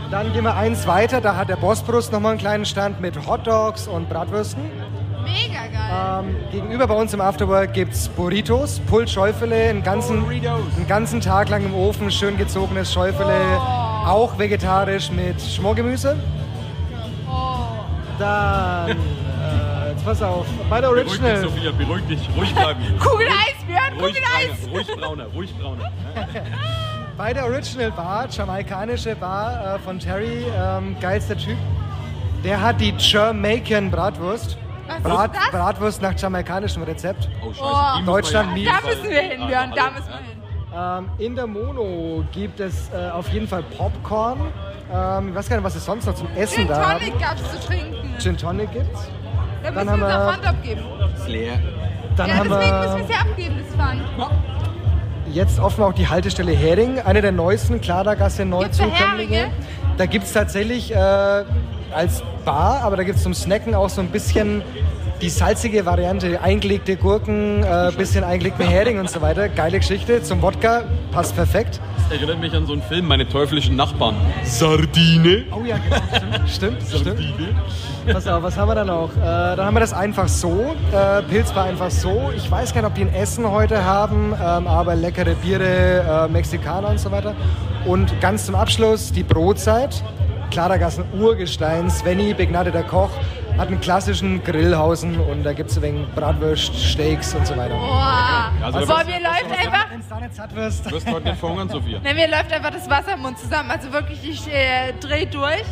Dann 0.10 0.34
gehen 0.34 0.44
wir 0.44 0.56
eins 0.58 0.86
weiter. 0.88 1.22
Da 1.22 1.38
hat 1.38 1.48
der 1.48 1.56
Bosporus 1.56 2.12
nochmal 2.12 2.32
einen 2.32 2.40
kleinen 2.42 2.66
Stand 2.66 3.00
mit 3.00 3.28
Hotdogs 3.28 3.88
und 3.88 4.10
Bratwürsten. 4.10 4.70
Ähm, 5.94 6.36
gegenüber 6.52 6.88
bei 6.88 6.94
uns 6.94 7.14
im 7.14 7.20
Afterwork 7.22 7.74
gibt 7.74 7.94
es 7.94 8.08
Burritos, 8.08 8.80
Pulled 8.88 9.10
Schäufele, 9.10 9.56
einen 9.70 9.84
ganzen, 9.84 10.26
einen 10.26 10.88
ganzen 10.88 11.20
Tag 11.20 11.50
lang 11.50 11.66
im 11.66 11.74
Ofen, 11.74 12.10
schön 12.10 12.38
gezogenes 12.38 12.94
Schäufele, 12.94 13.34
Oh. 13.58 14.08
auch 14.08 14.38
vegetarisch 14.40 15.12
mit 15.12 15.42
Schmorgemüse. 15.42 16.16
Oh. 17.30 17.34
Dann, 18.18 18.92
äh, 18.92 19.90
jetzt 19.90 20.06
pass 20.06 20.22
auf, 20.22 20.46
bei 20.70 20.80
der 20.80 20.90
Beruhig 20.90 21.04
dich, 21.12 21.22
Original. 21.22 21.42
Sophia, 21.42 21.72
beruhig 21.72 22.04
dich. 22.08 22.30
Ruhig 22.38 22.54
bleiben. 22.56 22.80
Kugel 23.00 23.28
Eis, 23.28 23.66
Björn, 23.68 24.00
Ruhig 24.00 24.16
Kugel 24.16 24.24
Eis. 24.38 24.68
brauner, 24.68 24.74
ruhig 24.74 24.98
brauner, 24.98 25.26
ruhig 25.36 25.54
brauner. 25.60 25.92
Bei 27.18 27.34
der 27.34 27.46
Original 27.46 27.92
Bar, 27.92 28.28
jamaikanische 28.30 29.16
Bar 29.16 29.76
äh, 29.76 29.80
von 29.80 30.00
Terry, 30.00 30.46
ähm, 30.58 30.96
geilster 31.02 31.38
Typ. 31.38 31.58
Der 32.44 32.60
hat 32.62 32.80
die 32.80 32.94
Jamaican 32.98 33.92
Bratwurst. 33.92 34.58
Ist 34.98 35.04
Brat, 35.04 35.36
das? 35.36 35.52
Bratwurst 35.52 36.02
nach 36.02 36.18
jamaikanischem 36.18 36.84
Rezept. 36.84 37.30
Oh, 37.44 37.52
scheiße. 37.54 37.64
Oh. 38.02 38.06
Deutschland 38.06 38.54
nie. 38.54 38.66
Da 38.66 38.74
müssen 38.88 39.10
wir 39.10 39.22
hin, 39.22 39.48
Björn, 39.48 39.72
da 39.76 39.92
müssen 39.92 40.08
wir 40.08 40.14
ja. 40.14 40.98
hin. 40.98 41.08
Ähm, 41.20 41.26
in 41.26 41.36
der 41.36 41.48
Mono 41.48 42.24
gibt 42.32 42.60
es 42.60 42.90
äh, 42.94 43.10
auf 43.10 43.28
jeden 43.30 43.48
Fall 43.48 43.64
Popcorn. 43.78 44.40
Ähm, 44.94 45.30
ich 45.30 45.36
weiß 45.36 45.50
gar 45.50 45.58
nicht, 45.58 45.66
was 45.66 45.76
es 45.76 45.86
sonst 45.86 46.06
noch 46.06 46.16
zum 46.16 46.28
Essen 46.36 46.60
Gin 46.60 46.68
da 46.68 46.94
Tonic 46.94 47.20
gab's 47.20 47.52
zu 47.52 47.60
trinken. 47.68 48.16
Gin 48.20 48.38
Tonic 48.38 48.72
gibt's. 48.72 49.10
Da 49.64 49.72
Dann 49.72 49.74
müssen 49.74 49.86
wir 49.86 49.92
haben 49.92 50.02
unser 50.04 50.08
wir- 50.26 50.32
Pfand 50.34 50.46
abgeben. 50.48 50.82
Ist 51.16 51.28
leer. 51.28 51.60
Dann 52.16 52.30
Ja, 52.30 52.36
haben 52.36 52.50
deswegen 52.50 52.80
müssen 52.80 52.92
wir 52.92 52.98
wir 52.98 53.04
es 53.04 53.10
ja 53.10 53.22
abgeben, 53.22 53.56
das 53.68 53.76
Pfand. 53.76 54.02
jetzt 55.34 55.60
offen 55.60 55.84
auch 55.84 55.94
die 55.94 56.08
Haltestelle 56.10 56.52
Hering, 56.52 57.00
eine 57.00 57.22
der 57.22 57.32
neuesten 57.32 57.80
Kladergasse 57.82 58.46
Neuzukömmlinge. 58.46 59.36
Heringe? 59.36 59.52
Da 59.98 60.06
gibt 60.06 60.26
es 60.26 60.34
tatsächlich 60.34 60.94
äh, 60.94 61.44
als 61.94 62.24
Bar, 62.46 62.82
aber 62.84 62.98
da 62.98 63.04
gibt 63.04 63.18
es 63.18 63.24
zum 63.24 63.34
Snacken 63.34 63.76
auch 63.76 63.90
so 63.90 64.02
ein 64.02 64.08
bisschen 64.08 64.62
die 65.22 65.30
salzige 65.30 65.86
Variante, 65.86 66.42
eingelegte 66.42 66.96
Gurken, 66.98 67.64
äh, 67.64 67.92
bisschen 67.96 68.24
eingelegte 68.24 68.64
Hering 68.64 69.00
und 69.00 69.10
so 69.10 69.22
weiter. 69.22 69.50
Geile 69.50 69.78
Geschichte. 69.78 70.24
Zum 70.24 70.42
Wodka 70.42 70.84
passt 71.12 71.36
perfekt. 71.36 71.80
Das 71.98 72.18
erinnert 72.18 72.40
mich 72.40 72.54
an 72.54 72.66
so 72.66 72.74
einen 72.74 72.82
Film, 72.82 73.08
meine 73.08 73.28
teuflischen 73.30 73.76
Nachbarn. 73.76 74.16
Sardine. 74.44 75.44
Oh 75.52 75.64
ja, 75.64 75.78
genau. 75.78 76.48
Stimmt, 76.48 76.50
stimmt. 76.50 76.82
stimmt. 76.88 77.06
Sardine. 77.06 77.56
Pass 78.12 78.28
auf, 78.28 78.42
was 78.42 78.58
haben 78.58 78.70
wir 78.70 78.76
da 78.76 78.84
noch? 78.84 79.16
Äh, 79.16 79.20
dann 79.20 79.66
haben 79.66 79.76
wir 79.76 79.80
das 79.80 79.94
einfach 79.94 80.28
so. 80.28 80.76
Äh, 80.92 81.22
Pilz 81.24 81.54
war 81.54 81.66
einfach 81.66 81.92
so. 81.92 82.32
Ich 82.36 82.50
weiß 82.50 82.74
gar 82.74 82.82
nicht, 82.82 82.90
ob 82.90 82.96
die 82.96 83.02
ein 83.02 83.14
Essen 83.14 83.50
heute 83.50 83.86
haben, 83.86 84.34
ähm, 84.34 84.66
aber 84.66 84.96
leckere 84.96 85.36
Biere, 85.36 86.28
äh, 86.28 86.32
Mexikaner 86.32 86.90
und 86.90 87.00
so 87.00 87.12
weiter. 87.12 87.36
Und 87.86 88.20
ganz 88.22 88.48
zum 88.48 88.56
Abschluss 88.56 89.12
die 89.12 89.24
Brotzeit. 89.24 90.04
Klarergassen 90.50 91.06
Urgestein, 91.18 91.90
Svenny, 91.90 92.34
begnadeter 92.34 92.84
Koch, 92.84 93.12
hat 93.58 93.68
einen 93.68 93.80
klassischen 93.82 94.44
Grillhausen 94.44 95.20
und 95.20 95.44
da 95.44 95.54
gibt 95.54 95.70
es 95.72 95.82
wenig 95.82 96.08
Bratwurst, 96.16 96.74
Steaks 96.76 97.34
und 97.36 97.46
so 97.46 97.56
weiter. 97.56 97.76
Boah, 97.76 98.52
Also, 98.64 98.80
Boah 98.80 98.88
was- 98.98 99.06
mir 99.06 99.20
läuft 99.20 99.52
einfach... 99.52 99.86
Wenn 99.92 100.02
du 100.20 100.26
nicht 100.26 100.36
satt 100.36 100.56
wirst. 100.56 100.86
Du 100.86 100.92
wirst 100.92 101.12
heute 101.12 101.28
nicht 101.30 101.40
verhungern, 101.40 101.70
Sophia. 101.70 102.00
Na, 102.04 102.14
mir 102.14 102.28
läuft 102.28 102.52
einfach 102.52 102.72
das 102.72 102.90
Wasser 102.90 103.14
im 103.14 103.22
Mund 103.22 103.38
zusammen. 103.40 103.70
Also 103.72 103.92
wirklich, 103.92 104.24
ich 104.28 104.48
äh, 104.52 104.94
drehe 105.00 105.28
durch, 105.28 105.64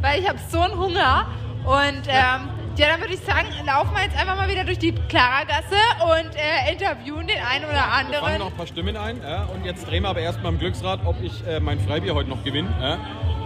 weil 0.00 0.20
ich 0.20 0.28
habe 0.28 0.38
so 0.50 0.60
einen 0.60 0.76
Hunger. 0.78 1.26
Und 1.64 2.02
ähm, 2.08 2.48
ja, 2.76 2.86
dann 2.88 3.00
würde 3.00 3.14
ich 3.14 3.20
sagen, 3.20 3.48
laufen 3.66 3.90
wir 3.94 4.02
jetzt 4.04 4.16
einfach 4.18 4.36
mal 4.36 4.48
wieder 4.48 4.64
durch 4.64 4.78
die 4.78 4.92
Klaragasse 4.92 5.76
und 6.04 6.34
äh, 6.36 6.72
interviewen 6.72 7.26
den 7.26 7.38
einen 7.38 7.64
oder 7.64 7.74
Wir 7.74 7.80
fangen 7.80 8.06
anderen. 8.14 8.38
noch 8.38 8.46
ein 8.50 8.56
paar 8.56 8.66
Stimmen 8.66 8.96
ein. 8.96 9.20
Ja, 9.22 9.44
und 9.54 9.64
jetzt 9.64 9.86
drehen 9.88 10.02
wir 10.04 10.10
aber 10.10 10.20
erstmal 10.20 10.52
im 10.52 10.58
Glücksrad, 10.58 11.00
ob 11.04 11.20
ich 11.22 11.46
äh, 11.46 11.60
mein 11.60 11.78
Freibier 11.80 12.14
heute 12.14 12.30
noch 12.30 12.42
gewinne. 12.44 12.68
Ja. 12.80 12.96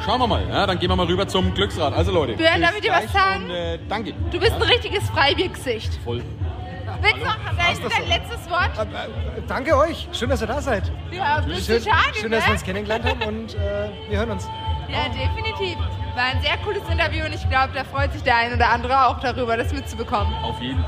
Schauen 0.04 0.20
wir 0.20 0.26
mal. 0.26 0.48
Ja, 0.48 0.66
dann 0.66 0.78
gehen 0.78 0.88
wir 0.90 0.96
mal 0.96 1.06
rüber 1.06 1.26
zum 1.28 1.54
Glücksrad. 1.54 1.94
Also 1.94 2.12
Leute. 2.12 2.34
Björn, 2.34 2.54
bis 2.54 2.62
darf 2.62 2.74
ich 2.74 2.80
dir 2.82 2.92
was 2.92 3.12
sagen? 3.12 3.44
Und, 3.44 3.50
äh, 3.50 3.78
danke. 3.88 4.12
Du 4.30 4.38
bist 4.38 4.52
ein 4.52 4.62
richtiges 4.62 5.08
Freibiergesicht. 5.10 5.94
Voll. 6.04 6.22
Willst 7.00 7.16
du 7.16 7.24
noch 7.24 7.36
dein, 7.56 7.90
dein 7.90 8.08
letztes 8.08 8.50
Wort? 8.50 8.70
Äh, 8.78 8.82
äh, 8.82 9.42
danke 9.48 9.76
euch. 9.76 10.08
Schön, 10.12 10.28
dass 10.30 10.40
ihr 10.40 10.46
da 10.46 10.60
seid. 10.60 10.90
Ja, 11.10 11.40
bist 11.40 11.66
Schön, 11.66 11.82
du 11.82 11.90
schade, 11.90 12.14
schön 12.14 12.30
ne? 12.30 12.36
dass 12.36 12.46
wir 12.46 12.52
uns 12.52 12.62
kennengelernt 12.62 13.04
haben 13.04 13.22
und 13.22 13.54
äh, 13.54 13.90
wir 14.08 14.18
hören 14.18 14.30
uns. 14.30 14.48
Ja, 14.88 15.08
definitiv. 15.08 15.78
War 16.14 16.24
ein 16.24 16.42
sehr 16.42 16.58
cooles 16.58 16.82
Interview 16.90 17.24
und 17.24 17.34
ich 17.34 17.48
glaube, 17.48 17.72
da 17.74 17.84
freut 17.84 18.12
sich 18.12 18.22
der 18.22 18.36
ein 18.36 18.54
oder 18.54 18.70
andere 18.70 19.06
auch 19.06 19.18
darüber, 19.20 19.56
das 19.56 19.72
mitzubekommen. 19.72 20.32
Auf 20.42 20.60
jeden. 20.60 20.84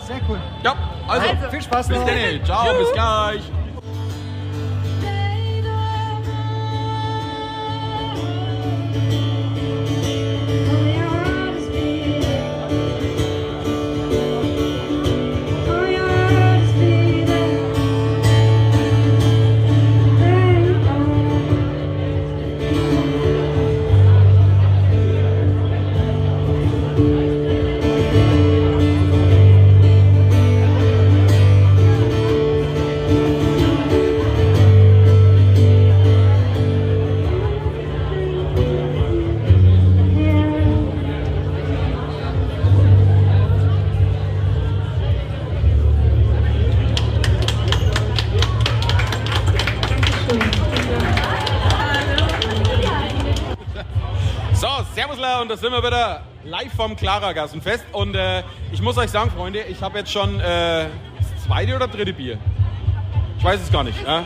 Sehr 0.00 0.20
cool. 0.28 0.40
Ja, 0.62 0.74
also. 1.06 1.28
Also. 1.28 1.50
Viel 1.50 1.62
Spaß 1.62 1.88
Bis 1.88 1.98
noch. 1.98 2.06
dann. 2.06 2.44
Ciao, 2.44 2.78
bis 2.78 2.92
gleich. 2.92 3.42
Live 57.02 57.12
vom 57.12 57.20
Klarergassenfest. 57.20 57.84
Und 57.92 58.14
äh, 58.14 58.42
ich 58.72 58.82
muss 58.82 58.96
euch 58.98 59.10
sagen, 59.10 59.30
Freunde, 59.30 59.60
ich 59.62 59.82
habe 59.82 59.98
jetzt 59.98 60.12
schon 60.12 60.40
äh, 60.40 60.86
das 61.18 61.44
zweite 61.46 61.76
oder 61.76 61.88
dritte 61.88 62.12
Bier. 62.12 62.38
Ich 63.38 63.44
weiß 63.44 63.60
es 63.60 63.70
gar 63.70 63.84
nicht. 63.84 63.98
Ja? 64.04 64.24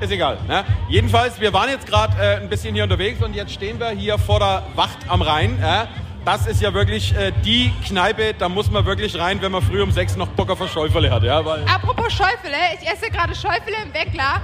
Ist 0.00 0.10
egal. 0.10 0.38
Ne? 0.48 0.64
Jedenfalls, 0.88 1.40
wir 1.40 1.52
waren 1.52 1.68
jetzt 1.68 1.86
gerade 1.86 2.20
äh, 2.20 2.36
ein 2.36 2.48
bisschen 2.48 2.74
hier 2.74 2.84
unterwegs 2.84 3.22
und 3.22 3.34
jetzt 3.34 3.52
stehen 3.52 3.78
wir 3.78 3.90
hier 3.90 4.18
vor 4.18 4.40
der 4.40 4.62
Wacht 4.74 4.98
am 5.08 5.22
Rhein. 5.22 5.58
Ja? 5.60 5.88
Das 6.24 6.46
ist 6.46 6.60
ja 6.60 6.74
wirklich 6.74 7.14
äh, 7.16 7.32
die 7.44 7.72
Kneipe, 7.86 8.34
da 8.34 8.48
muss 8.48 8.70
man 8.70 8.84
wirklich 8.84 9.18
rein, 9.18 9.40
wenn 9.42 9.52
man 9.52 9.62
früh 9.62 9.82
um 9.82 9.90
sechs 9.90 10.16
noch 10.16 10.28
Bock 10.28 10.50
auf 10.50 10.60
ein 10.60 10.68
Schäufele 10.68 11.10
hat. 11.10 11.22
Ja? 11.22 11.44
Weil 11.44 11.64
Apropos 11.64 12.12
Schäufele, 12.12 12.56
ich 12.80 12.88
esse 12.88 13.10
gerade 13.10 13.34
Schäufele 13.34 13.76
im 13.84 13.94
Weckler. 13.94 14.40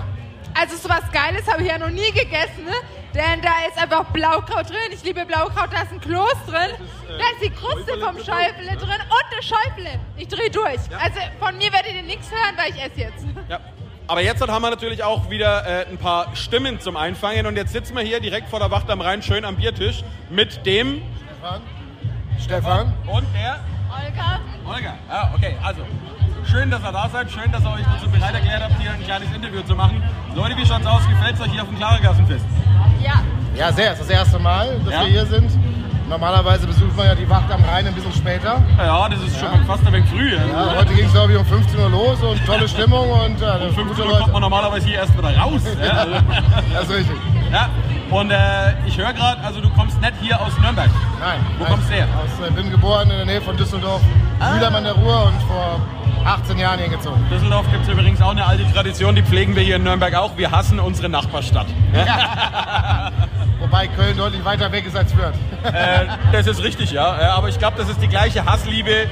Also 0.54 0.76
sowas 0.76 1.02
Geiles 1.12 1.46
habe 1.46 1.62
ich 1.62 1.68
ja 1.68 1.78
noch 1.78 1.90
nie 1.90 2.10
gegessen, 2.12 2.64
ne? 2.64 2.72
Denn 3.18 3.42
da 3.42 3.66
ist 3.68 3.76
einfach 3.76 4.04
Blaukraut 4.12 4.70
drin. 4.70 4.92
Ich 4.92 5.02
liebe 5.02 5.26
Blaukraut, 5.26 5.70
da 5.72 5.82
ist 5.82 5.92
ein 5.92 6.00
Kloß 6.00 6.36
drin. 6.46 6.70
da 7.08 7.24
ist 7.34 7.42
die 7.42 7.50
Kruste 7.50 7.98
vom 7.98 8.16
Schäufele 8.16 8.76
drin 8.76 9.00
und 9.08 9.24
eine 9.32 9.42
Schäufele. 9.42 10.00
Ich 10.16 10.28
drehe 10.28 10.50
durch. 10.50 10.78
Also 11.02 11.20
von 11.40 11.58
mir 11.58 11.72
werdet 11.72 11.94
ihr 11.94 12.02
nichts 12.02 12.30
hören, 12.30 12.56
weil 12.56 12.70
ich 12.70 12.80
esse 12.80 13.00
jetzt. 13.00 13.26
Ja. 13.48 13.58
Aber 14.06 14.22
jetzt 14.22 14.40
haben 14.40 14.62
wir 14.62 14.70
natürlich 14.70 15.02
auch 15.02 15.28
wieder 15.28 15.66
äh, 15.66 15.86
ein 15.86 15.98
paar 15.98 16.34
Stimmen 16.34 16.80
zum 16.80 16.96
Einfangen 16.96 17.44
und 17.44 17.56
jetzt 17.56 17.72
sitzen 17.72 17.94
wir 17.94 18.02
hier 18.02 18.20
direkt 18.20 18.48
vor 18.48 18.58
der 18.58 18.70
Wacht 18.70 18.88
am 18.88 19.02
Rhein 19.02 19.20
schön 19.20 19.44
am 19.44 19.56
Biertisch 19.56 20.02
mit 20.30 20.64
dem 20.64 21.02
Stefan. 21.26 21.62
Stefan. 22.40 22.94
und 23.06 23.26
der 23.34 23.60
Olga? 23.90 24.40
Olga. 24.64 24.94
Ja, 25.10 25.32
okay, 25.34 25.56
also 25.62 25.82
schön, 26.50 26.70
dass 26.70 26.82
ihr 26.82 26.92
da 26.92 27.08
seid, 27.12 27.30
schön, 27.30 27.50
dass 27.52 27.62
ihr 27.62 27.70
euch 27.70 27.84
dazu 27.94 28.08
bereit 28.10 28.34
erklärt 28.34 28.62
habt, 28.62 28.80
hier 28.80 28.90
ein 28.92 29.02
kleines 29.04 29.28
Interview 29.34 29.62
zu 29.62 29.74
machen. 29.74 30.02
Leute, 30.34 30.56
wie 30.56 30.66
schaut's 30.66 30.86
aus? 30.86 31.02
Gefällt's 31.08 31.40
euch 31.40 31.50
hier 31.52 31.62
auf 31.62 31.68
dem 31.68 31.76
Klarergassenfest? 31.78 32.44
Ja. 33.02 33.14
Ja, 33.56 33.72
sehr. 33.72 33.92
Es 33.92 34.00
ist 34.00 34.08
das 34.10 34.16
erste 34.16 34.38
Mal, 34.38 34.78
dass 34.84 34.94
Ja. 34.94 35.00
wir 35.02 35.08
hier 35.08 35.26
sind. 35.26 35.50
Normalerweise 36.08 36.66
besucht 36.66 36.96
man 36.96 37.06
ja 37.06 37.14
die 37.14 37.28
Wacht 37.28 37.50
am 37.52 37.62
Rhein 37.64 37.86
ein 37.86 37.92
bisschen 37.94 38.12
später. 38.14 38.62
Ja, 38.78 39.08
das 39.10 39.20
ist 39.20 39.38
schon 39.38 39.62
fast 39.66 39.86
ein 39.86 39.92
wenig 39.92 40.08
früh. 40.08 40.36
Ja, 40.36 40.74
heute 40.78 40.94
ging 40.94 41.04
es, 41.04 41.12
glaube 41.12 41.32
ich, 41.34 41.38
um 41.38 41.44
15 41.44 41.78
Uhr 41.78 41.90
los 41.90 42.22
und 42.22 42.46
tolle 42.46 42.66
Stimmung 42.74 43.10
und 43.10 43.38
ja, 43.40 43.56
Um 43.56 43.74
15 43.74 43.86
gute 43.88 44.06
Uhr 44.08 44.18
kommt 44.20 44.32
man 44.32 44.40
normalerweise 44.40 44.86
hier 44.86 44.98
erst 45.00 45.16
wieder 45.18 45.36
raus. 45.36 45.60
Ja, 45.84 45.90
also, 45.98 46.12
Das 46.72 46.82
ist 46.84 46.90
richtig. 46.96 47.16
ja. 47.52 47.68
Und 48.10 48.30
äh, 48.30 48.86
ich 48.86 48.96
höre 48.96 49.12
gerade, 49.12 49.42
also 49.44 49.60
du 49.60 49.68
kommst 49.70 50.00
nicht 50.00 50.14
hier 50.22 50.40
aus 50.40 50.58
Nürnberg. 50.60 50.88
Nein. 51.20 51.40
Wo 51.58 51.64
nein. 51.64 51.72
kommst 51.74 51.90
du 51.90 51.94
her? 51.94 52.06
Aus, 52.16 52.48
ich 52.48 52.54
bin 52.54 52.70
geboren 52.70 53.10
in 53.10 53.16
der 53.18 53.26
Nähe 53.26 53.42
von 53.42 53.54
Düsseldorf, 53.56 54.00
Ah. 54.40 54.52
Mühlheim 54.54 54.76
an 54.76 54.84
der 54.84 54.92
Ruhr 54.94 55.24
und 55.26 55.42
vor 55.42 55.78
18 56.24 56.58
Jahren 56.58 56.78
hier 56.78 56.88
gezogen. 56.88 57.24
Düsseldorf 57.30 57.70
gibt 57.70 57.84
es 57.84 57.88
übrigens 57.88 58.20
auch 58.20 58.30
eine 58.30 58.44
alte 58.44 58.70
Tradition, 58.72 59.14
die 59.14 59.22
pflegen 59.22 59.56
wir 59.56 59.62
hier 59.62 59.76
in 59.76 59.82
Nürnberg 59.82 60.14
auch. 60.14 60.36
Wir 60.36 60.50
hassen 60.50 60.78
unsere 60.80 61.08
Nachbarstadt. 61.08 61.66
Wobei 63.60 63.86
Köln 63.88 64.16
deutlich 64.16 64.44
weiter 64.44 64.70
weg 64.72 64.86
ist 64.86 64.96
als 64.96 65.12
Fürth. 65.12 65.34
Äh, 65.64 66.06
das 66.32 66.46
ist 66.46 66.62
richtig, 66.62 66.92
ja. 66.92 67.20
ja 67.20 67.34
aber 67.34 67.48
ich 67.48 67.58
glaube, 67.58 67.76
das 67.76 67.88
ist 67.88 68.00
die 68.00 68.08
gleiche 68.08 68.44
Hassliebe. 68.44 68.90
Äh, 68.90 69.06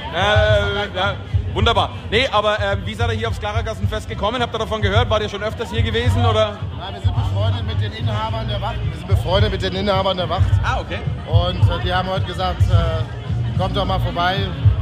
ja, 0.95 1.15
wunderbar. 1.53 1.91
Nee, 2.09 2.27
aber 2.31 2.59
äh, 2.59 2.77
wie 2.85 2.93
seid 2.93 3.11
ihr 3.11 3.17
hier 3.17 3.27
aufs 3.29 3.39
Klarergassenfest 3.39 4.07
gekommen? 4.07 4.41
Habt 4.41 4.55
ihr 4.55 4.59
davon 4.59 4.81
gehört? 4.81 5.09
Wart 5.09 5.21
ihr 5.21 5.29
schon 5.29 5.43
öfters 5.43 5.69
hier 5.71 5.83
gewesen? 5.83 6.25
Oder? 6.25 6.57
Nein, 6.79 6.93
wir 6.93 7.01
sind 7.01 7.15
befreundet 7.15 7.67
mit 7.67 7.81
den 7.81 7.93
Inhabern 7.93 8.47
der 8.47 8.61
Wacht. 8.61 8.75
Wir 8.83 8.97
sind 8.97 9.07
befreundet 9.07 9.51
mit 9.51 9.61
den 9.61 9.75
Inhabern 9.75 10.17
der 10.17 10.29
Wacht. 10.29 10.43
Ah, 10.63 10.79
okay. 10.79 10.99
Und 11.27 11.61
äh, 11.69 11.83
die 11.83 11.93
haben 11.93 12.09
heute 12.09 12.25
gesagt, 12.25 12.61
äh, 12.61 13.26
kommt 13.57 13.75
doch 13.75 13.85
mal 13.85 13.99
vorbei. 13.99 14.37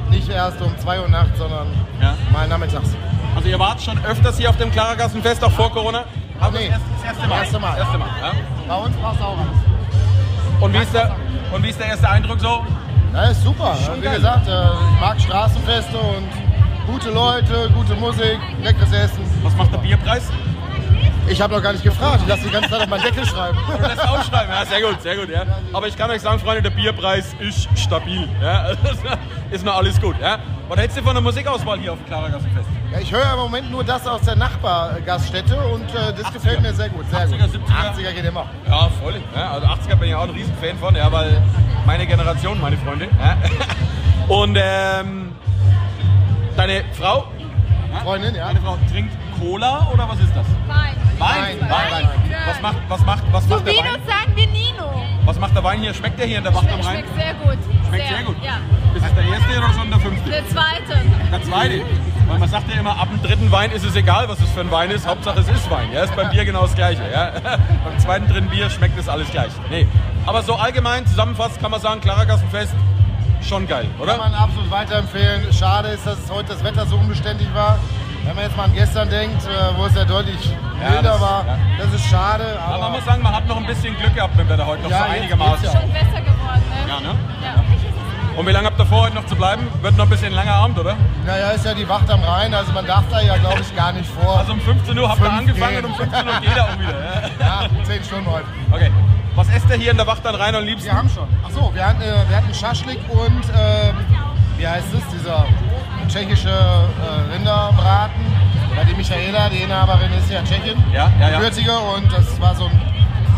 Nicht 0.09 0.29
erst 0.29 0.61
um 0.61 0.77
2 0.77 0.99
Uhr 1.01 1.09
nachts, 1.09 1.37
sondern 1.37 1.67
Ja. 2.01 2.13
mal 2.31 2.47
nachmittags. 2.47 2.89
Also 3.35 3.49
ihr 3.49 3.59
wart 3.59 3.81
schon 3.81 3.97
öfters 4.05 4.37
hier 4.37 4.49
auf 4.49 4.57
dem 4.57 4.71
Klarergassenfest, 4.71 5.43
auch 5.43 5.51
vor 5.51 5.71
Corona? 5.71 6.03
Aber 6.39 6.57
nee. 6.59 6.69
das, 6.69 6.79
erste, 7.05 7.27
das 7.27 7.29
erste 7.29 7.29
Mal. 7.29 7.37
Erste 7.39 7.59
Mal. 7.59 7.69
Das 7.69 7.79
erste 7.79 7.97
Mal 7.97 8.07
ja. 8.21 8.31
Bei 8.67 8.75
uns 8.85 8.95
passt 8.97 9.21
auch 9.21 9.37
alles. 9.37 10.61
und, 10.61 10.73
wie 10.73 10.77
ist 10.77 10.93
der, 10.93 11.15
und 11.53 11.63
wie 11.63 11.69
ist 11.69 11.79
der 11.79 11.87
erste 11.87 12.09
Eindruck 12.09 12.39
so? 12.39 12.65
Ja, 13.13 13.23
ist 13.23 13.43
super. 13.43 13.77
Wie 13.95 14.01
geil. 14.01 14.15
gesagt, 14.15 14.47
äh, 14.47 14.51
ich 14.95 14.99
mag 15.01 15.19
Straßenfeste 15.19 15.97
und 15.97 16.27
gute 16.91 17.09
Leute, 17.11 17.69
gute 17.73 17.95
Musik, 17.95 18.37
leckeres 18.61 18.91
Essen. 18.91 19.23
Was 19.43 19.55
macht 19.55 19.73
der 19.73 19.77
Bierpreis? 19.79 20.29
Ich 21.27 21.41
habe 21.41 21.55
noch 21.55 21.61
gar 21.61 21.73
nicht 21.73 21.83
gefragt. 21.83 22.21
Ich 22.21 22.27
lasse 22.27 22.43
die 22.43 22.51
ganze 22.51 22.69
Zeit 22.69 22.81
auf 22.81 22.87
meinen 22.87 23.03
Deckel 23.03 23.25
schreiben. 23.25 23.57
Das 23.81 23.99
aufschreiben, 23.99 24.53
ja, 24.53 24.65
sehr 24.65 24.81
gut, 24.81 25.01
sehr 25.01 25.15
gut, 25.15 25.29
ja. 25.29 25.43
Aber 25.73 25.87
ich 25.87 25.97
kann 25.97 26.09
euch 26.11 26.21
sagen, 26.21 26.39
Freunde, 26.39 26.61
der 26.61 26.69
Bierpreis 26.69 27.35
ist 27.39 27.67
stabil, 27.77 28.27
ja. 28.41 28.71
Ist 29.51 29.63
noch 29.63 29.77
alles 29.77 30.01
gut, 30.01 30.15
ja. 30.19 30.39
Was 30.67 30.79
hältst 30.79 30.97
du 30.97 31.03
von 31.03 31.13
der 31.13 31.21
Musikauswahl 31.21 31.79
hier 31.79 31.93
auf 31.93 31.99
dem 31.99 32.07
Klarergassenfest? 32.07 32.67
Ja, 32.91 32.99
ich 32.99 33.11
höre 33.11 33.33
im 33.33 33.39
Moment 33.39 33.71
nur 33.71 33.83
das 33.83 34.07
aus 34.07 34.21
der 34.21 34.35
Nachbargaststätte 34.35 35.55
und 35.55 35.83
äh, 35.91 36.13
das 36.13 36.25
80er. 36.25 36.33
gefällt 36.33 36.61
mir 36.61 36.73
sehr 36.73 36.89
gut. 36.89 37.05
Sehr 37.11 37.27
80er, 37.27 37.51
gut. 37.51 37.61
70er. 37.69 37.95
80er 37.95 38.11
geht 38.13 38.25
immer. 38.25 38.49
Ja, 38.67 38.89
voll. 39.01 39.21
Ja, 39.35 39.51
also 39.51 39.67
80er 39.67 39.95
bin 39.95 40.09
ich 40.09 40.15
auch 40.15 40.23
ein 40.23 40.31
Riesenfan 40.31 40.77
von, 40.79 40.95
ja, 40.95 41.11
weil 41.11 41.41
meine 41.85 42.07
Generation, 42.07 42.59
meine 42.59 42.77
Freunde. 42.77 43.07
Ja. 43.19 43.37
Und 44.35 44.57
ähm, 44.59 45.35
deine 46.57 46.83
Frau, 46.93 47.25
Freundin, 48.03 48.33
ja. 48.33 48.47
deine 48.47 48.61
Frau 48.61 48.77
trinkt 48.91 49.13
Cola 49.39 49.87
oder 49.93 50.07
was 50.09 50.19
ist 50.19 50.35
das? 50.35 50.45
Wein. 50.67 50.95
Wein. 51.17 51.59
Wein, 51.61 51.69
Wein. 51.69 52.09
Was 52.47 52.61
macht, 52.61 52.77
was 52.87 53.05
macht, 53.05 53.23
was 53.31 53.43
Zu 53.43 53.49
macht 53.49 53.67
der 53.67 53.73
Wein? 53.73 54.01
sagen 54.05 54.35
wir 54.35 54.47
Nino. 54.47 55.03
Was 55.25 55.39
macht 55.39 55.55
der 55.55 55.63
Wein 55.63 55.79
hier? 55.79 55.93
Schmeckt 55.93 56.19
der 56.19 56.27
hier 56.27 56.37
in 56.37 56.43
der 56.43 56.53
Wacht 56.53 56.71
am 56.71 56.79
Rhein? 56.81 56.99
Schmeckt 56.99 57.15
sehr 57.15 57.33
gut. 57.35 57.57
Schmeckt 57.87 58.07
sehr 58.07 58.23
gut. 58.23 58.35
Ja. 58.43 58.57
Ist 58.95 59.05
es 59.05 59.13
der 59.13 59.23
erste 59.25 59.57
oder 59.59 59.73
schon 59.73 59.89
der 59.89 59.99
fünfte? 59.99 60.29
Der 60.29 60.47
zweite. 60.49 61.01
Der 61.31 61.43
zweite. 61.43 61.81
Weil 62.27 62.39
man 62.39 62.49
sagt 62.49 62.69
ja 62.73 62.79
immer, 62.79 62.99
ab 62.99 63.07
dem 63.11 63.21
dritten 63.21 63.51
Wein 63.51 63.71
ist 63.71 63.83
es 63.83 63.95
egal, 63.95 64.27
was 64.29 64.39
es 64.39 64.49
für 64.51 64.61
ein 64.61 64.71
Wein 64.71 64.89
ist. 64.91 65.07
Hauptsache 65.07 65.39
es 65.39 65.47
ist 65.47 65.69
Wein. 65.69 65.91
Ja, 65.91 66.03
ist 66.03 66.15
beim 66.15 66.29
Bier 66.29 66.45
genau 66.45 66.61
das 66.63 66.75
Gleiche. 66.75 67.03
Ja. 67.11 67.31
beim 67.83 67.99
zweiten, 67.99 68.27
dritten 68.27 68.49
Bier 68.49 68.69
schmeckt 68.69 68.97
es 68.99 69.07
alles 69.09 69.29
gleich. 69.31 69.51
Nee. 69.69 69.87
Aber 70.25 70.41
so 70.41 70.55
allgemein 70.55 71.05
zusammenfassend 71.05 71.61
kann 71.61 71.71
man 71.71 71.81
sagen, 71.81 72.01
Klarergassenfest, 72.01 72.73
schon 73.41 73.67
geil, 73.67 73.85
Kann 73.97 74.01
oder? 74.01 74.17
man 74.17 74.33
absolut 74.33 74.71
weiterempfehlen. 74.71 75.53
Schade 75.53 75.89
ist, 75.89 76.05
dass 76.07 76.17
heute 76.31 76.49
das 76.53 76.63
Wetter 76.63 76.85
so 76.87 76.95
unbeständig 76.97 77.47
war. 77.53 77.77
Wenn 78.25 78.35
man 78.35 78.43
jetzt 78.43 78.57
mal 78.57 78.63
an 78.63 78.73
gestern 78.73 79.09
denkt, 79.09 79.43
äh, 79.45 79.77
wo 79.77 79.85
es 79.85 79.95
ja 79.95 80.03
deutlich 80.03 80.43
Ja, 80.81 80.89
milder 80.89 81.01
das- 81.11 81.21
war, 81.21 81.45
ja. 81.45 81.57
das 81.77 81.93
ist 81.93 82.05
schade. 82.09 82.59
Aber 82.59 82.73
Aber 82.73 82.83
man 82.83 82.91
muss 82.93 83.05
sagen, 83.05 83.21
man 83.21 83.35
hat 83.35 83.47
noch 83.47 83.57
ein 83.57 83.65
bisschen 83.65 83.95
Glück 83.97 84.15
gehabt 84.15 84.35
mit 84.35 84.45
dem 84.45 84.49
Wetter 84.49 84.65
heute, 84.65 84.83
noch 84.83 84.89
Ja, 84.89 84.97
so 85.05 85.11
einigermaßen. 85.13 85.65
ja. 85.65 85.71
Schon 85.71 85.91
besser 85.91 86.21
geworden, 86.21 86.63
ne? 86.69 86.89
Ja, 86.89 86.99
ne? 86.99 87.15
Ja. 87.43 87.63
Und 88.37 88.45
wie 88.47 88.51
lange 88.51 88.67
habt 88.67 88.77
ihr 88.79 88.85
vor, 88.85 89.03
heute 89.03 89.15
noch 89.15 89.25
zu 89.27 89.35
bleiben? 89.35 89.65
Wird 89.81 89.95
noch 89.95 90.05
ein 90.05 90.09
bisschen 90.09 90.33
langer 90.33 90.55
Abend, 90.55 90.77
oder? 90.77 90.95
naja, 91.25 91.51
ist 91.51 91.65
ja 91.65 91.73
die 91.73 91.87
Wacht 91.87 92.09
am 92.11 92.21
Rhein, 92.23 92.53
also 92.53 92.71
man 92.73 92.85
darf 92.85 93.03
da 93.09 93.21
ja, 93.21 93.37
glaube 93.37 93.61
ich, 93.61 93.73
gar 93.75 93.93
nicht 93.93 94.09
vor. 94.09 94.39
Also 94.39 94.51
um 94.53 94.59
15 94.59 94.97
Uhr 94.99 95.07
habt 95.09 95.21
ihr 95.21 95.31
angefangen 95.31 95.75
gehen. 95.75 95.85
und 95.85 95.91
um 95.91 95.95
15 95.97 96.27
Uhr 96.27 96.39
geht 96.41 96.57
er 96.57 96.63
auch 96.65 96.79
wieder. 96.79 96.99
Ja. 97.39 97.61
ja, 97.63 97.83
zehn 97.83 98.03
Stunden 98.03 98.29
heute. 98.29 98.45
Okay. 98.71 98.91
Was 99.35 99.49
esst 99.49 99.69
ihr 99.69 99.75
hier 99.77 99.91
in 99.91 99.97
der 99.97 100.07
Wacht 100.07 100.25
dann 100.25 100.35
rein 100.35 100.53
am 100.55 100.63
liebsten? 100.65 100.87
Wir 100.89 100.97
haben 100.97 101.09
schon. 101.09 101.27
Ach 101.45 101.51
so, 101.51 101.71
wir 101.73 101.85
hatten, 101.85 102.01
äh, 102.01 102.13
wir 102.27 102.35
hatten 102.37 102.53
Schaschlik 102.53 102.99
und, 103.09 103.43
äh, 103.53 103.93
wie 104.57 104.67
heißt 104.67 104.87
es, 104.93 105.01
dieser 105.17 105.45
tschechische 106.07 106.49
äh, 106.49 107.33
Rinderbraten. 107.33 108.25
Bei 108.75 108.83
die 108.83 108.95
Michaela, 108.95 109.49
die 109.49 109.57
Inhaberin, 109.57 110.11
ist 110.13 110.29
ja 110.29 110.41
Tschechin. 110.43 110.81
Ja, 110.93 111.11
ja, 111.19 111.29
ja. 111.29 111.39
Gebürtige 111.39 111.71
und 111.77 112.11
das 112.11 112.39
war 112.41 112.55
so 112.55 112.65
ein 112.65 112.81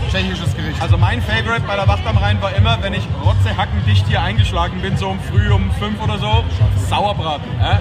tschechisches 0.09 0.55
Gericht. 0.55 0.81
Also 0.81 0.97
mein 0.97 1.21
Favorite 1.21 1.61
bei 1.67 1.75
der 1.75 1.87
Wacht 1.87 2.05
am 2.05 2.17
Rhein 2.17 2.41
war 2.41 2.55
immer, 2.55 2.77
wenn 2.81 2.93
ich 2.93 3.03
rotzehackendicht 3.23 4.07
hier 4.07 4.21
eingeschlagen 4.21 4.81
bin, 4.81 4.97
so 4.97 5.09
um 5.09 5.19
früh 5.19 5.51
um 5.51 5.71
fünf 5.73 6.01
oder 6.01 6.17
so, 6.17 6.43
Sauerbraten. 6.89 7.47
Ja? 7.59 7.79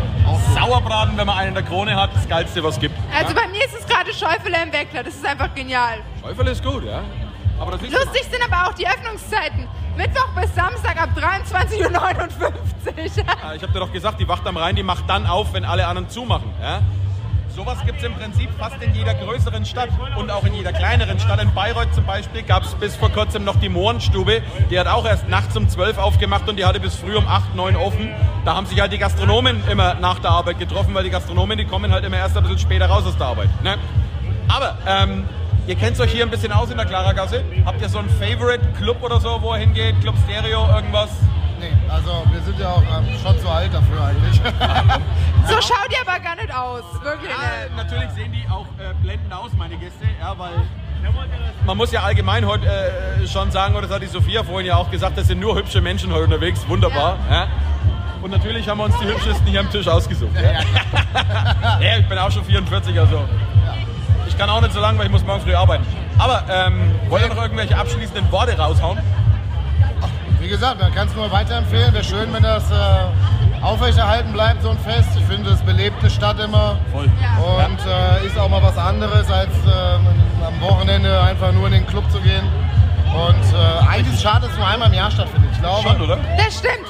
Sauerbraten, 0.55 1.17
wenn 1.17 1.27
man 1.27 1.39
einen 1.39 1.49
in 1.49 1.55
der 1.55 1.63
Krone 1.63 1.95
hat, 1.95 2.15
das 2.15 2.29
geilste, 2.29 2.63
was 2.63 2.75
es 2.75 2.81
gibt. 2.81 2.95
Also 3.17 3.35
bei 3.35 3.47
mir 3.49 3.65
ist 3.65 3.75
es 3.79 3.87
gerade 3.87 4.13
Schäufele 4.13 4.57
im 4.63 4.73
Weckler. 4.73 5.03
Das 5.03 5.15
ist 5.15 5.27
einfach 5.27 5.55
genial. 5.55 5.99
Schäufele 6.23 6.51
ist 6.51 6.65
gut, 6.65 6.85
ja. 6.85 7.03
Lustig 7.91 8.25
sind 8.31 8.43
aber 8.53 8.69
auch 8.69 8.75
die 8.75 8.87
Öffnungszeiten. 8.87 9.69
Mittwoch 9.97 10.29
bis 10.39 10.55
Samstag 10.55 11.01
ab 11.01 11.11
23.59 11.17 11.87
Uhr. 11.87 12.53
Ja, 13.17 13.55
Ich 13.55 13.63
habe 13.63 13.73
dir 13.73 13.81
doch 13.81 13.93
gesagt, 13.93 14.21
die 14.21 14.29
Wacht 14.29 14.47
am 14.47 14.57
Rhein, 14.57 14.77
die 14.77 14.83
macht 14.83 15.09
dann 15.09 15.27
auf, 15.27 15.53
wenn 15.55 15.65
alle 15.65 15.87
anderen 15.87 16.09
zumachen. 16.11 16.53
Ja? 16.61 16.81
Sowas 17.49 17.79
gibt 17.87 17.99
es 18.01 18.05
im 18.05 18.13
Prinzip 18.13 18.51
fast 18.59 18.83
in 18.83 18.95
jeder 18.95 19.15
größeren 19.15 19.65
Stadt 19.65 19.89
und 20.19 20.31
auch 20.31 20.45
in 20.45 20.53
jeder 20.53 20.75
kleineren 20.75 21.19
Stadt. 21.19 21.41
In 21.41 21.55
Bayreuth 21.55 21.95
zum 21.95 22.05
Beispiel 22.05 22.43
gab 22.43 22.65
es 22.65 22.75
bis 22.75 22.95
vor 22.95 23.09
kurzem 23.09 23.45
noch 23.45 23.57
die 23.57 23.71
Mohrenstube. 23.71 24.43
Die 24.71 24.79
hat 24.79 24.87
auch 24.87 25.07
erst 25.07 25.27
nachts 25.31 25.57
um 25.57 25.67
12 25.67 25.97
aufgemacht 25.97 26.47
und 26.51 26.57
die 26.59 26.67
hatte 26.67 26.81
bis 26.81 26.97
früh 26.97 27.17
um 27.17 27.27
8, 27.27 27.55
9 27.55 27.77
offen. 27.77 28.11
Da 28.45 28.55
haben 28.55 28.67
sich 28.67 28.79
halt 28.79 28.93
die 28.93 28.99
Gastronomen 28.99 29.67
immer 29.71 29.95
nach 29.95 30.19
der 30.19 30.33
Arbeit 30.33 30.59
getroffen, 30.59 30.93
weil 30.95 31.05
die 31.05 31.11
Gastronomen, 31.11 31.57
die 31.57 31.65
kommen 31.65 31.93
halt 31.93 32.05
immer 32.05 32.19
erst 32.19 32.37
ein 32.37 32.43
bisschen 32.43 32.59
später 32.59 32.91
raus 32.91 33.07
aus 33.07 33.17
der 33.17 33.27
Arbeit. 33.29 33.49
Ne? 33.63 33.77
Aber 34.49 34.77
ähm, 34.87 35.25
ihr 35.67 35.75
kennt 35.77 35.99
euch 36.01 36.13
hier 36.13 36.25
ein 36.25 36.31
bisschen 36.31 36.53
aus 36.53 36.71
in 36.71 36.77
der 36.77 36.87
Klaragasse. 36.87 37.45
Habt 37.65 37.81
ihr 37.81 37.89
so 37.89 37.99
einen 37.99 38.11
Favorite 38.11 38.67
Club 38.79 39.03
oder 39.03 39.21
so, 39.21 39.41
wo 39.43 39.55
ihr 39.55 39.61
hingeht? 39.61 40.01
Club 40.01 40.15
Stereo, 40.25 40.67
irgendwas? 40.75 41.11
nee, 41.61 41.73
also 41.89 42.23
wir 42.31 42.41
sind 42.43 42.59
ja 42.59 42.69
auch 42.69 42.83
ähm, 42.83 43.07
schon 43.23 43.39
zu 43.41 43.49
alt 43.49 43.73
dafür 43.73 44.05
eigentlich. 44.05 44.41
So 45.47 45.55
schaut 45.55 45.89
ihr 45.91 46.01
aber 46.07 46.21
gar 46.21 46.35
nicht 46.37 46.53
aus. 46.55 46.83
Wirklich 47.03 47.31
Ja, 47.31 47.65
nicht. 47.65 47.77
natürlich 47.77 48.11
sehen 48.11 48.33
die 48.33 48.49
auch 48.51 48.67
äh, 48.79 48.93
blendend 49.03 49.33
aus, 49.33 49.53
meine 49.57 49.77
Gäste, 49.77 50.05
ja, 50.21 50.37
weil 50.37 50.53
man 51.65 51.77
muss 51.77 51.93
ja 51.93 52.03
allgemein 52.03 52.45
heute 52.47 52.67
äh, 52.67 53.27
schon 53.29 53.51
sagen, 53.53 53.75
oder 53.75 53.87
das 53.87 53.95
hat 53.95 54.03
die 54.03 54.09
Sophia 54.09 54.43
vorhin 54.43 54.67
ja 54.67 54.77
auch 54.77 54.91
gesagt, 54.91 55.17
das 55.17 55.29
sind 55.29 55.39
nur 55.39 55.57
hübsche 55.57 55.81
Menschen 55.81 56.13
heute 56.13 56.25
unterwegs, 56.25 56.67
wunderbar. 56.69 57.17
Ja. 57.31 57.47
Und 58.23 58.33
natürlich 58.33 58.69
haben 58.69 58.79
wir 58.79 58.85
uns 58.85 58.99
die 58.99 59.07
hübschesten 59.07 59.47
hier 59.47 59.61
am 59.61 59.71
Tisch 59.71 59.87
ausgesucht. 59.87 60.33
Ja, 60.35 61.79
ja 61.81 61.99
ich 61.99 62.09
bin 62.09 62.19
auch 62.19 62.31
schon 62.31 62.45
44, 62.45 62.99
also 62.99 63.25
ich 64.37 64.41
kann 64.41 64.51
auch 64.51 64.61
nicht 64.61 64.75
so 64.75 64.81
lange, 64.81 64.99
weil 64.99 65.07
ich 65.07 65.13
muss 65.13 65.25
morgen 65.25 65.41
früh 65.41 65.55
arbeiten. 65.55 65.87
Aber 66.19 66.45
ähm, 66.51 66.95
wollt 67.09 67.23
ihr 67.23 67.29
noch 67.31 67.41
irgendwelche 67.41 67.75
abschließenden 67.75 68.31
Worte 68.31 68.57
raushauen? 68.59 68.99
wie 70.41 70.49
gesagt, 70.49 70.79
man 70.79 70.95
kann 70.95 71.09
es 71.09 71.15
nur 71.15 71.33
weiterempfehlen. 71.33 71.95
Wäre 71.95 72.05
schön, 72.05 72.31
wenn 72.35 72.43
das 72.43 72.71
äh, 72.71 73.65
aufrechterhalten 73.65 74.35
bleibt, 74.35 74.63
so 74.63 74.71
ein 74.71 74.79
Fest. 74.79 75.09
Ich 75.17 75.25
finde, 75.25 75.51
es 75.51 75.63
belebt 75.63 76.01
eine 76.01 76.11
Stadt 76.11 76.39
immer. 76.39 76.79
Voll. 76.93 77.05
Und 77.05 77.79
äh, 77.87 78.27
ist 78.27 78.39
auch 78.39 78.51
mal 78.51 78.63
was 78.63 78.77
anderes, 78.77 79.29
als 79.31 79.49
äh, 79.67 80.47
am 80.47 80.61
Wochenende 80.61 81.19
einfach 81.23 81.53
nur 81.53 81.67
in 81.69 81.73
den 81.73 81.87
Club 81.87 82.05
zu 82.13 82.21
gehen. 82.21 82.45
Und 83.07 83.55
äh, 83.55 83.89
eigentlich 83.89 84.09
ist 84.09 84.15
es 84.17 84.23
schade, 84.23 84.43
dass 84.43 84.51
es 84.51 84.59
nur 84.59 84.67
einmal 84.67 84.89
im 84.89 84.95
Jahr 84.95 85.11
stattfindet. 85.11 85.51
Ich 85.55 85.61
glaube, 85.61 85.89
Schon, 85.89 86.01
oder? 86.03 86.19
Das 86.37 86.59
stimmt. 86.59 86.87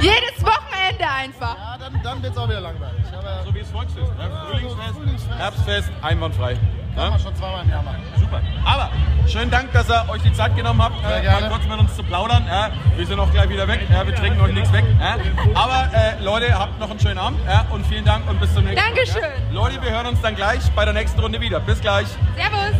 Jedes 0.00 0.46
Wochenende 0.46 1.04
einfach. 1.12 1.56
Ja, 1.58 1.76
dann, 1.78 2.00
dann 2.04 2.22
wird 2.22 2.32
es 2.32 2.38
auch 2.38 2.48
wieder 2.48 2.60
langweilig. 2.60 3.04
So 3.44 3.54
wie 3.54 3.60
es 3.60 3.70
Volksfest. 3.70 4.16
Ne? 4.16 4.30
Frühlingsfest, 4.50 4.94
Frühlingsfest. 4.96 5.38
Herbstfest, 5.38 5.90
einwandfrei. 6.02 6.54
kann 6.94 7.04
Ja? 7.04 7.10
man 7.10 7.20
schon 7.20 7.34
zweimal 7.36 7.64
im 7.64 7.70
Jahr 7.70 7.82
machen. 7.82 8.02
Super. 8.18 8.40
Aber 8.64 8.90
schönen 9.26 9.50
Dank, 9.50 9.72
dass 9.72 9.88
ihr 9.88 10.08
euch 10.10 10.22
die 10.22 10.32
Zeit 10.32 10.56
genommen 10.56 10.82
habt, 10.82 10.96
äh, 11.04 11.24
mal 11.30 11.48
kurz 11.48 11.66
mit 11.66 11.78
uns 11.78 11.94
zu 11.96 12.02
plaudern. 12.02 12.44
Ja, 12.46 12.70
wir 12.96 13.06
sind 13.06 13.18
auch 13.20 13.30
gleich 13.30 13.48
wieder 13.48 13.66
weg. 13.68 13.80
Ja, 13.90 14.06
wir 14.06 14.14
trinken 14.14 14.40
euch 14.40 14.52
nichts 14.52 14.72
weg. 14.72 14.84
Ja. 15.00 15.16
Aber 15.54 15.88
äh, 15.94 16.22
Leute, 16.22 16.58
habt 16.58 16.78
noch 16.78 16.90
einen 16.90 17.00
schönen 17.00 17.18
Abend 17.18 17.40
ja, 17.46 17.64
und 17.70 17.86
vielen 17.86 18.04
Dank 18.04 18.28
und 18.28 18.40
bis 18.40 18.52
zum 18.54 18.64
nächsten 18.64 18.80
Mal. 18.80 18.94
Dankeschön. 18.94 19.22
Ja. 19.22 19.52
Leute, 19.52 19.80
wir 19.82 19.90
hören 19.90 20.06
uns 20.06 20.20
dann 20.20 20.34
gleich 20.34 20.60
bei 20.74 20.84
der 20.84 20.94
nächsten 20.94 21.20
Runde 21.20 21.40
wieder. 21.40 21.60
Bis 21.60 21.80
gleich. 21.80 22.06
Servus. 22.36 22.76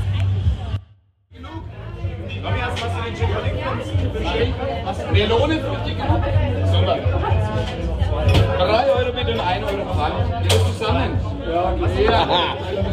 Melone 5.13 5.61
für 5.61 5.91
genug? 5.91 6.23
Super. 6.67 6.99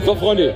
So 0.06 0.16
Freunde, 0.16 0.56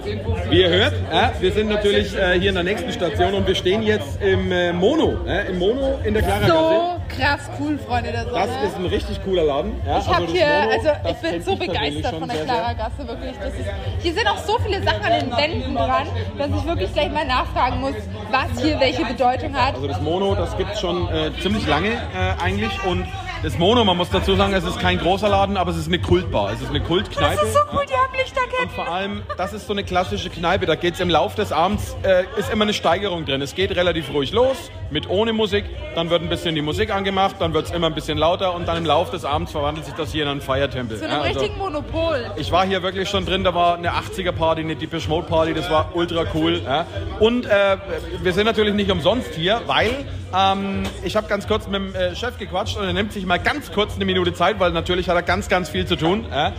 wie 0.50 0.62
ihr 0.62 0.70
hört, 0.70 0.94
ja, 1.12 1.32
wir 1.40 1.52
sind 1.52 1.70
natürlich 1.70 2.16
äh, 2.16 2.40
hier 2.40 2.50
in 2.50 2.56
der 2.56 2.64
nächsten 2.64 2.92
Station 2.92 3.34
und 3.34 3.48
wir 3.48 3.56
stehen 3.56 3.82
jetzt 3.84 4.22
im 4.22 4.52
äh, 4.52 4.72
Mono, 4.74 5.18
ja, 5.26 5.42
im 5.42 5.60
Mono 5.60 6.00
in 6.04 6.14
der 6.14 6.24
Clara 6.24 6.40
Gasse. 6.40 6.52
So 6.52 7.18
krass 7.18 7.50
cool, 7.60 7.80
Freunde 7.80 8.12
der 8.12 8.24
Sonne. 8.26 8.36
Das 8.46 8.70
ist 8.72 8.78
ein 8.78 8.86
richtig 8.86 9.24
cooler 9.24 9.44
Laden. 9.44 9.74
Ja, 9.86 10.00
Ich 10.00 10.08
habe 10.08 10.26
das 10.26 10.32
hier, 10.34 10.46
Mono, 10.46 10.72
also 10.72 10.90
ich 11.10 11.32
bin 11.32 11.42
so 11.42 11.56
begeistert 11.56 12.16
von 12.16 12.28
der 12.28 12.38
sehr, 12.38 12.46
Clara 12.46 12.74
Gasse, 12.74 13.08
wirklich. 13.08 13.32
Ist, 13.32 14.04
hier 14.04 14.14
sind 14.14 14.28
auch 14.28 14.38
so 14.38 14.58
viele 14.60 14.84
Sachen 14.84 15.04
an 15.04 15.12
den 15.20 15.38
Wänden 15.38 15.76
dran, 15.76 16.08
dass 16.38 16.48
ich 16.48 16.66
wirklich 16.66 16.94
gleich 16.94 17.12
mal 17.12 17.26
nachfragen 17.26 17.80
muss, 17.82 17.96
was 18.32 18.62
hier 18.64 18.80
welche 18.80 19.04
Bedeutung 19.06 19.56
hat. 19.56 19.76
Also 19.76 19.88
das 19.88 20.02
Mono, 20.02 20.36
das 20.36 20.56
gibt 20.58 20.74
es 20.74 20.80
schon 20.80 21.08
äh, 21.10 21.32
ziemlich 21.42 21.68
lange 21.68 21.90
äh, 21.90 22.44
eigentlich 22.44 22.72
und 22.86 23.06
das 23.42 23.58
Mono, 23.58 23.86
man 23.86 23.96
muss 23.96 24.10
dazu 24.10 24.36
sagen, 24.36 24.54
es 24.54 24.66
ist 24.66 24.80
kein 24.80 25.00
großer 25.00 25.30
Laden, 25.30 25.56
aber 25.56 25.72
es 25.72 25.78
ist 25.78 25.88
eine 25.88 26.00
Kultbar. 26.00 26.52
Es 26.52 26.62
ist 26.62 26.70
eine 26.70 26.82
Kultkneipe. 26.82 27.36
Das 27.38 27.46
ist 27.46 27.54
so 27.54 27.60
cool, 27.72 27.86
die 27.90 27.94
haben 27.94 28.12
Und 28.12 28.18
Lichterketten. 28.20 28.70
vor 28.76 28.88
allem, 28.90 29.22
das 29.38 29.54
ist 29.54 29.66
so 29.66 29.72
eine 29.72 29.86
klassische 29.86 30.30
Kneipe. 30.30 30.66
Da 30.66 30.76
geht 30.76 30.96
es 30.96 31.00
im 31.00 31.10
Laufe 31.10 31.38
des 31.38 31.54
Abends, 31.54 31.96
äh, 32.04 32.24
ist 32.38 32.52
immer 32.52 32.64
eine 32.66 32.74
Steigerung 32.74 33.26
drin. 33.26 33.42
Es 33.42 33.56
geht 33.56 33.74
relativ 33.78 34.14
ruhig 34.14 34.34
los, 34.34 34.58
mit 34.92 35.10
ohne 35.10 35.32
Musik. 35.32 35.64
Dann 35.96 36.10
wird 36.10 36.22
ein 36.22 36.28
bisschen 36.28 36.54
die 36.54 36.62
Musik 36.62 36.94
angemacht, 36.94 37.38
dann 37.40 37.54
wird 37.54 37.68
es 37.68 37.72
immer 37.72 37.88
ein 37.88 37.96
bisschen 37.96 38.18
lauter 38.18 38.54
und 38.56 38.68
dann 38.68 38.76
im 38.78 38.86
Laufe 38.86 39.12
des 39.12 39.24
Abends 39.24 39.54
verwandelt 39.54 39.86
sich 39.86 39.96
das 39.96 40.12
hier 40.12 40.24
in 40.24 40.30
einen 40.30 40.42
Feiertempel. 40.42 40.98
So 40.98 41.06
Ja, 41.06 41.12
einem 41.12 41.22
also- 41.22 41.40
richtigen 41.40 41.58
Monopol. 41.60 42.32
ich 42.36 42.52
war 42.52 42.66
hier 42.68 42.84
wirklich 42.84 43.08
schon 43.08 43.26
drin, 43.26 43.46
da 43.46 43.56
war 43.56 43.76
eine 43.78 43.94
80er-Party, 43.94 44.62
eine 44.62 44.76
Deepish 44.76 45.08
Mode-Party, 45.08 45.54
das 45.54 45.70
war 45.70 45.92
ultra 45.96 46.26
cool. 46.34 46.62
Ja. 46.66 46.86
Und 47.22 47.46
äh, 47.46 47.78
wir 48.22 48.34
sind 48.34 48.46
natürlich 48.48 48.74
nicht 48.74 48.92
umsonst 48.92 49.34
hier, 49.34 49.62
weil 49.66 50.06
ähm, 50.36 50.84
ich 51.04 51.16
habe 51.16 51.28
ganz 51.28 51.48
kurz 51.48 51.68
mit 51.68 51.76
dem 51.76 51.96
äh, 51.96 52.16
Chef 52.16 52.38
gequatscht 52.38 52.78
und 52.78 52.84
er 52.84 52.94
nimmt 52.94 53.14
sich 53.14 53.26
mal 53.26 53.40
ganz 53.40 53.72
kurz 53.72 53.96
eine 53.96 54.06
Minute 54.06 54.34
Zeit, 54.34 54.60
weil 54.60 54.72
natürlich 54.72 55.10
hat 55.10 55.16
er 55.16 55.24
ganz, 55.24 55.48
ganz 55.50 55.70
viel 55.70 55.86
zu 55.86 55.96
tun. 55.96 56.26
Ja. 56.30 56.54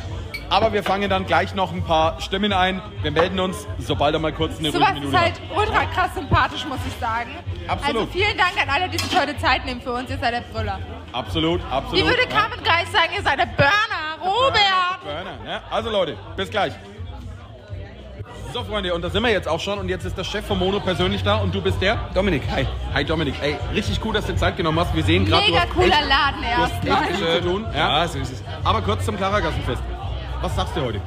Aber 0.48 0.72
wir 0.72 0.82
fangen 0.82 1.08
dann 1.08 1.26
gleich 1.26 1.54
noch 1.54 1.72
ein 1.72 1.84
paar 1.84 2.20
Stimmen 2.20 2.52
ein. 2.52 2.82
Wir 3.02 3.12
melden 3.12 3.38
uns, 3.38 3.68
sobald 3.78 4.14
er 4.14 4.18
mal 4.18 4.32
kurz 4.32 4.58
eine 4.58 4.72
Sowas 4.72 4.88
ruhige 4.90 5.06
ist 5.06 5.12
Minute 5.12 5.20
halt 5.20 5.34
hat. 5.34 5.56
ultra 5.56 5.84
krass 5.86 6.14
sympathisch, 6.14 6.66
muss 6.66 6.78
ich 6.88 6.94
sagen. 7.00 7.30
Absolut. 7.68 8.02
Also 8.02 8.12
vielen 8.12 8.36
Dank 8.36 8.60
an 8.60 8.68
alle, 8.68 8.88
die 8.88 8.98
sich 8.98 9.16
heute 9.18 9.38
Zeit 9.38 9.64
nehmen 9.64 9.80
für 9.80 9.92
uns. 9.92 10.10
Ihr 10.10 10.18
seid 10.18 10.34
der 10.34 10.40
Brüller. 10.52 10.80
Absolut, 11.12 11.60
absolut. 11.70 11.94
Wie 11.94 12.04
würde. 12.04 12.26
Carmen 12.28 12.62
Geist 12.64 12.92
sagen, 12.92 13.10
ihr 13.16 13.22
seid 13.22 13.38
der 13.38 13.46
Burner. 13.46 14.18
Robert. 14.24 15.04
Burner, 15.04 15.38
ja? 15.46 15.62
Also 15.70 15.88
Leute, 15.90 16.16
bis 16.36 16.50
gleich. 16.50 16.72
So 18.52 18.64
Freunde, 18.64 18.92
und 18.94 19.02
da 19.02 19.10
sind 19.10 19.22
wir 19.22 19.30
jetzt 19.30 19.46
auch 19.46 19.60
schon 19.60 19.78
und 19.78 19.88
jetzt 19.88 20.04
ist 20.04 20.18
der 20.18 20.24
Chef 20.24 20.44
von 20.44 20.58
Mono 20.58 20.80
persönlich 20.80 21.22
da 21.22 21.36
und 21.36 21.54
du 21.54 21.60
bist 21.62 21.80
der? 21.80 21.98
Dominik, 22.14 22.42
hi. 22.50 22.66
Hi 22.94 23.04
Dominik, 23.04 23.34
ey, 23.42 23.56
richtig 23.72 24.00
cool, 24.04 24.12
dass 24.12 24.26
du 24.26 24.32
dir 24.32 24.38
Zeit 24.38 24.56
genommen 24.56 24.80
hast. 24.80 24.94
Wir 24.94 25.04
sehen 25.04 25.24
gerade, 25.24 25.46
Mega 25.50 25.66
cooler 25.66 25.86
echt, 25.86 26.08
Laden 26.08 26.42
du 26.42 26.56
hast 26.56 26.72
erstmal. 26.72 27.02
echt 27.04 27.16
viel 27.16 27.26
zu 27.28 27.40
tun. 27.48 27.66
Ja, 27.74 28.08
so 28.08 28.18
ist 28.18 28.32
es. 28.32 28.42
Aber 28.64 28.82
kurz 28.82 29.04
zum 29.04 29.16
Klarergassenfest. 29.16 29.82
Was 30.42 30.56
sagst 30.56 30.74
du 30.76 30.80
heute? 30.82 31.00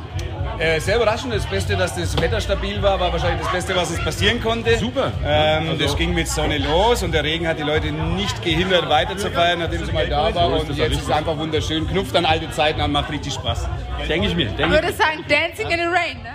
Äh, 0.59 0.79
sehr 0.79 0.97
überraschend. 0.97 1.33
Das 1.33 1.45
Beste, 1.47 1.75
dass 1.75 1.95
das 1.95 2.15
Wetter 2.21 2.39
stabil 2.39 2.79
war, 2.81 2.99
war 2.99 3.11
wahrscheinlich 3.11 3.41
das 3.41 3.51
Beste, 3.51 3.75
was 3.75 3.89
uns 3.89 4.03
passieren 4.03 4.41
konnte. 4.41 4.77
Super. 4.77 5.11
Ähm, 5.25 5.69
Also- 5.71 5.83
das 5.83 5.97
ging 5.97 6.13
mit 6.13 6.27
Sonne 6.27 6.59
los 6.59 7.01
und 7.03 7.11
der 7.13 7.23
Regen 7.23 7.47
hat 7.47 7.57
die 7.57 7.63
Leute 7.63 7.91
nicht 7.91 8.41
gehindert, 8.43 8.87
weiter 8.89 9.17
zu 9.17 9.29
feiern, 9.31 9.59
nachdem 9.59 9.83
sie 9.85 9.91
mal 9.91 10.07
da 10.07 10.33
waren. 10.35 10.53
Und 10.53 10.69
das 10.69 10.77
ja 10.77 10.85
jetzt 10.85 10.97
ist 10.97 11.03
es 11.03 11.11
einfach 11.11 11.35
wunderschön. 11.35 11.87
Knupft 11.87 12.15
an 12.15 12.25
alte 12.25 12.49
Zeiten 12.51 12.79
an, 12.79 12.91
macht 12.91 13.09
richtig 13.11 13.33
Spaß. 13.33 13.67
Denke 14.07 14.27
ich 14.27 14.35
mir. 14.35 14.47
Ich 14.47 14.55
Denke 14.55 14.75
ich 14.75 14.81
würde 14.83 14.93
sagen, 14.93 15.25
Dancing 15.27 15.71
in 15.71 15.79
the 15.79 15.85
Rain, 15.85 16.21
ne? 16.21 16.32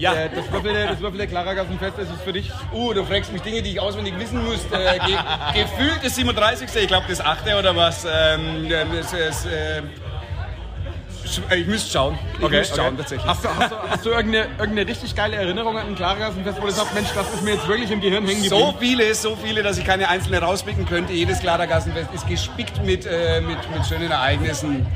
Ja. 0.00 0.14
äh, 0.14 0.30
das 0.34 0.50
Würfel, 0.50 0.86
das 0.86 1.00
Würfel 1.00 1.18
der 1.18 1.26
Klarergassenfest 1.26 1.98
ist 1.98 2.10
es 2.10 2.20
für 2.22 2.32
dich. 2.32 2.50
Uh, 2.72 2.94
du 2.94 3.04
fragst 3.04 3.32
mich 3.32 3.42
Dinge, 3.42 3.62
die 3.62 3.72
ich 3.72 3.80
auswendig 3.80 4.18
wissen 4.18 4.42
muss. 4.44 4.64
Äh, 4.72 4.98
ge 5.06 5.16
gefühlt 5.62 6.00
das 6.02 6.16
37. 6.16 6.68
Ich 6.74 6.88
glaube 6.88 7.06
das 7.08 7.20
8. 7.20 7.54
oder 7.58 7.76
was. 7.76 8.06
Ähm, 8.10 8.68
das, 8.68 9.12
ist, 9.12 9.46
äh, 9.46 9.82
ich 11.56 11.66
müsste 11.66 11.90
schauen. 11.90 12.18
Ich 12.40 12.48
müsste 12.48 12.76
schauen, 12.76 12.96
tatsächlich. 12.96 13.26
Hast 13.26 13.44
du, 13.44 13.48
hast 13.48 13.72
du, 13.72 13.76
hast 13.76 14.06
du 14.06 14.10
irgendeine, 14.10 14.46
irgendeine 14.58 14.86
richtig 14.86 15.14
geile 15.14 15.36
Erinnerung 15.36 15.76
an 15.76 15.88
ein 15.88 15.94
Klarergassenfest, 15.94 16.60
wo 16.60 16.66
du 16.66 16.72
sagst, 16.72 16.94
Mensch, 16.94 17.08
das 17.14 17.32
ist 17.32 17.42
mir 17.42 17.54
jetzt 17.54 17.68
wirklich 17.68 17.90
im 17.90 18.00
Gehirn 18.00 18.26
hängen 18.26 18.42
geblieben? 18.42 18.66
So 18.66 18.74
viele, 18.78 19.14
so 19.14 19.36
viele, 19.36 19.62
dass 19.62 19.78
ich 19.78 19.84
keine 19.84 20.08
einzelne 20.08 20.40
rauspicken 20.40 20.86
könnte. 20.86 21.12
Jedes 21.12 21.40
Klarergassenfest 21.40 22.12
ist 22.14 22.26
gespickt 22.26 22.84
mit, 22.84 23.06
äh, 23.06 23.40
mit, 23.40 23.58
mit 23.74 23.86
schönen 23.86 24.10
Ereignissen, 24.10 24.86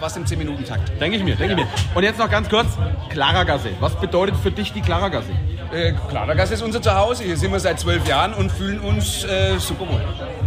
was 0.00 0.16
im 0.16 0.24
10-Minuten-Takt. 0.24 1.00
Denke 1.00 1.16
ich 1.16 1.24
mir, 1.24 1.36
denke 1.36 1.54
ich 1.54 1.60
mir. 1.60 1.68
Und 1.94 2.02
jetzt 2.02 2.18
noch 2.18 2.30
ganz 2.30 2.48
kurz, 2.48 2.68
Klaragasse. 3.10 3.70
Was 3.80 3.98
bedeutet 3.98 4.36
für 4.36 4.50
dich 4.50 4.72
die 4.72 4.82
Klaragasse? 4.82 5.30
Äh, 5.74 5.92
Klarergasse 6.08 6.54
ist 6.54 6.62
unser 6.62 6.80
Zuhause. 6.80 7.24
Hier 7.24 7.36
sind 7.36 7.50
wir 7.52 7.58
seit 7.60 7.80
zwölf 7.80 8.06
Jahren 8.06 8.32
und 8.34 8.50
fühlen 8.52 8.80
uns 8.80 9.24
äh, 9.24 9.58
super 9.58 9.88
wohl. 9.88 10.00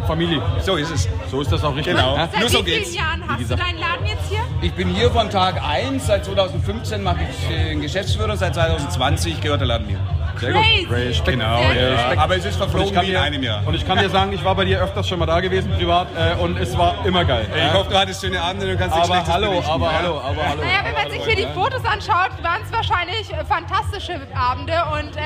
Familie. 0.08 0.42
So 0.62 0.76
ist 0.78 0.90
es. 0.90 1.08
So 1.30 1.42
ist 1.42 1.52
das 1.52 1.64
auch 1.64 1.76
richtig. 1.76 1.96
Genau. 1.96 2.16
Ja? 2.16 2.30
Seit 2.32 2.40
Nur 2.40 2.50
so 2.50 2.60
wie 2.66 2.72
vielen 2.72 2.84
geht's. 2.84 2.96
Jahren 2.96 3.24
hast 3.28 3.42
du 3.52 3.56
deinen 3.56 3.78
Laden 3.80 4.06
jetzt 4.06 4.30
hier? 4.30 4.40
Ich 4.62 4.74
bin 4.74 4.88
hier 4.90 5.12
von 5.12 5.30
Tag 5.30 5.62
1. 5.62 6.08
Seit 6.08 6.24
2015 6.26 7.04
mache 7.04 7.20
ich 7.30 7.52
äh, 7.52 7.70
den 7.70 7.82
Geschäftsführer. 7.82 8.38
Seit 8.38 8.54
2020 8.56 9.42
gehört 9.42 9.60
der 9.60 9.68
Laden 9.68 9.88
mir. 9.88 10.00
Sehr 10.40 10.52
Crazy. 10.54 10.84
gut. 10.84 10.92
Respekt. 10.92 11.40
Genau, 11.40 11.62
ja. 11.62 11.70
Respekt. 11.70 12.22
Aber 12.22 12.38
es 12.38 12.46
ist 12.46 12.58
verflogen 12.58 12.96
wie 12.96 13.00
in 13.00 13.06
dir, 13.12 13.22
einem 13.22 13.44
Jahr. 13.44 13.62
und 13.66 13.74
ich 13.74 13.86
kann 13.86 13.98
dir 13.98 14.10
sagen, 14.10 14.34
ich 14.34 14.44
war 14.44 14.56
bei 14.56 14.66
dir 14.66 14.82
öfters 14.82 15.08
schon 15.08 15.20
mal 15.20 15.26
da 15.26 15.40
gewesen, 15.40 15.72
privat, 15.72 16.08
äh, 16.16 16.42
und 16.42 16.58
es 16.58 16.78
war 16.78 17.06
immer 17.06 17.26
geil. 17.26 17.48
Ich 17.56 17.74
hoffe, 17.74 17.90
du 17.90 17.98
hattest 17.98 18.22
schöne 18.22 18.42
Abende 18.42 18.72
und 18.72 18.78
kannst 18.78 18.96
aber 18.96 19.06
Schlechtes 19.06 19.34
hallo, 19.34 19.50
berichten, 19.50 19.72
aber 19.72 19.86
ja? 19.86 19.94
hallo, 19.94 20.20
aber 20.20 20.50
hallo. 20.50 20.62
Naja, 20.62 20.80
wenn 20.84 20.94
man 20.94 21.12
sich 21.12 21.26
hier 21.26 21.36
die 21.36 21.54
Fotos 21.54 21.84
anschaut, 21.86 22.32
waren 22.44 22.62
es 22.64 22.72
wahrscheinlich 22.72 23.34
äh, 23.34 23.44
fantastische 23.46 24.20
Abende 24.36 24.74
und 24.94 25.16
äh, 25.18 25.22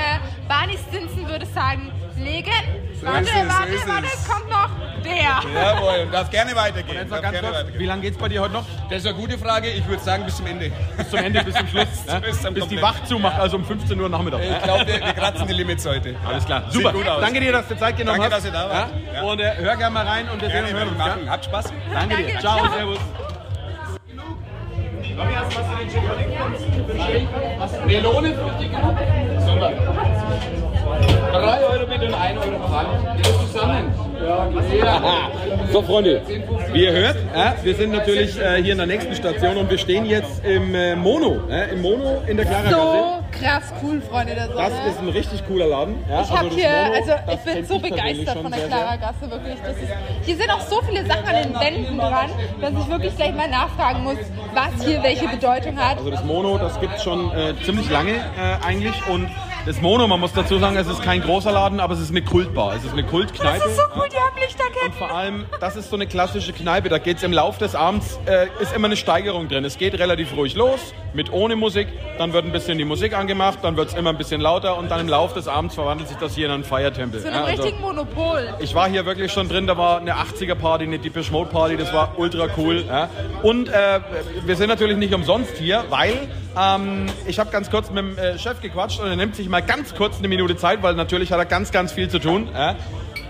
Barney 0.48 0.78
Stinson 0.88 1.28
würde 1.28 1.46
sagen, 1.46 1.90
Legend. 2.16 2.52
Warte, 3.02 3.26
warte, 3.26 3.88
warte, 3.88 4.06
es 4.06 4.28
kommt 4.28 4.48
noch 4.48 4.68
der. 5.04 5.62
Jawohl, 5.62 6.06
darf 6.10 6.30
gerne 6.30 6.54
weitergehen. 6.56 6.96
Jetzt 6.96 7.10
noch 7.10 7.16
Darf 7.16 7.22
ganz 7.22 7.32
gerne 7.34 7.48
kurz, 7.48 7.58
weitergehen. 7.60 7.80
wie 7.80 7.86
lange 7.86 8.02
geht's 8.02 8.18
bei 8.18 8.28
dir 8.28 8.40
heute 8.42 8.52
noch? 8.54 8.64
Das 8.88 8.98
ist 8.98 9.06
eine 9.06 9.16
gute 9.16 9.38
Frage. 9.38 9.68
Ich 9.68 9.86
würde 9.86 10.02
sagen, 10.02 10.24
bis 10.24 10.36
zum 10.36 10.46
Ende. 10.46 10.70
Bis 10.96 11.10
zum 11.10 11.18
Ende, 11.18 11.42
bis 11.44 11.54
zum 11.54 11.66
Schluss. 11.68 11.86
ja? 12.06 12.18
Bis 12.22 12.40
zum 12.40 12.54
bis 12.54 12.68
die 12.68 12.76
Komplett. 12.76 12.82
Wach 12.82 13.04
zumacht, 13.04 13.38
also 13.38 13.56
um 13.56 13.64
15 13.64 14.00
Uhr 14.00 14.08
Nachmittag. 14.08 14.40
Ich 14.42 14.62
glaube, 14.62 14.86
wir, 14.86 14.94
wir 14.94 15.12
kratzen 15.12 15.46
die 15.46 15.52
Limits 15.54 15.86
heute. 15.86 16.14
Alles 16.26 16.44
klar, 16.46 16.62
Sieht 16.64 16.72
super. 16.82 16.92
gut 16.92 17.08
aus. 17.08 17.20
Danke 17.20 17.40
dir, 17.40 17.52
dass 17.52 17.68
du 17.68 17.76
Zeit 17.76 17.96
genommen 17.96 18.20
Danke, 18.20 18.36
hast. 18.36 18.44
dass 18.46 18.52
ihr 18.52 18.58
da 18.58 18.68
wart. 18.70 18.90
Ja? 19.06 19.12
Ja. 19.14 19.22
Und 19.22 19.40
äh, 19.40 19.52
hör 19.56 19.76
gerne 19.76 19.90
mal 19.94 20.06
rein 20.06 20.28
und 20.28 20.40
wir 20.40 20.48
sehen 20.50 20.64
und 20.64 20.72
hören 20.72 20.96
wir 20.96 21.04
uns. 21.04 21.24
Ja? 21.26 21.30
Habt 21.32 21.44
Spaß. 21.44 21.72
Danke 21.92 22.16
dir. 22.16 22.24
Danke, 22.26 22.40
Ciao, 22.40 22.58
ciao. 22.58 22.72
servus. 22.74 22.98
Melone 27.86 28.34
für 28.34 28.68
genug? 28.68 28.96
Super. 29.40 30.81
3 31.32 31.64
Euro 31.64 31.86
bitte 31.86 32.06
und 32.06 32.14
1 32.14 32.38
Euro 32.38 32.68
Pfand. 32.68 33.18
Wieder 33.18 33.30
zusammen. 33.46 34.12
So 35.72 35.82
Freunde, 35.82 36.22
wie 36.72 36.84
ihr 36.84 36.92
hört, 36.92 37.16
ja, 37.34 37.54
wir 37.62 37.74
sind 37.74 37.92
natürlich 37.92 38.38
äh, 38.38 38.62
hier 38.62 38.72
in 38.72 38.78
der 38.78 38.86
nächsten 38.86 39.14
Station 39.16 39.56
und 39.56 39.68
wir 39.68 39.78
stehen 39.78 40.06
jetzt 40.06 40.44
im 40.44 40.74
äh, 40.74 40.94
Mono, 40.94 41.40
ja, 41.48 41.64
im 41.64 41.82
Mono 41.82 42.22
in 42.28 42.36
der 42.36 42.46
Clara 42.46 42.62
Gasse. 42.62 42.76
So 42.76 43.40
krass 43.40 43.72
cool, 43.82 44.00
Freunde 44.00 44.34
der 44.34 44.46
Sonne. 44.46 44.58
Das 44.58 44.94
ist 44.94 45.00
ein 45.00 45.08
richtig 45.08 45.46
cooler 45.46 45.66
Laden. 45.66 45.96
Ja, 46.08 46.22
ich 46.22 46.30
habe 46.30 46.48
das 46.48 46.54
hier, 46.56 46.68
Mono, 46.68 46.94
also 46.94 47.12
ich 47.32 47.54
bin 47.54 47.64
so 47.66 47.78
begeistert 47.78 48.38
von 48.38 48.52
der 48.52 48.66
Clara. 48.68 48.96
Gasse, 48.96 49.30
wirklich. 49.30 49.56
Das 49.64 49.76
ist, 49.76 49.92
hier 50.24 50.36
sind 50.36 50.50
auch 50.50 50.60
so 50.60 50.80
viele 50.82 51.04
Sachen 51.04 51.26
an 51.26 51.42
den 51.42 51.60
Wänden 51.60 51.98
dran, 51.98 52.30
dass 52.60 52.70
ich 52.70 52.88
wirklich 52.88 53.16
gleich 53.16 53.34
mal 53.34 53.48
nachfragen 53.48 54.04
muss, 54.04 54.18
was 54.54 54.86
hier 54.86 55.02
welche 55.02 55.26
Bedeutung 55.26 55.76
hat. 55.78 55.98
Also 55.98 56.10
das 56.10 56.24
Mono, 56.24 56.58
das 56.58 56.78
gibt 56.78 56.94
es 56.96 57.02
schon 57.02 57.32
äh, 57.32 57.54
ziemlich 57.64 57.90
lange 57.90 58.12
äh, 58.12 58.66
eigentlich 58.66 58.94
und 59.08 59.28
Das 59.64 59.80
Mono, 59.80 60.08
man 60.08 60.18
muss 60.18 60.32
dazu 60.32 60.58
sagen, 60.58 60.76
es 60.76 60.88
ist 60.88 61.02
kein 61.04 61.22
großer 61.22 61.52
Laden, 61.52 61.78
aber 61.78 61.94
es 61.94 62.00
ist 62.00 62.10
eine 62.10 62.22
Kultbar. 62.22 62.74
Es 62.74 62.82
ist 62.84 62.92
eine 62.94 63.04
Kultkneipe. 63.04 63.60
Das 63.60 63.68
ist 63.68 63.76
so 63.76 63.82
cool, 63.94 64.08
die 64.12 64.16
haben 64.16 64.34
Und 64.34 64.40
Lichterketten. 64.42 64.92
vor 64.98 65.12
allem, 65.12 65.44
das 65.60 65.76
ist 65.76 65.88
so 65.88 65.94
eine 65.94 66.08
klassische 66.08 66.52
Kneipe. 66.52 66.88
Da 66.88 66.98
geht 66.98 67.18
es 67.18 67.22
im 67.22 67.32
Lauf 67.32 67.58
des 67.58 67.76
Abends, 67.76 68.18
äh, 68.26 68.46
ist 68.60 68.74
immer 68.74 68.86
eine 68.88 68.96
Steigerung 68.96 69.46
drin. 69.48 69.64
Es 69.64 69.78
geht 69.78 69.96
relativ 70.00 70.36
ruhig 70.36 70.56
los, 70.56 70.80
mit 71.14 71.32
ohne 71.32 71.54
Musik. 71.54 71.86
Dann 72.18 72.32
wird 72.32 72.44
ein 72.44 72.50
bisschen 72.50 72.76
die 72.76 72.84
Musik 72.84 73.16
angemacht, 73.16 73.60
dann 73.62 73.76
wird 73.76 73.90
es 73.90 73.94
immer 73.94 74.10
ein 74.10 74.18
bisschen 74.18 74.40
lauter 74.40 74.76
und 74.78 74.90
dann 74.90 74.98
im 75.00 75.08
Lauf 75.08 75.32
des 75.32 75.46
Abends 75.46 75.76
verwandelt 75.76 76.08
sich 76.08 76.18
das 76.18 76.34
hier 76.34 76.46
in 76.46 76.52
einen 76.52 76.64
Feiertempel. 76.64 77.20
So 77.20 77.28
Ja, 77.28 77.34
einem 77.34 77.44
also- 77.44 77.62
richtigen 77.62 77.80
Monopol. 77.82 78.54
ich 78.58 78.74
war 78.74 78.88
hier 78.90 79.06
wirklich 79.06 79.30
schon 79.30 79.48
drin, 79.48 79.68
da 79.68 79.78
war 79.78 80.00
eine 80.00 80.16
80er-Party, 80.16 80.84
eine 80.86 80.98
Deepish 80.98 81.30
Mode-Party, 81.30 81.76
das 81.76 81.92
war 81.92 82.14
ultra 82.18 82.48
cool. 82.56 82.84
Ja. 82.88 83.08
Und 83.44 83.68
äh, 83.68 84.00
wir 84.44 84.56
sind 84.56 84.70
natürlich 84.70 84.96
nicht 84.96 85.14
umsonst 85.14 85.56
hier, 85.56 85.84
weil 85.88 86.14
ähm, 86.56 87.06
ich 87.26 87.38
habe 87.38 87.50
ganz 87.50 87.70
kurz 87.70 87.90
mit 87.90 87.98
dem 87.98 88.18
äh, 88.18 88.38
Chef 88.38 88.60
gequatscht 88.60 89.00
und 89.00 89.06
er 89.06 89.16
nimmt 89.16 89.36
sich 89.36 89.48
mal 89.48 89.62
ganz 89.62 89.94
kurz 89.94 90.18
eine 90.18 90.28
Minute 90.28 90.56
Zeit, 90.56 90.82
weil 90.82 90.94
natürlich 90.94 91.32
hat 91.32 91.38
er 91.38 91.46
ganz, 91.46 91.70
ganz 91.70 91.92
viel 91.92 92.08
zu 92.08 92.18
tun. 92.18 92.48
Ja. 92.52 92.76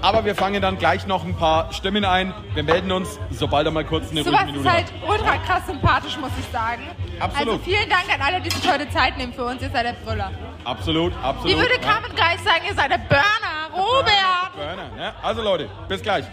Aber 0.01 0.25
wir 0.25 0.35
fangen 0.35 0.61
dann 0.61 0.79
gleich 0.79 1.07
noch 1.07 1.25
ein 1.25 1.37
paar 1.37 1.73
Stimmen 1.73 2.05
ein. 2.05 2.35
Wir 2.55 2.64
melden 2.64 2.91
uns, 2.91 3.20
sobald 3.31 3.66
er 3.66 3.70
mal 3.70 3.85
kurz 3.85 4.11
eine 4.11 4.25
Sowas 4.25 4.41
ruhige 4.41 4.59
ist 4.59 4.64
Minute 4.64 4.73
halt 4.73 4.87
hat. 4.87 5.09
ultra 5.09 5.37
krass 5.39 5.66
sympathisch, 5.66 6.18
muss 6.18 6.33
ich 6.41 6.47
sagen. 6.53 6.83
Absolut. 7.20 7.55
Also 7.55 7.64
vielen 7.64 7.89
Dank 7.89 8.12
an 8.12 8.20
alle, 8.20 8.41
die 8.41 8.51
sich 8.51 8.68
heute 8.70 8.91
Zeit 8.91 9.16
nehmen 9.16 9.33
für 9.33 9.45
uns. 9.45 9.62
Ihr 9.62 9.70
seid 9.70 9.87
der 9.87 9.93
Brüller. 10.05 10.33
Absolut, 10.64 11.12
absolut. 11.23 11.47
Wie 11.47 11.57
würde 11.57 11.75
ja. 11.75 11.89
Carmen 11.89 12.14
Geist 12.16 12.45
sagen, 12.45 12.62
ihr 12.68 12.75
seid 12.75 12.91
der 12.91 12.99
Burner. 12.99 13.70
Robert. 13.77 14.57
Burner, 14.57 14.91
ja. 15.01 15.14
Also 15.23 15.41
Leute, 15.43 15.68
bis 15.89 16.03
gleich. 16.03 16.25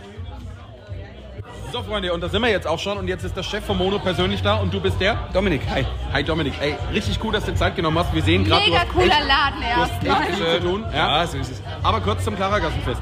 So 1.72 1.84
Freunde, 1.84 2.12
und 2.14 2.22
da 2.22 2.30
sind 2.30 2.42
wir 2.42 2.50
jetzt 2.50 2.66
auch 2.66 2.80
schon 2.80 2.98
und 2.98 3.08
jetzt 3.08 3.24
ist 3.24 3.36
der 3.38 3.44
Chef 3.44 3.64
von 3.64 3.78
Mono 3.78 4.00
persönlich 4.00 4.42
da 4.42 4.56
und 4.56 4.74
du 4.74 4.80
bist 4.80 5.00
der? 5.00 5.16
Dominik, 5.34 5.62
hi. 5.70 5.86
Hi 6.14 6.24
Dominik, 6.24 6.54
ey, 6.62 6.76
richtig 6.92 7.20
cool, 7.24 7.32
dass 7.32 7.46
du 7.46 7.52
dir 7.52 7.58
Zeit 7.58 7.76
genommen 7.76 8.00
hast. 8.00 8.14
Wir 8.14 8.24
sehen 8.24 8.44
gerade, 8.44 8.66
du 8.66 8.72
Mega 8.72 8.82
hast 8.84 8.90
cooler 8.90 9.06
echt, 9.06 9.28
Laden 9.28 9.62
du 9.62 9.76
hast 9.76 9.92
erstmal. 9.92 10.22
echt 10.24 10.36
viel 10.36 10.46
zu 10.48 10.60
tun. 10.68 10.86
Ja. 10.92 11.20
Ja, 11.22 11.28
so 11.28 11.38
ist 11.38 11.52
es. 11.52 11.62
Aber 11.84 12.02
kurz 12.02 12.24
zum 12.24 12.36
Klarergassenfest. 12.36 13.02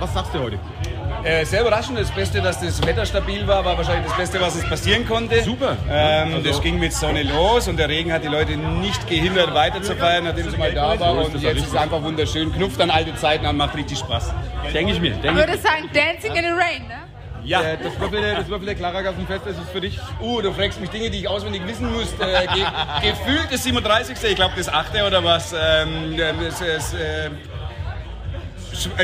Was 0.00 0.14
sagst 0.14 0.32
du 0.32 0.38
heute? 0.38 0.58
Äh, 1.24 1.44
sehr 1.44 1.62
überraschend. 1.62 1.98
Das 1.98 2.10
Beste, 2.12 2.40
dass 2.40 2.60
das 2.60 2.80
Wetter 2.86 3.04
stabil 3.04 3.44
war, 3.48 3.64
war 3.64 3.76
wahrscheinlich 3.76 4.06
das 4.06 4.16
Beste, 4.16 4.40
was 4.40 4.54
uns 4.54 4.68
passieren 4.68 5.06
konnte. 5.06 5.42
Super. 5.42 5.76
Ähm, 5.90 6.34
Also- 6.34 6.48
Das 6.48 6.62
ging 6.62 6.78
mit 6.78 6.92
Sonne 6.92 7.24
los 7.24 7.66
und 7.68 7.76
der 7.78 7.88
Regen 7.88 8.12
hat 8.12 8.22
die 8.22 8.28
Leute 8.28 8.56
nicht 8.56 9.06
gehindert, 9.08 9.52
weiter 9.54 9.82
zu 9.82 9.94
feiern, 9.96 10.24
nachdem 10.24 10.48
sie 10.50 10.56
mal 10.56 10.72
da 10.72 10.98
war. 10.98 11.14
So 11.14 11.20
ist 11.20 11.26
Und 11.26 11.34
das 11.34 11.42
ja 11.42 11.48
jetzt 11.50 11.58
ist 11.62 11.68
es 11.68 11.76
einfach 11.76 12.00
wunderschön. 12.02 12.52
Knupft 12.54 12.80
an 12.80 12.90
alte 12.90 13.14
Zeiten 13.16 13.44
an, 13.44 13.56
macht 13.56 13.74
richtig 13.76 13.98
Spaß. 13.98 14.32
Denke 14.72 14.92
ich 14.92 15.00
mir. 15.00 15.08
Ich 15.12 15.20
Denke 15.20 15.40
ich 15.40 15.46
würde 15.48 15.58
sagen, 15.60 15.90
Dancing 15.92 16.36
in 16.36 16.44
the 16.44 16.50
Rain, 16.50 16.86
ne? 16.86 16.94
Ja. 17.48 17.62
äh, 17.62 17.78
das 17.82 17.98
Würfel, 17.98 18.34
das 18.34 18.48
Würfel 18.48 18.66
der 18.66 18.74
Klarergassenfest 18.74 19.46
ist 19.46 19.58
es 19.58 19.68
für 19.70 19.80
dich. 19.80 19.98
Uh, 20.20 20.42
du 20.42 20.52
fragst 20.52 20.80
mich 20.80 20.90
Dinge, 20.90 21.10
die 21.10 21.20
ich 21.20 21.28
auswendig 21.28 21.66
wissen 21.66 21.90
muss. 21.92 22.12
Äh, 22.20 22.46
ge 22.54 22.64
gefühlt 23.10 23.48
das 23.50 23.64
37. 23.64 24.16
Ich 24.22 24.36
glaube 24.36 24.54
das 24.56 24.68
8. 24.68 25.02
oder 25.06 25.24
was. 25.24 25.54
Ähm, 25.58 26.16
das, 26.16 26.60
ist, 26.60 26.94
äh, 26.94 27.30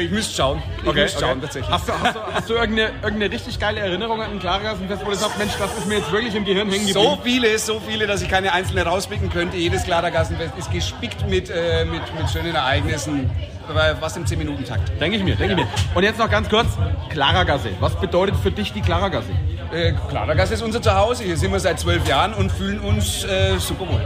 ich 0.00 0.10
müsste 0.10 0.34
schauen. 0.34 0.62
Ich 0.84 0.92
müsste 0.92 1.20
schauen, 1.20 1.40
tatsächlich. 1.40 1.70
Hast 1.70 1.88
du, 1.88 1.92
hast 1.92 2.16
du, 2.16 2.20
hast 2.20 2.50
du 2.50 2.54
irgendeine, 2.54 2.90
irgendeine 3.02 3.30
richtig 3.30 3.58
geile 3.58 3.80
Erinnerung 3.80 4.20
an 4.20 4.32
ein 4.32 4.38
Klarergassenfest, 4.38 5.04
wo 5.04 5.10
du 5.10 5.16
sagst, 5.16 5.38
Mensch, 5.38 5.52
das 5.58 5.76
ist 5.76 5.86
mir 5.86 5.98
jetzt 5.98 6.12
wirklich 6.12 6.34
im 6.34 6.44
Gehirn 6.44 6.68
hängen 6.70 6.86
geblieben? 6.86 7.10
So 7.10 7.18
viele, 7.22 7.58
so 7.58 7.80
viele, 7.80 8.06
dass 8.06 8.22
ich 8.22 8.28
keine 8.28 8.52
einzelne 8.52 8.84
rauspicken 8.84 9.30
könnte. 9.30 9.56
Jedes 9.56 9.84
Klarergassenfest 9.84 10.56
ist 10.58 10.70
gespickt 10.70 11.28
mit, 11.28 11.50
äh, 11.50 11.84
mit, 11.84 12.02
mit 12.18 12.30
schönen 12.30 12.54
Ereignissen, 12.54 13.30
äh, 13.68 13.94
was 14.00 14.16
im 14.16 14.24
10-Minuten-Takt. 14.24 15.00
Denke 15.00 15.16
ich 15.16 15.24
mir, 15.24 15.36
denke 15.36 15.54
ich 15.54 15.60
mir. 15.60 15.68
Und 15.94 16.02
jetzt 16.02 16.18
noch 16.18 16.30
ganz 16.30 16.48
kurz, 16.48 16.68
Klarergasse. 17.10 17.70
Was 17.80 17.98
bedeutet 18.00 18.36
für 18.36 18.50
dich 18.50 18.72
die 18.72 18.80
Klarergasse? 18.80 19.30
Äh, 19.72 19.92
Klarergasse 20.08 20.54
ist 20.54 20.62
unser 20.62 20.80
Zuhause. 20.82 21.24
Hier 21.24 21.36
sind 21.36 21.52
wir 21.52 21.60
seit 21.60 21.80
zwölf 21.80 22.06
Jahren 22.06 22.34
und 22.34 22.52
fühlen 22.52 22.80
uns 22.80 23.24
äh, 23.24 23.58
super 23.58 23.88
wohl. 23.88 24.00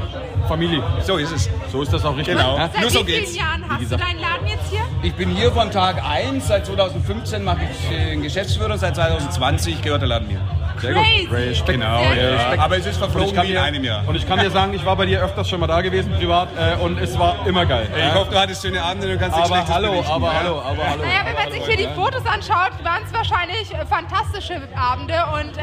Familie. 0.48 0.82
So 1.04 1.16
ist 1.16 1.30
es. 1.32 1.48
So 1.70 1.82
ist 1.82 1.92
das 1.92 2.04
auch 2.04 2.16
richtig. 2.16 2.36
Genau. 2.36 2.56
Ja? 2.56 2.68
Seit 2.72 2.80
Nur 2.80 2.90
so 2.90 3.00
wie 3.06 3.12
vielen 3.12 3.24
geht's. 3.24 3.36
Jahren 3.36 3.64
hast 3.68 3.82
du 3.92 3.96
deinen 3.96 4.18
Laden 4.20 4.46
jetzt 4.46 4.70
hier? 4.70 4.80
Ich 5.02 5.14
bin 5.14 5.30
hier 5.30 5.52
von 5.52 5.70
Tag 5.70 6.02
1, 6.04 6.48
seit 6.48 6.66
2015 6.66 7.44
mache 7.44 7.60
ich 7.70 7.92
äh, 7.96 8.10
den 8.10 8.22
Geschäftsführer, 8.22 8.76
seit 8.78 8.96
2020 8.96 9.82
gehört 9.82 10.02
der 10.02 10.08
Laden 10.08 10.28
mir. 10.28 10.40
Crazy. 10.80 11.28
Respekt. 11.30 11.80
Genau, 11.80 12.02
ja. 12.02 12.58
Aber 12.58 12.76
es 12.78 12.86
ist 12.86 12.98
verflogen 12.98 13.34
kann 13.34 13.44
wie 13.44 13.50
in 13.50 13.54
dir, 13.54 13.62
einem 13.62 13.84
Jahr. 13.84 14.02
und 14.06 14.14
ich 14.14 14.26
kann 14.26 14.38
dir 14.38 14.50
sagen, 14.50 14.74
ich 14.74 14.84
war 14.84 14.96
bei 14.96 15.06
dir 15.06 15.22
öfters 15.22 15.48
schon 15.48 15.60
mal 15.60 15.66
da 15.66 15.80
gewesen, 15.80 16.12
privat, 16.12 16.48
äh, 16.56 16.82
und 16.82 16.98
es 16.98 17.18
war 17.18 17.46
immer 17.46 17.66
geil. 17.66 17.88
Ich 17.96 18.14
hoffe, 18.14 18.30
du 18.30 18.38
hattest 18.40 18.62
schöne 18.62 18.82
Abende 18.82 19.12
und 19.12 19.18
kannst 19.18 19.36
nichts 19.36 19.50
aber 19.50 19.60
Schlechtes 19.60 19.74
hallo, 19.74 19.90
berichten, 19.90 20.12
aber 20.12 20.26
ja? 20.26 20.34
hallo, 20.34 20.60
aber 20.60 20.90
hallo. 20.90 21.02
Naja, 21.02 21.20
wenn 21.24 21.34
man 21.34 21.52
sich 21.52 21.66
hier 21.66 21.76
die 21.76 21.94
Fotos 21.94 22.26
anschaut, 22.26 22.72
waren 22.84 23.02
es 23.04 23.12
wahrscheinlich 23.12 23.74
äh, 23.74 23.86
fantastische 23.86 24.60
Abende 24.76 25.14
und 25.34 25.56
äh, 25.58 25.62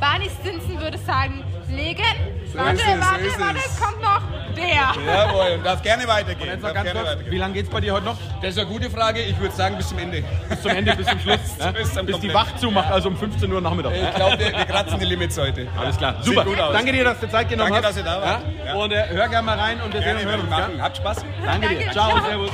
Barney 0.00 0.30
Stinson 0.40 0.80
würde 0.80 0.98
sagen, 0.98 1.42
Legend. 1.68 2.06
warte, 2.54 2.78
warte, 2.78 3.40
warte, 3.40 3.58
es 3.58 3.80
kommt 3.80 4.00
noch 4.00 4.20
der. 4.56 4.94
Jawohl, 5.06 5.58
darf 5.62 5.82
gerne 5.82 6.06
weitergehen. 6.08 6.48
Jetzt 6.48 6.62
noch 6.62 6.68
Darf 6.68 6.74
ganz 6.74 6.84
gerne 6.86 7.00
kurz, 7.00 7.10
weitergehen. 7.12 7.32
wie 7.32 7.38
lange 7.38 7.54
geht's 7.54 7.68
bei 7.70 7.80
dir 7.80 7.92
heute 7.94 8.04
noch? 8.06 8.16
Das 8.42 8.50
ist 8.50 8.58
eine 8.58 8.68
gute 8.68 8.90
Frage. 8.90 9.20
Ich 9.20 9.38
würde 9.38 9.54
sagen, 9.54 9.76
bis 9.76 9.88
zum 9.88 9.98
Ende. 9.98 10.22
Bis 10.48 10.62
zum 10.62 10.70
Ende, 10.70 10.94
bis 10.96 11.06
zum 11.06 11.18
Schluss. 11.20 11.38
ja? 11.58 11.70
Bis 11.72 11.92
zum 11.92 12.06
bis 12.06 12.20
die 12.20 12.28
Komplett. 12.28 12.34
Wach 12.34 12.56
zumacht, 12.56 12.90
also 12.90 13.08
um 13.08 13.16
15 13.16 13.52
Uhr 13.52 13.60
Nachmittag. 13.60 13.92
Ich 13.94 14.14
glaube, 14.14 14.38
wir, 14.38 14.46
wir 14.46 14.64
kratzen 14.64 14.98
die 14.98 15.04
Limits 15.06 15.38
heute. 15.38 15.66
Alles 15.78 15.96
klar, 15.98 16.14
Sieht 16.22 16.24
super. 16.34 16.44
gut 16.44 16.60
aus. 16.60 16.72
Danke 16.72 16.92
dir, 16.92 17.04
dass 17.04 17.20
du 17.20 17.28
Zeit 17.28 17.48
genommen 17.48 17.72
Danke, 17.72 17.88
hast. 17.88 17.96
dass 17.98 18.04
ihr 18.04 18.10
da 18.10 18.20
wart. 18.22 18.42
Ja? 18.58 18.64
Ja. 18.66 18.74
Und 18.74 18.92
äh, 18.92 19.06
hör 19.08 19.28
gerne 19.28 19.46
mal 19.46 19.58
rein 19.58 19.80
und 19.80 19.92
wir 19.92 20.02
sehen 20.02 20.16
und 20.16 20.24
hören 20.24 20.40
uns. 20.40 20.50
machen. 20.50 20.72
Ja? 20.78 20.84
Habt 20.84 20.96
Spaß. 20.96 21.24
Danke 21.44 21.68
dir. 21.68 21.76
Danke, 21.78 21.92
Ciao, 21.92 22.10
ciao. 22.10 22.24
servus. 22.28 22.50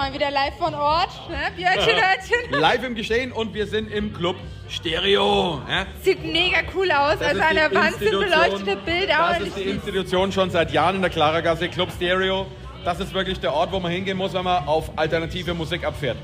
Mal 0.00 0.14
wieder 0.14 0.30
live 0.30 0.56
von 0.56 0.74
Ort. 0.74 1.10
Ne? 1.28 1.36
Björnchen, 1.54 1.94
Hörnchen. 1.94 2.58
Live 2.58 2.82
im 2.84 2.94
Geschehen 2.94 3.32
und 3.32 3.52
wir 3.52 3.66
sind 3.66 3.92
im 3.92 4.14
Club 4.14 4.36
Stereo. 4.66 5.60
Ja? 5.68 5.84
Sieht 6.00 6.24
mega 6.24 6.60
cool 6.74 6.90
aus. 6.90 7.18
Das 7.18 7.28
also 7.28 7.42
an 7.42 7.54
der 7.54 7.74
Wand 7.74 7.96
sind 7.96 8.10
beleuchtete 8.12 8.76
Bilder. 8.76 9.36
Das 9.38 9.48
ist 9.48 9.58
die 9.58 9.64
Institution 9.64 10.32
schon 10.32 10.48
seit 10.48 10.72
Jahren 10.72 10.96
in 10.96 11.02
der 11.02 11.10
Klarergasse, 11.10 11.68
Club 11.68 11.90
Stereo. 11.94 12.46
Das 12.82 12.98
ist 12.98 13.12
wirklich 13.12 13.40
der 13.40 13.52
Ort, 13.52 13.72
wo 13.72 13.78
man 13.78 13.92
hingehen 13.92 14.16
muss, 14.16 14.32
wenn 14.32 14.44
man 14.44 14.66
auf 14.66 14.90
alternative 14.96 15.52
Musik 15.52 15.84
abfährt. 15.84 16.16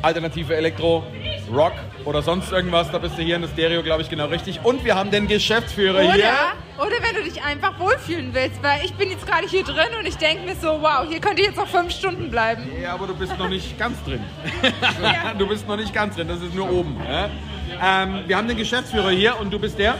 Alternative 0.00 0.56
Elektro, 0.56 1.04
Rock 1.52 1.72
oder 2.04 2.22
sonst 2.22 2.50
irgendwas, 2.50 2.90
da 2.90 2.98
bist 2.98 3.18
du 3.18 3.22
hier 3.22 3.36
in 3.36 3.42
der 3.42 3.48
Stereo, 3.48 3.82
glaube 3.82 4.02
ich, 4.02 4.10
genau 4.10 4.26
richtig. 4.26 4.60
Und 4.64 4.84
wir 4.84 4.94
haben 4.94 5.10
den 5.10 5.28
Geschäftsführer 5.28 6.00
hier. 6.00 6.24
Oder, 6.78 6.86
oder 6.86 6.96
wenn 7.02 7.14
du 7.14 7.22
dich 7.28 7.42
einfach 7.42 7.78
wohlfühlen 7.78 8.32
willst, 8.32 8.62
weil 8.62 8.84
ich 8.84 8.94
bin 8.94 9.10
jetzt 9.10 9.26
gerade 9.26 9.46
hier 9.46 9.64
drin 9.64 9.88
und 9.98 10.06
ich 10.06 10.16
denke 10.16 10.44
mir 10.44 10.56
so, 10.56 10.80
wow, 10.80 11.06
hier 11.08 11.20
könnte 11.20 11.42
ich 11.42 11.48
jetzt 11.48 11.56
noch 11.56 11.68
fünf 11.68 11.92
Stunden 11.92 12.30
bleiben. 12.30 12.62
Ja, 12.80 12.94
aber 12.94 13.06
du 13.06 13.14
bist 13.14 13.38
noch 13.38 13.48
nicht 13.48 13.78
ganz 13.78 14.02
drin. 14.04 14.20
Ja. 15.02 15.32
Du 15.38 15.46
bist 15.46 15.66
noch 15.66 15.76
nicht 15.76 15.94
ganz 15.94 16.16
drin, 16.16 16.28
das 16.28 16.40
ist 16.40 16.54
nur 16.54 16.70
oben. 16.70 17.00
Ja? 17.08 17.30
Ähm, 17.82 18.24
wir 18.26 18.36
haben 18.36 18.48
den 18.48 18.56
Geschäftsführer 18.56 19.10
hier 19.10 19.40
und 19.40 19.52
du 19.52 19.58
bist 19.58 19.78
der? 19.78 19.96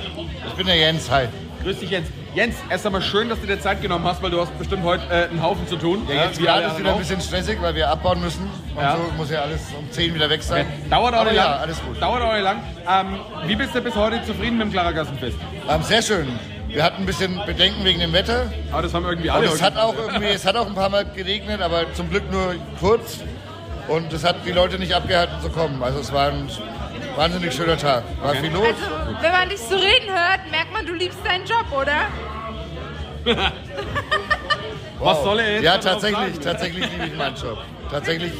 Ich 0.47 0.53
bin 0.55 0.67
der 0.67 0.77
Jens, 0.77 1.11
hi. 1.11 1.27
Grüß 1.63 1.79
dich, 1.79 1.91
Jens. 1.91 2.09
Jens, 2.35 2.55
erst 2.71 2.87
einmal 2.87 3.03
schön, 3.03 3.29
dass 3.29 3.39
du 3.43 3.47
dir 3.47 3.61
Zeit 3.61 3.83
genommen 3.83 4.07
hast, 4.07 4.23
weil 4.23 4.31
du 4.31 4.41
hast 4.41 4.57
bestimmt 4.59 4.85
heute 4.85 5.05
äh, 5.11 5.29
einen 5.29 5.43
Haufen 5.43 5.69
zu 5.69 5.77
tun. 5.77 6.07
Ja, 6.09 6.25
jetzt 6.25 6.39
gerade 6.41 6.65
ist 6.65 6.79
wieder 6.79 6.93
ein 6.93 6.99
bisschen 6.99 7.21
stressig, 7.21 7.61
weil 7.61 7.75
wir 7.75 7.91
abbauen 7.91 8.23
müssen. 8.23 8.49
Und 8.75 8.81
Ja. 8.83 8.97
so 8.97 9.13
muss 9.19 9.31
ja 9.31 9.43
alles 9.43 9.61
um 9.79 9.91
10 9.91 10.15
wieder 10.15 10.31
weg 10.31 10.43
sein. 10.43 10.67
auch. 10.87 10.89
Dauert 10.91 11.15
auch 11.15 11.25
nicht 11.25 11.35
ja, 11.35 11.51
lang. 11.51 11.61
alles 11.61 11.83
gut. 11.83 12.01
Dauert 12.01 12.23
auch 12.23 12.33
nicht 12.33 12.43
lang. 12.43 12.63
Ähm, 12.89 13.19
wie 13.47 13.55
bist 13.55 13.75
du 13.75 13.83
bis 13.83 13.95
heute 13.95 14.23
zufrieden 14.25 14.57
mit 14.57 14.69
dem 14.69 14.73
Klarergassenfest? 14.73 15.37
Ähm, 15.69 15.83
sehr 15.83 16.01
schön. 16.01 16.27
Wir 16.69 16.83
hatten 16.83 17.03
ein 17.03 17.07
bisschen 17.07 17.39
Bedenken 17.45 17.85
wegen 17.85 18.01
dem 18.01 18.15
Wetter. 18.15 18.51
Aber 18.73 18.81
das 18.81 18.95
haben 18.95 19.05
irgendwie 19.05 19.29
Und 19.29 19.37
alle. 19.37 19.47
es 19.49 19.61
hat 19.61 19.77
auch 19.77 19.95
irgendwie, 19.95 20.29
es 20.29 20.47
hat 20.47 20.57
auch 20.57 20.67
ein 20.67 20.75
paar 20.75 20.89
Mal 20.89 21.05
geregnet, 21.05 21.61
aber 21.61 21.93
zum 21.93 22.09
Glück 22.09 22.31
nur 22.33 22.55
kurz. 22.81 23.19
Und 23.89 24.11
es 24.11 24.25
hat 24.25 24.37
die 24.47 24.53
Leute 24.53 24.79
nicht 24.79 24.95
abgehalten 24.95 25.35
zu 25.43 25.51
kommen. 25.51 25.83
Also 25.83 25.99
es 26.01 26.11
war 26.15 26.29
ein 26.29 26.49
wahnsinnig 27.17 27.55
schöner 27.55 27.77
Tag. 27.77 28.05
War 28.23 28.35
viel 28.35 28.51
los. 28.51 28.67
Also, 28.67 29.23
wenn 29.23 29.33
man 29.33 29.49
dich 29.49 29.61
so 29.61 29.77
reden 29.77 30.09
hört, 30.09 30.51
merkt 30.51 30.73
man, 30.73 30.87
du 30.87 30.95
liebst 30.95 31.19
deinen 31.25 31.45
Job, 31.47 31.67
oder? 31.73 32.09
Was 34.99 35.23
soll 35.23 35.39
er 35.41 35.53
jetzt 35.55 35.65
Ja, 35.65 35.79
tatsächlich, 35.79 36.19
sagen? 36.35 36.41
tatsächlich 36.43 36.91
liebe 36.93 37.07
ich 37.07 37.17
meinen 37.17 37.37
Job. 37.37 37.59
Tatsächlich 37.91 38.33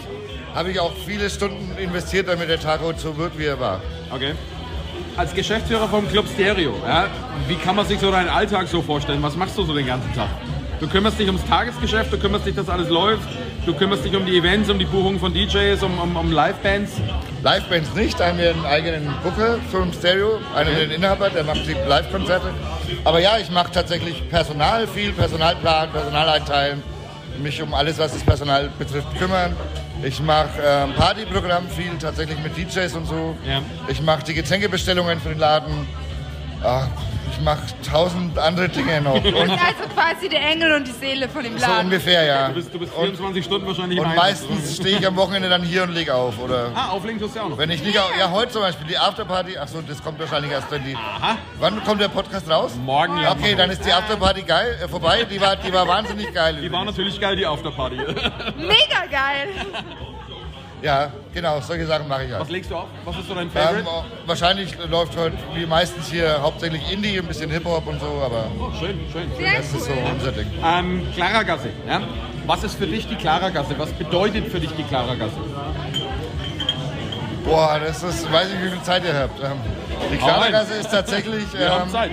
habe 0.55 0.71
ich 0.71 0.79
auch 0.81 0.93
viele 1.07 1.29
Stunden 1.31 1.77
investiert, 1.79 2.29
damit 2.29 2.49
der 2.49 2.61
Tag 2.61 2.81
heute 2.83 3.01
so 3.01 3.17
wird, 3.17 3.39
wie 3.39 3.47
er 3.47 3.59
war. 3.59 3.81
Okay. 4.11 4.35
Als 5.17 5.35
Geschäftsführer 5.35 5.89
vom 5.89 6.09
Club 6.09 6.27
Stereo, 6.33 6.75
ja, 6.87 7.07
wie 7.49 7.57
kann 7.57 7.77
man 7.77 7.87
sich 7.87 7.99
so 7.99 8.11
deinen 8.11 8.29
Alltag 8.29 8.69
so 8.69 8.81
vorstellen? 8.81 9.23
Was 9.23 9.37
machst 9.37 9.59
du 9.59 9.65
so 9.65 9.75
den 9.75 9.87
ganzen 9.87 10.13
Tag? 10.15 10.29
Du 10.81 10.89
kümmerst 10.89 11.19
dich 11.19 11.27
ums 11.27 11.45
Tagesgeschäft, 11.47 12.13
du 12.13 12.19
kümmerst 12.19 12.47
dich, 12.47 12.55
dass 12.55 12.69
alles 12.69 12.89
läuft, 12.89 13.29
du 13.67 13.75
kümmerst 13.75 14.05
dich 14.05 14.15
um 14.15 14.27
die 14.27 14.37
Events, 14.37 14.69
um 14.71 14.79
die 14.79 14.85
Buchung 14.85 15.19
von 15.19 15.33
DJs, 15.33 15.83
um, 15.83 15.99
um, 15.99 16.17
um 16.17 16.33
Livebands. 16.33 16.93
Livebands 17.43 17.95
nicht, 17.95 18.19
da 18.19 18.29
haben 18.29 18.39
wir 18.39 18.51
einen 18.51 18.65
eigenen 18.65 19.15
Booker 19.23 19.59
für 19.71 19.83
ein 19.83 19.93
Stereo, 19.93 20.41
einen 20.55 20.75
den 20.77 20.91
Inhaber, 20.91 21.31
der 21.31 21.45
macht 21.45 21.67
die 21.67 21.73
Live-Konzerte. 21.73 22.51
Aber 23.05 23.21
ja, 23.21 23.39
ich 23.39 23.51
mache 23.51 23.73
tatsächlich 23.73 24.29
Personal, 24.29 24.87
viel 24.87 25.13
Personalplan, 25.13 25.91
Personal 25.91 26.29
einteilen, 26.29 26.83
mich 27.43 27.63
um 27.63 27.75
alles, 27.75 27.99
was 27.99 28.13
das 28.13 28.23
Personal 28.23 28.71
betrifft, 28.79 29.09
kümmern. 29.19 29.57
Ich 30.03 30.21
mache 30.21 30.51
ähm, 30.65 30.95
Partyprogramm 30.95 31.69
viel, 31.69 31.97
tatsächlich 32.01 32.39
mit 32.43 32.57
DJs 32.57 32.95
und 32.95 33.07
so. 33.07 33.37
Ja. 33.47 33.63
Ich 33.89 34.03
mache 34.03 34.25
die 34.25 34.35
Getränkebestellungen 34.35 35.21
für 35.21 35.31
den 35.31 35.39
Laden. 35.39 35.87
Ah, 36.63 36.87
ich 37.33 37.41
mache 37.41 37.61
tausend 37.91 38.39
andere 38.39 38.69
Dinge 38.69 39.01
noch. 39.01 39.15
Du 39.15 39.23
bist 39.33 39.37
Und 39.37 39.51
also 39.51 39.85
quasi 39.95 40.29
der 40.29 40.41
Engel 40.51 40.73
und 40.73 40.87
die 40.87 40.93
Seele 40.93 41.29
von 41.29 41.43
dem 41.43 41.59
so 41.59 41.67
Laden. 41.67 41.87
ungefähr, 41.87 42.25
ja. 42.25 42.49
Du 42.49 42.55
bist, 42.55 42.73
du 42.75 42.79
bist 42.79 42.93
Und, 42.95 43.05
24 43.07 43.45
Stunden 43.45 43.67
wahrscheinlich 43.67 43.99
im 43.99 44.05
und 44.05 44.11
Einsatz. 44.11 44.49
meistens 44.51 44.77
stehe 44.77 44.99
ich 44.99 45.07
am 45.07 45.17
Wochenende 45.17 45.49
dann 45.49 45.63
hier 45.63 45.83
und 45.85 45.93
lege 45.95 46.15
auf. 46.15 46.39
Oder 46.39 46.71
Ah, 46.75 46.89
auflegen 46.91 47.21
tust 47.21 47.35
du 47.35 47.39
ja 47.39 47.45
auch 47.47 47.51
noch. 47.51 47.59
wenn 47.59 47.71
ich 47.71 47.83
nicht 47.83 47.99
auf, 47.99 48.11
ja, 48.19 48.31
heute 48.31 48.53
zum 48.53 48.63
Beispiel 48.63 48.87
die 48.87 48.99
Afterparty. 48.99 49.59
Achso, 49.59 49.81
das 49.87 50.03
kommt 50.03 50.19
wahrscheinlich 50.21 50.53
erst, 50.53 50.71
wenn 50.71 50.85
die. 50.85 50.97
Wann 51.59 51.83
kommt 51.85 52.01
der 52.01 52.09
Podcast 52.09 52.49
raus? 52.51 52.73
Morgen 52.85 53.19
ja. 53.21 53.33
Okay, 53.33 53.55
dann 53.55 53.71
ist 53.71 53.85
die 53.85 53.93
Afterparty 53.93 54.43
geil, 54.43 54.79
äh, 54.83 54.89
vorbei. 54.89 55.25
Die 55.25 55.41
war, 55.41 55.57
die 55.57 55.73
war 55.73 55.87
wahnsinnig 55.89 56.33
geil. 56.33 56.57
Die 56.61 56.71
war 56.71 56.85
natürlich 56.85 57.21
geil, 57.21 57.37
die 57.37 57.47
Afterparty. 57.47 57.97
Mega 58.57 59.07
geil. 59.11 59.49
Ja, 60.83 61.13
genau, 61.33 61.61
solche 61.61 61.87
Sachen 61.87 62.09
mache 62.09 62.25
ich 62.25 62.31
halt. 62.33 62.41
Was 62.41 62.51
legst 62.51 62.71
du 62.71 62.77
auf? 62.77 62.87
Was 63.05 63.17
ist 63.17 63.29
so 63.29 63.35
dein 63.35 63.45
Ähm, 63.47 63.51
Favorite? 63.53 63.87
wahrscheinlich 64.27 64.75
läuft 64.91 65.17
heute 65.17 65.37
wie 65.55 65.65
meistens 65.65 66.11
hier 66.11 66.43
hauptsächlich 66.43 66.83
Indie, 66.93 67.19
ein 67.19 67.27
bisschen 67.27 67.51
Hip-Hop 67.51 67.87
und 67.87 68.01
so, 68.01 68.07
aber 68.25 68.47
Oh, 68.59 68.69
schön, 68.79 68.99
schön. 69.13 69.31
schön. 69.39 69.53
Das 69.57 69.67
ist 69.73 69.85
so 69.85 69.93
unser 70.13 70.33
Ding. 70.33 70.47
Ähm, 70.65 71.07
Klaragasse. 71.15 71.69
Ja? 71.87 72.01
Was 72.47 72.65
ist 72.65 72.75
für 72.77 72.87
dich 72.89 73.07
die 73.07 73.15
Klaragasse? 73.15 73.75
Was 73.79 73.93
bedeutet 73.93 74.49
für 74.49 74.59
dich 74.59 74.73
die 74.73 74.83
Klaragasse? 74.83 75.37
Boah, 77.45 77.81
das 77.85 78.03
ist, 78.03 78.31
weiß 78.33 78.49
ich, 78.53 78.65
wie 78.65 78.71
viel 78.71 78.83
Zeit 78.83 79.05
ihr 79.05 79.15
habt. 79.15 79.41
Ähm, 79.43 79.61
die. 80.13 80.17
Klargasse 80.17 80.75
ist 80.75 80.91
tatsächlich, 80.91 81.45
Wir 81.53 81.71
haben 81.71 81.83
ähm, 81.85 81.91
Zeit. 81.91 82.11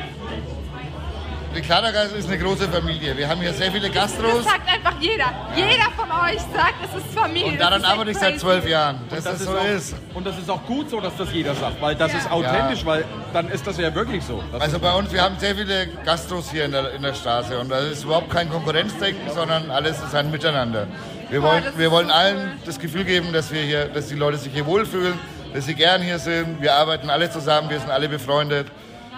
Die 1.55 1.61
Klargasse 1.61 2.15
ist 2.15 2.27
eine 2.27 2.37
große 2.37 2.67
Familie. 2.69 3.17
Wir 3.17 3.27
haben 3.27 3.41
hier 3.41 3.53
sehr 3.53 3.71
viele 3.71 3.87
Das 3.89 3.95
Gastros 3.95 4.43
sagt 4.43 4.67
einfach 4.71 4.93
jeder. 4.99 5.25
Jeder 5.55 5.89
von 5.95 6.09
euch 6.11 6.39
sagt, 6.53 6.75
es 6.83 7.03
ist 7.03 7.13
Familie. 7.13 7.47
und 7.47 7.59
Das 7.59 7.67
daran 7.69 7.85
arbeite 7.85 8.11
ich 8.11 8.17
seit 8.17 8.39
zwölf 8.39 8.67
Jahren, 8.67 8.99
dass 9.09 9.23
das, 9.23 9.41
ist 9.41 9.45
so 9.47 9.57
auch, 9.57 9.65
ist. 9.65 9.95
Und 10.13 10.27
das 10.27 10.37
ist 10.37 10.49
auch 10.49 10.63
gut 10.65 10.89
so, 10.89 10.99
dass 11.01 11.15
das 11.17 11.31
jeder 11.33 11.55
sagt, 11.55 11.81
weil 11.81 11.95
das 11.95 12.11
Ja. 12.13 12.19
ist 12.19 12.31
authentisch, 12.31 12.85
weil 12.85 13.05
dann 13.33 13.49
ist 13.49 13.65
das 13.65 13.77
ja 13.77 13.93
wirklich 13.93 14.23
so. 14.23 14.43
Das 14.51 14.61
Also 14.61 14.79
bei 14.79 14.93
uns, 14.93 15.11
wir 15.11 15.21
haben 15.23 15.37
sehr 15.39 15.55
viele 15.55 15.87
Gastros 16.05 16.51
hier 16.51 16.65
in 16.65 16.71
der, 16.71 16.93
in 16.93 17.01
der 17.01 17.13
Straße 17.13 17.57
und 17.59 17.69
das 17.69 17.83
ist 17.85 18.03
überhaupt 18.03 18.29
kein 18.29 18.49
Konkurrenzdenken, 18.49 19.29
sondern 19.33 19.71
alles 19.71 19.97
ist 20.01 20.13
ein 20.15 20.29
Miteinander. 20.31 20.87
Wir 21.29 21.39
Oh, 21.39 21.43
wollen, 21.43 21.63
das 21.63 21.77
wir 21.77 21.91
wollen 21.91 22.07
so 22.07 22.13
allen 22.13 22.37
cool. 22.37 22.51
das 22.65 22.79
Gefühl 22.79 23.03
geben, 23.05 23.33
dass 23.33 23.51
wir 23.51 23.61
hier, 23.61 23.85
dass 23.85 24.07
die 24.07 24.15
Leute 24.15 24.37
sich 24.37 24.53
hier 24.53 24.65
wohlfühlen, 24.65 25.13
dass 25.53 25.65
sie 25.65 25.73
gern 25.75 26.01
hier 26.01 26.19
sind. 26.19 26.61
Wir 26.61 26.73
arbeiten 26.75 27.09
alle 27.09 27.29
zusammen, 27.31 27.69
wir 27.69 27.79
sind 27.79 27.89
alle 27.89 28.07
befreundet. 28.07 28.67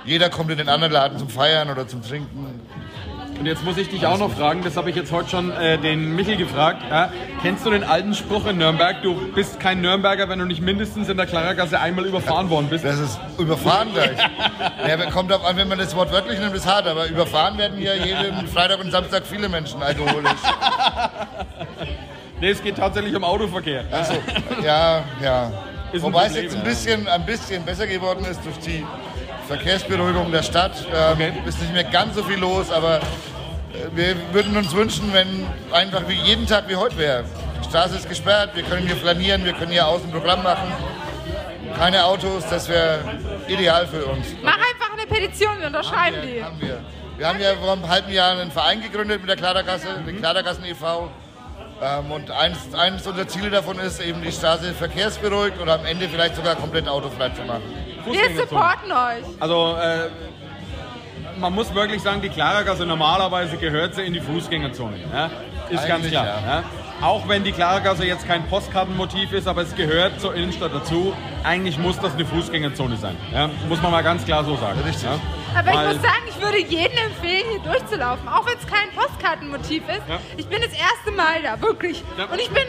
Jeder 0.05 0.29
kommt 0.29 0.51
in 0.51 0.57
den 0.57 0.69
anderen 0.69 0.93
Laden 0.93 1.17
zum 1.17 1.29
Feiern 1.29 1.69
oder 1.69 1.87
zum 1.87 2.01
Trinken. 2.03 2.61
Und 3.39 3.47
jetzt 3.47 3.65
muss 3.65 3.77
ich 3.77 3.89
dich 3.89 4.05
auch 4.05 4.19
noch 4.19 4.31
fragen, 4.31 4.61
das 4.63 4.77
habe 4.77 4.91
ich 4.91 4.95
jetzt 4.95 5.11
heute 5.11 5.29
schon 5.29 5.51
äh, 5.51 5.79
den 5.79 6.15
Michel 6.15 6.37
gefragt. 6.37 6.83
Ja? 6.87 7.11
Kennst 7.41 7.65
du 7.65 7.71
den 7.71 7.83
alten 7.83 8.13
Spruch 8.13 8.45
in 8.45 8.59
Nürnberg, 8.59 9.01
du 9.01 9.15
bist 9.33 9.59
kein 9.59 9.81
Nürnberger, 9.81 10.29
wenn 10.29 10.37
du 10.37 10.45
nicht 10.45 10.61
mindestens 10.61 11.09
in 11.09 11.17
der 11.17 11.25
Klaragasse 11.25 11.79
einmal 11.79 12.05
überfahren 12.05 12.51
worden 12.51 12.67
bist? 12.69 12.85
Das 12.85 12.99
ist 12.99 13.19
überfahren 13.39 13.93
gleich. 13.93 14.17
ja, 14.87 15.09
kommt 15.09 15.31
darauf 15.31 15.47
an, 15.47 15.57
wenn 15.57 15.67
man 15.67 15.79
das 15.79 15.95
Wort 15.95 16.11
wörtlich 16.11 16.39
nimmt, 16.39 16.55
ist 16.55 16.67
hart, 16.67 16.85
aber 16.85 17.07
überfahren 17.07 17.57
werden 17.57 17.77
hier 17.79 17.95
jeden 17.95 18.47
Freitag 18.47 18.79
und 18.79 18.91
Samstag 18.91 19.25
viele 19.25 19.49
Menschen 19.49 19.81
alkoholisch. 19.81 20.31
Nee, 22.41 22.49
es 22.49 22.63
geht 22.63 22.75
tatsächlich 22.75 23.15
um 23.15 23.23
Autoverkehr. 23.23 23.83
Also, 23.91 24.13
ja, 24.63 25.03
ja. 25.21 25.51
Ist 25.91 26.01
Wobei 26.01 26.25
es 26.25 26.35
jetzt 26.35 26.55
ein 26.55 26.63
ja. 26.63 26.69
bisschen, 26.69 27.07
ein 27.07 27.23
bisschen 27.23 27.63
besser 27.63 27.85
geworden 27.85 28.25
ist 28.25 28.43
durch 28.43 28.57
die 28.57 28.83
Verkehrsberuhigung 29.51 30.31
der 30.31 30.43
Stadt. 30.43 30.71
Ähm, 30.93 31.11
Okay. 31.11 31.33
Ist 31.45 31.59
nicht 31.61 31.73
mehr 31.73 31.83
ganz 31.83 32.15
so 32.15 32.23
viel 32.23 32.39
los, 32.39 32.71
aber 32.71 32.97
äh, 32.97 33.01
wir 33.93 34.15
würden 34.31 34.55
uns 34.55 34.73
wünschen, 34.73 35.11
wenn 35.11 35.45
einfach 35.73 36.07
wie 36.07 36.13
jeden 36.13 36.47
Tag 36.47 36.69
wie 36.69 36.75
heute 36.77 36.97
wäre. 36.97 37.25
Die 37.59 37.65
Straße 37.69 37.97
ist 37.97 38.07
gesperrt, 38.07 38.51
wir 38.55 38.63
können 38.63 38.87
hier 38.87 38.95
flanieren, 38.95 39.43
wir 39.43 39.53
können 39.53 39.71
hier 39.71 39.85
außen 39.87 40.07
ein 40.07 40.11
Programm 40.11 40.41
machen. 40.43 40.71
Keine 41.77 42.03
Autos, 42.05 42.45
das 42.49 42.69
wäre 42.69 42.99
ideal 43.47 43.87
für 43.87 44.05
uns. 44.05 44.25
Mach 44.41 44.55
einfach 44.55 44.93
eine 44.97 45.05
Petition, 45.05 45.59
wir 45.59 45.67
unterschreiben 45.67 46.17
Haben 46.17 46.27
die. 46.27 46.35
wir, 46.35 46.45
haben 46.45 46.61
wir. 46.61 46.77
Wir 47.17 47.27
haben 47.27 47.39
ja 47.41 47.53
vor 47.55 47.73
einem 47.73 47.87
halben 47.87 48.11
Jahr 48.11 48.31
einen 48.31 48.51
Verein 48.51 48.81
gegründet 48.81 49.19
mit 49.19 49.29
der 49.29 49.37
Klaragasse, 49.37 50.01
den 50.07 50.17
Klaragassen 50.17 50.63
e.V. 50.65 51.09
Ähm, 51.81 52.11
und 52.11 52.31
eins, 52.31 52.57
eines 52.73 53.05
unserer 53.05 53.27
Ziele 53.27 53.49
davon 53.49 53.79
ist 53.79 53.99
eben 53.99 54.21
die 54.21 54.31
Straße 54.31 54.73
verkehrsberuhigt 54.73 55.59
oder 55.59 55.73
am 55.73 55.85
Ende 55.85 56.07
vielleicht 56.07 56.35
sogar 56.35 56.55
komplett 56.55 56.87
autofrei 56.87 57.29
zu 57.29 57.41
machen. 57.43 57.63
Wir 58.09 58.35
supporten 58.37 58.91
euch. 58.91 59.23
Also, 59.39 59.75
äh, 59.81 60.09
man 61.39 61.53
muss 61.53 61.73
wirklich 61.73 62.01
sagen, 62.01 62.21
die 62.21 62.29
Klaragasse 62.29 62.85
normalerweise 62.85 63.57
gehört 63.57 63.95
sie 63.95 64.03
in 64.03 64.13
die 64.13 64.21
Fußgängerzone. 64.21 64.97
Ja? 65.11 65.25
Ist 65.69 65.87
ganz 65.87 65.91
Eigentlich 66.03 66.11
klar. 66.11 66.25
ja. 66.25 66.41
Ja? 66.57 66.63
Auch 67.01 67.27
wenn 67.27 67.43
die 67.43 67.51
Klaragasse 67.51 68.05
jetzt 68.05 68.27
kein 68.27 68.45
Postkartenmotiv 68.47 69.31
ist, 69.33 69.47
aber 69.47 69.63
es 69.63 69.75
gehört 69.75 70.21
zur 70.21 70.35
Innenstadt 70.35 70.71
dazu. 70.73 71.13
Eigentlich 71.43 71.79
muss 71.79 71.99
das 71.99 72.13
eine 72.13 72.25
Fußgängerzone 72.25 72.95
sein. 72.97 73.17
Ja? 73.33 73.49
Muss 73.67 73.81
man 73.81 73.91
mal 73.91 74.03
ganz 74.03 74.23
klar 74.23 74.43
so 74.43 74.55
sagen. 74.57 74.79
Richtig. 74.85 75.03
Ja? 75.03 75.19
Aber 75.57 75.73
Weil- 75.73 75.87
ich 75.89 75.93
muss 75.95 76.03
sagen, 76.03 76.23
ich 76.29 76.39
würde 76.41 76.59
jedem 76.59 76.97
empfehlen, 76.97 77.43
hier 77.49 77.59
durchzulaufen. 77.71 78.27
Auch 78.27 78.45
wenn 78.45 78.57
es 78.57 78.67
kein 78.67 78.89
Postkartenmotiv 78.95 79.83
ist. 79.89 80.01
Ja. 80.07 80.19
Ich 80.37 80.45
bin 80.47 80.61
das 80.61 80.71
erste 80.73 81.11
Mal 81.11 81.41
da, 81.41 81.59
wirklich. 81.59 82.03
Ja. 82.19 82.25
Und 82.25 82.39
ich 82.39 82.49
bin 82.51 82.63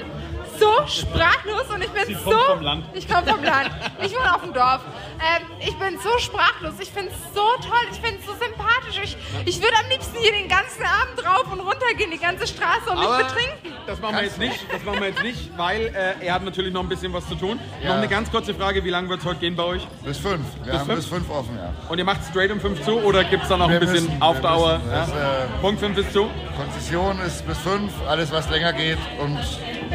so 0.59 0.87
sprachlos 0.87 1.67
und 1.75 1.83
ich 1.83 1.91
bin 1.91 2.07
Sie 2.07 2.15
so. 2.15 2.31
kommt 2.31 2.43
vom 2.47 2.61
Land. 2.63 2.85
Ich 2.95 3.09
komme 3.09 3.27
vom 3.27 3.43
Land. 3.43 3.71
Ich 4.03 4.13
wohne 4.15 4.35
auf 4.35 4.43
dem 4.43 4.53
Dorf. 4.53 4.81
Ähm, 5.21 5.47
ich 5.61 5.77
bin 5.79 5.99
so 5.99 6.19
sprachlos. 6.19 6.75
Ich 6.81 6.91
finde 6.91 7.11
es 7.13 7.35
so 7.35 7.41
toll. 7.69 7.87
Ich 7.93 8.01
finde 8.01 8.19
es 8.21 8.27
so 8.27 8.33
sympathisch. 8.33 9.01
Ich, 9.03 9.17
ich 9.47 9.61
würde 9.63 9.75
am 9.83 9.89
liebsten 9.91 10.17
hier 10.19 10.33
den 10.33 10.49
ganzen 10.49 10.83
Abend 10.85 11.25
rauf 11.25 11.53
und 11.53 11.61
runter 11.61 11.95
gehen, 11.97 12.11
die 12.11 12.19
ganze 12.19 12.47
Straße 12.47 12.91
und 12.91 12.99
mich 12.99 13.09
betrinken. 13.09 13.73
das 13.87 14.01
machen 14.01 14.17
wir 14.17 14.25
jetzt 14.25 14.39
nicht, 14.39 14.67
das 14.73 14.83
machen 14.85 15.01
wir 15.01 15.09
jetzt 15.09 15.23
nicht, 15.23 15.57
weil 15.57 15.87
äh, 15.95 16.25
er 16.27 16.35
hat 16.35 16.45
natürlich 16.45 16.73
noch 16.73 16.83
ein 16.83 16.89
bisschen 16.89 17.13
was 17.13 17.27
zu 17.29 17.35
tun. 17.35 17.59
Ja. 17.83 17.91
Noch 17.91 17.97
eine 17.97 18.09
ganz 18.09 18.31
kurze 18.31 18.55
Frage, 18.55 18.85
wie 18.85 18.91
lange 18.91 19.09
wird 19.09 19.21
es 19.21 19.27
heute 19.27 19.41
gehen 19.41 19.57
bei 19.57 19.65
euch? 19.65 19.87
Bis 20.05 20.19
fünf. 20.19 20.45
Wir 20.65 20.73
haben 20.75 20.87
fünf? 20.87 20.97
bis 20.99 21.07
fünf 21.07 21.31
offen, 21.31 21.57
ja. 21.57 21.73
Und 21.89 21.99
ihr 21.99 22.05
macht 22.05 22.21
straight 22.29 22.51
um 22.51 22.61
5 22.61 22.85
zu 22.85 22.99
oder 23.01 23.25
gibt 23.25 23.45
es 23.45 23.49
da 23.49 23.57
noch 23.57 23.69
Wir 23.69 23.77
ein 23.77 23.81
bisschen 23.81 24.07
müssen, 24.07 24.23
Hour? 24.23 24.79
müssen. 24.79 24.91
Ja? 24.91 25.05
Äh, 25.05 25.47
Punkt 25.61 25.81
5 25.81 25.99
ist 25.99 26.13
zu. 26.13 26.29
Konzession 26.57 27.21
ist 27.21 27.47
bis 27.47 27.59
fünf, 27.59 27.93
alles 28.09 28.31
was 28.31 28.49
länger 28.51 28.73
geht 28.73 28.99
und 29.21 29.39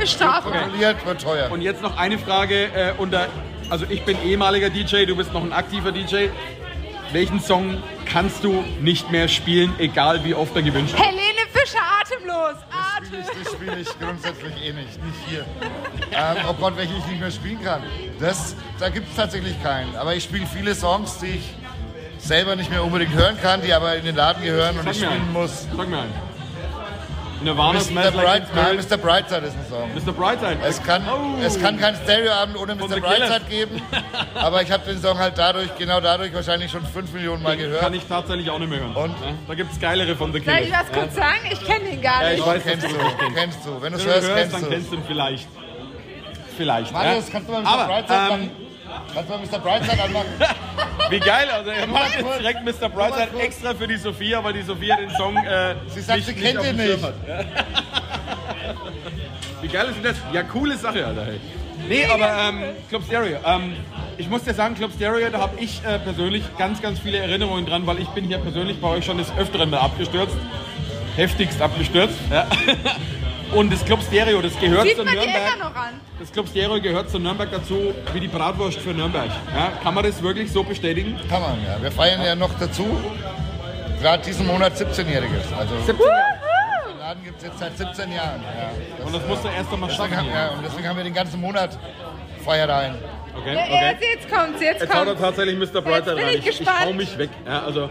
Ich 0.02 0.12
strafe. 0.12 0.47
Kontrolliert 0.52 1.06
wird 1.06 1.22
teuer. 1.22 1.52
Und 1.52 1.62
jetzt 1.62 1.82
noch 1.82 1.98
eine 1.98 2.18
Frage 2.18 2.66
äh, 2.66 2.94
unter, 2.98 3.28
also 3.70 3.86
ich 3.90 4.04
bin 4.04 4.18
ehemaliger 4.24 4.70
DJ, 4.70 5.06
du 5.06 5.16
bist 5.16 5.34
noch 5.34 5.44
ein 5.44 5.54
aktiver 5.54 5.92
DJ. 5.92 6.28
Welchen 7.14 7.40
Song 7.40 7.82
kannst 8.06 8.44
du 8.44 8.64
nicht 8.82 9.12
mehr 9.12 9.28
spielen, 9.30 9.74
egal 9.80 10.24
wie 10.26 10.34
oft 10.34 10.54
er 10.58 10.62
gewünscht 10.62 10.94
wird? 10.94 11.06
Helene 11.06 11.48
Fischer, 11.54 11.80
atemlos. 12.02 12.58
spiele 13.06 13.22
ich, 13.22 13.28
Atem. 13.30 13.44
das 13.44 13.54
spiele 13.54 13.80
ich 13.80 14.00
grundsätzlich 14.00 14.54
eh 14.62 14.74
nicht, 14.74 15.04
nicht 15.06 15.18
hier. 15.30 15.46
Ähm, 16.12 16.38
oh 16.50 16.54
Gott, 16.54 16.76
welche 16.76 16.94
ich 16.98 17.06
nicht 17.08 17.20
mehr 17.22 17.32
spielen 17.32 17.64
kann. 17.64 17.82
Das, 18.20 18.56
da 18.80 18.90
gibt 18.90 19.10
es 19.10 19.16
tatsächlich 19.16 19.62
keinen. 19.64 19.96
Aber 19.96 20.16
ich 20.16 20.24
spiele 20.26 20.46
viele 20.46 20.76
Songs, 20.76 21.20
die 21.20 21.28
ich 21.38 21.54
selber 22.18 22.56
nicht 22.58 22.70
mehr 22.70 22.84
unbedingt 22.84 23.14
hören 23.14 23.38
kann, 23.42 23.62
die 23.62 23.72
aber 23.74 23.96
in 23.96 24.04
den 24.04 24.16
Laden 24.16 24.44
gehören 24.44 24.78
und 24.78 24.84
Sag 24.84 24.94
ich 24.94 25.00
mir 25.00 25.06
spielen 25.08 25.22
einen. 25.22 25.34
muss. 25.34 25.68
Sag 25.78 25.88
mir 25.88 26.00
einen. 26.00 26.27
Nirvana 27.44 27.80
Mr. 27.80 27.82
Smells 27.86 28.16
Like 28.16 28.26
Bright, 28.26 28.56
nein, 28.56 28.66
Spirit. 28.82 28.90
Mr. 28.92 28.98
Brightside 28.98 29.46
ist 29.48 29.56
ein 29.56 29.66
Song. 29.70 29.90
Mr. 29.94 30.12
Brightside. 30.14 30.58
Es 30.66 30.82
kann, 30.84 31.04
Oh. 31.08 31.40
es 31.44 31.62
kann 31.62 31.78
keinen 31.80 31.96
Stereoabend 31.96 32.58
ohne 32.58 32.76
Mr. 32.76 33.00
Brightside 33.00 33.42
geben, 33.50 33.82
aber 34.36 34.62
ich 34.64 34.72
habe 34.72 34.86
den 34.86 35.00
Song 35.02 35.18
halt 35.18 35.38
dadurch, 35.38 35.70
genau 35.78 36.00
dadurch 36.02 36.34
wahrscheinlich 36.34 36.72
schon 36.72 36.86
fünf 36.86 37.12
Millionen 37.14 37.44
Mal 37.44 37.56
gehört. 37.58 37.82
Kann 37.82 37.94
ich 37.94 38.04
tatsächlich 38.06 38.50
auch 38.50 38.58
nicht 38.60 38.70
mehr 38.70 38.80
hören. 38.80 38.96
Und? 38.96 39.12
Ja, 39.12 39.34
da 39.48 39.54
gibt 39.54 39.72
es 39.72 39.80
geilere 39.80 40.16
von 40.16 40.34
The 40.34 40.40
Soll 40.40 40.54
Killers. 40.56 40.68
ich 40.68 40.72
was 40.74 40.92
kurz 40.92 41.16
sagen? 41.16 41.40
Ich 41.52 41.64
kenne 41.64 41.86
den 41.92 42.02
gar 42.02 42.24
Ja, 42.24 42.30
nicht. 42.32 42.40
ich 42.40 42.46
weiß, 42.46 42.64
kennst 42.64 42.86
du, 42.86 42.90
kennst. 42.98 43.36
kennst 43.36 43.66
du. 43.66 43.82
Wenn 43.82 43.94
du 43.94 44.00
es 44.00 44.06
hörst, 44.06 44.28
hörst, 44.28 44.36
kennst 44.36 44.54
dann 44.56 44.62
du 44.64 44.70
kennst 44.70 44.92
du 44.92 44.96
ihn 44.96 45.04
vielleicht. 45.08 45.48
Vielleicht. 46.58 46.92
Marius, 46.92 47.26
ja. 47.28 47.32
kannst 47.34 47.48
du 47.50 47.54
mal 47.54 47.62
Mr. 47.62 47.68
Aber, 47.70 47.86
Brightside 47.86 48.20
ähm, 48.20 48.28
machen? 48.30 48.52
Kannst 49.14 49.30
du 49.30 49.34
mal 49.38 49.46
Mr. 49.46 49.60
Brightside 49.60 50.04
anmachen? 50.04 50.28
Wie 51.10 51.20
geil, 51.20 51.50
also 51.50 51.70
er 51.70 51.88
macht 51.88 52.16
jetzt 52.16 52.40
direkt 52.40 52.64
Mr. 52.64 52.90
Brightside 52.90 53.40
extra 53.40 53.74
für 53.74 53.88
die 53.88 53.98
Sophia, 53.98 54.44
weil 54.44 54.54
die 54.54 54.62
Sophia 54.62 54.96
den 54.98 55.10
Song 55.12 55.38
äh, 55.38 55.76
Sie 55.88 56.02
sagt, 56.02 56.24
sie 56.24 56.34
kennt 56.34 56.62
nicht. 56.62 57.04
hat. 57.04 57.14
Ja. 57.28 57.40
Wie 59.62 59.68
geil 59.68 59.88
ist 59.88 59.96
denn 59.96 60.04
das? 60.04 60.16
Ja, 60.34 60.44
coole 60.44 60.78
Sache, 60.78 61.06
Alter. 61.06 61.26
Hey. 61.26 61.40
Nee, 61.88 62.06
aber 62.06 62.30
ähm, 62.50 62.64
Club 62.90 63.04
Stereo. 63.06 63.38
Ähm, 63.46 63.74
ich 64.18 64.30
muss 64.30 64.44
dir 64.44 64.54
sagen, 64.54 64.76
Club 64.76 64.92
Stereo, 64.96 65.30
da 65.30 65.40
habe 65.40 65.60
ich 65.60 65.82
äh, 65.86 66.00
persönlich 66.00 66.44
ganz, 66.58 66.82
ganz 66.82 67.00
viele 67.00 67.20
Erinnerungen 67.20 67.66
dran, 67.66 67.86
weil 67.88 68.00
ich 68.00 68.08
bin 68.10 68.26
hier 68.26 68.40
persönlich 68.40 68.80
bei 68.82 68.90
euch 68.90 69.06
schon 69.06 69.18
des 69.18 69.32
Öfteren 69.38 69.70
mal 69.70 69.80
abgestürzt. 69.80 70.36
Heftigst 71.16 71.62
abgestürzt. 71.62 72.18
Ja. 72.30 72.48
Und 73.54 73.72
das 73.72 73.84
Club 73.86 74.02
Stereo, 74.04 74.42
das 74.42 74.60
gehört 74.60 74.84
Sieht 74.84 74.98
zu 74.98 75.04
man 75.06 75.14
Nürnberg. 75.14 75.38
immer 75.56 75.70
noch 75.70 75.76
an. 75.76 76.00
Das 76.20 76.32
Club 76.32 76.48
Stereo 76.50 76.82
gehört 76.82 77.10
zu 77.10 77.20
Nürnberg 77.20 77.50
dazu 77.52 77.94
wie 78.14 78.20
die 78.20 78.28
Bratwurst 78.28 78.80
für 78.80 78.90
Nürnberg. 78.94 79.30
Ja, 79.56 79.72
kann 79.82 79.94
man 79.94 80.04
das 80.04 80.22
wirklich 80.22 80.52
so 80.52 80.64
bestätigen? 80.64 81.18
Kann 81.30 81.42
man, 81.42 81.64
ja. 81.66 81.82
Wir 81.82 81.92
feiern 81.92 82.22
ja 82.24 82.36
noch 82.36 82.52
dazu, 82.60 82.86
gerade 84.02 84.24
diesen 84.24 84.46
Monat 84.48 84.74
17-Jähriges. 84.76 85.54
Also 85.58 85.76
17 85.86 85.96
Jahre. 86.06 86.92
den 86.92 87.00
Laden 87.00 87.24
gibt 87.24 87.38
es 87.38 87.44
jetzt 87.46 87.60
seit 87.60 87.78
17 87.78 88.12
Jahren. 88.12 88.42
Ja. 88.44 89.06
Und 89.06 89.16
das 89.16 89.26
musst 89.28 89.44
du 89.44 89.48
erst 89.50 89.72
einmal 89.72 89.90
schaffen. 89.92 90.18
haben, 90.18 90.28
ja, 90.30 90.50
und 90.50 90.66
deswegen 90.66 90.88
haben 90.90 90.98
wir 90.98 91.04
den 91.06 91.14
ganzen 91.14 91.40
Monat 91.40 91.78
Feiereien. 92.44 92.96
Okay, 93.38 93.54
Ja, 93.56 93.62
okay. 93.64 93.90
Jetzt, 93.92 94.04
jetzt 94.26 94.34
kommt's, 94.36 94.62
jetzt 94.62 94.82
Jetzt 94.82 94.94
haut 94.96 95.08
er 95.08 95.18
tatsächlich 95.18 95.58
Mr. 95.58 95.82
Brightside 95.82 96.16
bin 96.16 96.26
rein. 96.26 96.34
ich 96.34 96.40
Ich, 96.40 96.48
ich 96.48 96.58
gespannt. 96.60 96.86
hau 96.86 96.94
mich 96.94 97.18
weg. 97.18 97.30
Ja, 97.46 97.64
also, 97.64 97.90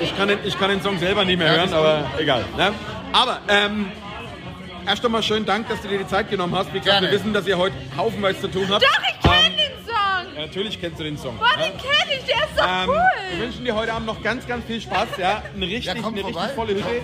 ich, 0.00 0.16
kann 0.16 0.28
den, 0.28 0.38
ich 0.44 0.58
kann 0.58 0.70
den 0.70 0.80
Song 0.82 0.98
selber 0.98 1.24
nicht 1.24 1.38
mehr 1.38 1.54
hören, 1.56 1.72
aber 1.74 2.04
egal. 2.18 2.44
Ne? 2.56 2.72
Aber 3.12 3.38
ähm, 3.48 3.92
erst 4.86 5.04
einmal 5.04 5.22
schönen 5.22 5.46
Dank, 5.46 5.68
dass 5.68 5.80
du 5.82 5.88
dir 5.88 5.98
die 5.98 6.06
Zeit 6.06 6.30
genommen 6.30 6.54
hast. 6.54 6.68
Wie 6.72 6.78
gesagt, 6.78 7.00
Gerne. 7.00 7.06
wir 7.08 7.12
wissen, 7.18 7.32
dass 7.32 7.46
ihr 7.46 7.58
heute 7.58 7.74
haufenweise 7.96 8.40
zu 8.40 8.48
tun 8.48 8.66
habt. 8.70 8.82
Doch, 8.82 8.88
ich 9.08 9.20
kenne 9.20 9.46
Ähm, 9.46 9.52
den 9.56 9.86
Song. 9.86 10.34
Natürlich 10.36 10.80
kennst 10.80 11.00
du 11.00 11.04
den 11.04 11.16
Song. 11.18 11.36
Boah, 11.38 11.48
den 11.56 11.72
kenn 11.78 12.18
ich, 12.18 12.24
der 12.24 12.36
ist 12.36 12.56
so 12.56 12.62
Ähm, 12.62 12.86
wir 12.88 12.94
cool. 13.36 13.40
wünschen 13.40 13.64
dir 13.64 13.74
heute 13.74 13.92
Abend 13.92 14.06
noch 14.06 14.22
ganz, 14.22 14.46
ganz 14.46 14.64
viel 14.66 14.80
Spaß. 14.80 15.08
Ja, 15.18 15.42
eine 15.54 15.66
richtig, 15.66 15.84
Ja, 15.86 15.92
eine 15.92 16.06
richtig 16.06 16.22
vorbei. 16.32 16.48
volle 16.54 16.74
Hütte. 16.74 17.02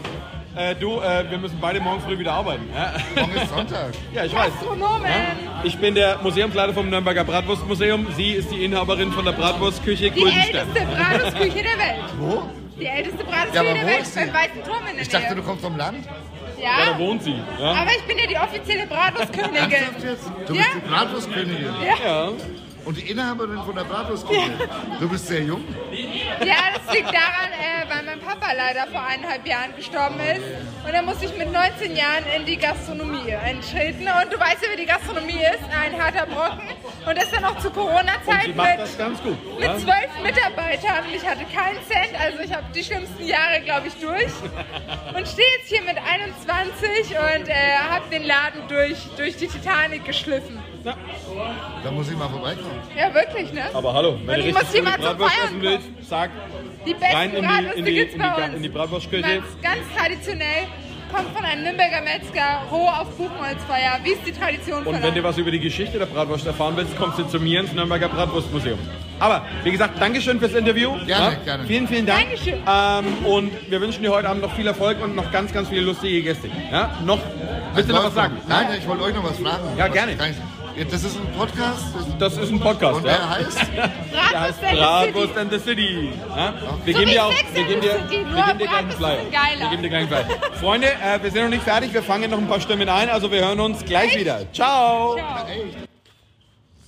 Äh, 0.56 0.74
du, 0.74 0.98
äh, 1.00 1.30
wir 1.30 1.38
müssen 1.38 1.58
beide 1.60 1.78
morgen 1.78 2.00
früh 2.00 2.18
wieder 2.18 2.32
arbeiten. 2.32 2.68
Ja, 2.74 2.94
Morgen 3.14 3.36
ist 3.36 3.48
Sonntag. 3.48 3.92
ja 4.12 4.24
ich 4.24 4.34
weiß. 4.34 4.46
Gastronomen. 4.54 5.06
Ich 5.62 5.78
bin 5.78 5.94
der 5.94 6.18
Museumsleiter 6.18 6.74
vom 6.74 6.90
Nürnberger 6.90 7.22
Bratwurstmuseum. 7.22 8.08
Sie 8.16 8.32
ist 8.32 8.50
die 8.50 8.64
Inhaberin 8.64 9.12
von 9.12 9.24
der 9.24 9.32
Bratwurstküche 9.32 10.10
Die 10.10 10.20
Guldenstern. 10.20 10.66
älteste 10.74 10.96
Bratwurstküche 10.96 11.62
der 11.62 11.78
Welt. 11.78 12.04
Wo? 12.18 12.42
Die 12.80 12.86
älteste 12.86 13.18
Bratwurstküche 13.24 13.54
Ja, 13.54 13.60
aber 13.60 13.72
der 13.74 13.82
wo 13.82 13.86
Welt 13.86 14.14
beim 14.14 14.34
Weißen 14.34 14.64
Turm 14.64 14.86
in 14.88 14.94
der 14.94 15.02
Ich 15.02 15.08
dachte, 15.10 15.26
Nähe. 15.26 15.34
du 15.36 15.42
kommst 15.42 15.62
vom 15.64 15.76
Land. 15.76 16.08
Ja, 16.60 16.70
da 16.78 16.90
Ja, 16.92 16.98
wohnt 16.98 17.22
sie. 17.22 17.34
Ja. 17.60 17.72
aber 17.72 17.90
ich 17.96 18.02
bin 18.04 18.18
ja 18.18 18.26
die 18.26 18.36
offizielle 18.36 18.86
Bratwurstkönigin. 18.86 19.78
Du 20.46 20.54
Ja. 20.54 20.62
bist 20.62 20.74
die 20.76 20.88
Bratwurstkönigin. 20.88 21.68
ja. 22.04 22.30
Und 22.84 22.96
die 22.96 23.10
Inhaberin 23.10 23.62
von 23.64 23.74
der 23.74 23.84
Bratwurstküche. 23.84 24.52
Du 24.98 25.08
bist 25.08 25.26
sehr 25.26 25.42
jung. 25.42 25.62
Ja, 26.40 26.54
das 26.74 26.94
liegt 26.94 27.08
daran, 27.08 27.50
äh, 27.52 27.88
weil 27.90 28.02
mein 28.04 28.20
Papa 28.20 28.52
leider 28.56 28.86
vor 28.86 29.04
eineinhalb 29.04 29.46
Jahren 29.46 29.76
gestorben 29.76 30.18
ist. 30.20 30.40
Und 30.86 30.92
dann 30.94 31.04
musste 31.04 31.26
ich 31.26 31.36
mit 31.36 31.52
19 31.52 31.94
Jahren 31.94 32.24
in 32.34 32.46
die 32.46 32.56
Gastronomie 32.56 33.34
eintreten. 33.34 34.02
Und 34.08 34.32
du 34.32 34.38
weißt 34.40 34.62
ja, 34.62 34.72
wie 34.72 34.76
die 34.80 34.86
Gastronomie 34.86 35.32
ist, 35.52 35.64
ein 35.76 36.02
harter 36.02 36.24
Brocken. 36.26 36.68
Und 37.06 37.18
das 37.18 37.30
dann 37.30 37.44
auch 37.44 37.58
zur 37.58 37.70
Sie 37.72 37.78
Corona-Zeit 37.78 38.56
macht 38.56 38.70
mit, 38.70 38.78
das 38.80 38.96
ganz 38.96 39.22
gut. 39.22 39.36
mit 39.58 39.64
Ja. 39.68 39.76
zwölf 39.78 40.10
Mitarbeitern. 40.22 41.04
Und 41.06 41.14
ich 41.14 41.26
hatte 41.26 41.44
keinen 41.44 41.78
Cent, 41.86 42.18
also 42.18 42.38
ich 42.40 42.52
habe 42.54 42.64
die 42.74 42.82
schlimmsten 42.84 43.26
Jahre, 43.26 43.60
glaube 43.60 43.88
ich, 43.88 43.94
durch. 43.96 44.32
Und 45.14 45.28
stehe 45.28 45.48
jetzt 45.58 45.68
hier 45.68 45.82
mit 45.82 45.96
21 45.98 47.16
und 47.18 47.48
äh, 47.48 47.54
habe 47.90 48.08
den 48.10 48.22
Laden 48.24 48.66
durch, 48.68 48.96
durch 49.16 49.36
die 49.36 49.48
Titanic 49.48 50.04
geschliffen. 50.06 50.58
Da 50.84 51.90
muss 51.90 52.10
ich 52.10 52.16
mal 52.16 52.28
vorbeikommen. 52.28 52.80
Ja, 52.96 53.12
wirklich, 53.14 53.52
ne? 53.52 53.62
Aber 53.74 53.92
hallo, 53.94 54.16
wenn 54.24 54.36
Und 54.36 54.44
du 54.44 54.48
ich 54.50 54.56
richtig 54.56 54.84
gute 54.84 54.92
zum 54.94 55.02
Bratwurst 55.02 55.34
Feiern 55.34 55.48
essen 55.48 55.62
willst, 55.62 55.88
sag 56.08 56.30
Die 56.86 56.94
besten 56.94 57.14
rein 57.14 57.30
in 57.34 57.42
die, 57.74 57.78
in 57.78 57.84
die, 57.84 57.92
gibt's 57.94 58.14
in 58.14 58.20
die, 58.20 58.26
bei 58.28 58.36
Ga- 58.36 58.44
uns. 58.46 58.54
in 58.54 58.62
die 58.62 58.68
Bratwurstküche. 58.68 59.22
Ganz, 59.22 59.44
ganz 59.62 59.78
traditionell. 59.96 60.64
Kommt 61.14 61.34
von 61.34 61.42
einem 61.42 61.62
Nürnberger 61.62 62.02
Metzger, 62.02 62.60
roh 62.70 62.86
auf 62.86 63.08
Buchenholzfeuer, 63.16 63.98
wie 64.04 64.12
es 64.12 64.18
die 64.26 64.32
Tradition 64.32 64.84
Und 64.86 65.02
wenn 65.02 65.14
du 65.14 65.22
was 65.22 65.38
über 65.38 65.50
die 65.50 65.58
Geschichte 65.58 65.98
der 65.98 66.04
Bratwurst 66.04 66.46
erfahren 66.46 66.74
willst, 66.76 66.98
kommst 66.98 67.18
du 67.18 67.24
zu 67.24 67.40
mir 67.40 67.60
ins 67.60 67.72
Nürnberger 67.72 68.10
Bratwurstmuseum. 68.10 68.78
Aber 69.18 69.46
wie 69.64 69.70
gesagt, 69.70 69.98
Dankeschön 69.98 70.38
fürs 70.38 70.52
Interview. 70.52 70.92
Gerne, 71.06 71.38
gerne. 71.46 71.64
Vielen, 71.64 71.88
vielen 71.88 72.04
Dank. 72.04 72.26
Dankeschön. 72.28 72.58
Ähm, 72.66 73.24
und 73.26 73.70
wir 73.70 73.80
wünschen 73.80 74.02
dir 74.02 74.10
heute 74.12 74.28
Abend 74.28 74.42
noch 74.42 74.52
viel 74.54 74.66
Erfolg 74.66 75.02
und 75.02 75.16
noch 75.16 75.32
ganz, 75.32 75.50
ganz 75.50 75.70
viele 75.70 75.80
lustige 75.80 76.22
Gäste. 76.22 76.50
Ja? 76.70 76.98
Noch, 77.06 77.20
willst 77.72 77.88
du 77.88 77.94
noch 77.94 78.04
was 78.04 78.14
sagen? 78.14 78.36
Nein, 78.46 78.66
ich 78.78 78.86
wollte 78.86 79.04
euch 79.04 79.14
noch 79.14 79.24
was 79.24 79.38
fragen. 79.38 79.78
Ja, 79.78 79.86
Was 79.86 79.92
gerne. 79.94 80.12
Ja, 80.78 80.84
Das 80.84 81.02
ist 81.04 81.16
ein 81.16 81.32
Podcast. 81.36 81.84
Das- 82.18 82.18
Das 82.18 82.36
ist 82.44 82.50
ein 82.52 82.60
Podcast. 82.60 82.96
Und 82.98 83.06
ja? 83.06 83.12
der 83.16 83.30
heißt? 83.30 84.60
Bratwurst 84.60 84.62
and 84.62 84.70
the 84.70 84.76
Bratwurst 84.76 85.34
City. 85.34 85.38
and 85.40 85.52
the 85.52 85.58
City. 85.58 86.12
Ja? 86.36 86.54
Wir 86.84 86.94
So 86.94 86.98
geben 87.00 87.10
dir 87.10 87.24
auch, 87.24 87.32
wir 87.52 87.64
geben 87.64 87.80
dir, 87.80 87.94
wir 88.10 88.44
geben 88.44 88.58
dir 88.58 88.68
Flyer. 88.96 89.18
Wir 89.70 89.70
dir 89.82 89.90
Flyer. 90.08 90.24
Freunde, 90.60 90.86
äh, 90.88 91.22
wir 91.22 91.30
sind 91.30 91.42
noch 91.42 91.50
nicht 91.50 91.62
fertig. 91.62 91.92
Wir 91.92 92.02
fangen 92.02 92.30
noch 92.30 92.38
ein 92.38 92.46
paar 92.48 92.60
Stimmen 92.60 92.88
ein. 92.88 93.08
Also 93.10 93.30
wir 93.30 93.44
hören 93.44 93.60
uns 93.60 93.84
gleich 93.84 94.18
wieder. 94.18 94.40
Ciao. 94.52 95.16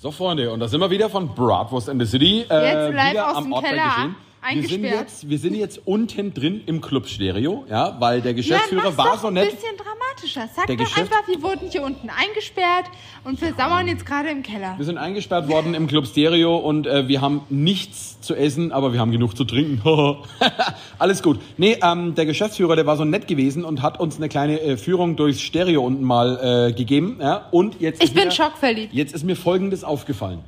So 0.00 0.10
Freunde, 0.10 0.50
und 0.50 0.60
da 0.60 0.68
sind 0.68 0.80
wir 0.80 0.88
wieder 0.90 1.10
von 1.10 1.34
Bratwurst 1.34 1.88
and 1.90 2.00
the 2.00 2.06
City. 2.06 2.46
Äh, 2.48 2.86
Jetzt 2.86 2.94
live 2.94 3.10
wieder 3.12 3.30
aus 3.30 3.36
am 3.36 3.44
dem 3.50 3.62
Keller, 3.62 3.84
Geschehen. 3.84 4.16
Wir 4.54 4.66
sind, 4.68 4.84
jetzt, 4.84 5.28
wir 5.28 5.38
sind 5.38 5.54
jetzt 5.54 5.80
unten 5.84 6.32
drin 6.32 6.62
im 6.64 6.80
Club 6.80 7.06
Stereo, 7.08 7.64
ja, 7.68 7.96
weil 8.00 8.22
der 8.22 8.32
Ja, 8.32 8.36
Geschäftsführer 8.36 8.84
mach's 8.84 8.96
war 8.96 9.06
doch 9.12 9.20
so 9.20 9.26
ein 9.26 9.34
nett. 9.34 9.50
bisschen 9.50 9.76
dramatischer. 9.76 10.48
Sag 10.56 10.66
Der 10.66 10.76
doch 10.76 10.84
Geschäft- 10.84 11.12
einfach, 11.12 11.28
wir 11.28 11.42
wurden 11.42 11.68
hier 11.70 11.82
unten 11.82 12.08
eingesperrt 12.08 12.86
und 13.24 13.38
versauern 13.38 13.86
jetzt 13.86 14.06
gerade 14.06 14.30
im 14.30 14.42
Keller. 14.42 14.74
Wir 14.78 14.86
sind 14.86 14.96
eingesperrt 14.96 15.48
worden 15.48 15.74
im 15.74 15.86
Club 15.86 16.06
Stereo 16.06 16.56
und 16.56 16.86
äh, 16.86 17.06
wir 17.06 17.20
haben 17.20 17.42
nichts 17.50 18.18
zu 18.22 18.34
essen, 18.34 18.72
aber 18.72 18.92
wir 18.94 19.00
haben 19.00 19.12
genug 19.12 19.36
zu 19.36 19.44
trinken. 19.44 19.82
Alles 20.98 21.22
gut. 21.22 21.38
Nee, 21.58 21.78
ähm, 21.82 22.14
der 22.14 22.24
Geschäftsführer, 22.26 22.76
der 22.76 22.86
war 22.86 22.96
so 22.96 23.04
nett 23.04 23.28
gewesen 23.28 23.64
und 23.64 23.82
hat 23.82 24.00
uns 24.00 24.16
eine 24.16 24.28
kleine 24.30 24.58
äh, 24.60 24.76
Führung 24.78 25.16
durchs 25.16 25.40
Stereo 25.42 25.82
unten 25.84 26.02
mal 26.04 26.68
äh, 26.70 26.72
gegeben. 26.72 27.18
Ja? 27.20 27.46
Und 27.50 27.80
jetzt 27.80 28.02
Ich 28.02 28.14
bin 28.14 28.24
mir, 28.24 28.30
schockverliebt. 28.30 28.92
Jetzt 28.94 29.14
ist 29.14 29.24
mir 29.24 29.36
Folgendes 29.36 29.84
aufgefallen. 29.84 30.40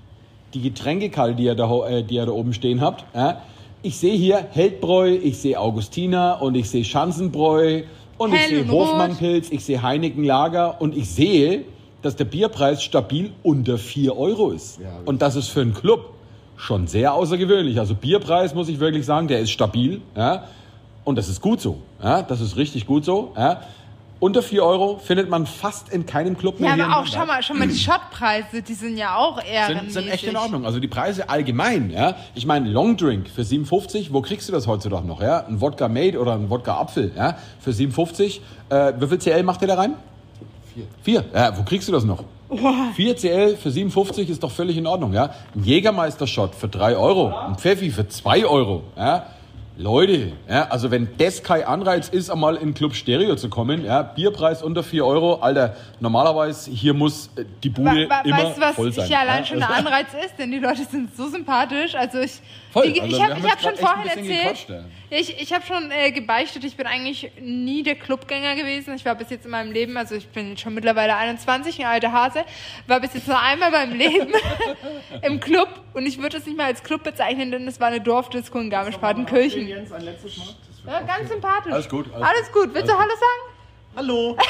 Die 0.55 0.62
Getränkekarte, 0.62 1.34
die 1.34 1.45
ihr 1.45 1.55
da, 1.55 1.86
äh, 1.88 2.03
die 2.03 2.14
ihr 2.16 2.26
da 2.26 2.32
oben 2.32 2.53
stehen 2.55 2.80
habt. 2.80 3.05
Ja? 3.14 3.43
Ich 3.85 3.99
sehe 3.99 4.14
hier 4.14 4.47
Heldbräu, 4.53 5.09
ich 5.11 5.39
sehe 5.39 5.59
Augustiner 5.59 6.41
und 6.41 6.55
ich 6.55 6.70
sehe 6.70 6.85
Schanzenbräu 6.85 7.83
und 8.16 8.33
ich 8.33 8.39
Hell 8.39 8.49
sehe 8.49 8.62
und 8.62 8.70
Rot. 8.70 8.89
Hofmannpilz, 8.89 9.51
ich 9.51 9.64
sehe 9.64 9.83
Heineken 9.83 10.22
Lager 10.22 10.80
und 10.80 10.97
ich 10.97 11.11
sehe, 11.11 11.64
dass 12.01 12.14
der 12.14 12.24
Bierpreis 12.26 12.85
stabil 12.85 13.33
unter 13.43 13.78
4 13.78 14.16
Euro 14.16 14.51
ist. 14.51 14.78
Und 15.05 15.20
das 15.20 15.35
ist 15.35 15.49
für 15.49 15.62
einen 15.62 15.74
Club 15.74 16.14
schon 16.57 16.87
sehr 16.87 17.14
außergewöhnlich. 17.14 17.80
Also 17.80 17.97
Bierpreis 17.97 18.55
muss 18.55 18.68
ich 18.68 18.78
wirklich 18.78 19.05
sagen, 19.05 19.26
der 19.26 19.41
ist 19.41 19.51
stabil. 19.51 20.01
Ja? 20.16 20.45
Und 21.03 21.18
das 21.18 21.28
ist 21.28 21.41
gut 21.41 21.61
so. 21.61 21.78
Ja? 22.01 22.22
Das 22.22 22.41
ist 22.41 22.57
richtig 22.57 22.87
gut 22.87 23.05
so. 23.05 23.33
Ja? 23.37 23.62
Unter 24.22 24.40
4 24.40 24.62
Euro 24.62 24.98
findet 24.98 25.28
man 25.28 25.46
fast 25.46 25.88
in 25.88 26.06
keinem 26.06 26.38
Club 26.38 26.60
mehr 26.60 26.68
Ja, 26.70 26.74
hier 26.76 26.84
aber 26.84 26.92
in 26.92 26.98
auch, 27.00 27.12
schau 27.12 27.26
mal, 27.26 27.42
schau 27.42 27.54
mal, 27.54 27.66
die 27.66 27.74
Schottpreise, 27.76 28.62
die 28.62 28.74
sind 28.74 28.96
ja 28.96 29.16
auch 29.16 29.42
eher 29.42 29.66
Sind, 29.66 29.90
sind 29.90 30.08
echt 30.08 30.22
in 30.22 30.36
Ordnung. 30.36 30.64
Also 30.64 30.78
die 30.78 30.86
Preise 30.86 31.28
allgemein, 31.28 31.90
ja. 31.90 32.14
Ich 32.36 32.46
meine, 32.46 32.70
Longdrink 32.70 33.28
für 33.28 33.42
7,50, 33.42 34.12
wo 34.12 34.20
kriegst 34.22 34.48
du 34.48 34.52
das 34.52 34.68
heutzutage 34.68 35.08
noch, 35.08 35.20
ja? 35.20 35.44
Ein 35.44 35.60
Wodka 35.60 35.88
Mate 35.88 36.20
oder 36.20 36.34
ein 36.34 36.50
Wodka 36.50 36.80
Apfel, 36.80 37.10
ja? 37.16 37.36
Für 37.58 37.72
7,50. 37.72 38.38
Äh, 38.68 38.92
wie 39.00 39.08
viel 39.08 39.18
CL 39.18 39.42
macht 39.42 39.60
ihr 39.62 39.66
da 39.66 39.74
rein? 39.74 39.94
Vier. 40.72 40.84
Vier? 41.02 41.24
Ja, 41.34 41.58
wo 41.58 41.64
kriegst 41.64 41.88
du 41.88 41.92
das 41.92 42.04
noch? 42.04 42.22
4 42.94 43.16
CL 43.16 43.56
für 43.56 43.70
7,50 43.70 44.28
ist 44.28 44.40
doch 44.44 44.52
völlig 44.52 44.76
in 44.76 44.86
Ordnung, 44.86 45.14
ja? 45.14 45.30
Ein 45.56 45.64
Jägermeister-Shot 45.64 46.54
für 46.54 46.68
3 46.68 46.96
Euro, 46.96 47.34
ein 47.36 47.56
Pfeffi 47.56 47.90
für 47.90 48.06
2 48.06 48.46
Euro, 48.46 48.84
ja? 48.96 49.26
Leute, 49.83 50.33
ja, 50.49 50.68
also 50.68 50.91
wenn 50.91 51.09
das 51.18 51.43
kein 51.43 51.64
Anreiz 51.64 52.09
ist, 52.09 52.30
einmal 52.30 52.57
in 52.57 52.72
Club 52.72 52.95
Stereo 52.95 53.35
zu 53.37 53.49
kommen, 53.49 53.85
ja, 53.85 54.03
Bierpreis 54.03 54.62
unter 54.62 54.83
4 54.85 55.05
Euro, 55.05 55.35
Alter, 55.41 55.74
normalerweise 55.99 56.70
hier 56.70 56.95
muss 56.95 57.30
äh, 57.37 57.45
die 57.64 57.68
Bude 57.70 58.09
Wa- 58.09 58.14
wa- 58.16 58.20
immer 58.24 58.37
weißt 58.45 58.57
du, 58.57 58.61
was 58.61 58.74
voll 58.76 58.93
sein. 58.93 59.07
hier 59.07 59.18
allein 59.18 59.45
schon 59.45 59.59
der 59.59 59.70
Anreiz 59.74 60.07
ist? 60.24 60.39
Denn 60.39 60.53
die 60.53 60.59
Leute 60.61 60.85
sind 60.85 61.16
so 61.16 61.28
sympathisch. 61.28 61.95
Also 61.97 62.20
ich, 62.20 62.41
Voll. 62.72 62.90
die, 62.90 63.00
Also 63.02 63.16
ich 63.16 63.22
habe 63.22 63.42
hab 63.42 63.60
schon 63.60 63.76
vorher 63.76 64.16
erzählt, 64.16 64.66
ja. 64.68 64.84
ich, 65.10 65.40
ich 65.40 65.52
habe 65.52 65.64
schon 65.66 65.90
äh, 65.90 66.10
gebeichtet, 66.10 66.64
ich 66.64 66.76
bin 66.76 66.86
eigentlich 66.86 67.30
nie 67.40 67.82
der 67.82 67.96
Clubgänger 67.96 68.54
gewesen. 68.54 68.94
Ich 68.94 69.04
war 69.04 69.14
bis 69.14 69.28
jetzt 69.28 69.44
in 69.44 69.50
meinem 69.50 69.72
Leben, 69.72 69.96
also 69.98 70.14
ich 70.14 70.26
bin 70.28 70.56
schon 70.56 70.72
mittlerweile 70.72 71.14
21, 71.16 71.80
ein 71.80 71.86
alter 71.86 72.12
Hase, 72.12 72.44
war 72.86 73.00
bis 73.00 73.12
jetzt 73.12 73.28
nur 73.28 73.38
einmal 73.38 73.68
in 73.68 73.74
meinem 73.74 73.98
Leben 73.98 74.32
im 75.22 75.38
Club 75.40 75.68
und 75.92 76.06
ich 76.06 76.20
würde 76.20 76.38
es 76.38 76.46
nicht 76.46 76.56
mal 76.56 76.64
als 76.64 76.82
Club 76.82 77.02
bezeichnen, 77.02 77.50
denn 77.50 77.68
es 77.68 77.78
war 77.78 77.88
eine 77.88 78.00
Dorfdisco 78.00 78.58
in 78.58 78.70
Garmisch-Partenkirchen. 78.70 79.68
Jens, 79.68 79.92
ein 79.92 80.02
letztes 80.02 80.38
Mal. 80.38 80.46
Das 80.84 80.94
Ja, 80.94 81.00
ganz 81.02 81.30
sympathisch. 81.30 81.72
Alles 81.72 81.88
gut, 81.88 82.06
alles 82.14 82.26
Alles, 82.26 82.52
gut. 82.52 82.74
Willst 82.74 82.88
du 82.88 82.98
Hallo 82.98 83.10
sagen? 83.10 83.96
Hallo. 83.96 84.36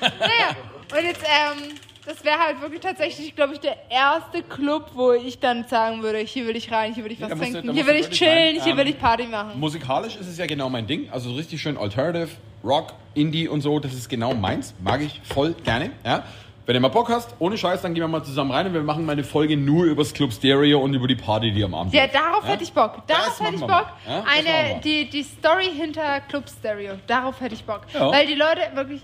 Naja, 0.00 0.56
und 0.96 1.04
jetzt, 1.04 1.24
ähm, 1.24 1.74
das 2.08 2.24
wäre 2.24 2.38
halt 2.38 2.60
wirklich 2.62 2.80
tatsächlich, 2.80 3.36
glaube 3.36 3.52
ich, 3.52 3.60
der 3.60 3.76
erste 3.90 4.42
Club, 4.42 4.92
wo 4.94 5.12
ich 5.12 5.38
dann 5.40 5.64
sagen 5.68 6.02
würde, 6.02 6.18
hier 6.18 6.46
will 6.46 6.56
ich 6.56 6.72
rein, 6.72 6.94
hier 6.94 7.04
will 7.04 7.12
ich 7.12 7.20
was 7.20 7.28
du- 7.28 7.36
trinken, 7.36 7.66
da 7.66 7.72
hier 7.74 7.86
will 7.86 7.94
du 7.94 8.00
ich 8.00 8.06
wirklich 8.06 8.22
rein. 8.28 8.36
chillen, 8.54 8.62
hier 8.64 8.76
will 8.78 8.88
ich 8.88 8.98
Party 8.98 9.24
machen. 9.26 9.60
Musikalisch 9.60 10.16
ist 10.16 10.26
es 10.26 10.38
ja 10.38 10.46
genau 10.46 10.70
mein 10.70 10.86
Ding. 10.86 11.10
Also 11.12 11.32
richtig 11.34 11.60
schön 11.60 11.76
Alternative, 11.76 12.30
Rock, 12.64 12.94
Indie 13.14 13.46
und 13.46 13.60
so. 13.60 13.78
Das 13.78 13.92
ist 13.92 14.08
genau 14.08 14.32
meins. 14.34 14.74
Mag 14.80 15.02
ich 15.02 15.20
voll 15.22 15.52
gerne. 15.64 15.90
Ja? 16.04 16.24
Wenn 16.64 16.74
du 16.74 16.80
mal 16.80 16.88
Bock 16.88 17.08
hast, 17.10 17.34
ohne 17.38 17.56
Scheiß, 17.56 17.82
dann 17.82 17.94
gehen 17.94 18.02
wir 18.02 18.08
mal 18.08 18.22
zusammen 18.24 18.50
rein 18.52 18.66
und 18.66 18.74
wir 18.74 18.82
machen 18.82 19.04
mal 19.06 19.12
eine 19.12 19.24
Folge 19.24 19.56
nur 19.56 19.84
übers 19.84 20.12
Club 20.12 20.32
Stereo 20.32 20.80
und 20.80 20.92
über 20.94 21.08
die 21.08 21.14
Party, 21.14 21.50
die 21.52 21.62
am 21.64 21.74
Abend 21.74 21.94
Ja, 21.94 22.06
darauf 22.06 22.46
hätte 22.46 22.62
ich 22.62 22.72
Bock. 22.72 23.06
Darauf 23.06 23.26
Das 23.38 23.40
hätte 23.40 23.54
ich 23.54 23.60
Bock. 23.60 23.86
Ja, 24.06 24.22
das 24.22 24.24
Eine, 24.34 24.80
die, 24.82 25.08
die 25.08 25.22
Story 25.22 25.70
hinter 25.74 26.20
Club 26.28 26.44
Stereo, 26.48 26.94
darauf 27.06 27.40
hätte 27.40 27.54
ich 27.54 27.64
Bock. 27.64 27.82
Ja. 27.94 28.10
Weil 28.12 28.26
die 28.26 28.34
Leute 28.34 28.60
wirklich 28.74 29.00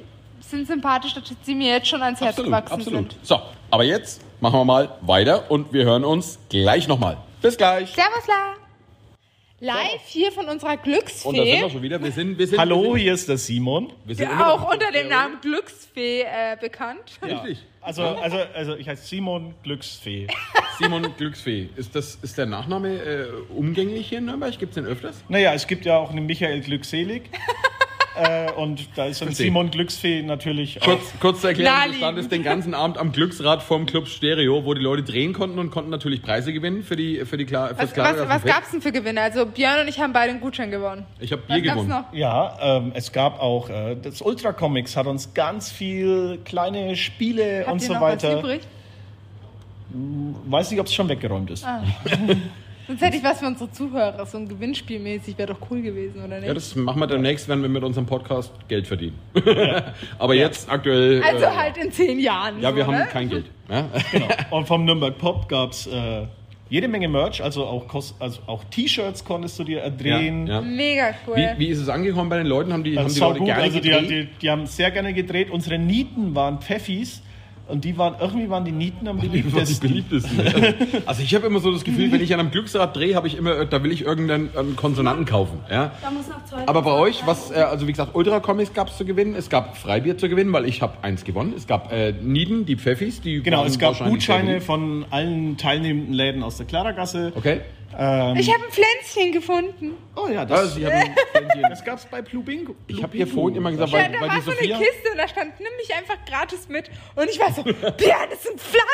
sind 0.55 0.67
sympathisch, 0.67 1.15
dass 1.15 1.25
sie 1.43 1.55
mir 1.55 1.73
jetzt 1.73 1.89
schon 1.89 2.03
ans 2.03 2.21
Herz 2.21 2.31
Absolut, 2.31 2.51
gewachsen 2.51 2.73
absolut. 2.75 3.13
sind. 3.13 3.27
So, 3.27 3.41
aber 3.71 3.85
jetzt 3.85 4.23
machen 4.41 4.59
wir 4.61 4.65
mal 4.65 4.99
weiter 5.03 5.51
und 5.51 5.73
wir 5.73 5.85
hören 5.85 6.05
uns 6.05 6.39
gleich 6.49 6.89
nochmal. 6.89 7.17
Bis 7.43 7.57
gleich. 7.57 7.91
Servus, 7.93 8.27
La. 8.27 8.55
Live 9.61 10.03
hier 10.07 10.31
von 10.33 10.47
unserer 10.47 10.73
Und 10.73 10.79
da 10.79 10.83
sind 10.85 10.93
Glücksfee. 10.93 11.61
wir 11.63 11.71
schon 11.71 11.83
wieder. 11.83 12.03
Wir 12.03 12.13
sind, 12.13 12.39
wir 12.39 12.47
sind, 12.47 12.59
Hallo, 12.59 12.83
Wir 12.83 12.91
sind, 12.91 12.99
hier 12.99 13.15
ist 13.15 13.29
der 13.29 13.39
Simon. 13.39 13.93
wir 14.05 14.15
sind 14.15 14.29
Ja, 14.31 14.51
auch 14.53 14.71
unter 14.71 14.91
dem. 14.91 15.09
Namen 15.09 15.41
Glücksfee 15.41 16.23
äh, 16.23 16.57
bekannt. 16.61 17.19
Richtig. 17.23 17.65
Also, 17.81 18.03
also, 18.03 18.39
also 18.55 18.77
ich 18.77 18.89
heiße 18.89 19.07
Simon 19.07 19.55
Glücksfee. 19.63 20.27
Simon 20.79 21.15
Glücksfee. 21.17 21.69
Ist, 21.77 21.95
das, 21.95 22.17
ist 22.17 22.37
der 22.37 22.47
Nachname 22.47 22.97
äh, 22.97 23.27
umgänglich 23.55 24.09
hier 24.09 24.19
in 24.19 24.27
Nürnberg? 24.27 24.59
Gibt 24.59 24.73
es 24.73 24.75
den 24.75 24.87
öfters? 24.87 25.17
Naja, 25.29 25.55
es 25.55 25.67
gibt 25.67 25.87
ja 25.87 25.97
auch 25.99 26.11
einen 26.11 26.27
Michael 26.27 26.61
Glückselig. 26.61 27.23
äh, 28.17 28.53
und 28.53 28.87
da 28.97 29.07
ist 29.07 29.21
dann. 29.23 29.33
Simon 29.33 29.71
Glücksfee 29.71 30.23
natürlich 30.23 30.81
auch. 30.83 30.87
Kurz, 30.87 31.03
kurz 31.21 31.41
zur 31.41 31.51
Erklärung, 31.51 31.73
wir 31.73 31.79
Naheliegend. 31.79 31.99
standen 32.03 32.29
den 32.31 32.43
ganzen 32.43 32.75
Abend 32.75 32.99
am 32.99 33.13
Glücksrad 33.13 33.63
vom 33.63 33.87
Club 33.87 34.09
Stereo, 34.09 34.65
wo 34.65 34.75
die 34.75 34.81
Leute 34.81 35.03
drehen 35.03 35.33
konnten 35.33 35.59
und 35.59 35.71
konnten 35.71 35.91
natürlich 35.91 36.23
Preise 36.23 36.53
gewinnen 36.53 36.83
für 36.83 36.97
die 36.97 37.25
für 37.25 37.37
die 37.37 37.45
Kla 37.45 37.69
fürs 37.69 37.79
Was, 37.79 37.93
klare 37.95 38.21
was, 38.21 38.29
was 38.29 38.45
gab's 38.45 38.71
denn 38.71 38.81
für 38.83 38.93
Gewinne? 38.93 39.21
Also 39.21 39.47
Björn 39.47 39.81
und 39.81 39.89
ich 39.89 40.01
haben 40.01 40.13
beide 40.13 40.31
einen 40.31 40.41
Gutschein 40.41 40.71
gewonnen. 40.71 41.05
Ich 41.21 41.33
habe 41.33 41.43
Bier 41.43 41.57
Was 41.57 41.63
gab's 41.65 41.83
gewonnen. 41.83 42.05
noch? 42.11 42.13
Ja, 42.13 42.59
ähm, 42.79 42.93
es 42.95 43.13
gab 43.13 43.41
auch, 43.41 43.69
äh, 43.71 43.97
das 44.01 44.21
Ultra 44.23 44.53
Comics 44.53 44.97
hat 44.97 45.07
uns 45.07 45.35
ganz 45.35 45.71
viel 45.73 46.39
kleine 46.45 46.97
Spiele 46.97 47.61
Habt 47.67 47.73
und 47.73 47.83
ihr 47.83 47.87
so 47.89 47.95
noch 47.95 48.01
weiter. 48.01 48.35
was 48.37 48.41
übrig? 48.41 48.61
Weiß 50.47 50.71
nicht, 50.71 50.81
ob 50.81 50.87
es 50.87 50.95
schon 50.95 51.09
weggeräumt 51.09 51.51
ist. 51.51 51.65
Sonst 52.87 53.01
hätte 53.01 53.17
ich 53.17 53.25
was 53.25 53.41
für 53.41 53.47
unsere 53.47 53.71
Zuhörer. 53.71 54.27
So 54.27 54.37
ein 54.39 54.49
Gewinnspielmäßig 54.49 55.39
wäre 55.39 55.55
doch 55.55 55.71
cool 55.71 55.81
gewesen, 55.81 56.23
oder 56.23 56.37
nicht? 56.39 56.47
Ja, 56.47 56.55
das 56.55 56.75
machen 56.77 57.01
wir 57.01 57.07
demnächst, 57.07 57.49
wenn 57.49 57.63
wir 57.63 57.69
mit 57.69 57.83
unserem 57.83 58.07
Podcast 58.07 58.53
Geld 58.69 58.87
verdienen. 58.87 59.19
Aber 60.19 60.35
jetzt 60.35 60.69
aktuell. 60.71 61.23
also 61.23 61.45
äh, 61.47 61.49
halt 61.49 61.77
in 61.79 61.91
zehn 61.91 62.21
Jahren. 62.21 62.61
Ja, 62.61 62.75
wir 62.77 62.85
so, 62.85 62.93
haben 62.93 62.99
ne? 62.99 63.09
kein 63.11 63.29
Geld. 63.31 63.47
Ja? 63.71 63.89
Genau. 64.13 64.29
Und 64.51 64.67
vom 64.67 64.85
Nürnberg 64.85 65.17
Pop 65.17 65.49
gab 65.49 65.73
es 65.73 65.87
äh, 65.87 66.27
jede 66.69 66.89
Menge 66.89 67.09
Merch, 67.09 67.43
also 67.43 67.65
auch, 67.65 67.87
also 68.19 68.41
auch 68.47 68.65
T-Shirts 68.65 69.25
konntest 69.25 69.59
du 69.59 69.65
dir 69.65 69.81
erdrehen. 69.81 70.47
Ja, 70.47 70.55
ja. 70.55 70.61
Mega 70.61 71.15
cool. 71.27 71.37
Wie, 71.37 71.59
wie 71.59 71.69
ist 71.69 71.79
es 71.79 71.89
angekommen 71.89 72.29
bei 72.29 72.39
den 72.39 72.47
Leuten? 72.47 72.73
Haben 72.73 72.85
die, 72.85 72.99
haben 72.99 73.13
die 73.13 73.21
Leute 73.21 73.39
gut. 73.39 73.47
gerne 73.47 73.63
Also 73.63 73.81
die, 73.81 73.91
gedreht? 73.91 74.11
die, 74.11 74.29
die 74.43 74.51
haben 74.51 74.67
sehr 74.67 74.91
gerne 74.91 75.15
gedreht. 75.15 75.51
Unsere 75.51 75.79
Nieten 75.79 76.35
waren 76.35 76.61
Pfeffis 76.61 77.23
und 77.67 77.85
die 77.85 77.97
waren 77.97 78.15
irgendwie 78.21 78.51
waren 78.51 78.65
die 78.65 78.73
Nieten 78.73 79.09
am 79.09 79.21
Die 79.21 79.29
beliebtesten. 79.29 79.89
beliebtesten. 79.89 80.41
Also 81.07 81.23
ich 81.23 81.35
habe 81.35 81.47
immer 81.47 81.61
so 81.61 81.73
das 81.73 81.85
Gefühl, 81.85 82.13
wenn 82.13 82.21
ich 82.21 82.33
an 82.35 82.41
einem 82.41 82.51
Glücksrad 82.51 82.95
drehe, 82.97 83.15
habe 83.15 83.27
ich 83.27 83.37
immer, 83.37 83.61
äh, 83.61 83.67
da 83.67 83.83
will 83.83 83.91
ich 83.93 84.03
irgendeinen 84.03 84.51
einen 84.57 84.77
Konsonanten 84.77 85.25
kaufen. 85.25 85.61
Ja? 85.71 85.93
Aber 86.67 86.83
bei 86.83 86.93
euch, 86.93 87.23
was, 87.27 87.51
äh, 87.51 87.55
also 87.55 87.87
wie 87.87 87.93
gesagt, 87.93 88.15
Ultra 88.15 88.41
Comics 88.41 88.73
gab 88.75 88.89
es 88.89 88.97
zu 88.99 89.05
gewinnen, 89.05 89.35
es 89.35 89.49
gab 89.49 89.77
Freibier 89.77 90.19
zu 90.19 90.29
gewinnen, 90.29 90.53
weil 90.53 90.67
ich 90.67 90.83
habe 90.83 90.95
eins 91.03 91.25
gewonnen. 91.25 91.55
Es 91.57 91.67
gab 91.67 91.93
äh, 91.93 92.13
Nieden, 92.13 92.67
die 92.67 92.77
Pfeffis, 92.77 93.21
die 93.21 93.43
Genau, 93.43 93.59
waren 93.59 93.67
es 93.67 93.79
gab 93.79 93.99
Gutscheine 93.99 94.61
von 94.61 95.05
allen 95.11 95.57
teilnehmenden 95.57 96.13
Läden 96.15 96.43
aus 96.43 96.57
der 96.59 96.67
Klaragasse. 96.67 97.33
Okay. 97.35 97.61
Ähm, 97.99 98.37
ich 98.37 98.53
habe 98.53 98.65
ein 98.65 98.71
Pflänzchen 98.71 99.33
gefunden. 99.33 99.97
oh 100.17 100.29
ja, 100.29 100.45
das, 100.45 100.75
Also, 100.75 100.85
ein 100.87 101.15
das 101.71 101.85
gab 101.85 101.99
es 101.99 102.07
bei 102.07 102.23
Blue 102.23 102.43
Bingo. 102.43 102.75
Ich 102.87 103.03
habe 103.03 103.13
hier 103.17 103.27
Bingo. 103.27 103.41
vorhin 103.41 103.57
immer 103.57 103.71
gesagt, 103.71 103.93
Ja, 103.93 103.99
weil, 103.99 104.13
da 104.13 104.21
weil 104.21 104.29
war 104.29 104.37
die 104.37 104.43
so 104.43 104.51
eine 104.51 104.61
Sophia... 104.61 104.79
Kiste 104.79 105.11
und 105.13 105.19
da 105.19 105.29
stand, 105.29 105.61
nimm 105.61 105.77
mich 105.77 105.95
einfach 105.95 106.25
gratis 106.27 106.69
mit. 106.69 106.91
Und 107.17 107.31
ich 107.31 107.39
war 107.39 107.53
so, 107.53 107.63
Björn, 107.63 108.31
das 108.31 108.43
sind 108.43 108.61
Pflanzen! 108.61 108.89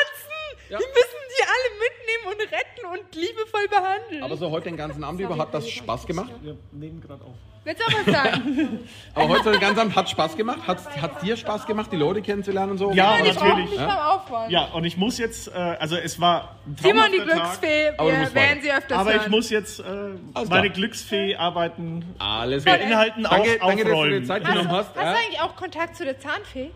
Die 0.69 0.73
müssen 0.75 1.21
die 1.27 1.43
alle 1.43 1.69
mitnehmen 1.83 2.27
und 2.27 2.41
retten 2.51 2.85
und 3.01 3.15
liebevoll 3.15 3.67
behandeln. 3.67 4.23
Aber 4.23 4.37
so 4.37 4.49
heute 4.51 4.65
den 4.69 4.77
ganzen 4.77 5.03
Abend 5.03 5.19
über 5.19 5.37
hat 5.37 5.53
das 5.53 5.69
Spaß 5.69 6.07
gemacht. 6.07 6.31
Wir 6.41 6.55
nehmen 6.71 7.01
gerade 7.01 7.23
auf. 7.25 7.35
Willst 7.63 7.79
du 7.79 7.85
auch 7.85 8.07
was 8.07 8.15
sagen? 8.15 8.79
Aber 9.13 9.29
heute 9.29 9.51
ganzen 9.59 9.79
Abend 9.81 9.95
hat 9.95 10.09
Spaß 10.09 10.35
gemacht. 10.35 10.59
Hat 10.65 10.79
es 10.79 11.21
dir 11.23 11.37
Spaß 11.37 11.67
gemacht, 11.67 11.91
die 11.91 11.95
Leute 11.95 12.23
kennenzulernen 12.23 12.71
und 12.71 12.77
so? 12.79 12.91
Ja, 12.91 13.17
brauche 13.17 13.33
natürlich. 13.33 13.79
Aufräumen. 13.79 14.49
Ja, 14.49 14.65
und 14.73 14.83
ich 14.83 14.97
muss 14.97 15.19
jetzt, 15.19 15.47
äh, 15.47 15.51
also 15.51 15.95
es 15.95 16.19
war 16.19 16.55
ein 16.65 16.75
Simon, 16.81 17.11
die 17.11 17.17
Tag, 17.19 17.27
Glücksfee, 17.27 17.89
Aber 17.97 18.09
du 18.11 18.17
wir 18.17 18.33
werden 18.33 18.35
weiter. 18.35 18.61
sie 18.63 18.71
öfters 18.71 18.97
Aber 18.97 19.11
ich 19.15 19.21
hören. 19.21 19.31
muss 19.31 19.49
jetzt 19.51 19.79
äh, 19.79 19.83
meine 20.33 20.45
klar. 20.45 20.69
Glücksfee 20.69 21.35
arbeiten, 21.35 22.03
Alles 22.17 22.63
klar. 22.63 22.77
beinhalten 22.77 23.25
auch 23.27 23.31
Danke, 23.31 23.59
danke, 23.59 23.83
dass 23.85 23.93
du 23.99 24.09
dir. 24.09 24.25
Zeit 24.25 24.43
Hast, 24.43 24.51
genommen 24.51 24.71
hast. 24.71 24.87
hast 24.87 24.95
du 24.95 25.01
ja? 25.01 25.11
eigentlich 25.11 25.41
auch 25.41 25.55
Kontakt 25.55 25.95
zu 25.95 26.03
der 26.03 26.19
Zahnfee? 26.19 26.71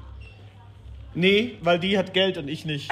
Nee, 1.16 1.58
weil 1.62 1.80
die 1.80 1.98
hat 1.98 2.14
Geld 2.14 2.38
und 2.38 2.48
ich 2.48 2.66
nicht. 2.66 2.92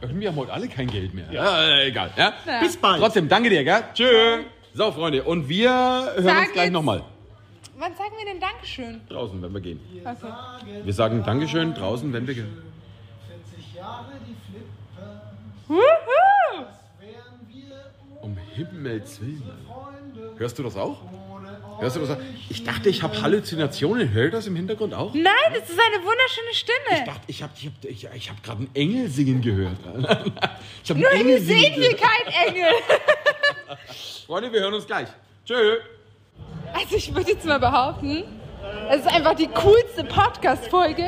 Irgendwie 0.00 0.28
haben 0.28 0.36
heute 0.36 0.52
alle 0.52 0.68
kein 0.68 0.86
Geld 0.86 1.12
mehr. 1.12 1.26
Ja, 1.30 1.80
egal. 1.80 2.10
Ja? 2.16 2.32
Bis 2.60 2.76
bald. 2.76 3.00
Trotzdem, 3.00 3.28
danke 3.28 3.50
dir, 3.50 3.64
gell? 3.64 3.82
Tschö. 3.92 4.44
So, 4.74 4.92
Freunde, 4.92 5.22
und 5.24 5.48
wir 5.48 5.70
hören 5.70 6.24
Sag 6.24 6.38
uns 6.44 6.52
gleich 6.52 6.64
jetzt- 6.66 6.72
nochmal. 6.72 7.02
Wann 7.78 7.94
sagen 7.96 8.10
wir 8.18 8.24
denn 8.32 8.40
Dankeschön? 8.40 9.00
Draußen, 9.08 9.40
wenn 9.40 9.54
wir 9.54 9.60
gehen. 9.60 9.80
Okay. 10.04 10.82
Wir 10.84 10.92
sagen 10.92 11.22
Dankeschön 11.24 11.74
draußen, 11.74 12.12
wenn 12.12 12.26
wir 12.26 12.34
gehen. 12.34 12.62
Wuhu! 15.68 15.80
Um 18.20 18.36
Himmels 18.54 19.20
Willen. 19.20 19.42
Hörst 20.36 20.58
du 20.58 20.62
das 20.64 20.76
auch? 20.76 21.02
Hörst 21.78 21.94
du 21.94 22.00
das 22.00 22.10
auch? 22.10 22.16
Ich 22.48 22.64
dachte, 22.64 22.88
ich 22.88 23.02
habe 23.04 23.20
Halluzinationen. 23.22 24.12
Hört 24.12 24.34
das 24.34 24.48
im 24.48 24.56
Hintergrund 24.56 24.92
auch? 24.94 25.14
Nein, 25.14 25.32
das 25.54 25.70
ist 25.70 25.78
eine 25.78 26.04
wunderschöne 26.04 26.52
Stimme. 26.52 26.98
Ich 26.98 27.04
dachte, 27.04 27.22
ich 27.28 27.42
habe 27.44 27.52
ich 27.56 27.66
hab, 27.66 27.84
ich, 27.84 28.08
ich 28.16 28.30
hab 28.30 28.42
gerade 28.42 28.58
einen 28.58 28.70
Engel 28.74 29.08
singen 29.08 29.40
gehört. 29.40 29.76
Ich 30.82 30.90
habe 30.90 31.00
Nur 31.00 31.10
einen 31.10 31.26
wir 31.26 31.34
Engel 31.36 31.40
singen 31.40 31.60
sehen 31.60 31.72
hier 31.74 31.90
gehört. 31.94 32.00
kein 32.24 32.48
Engel. 32.48 32.64
Freunde, 34.26 34.52
wir 34.52 34.60
hören 34.60 34.74
uns 34.74 34.86
gleich. 34.86 35.08
Tschö. 35.44 35.78
Also 36.74 36.96
ich 36.96 37.14
würde 37.14 37.32
jetzt 37.32 37.44
mal 37.44 37.58
behaupten, 37.58 38.24
es 38.90 39.00
ist 39.00 39.06
einfach 39.08 39.34
die 39.34 39.48
coolste 39.48 40.04
Podcast-Folge, 40.04 41.06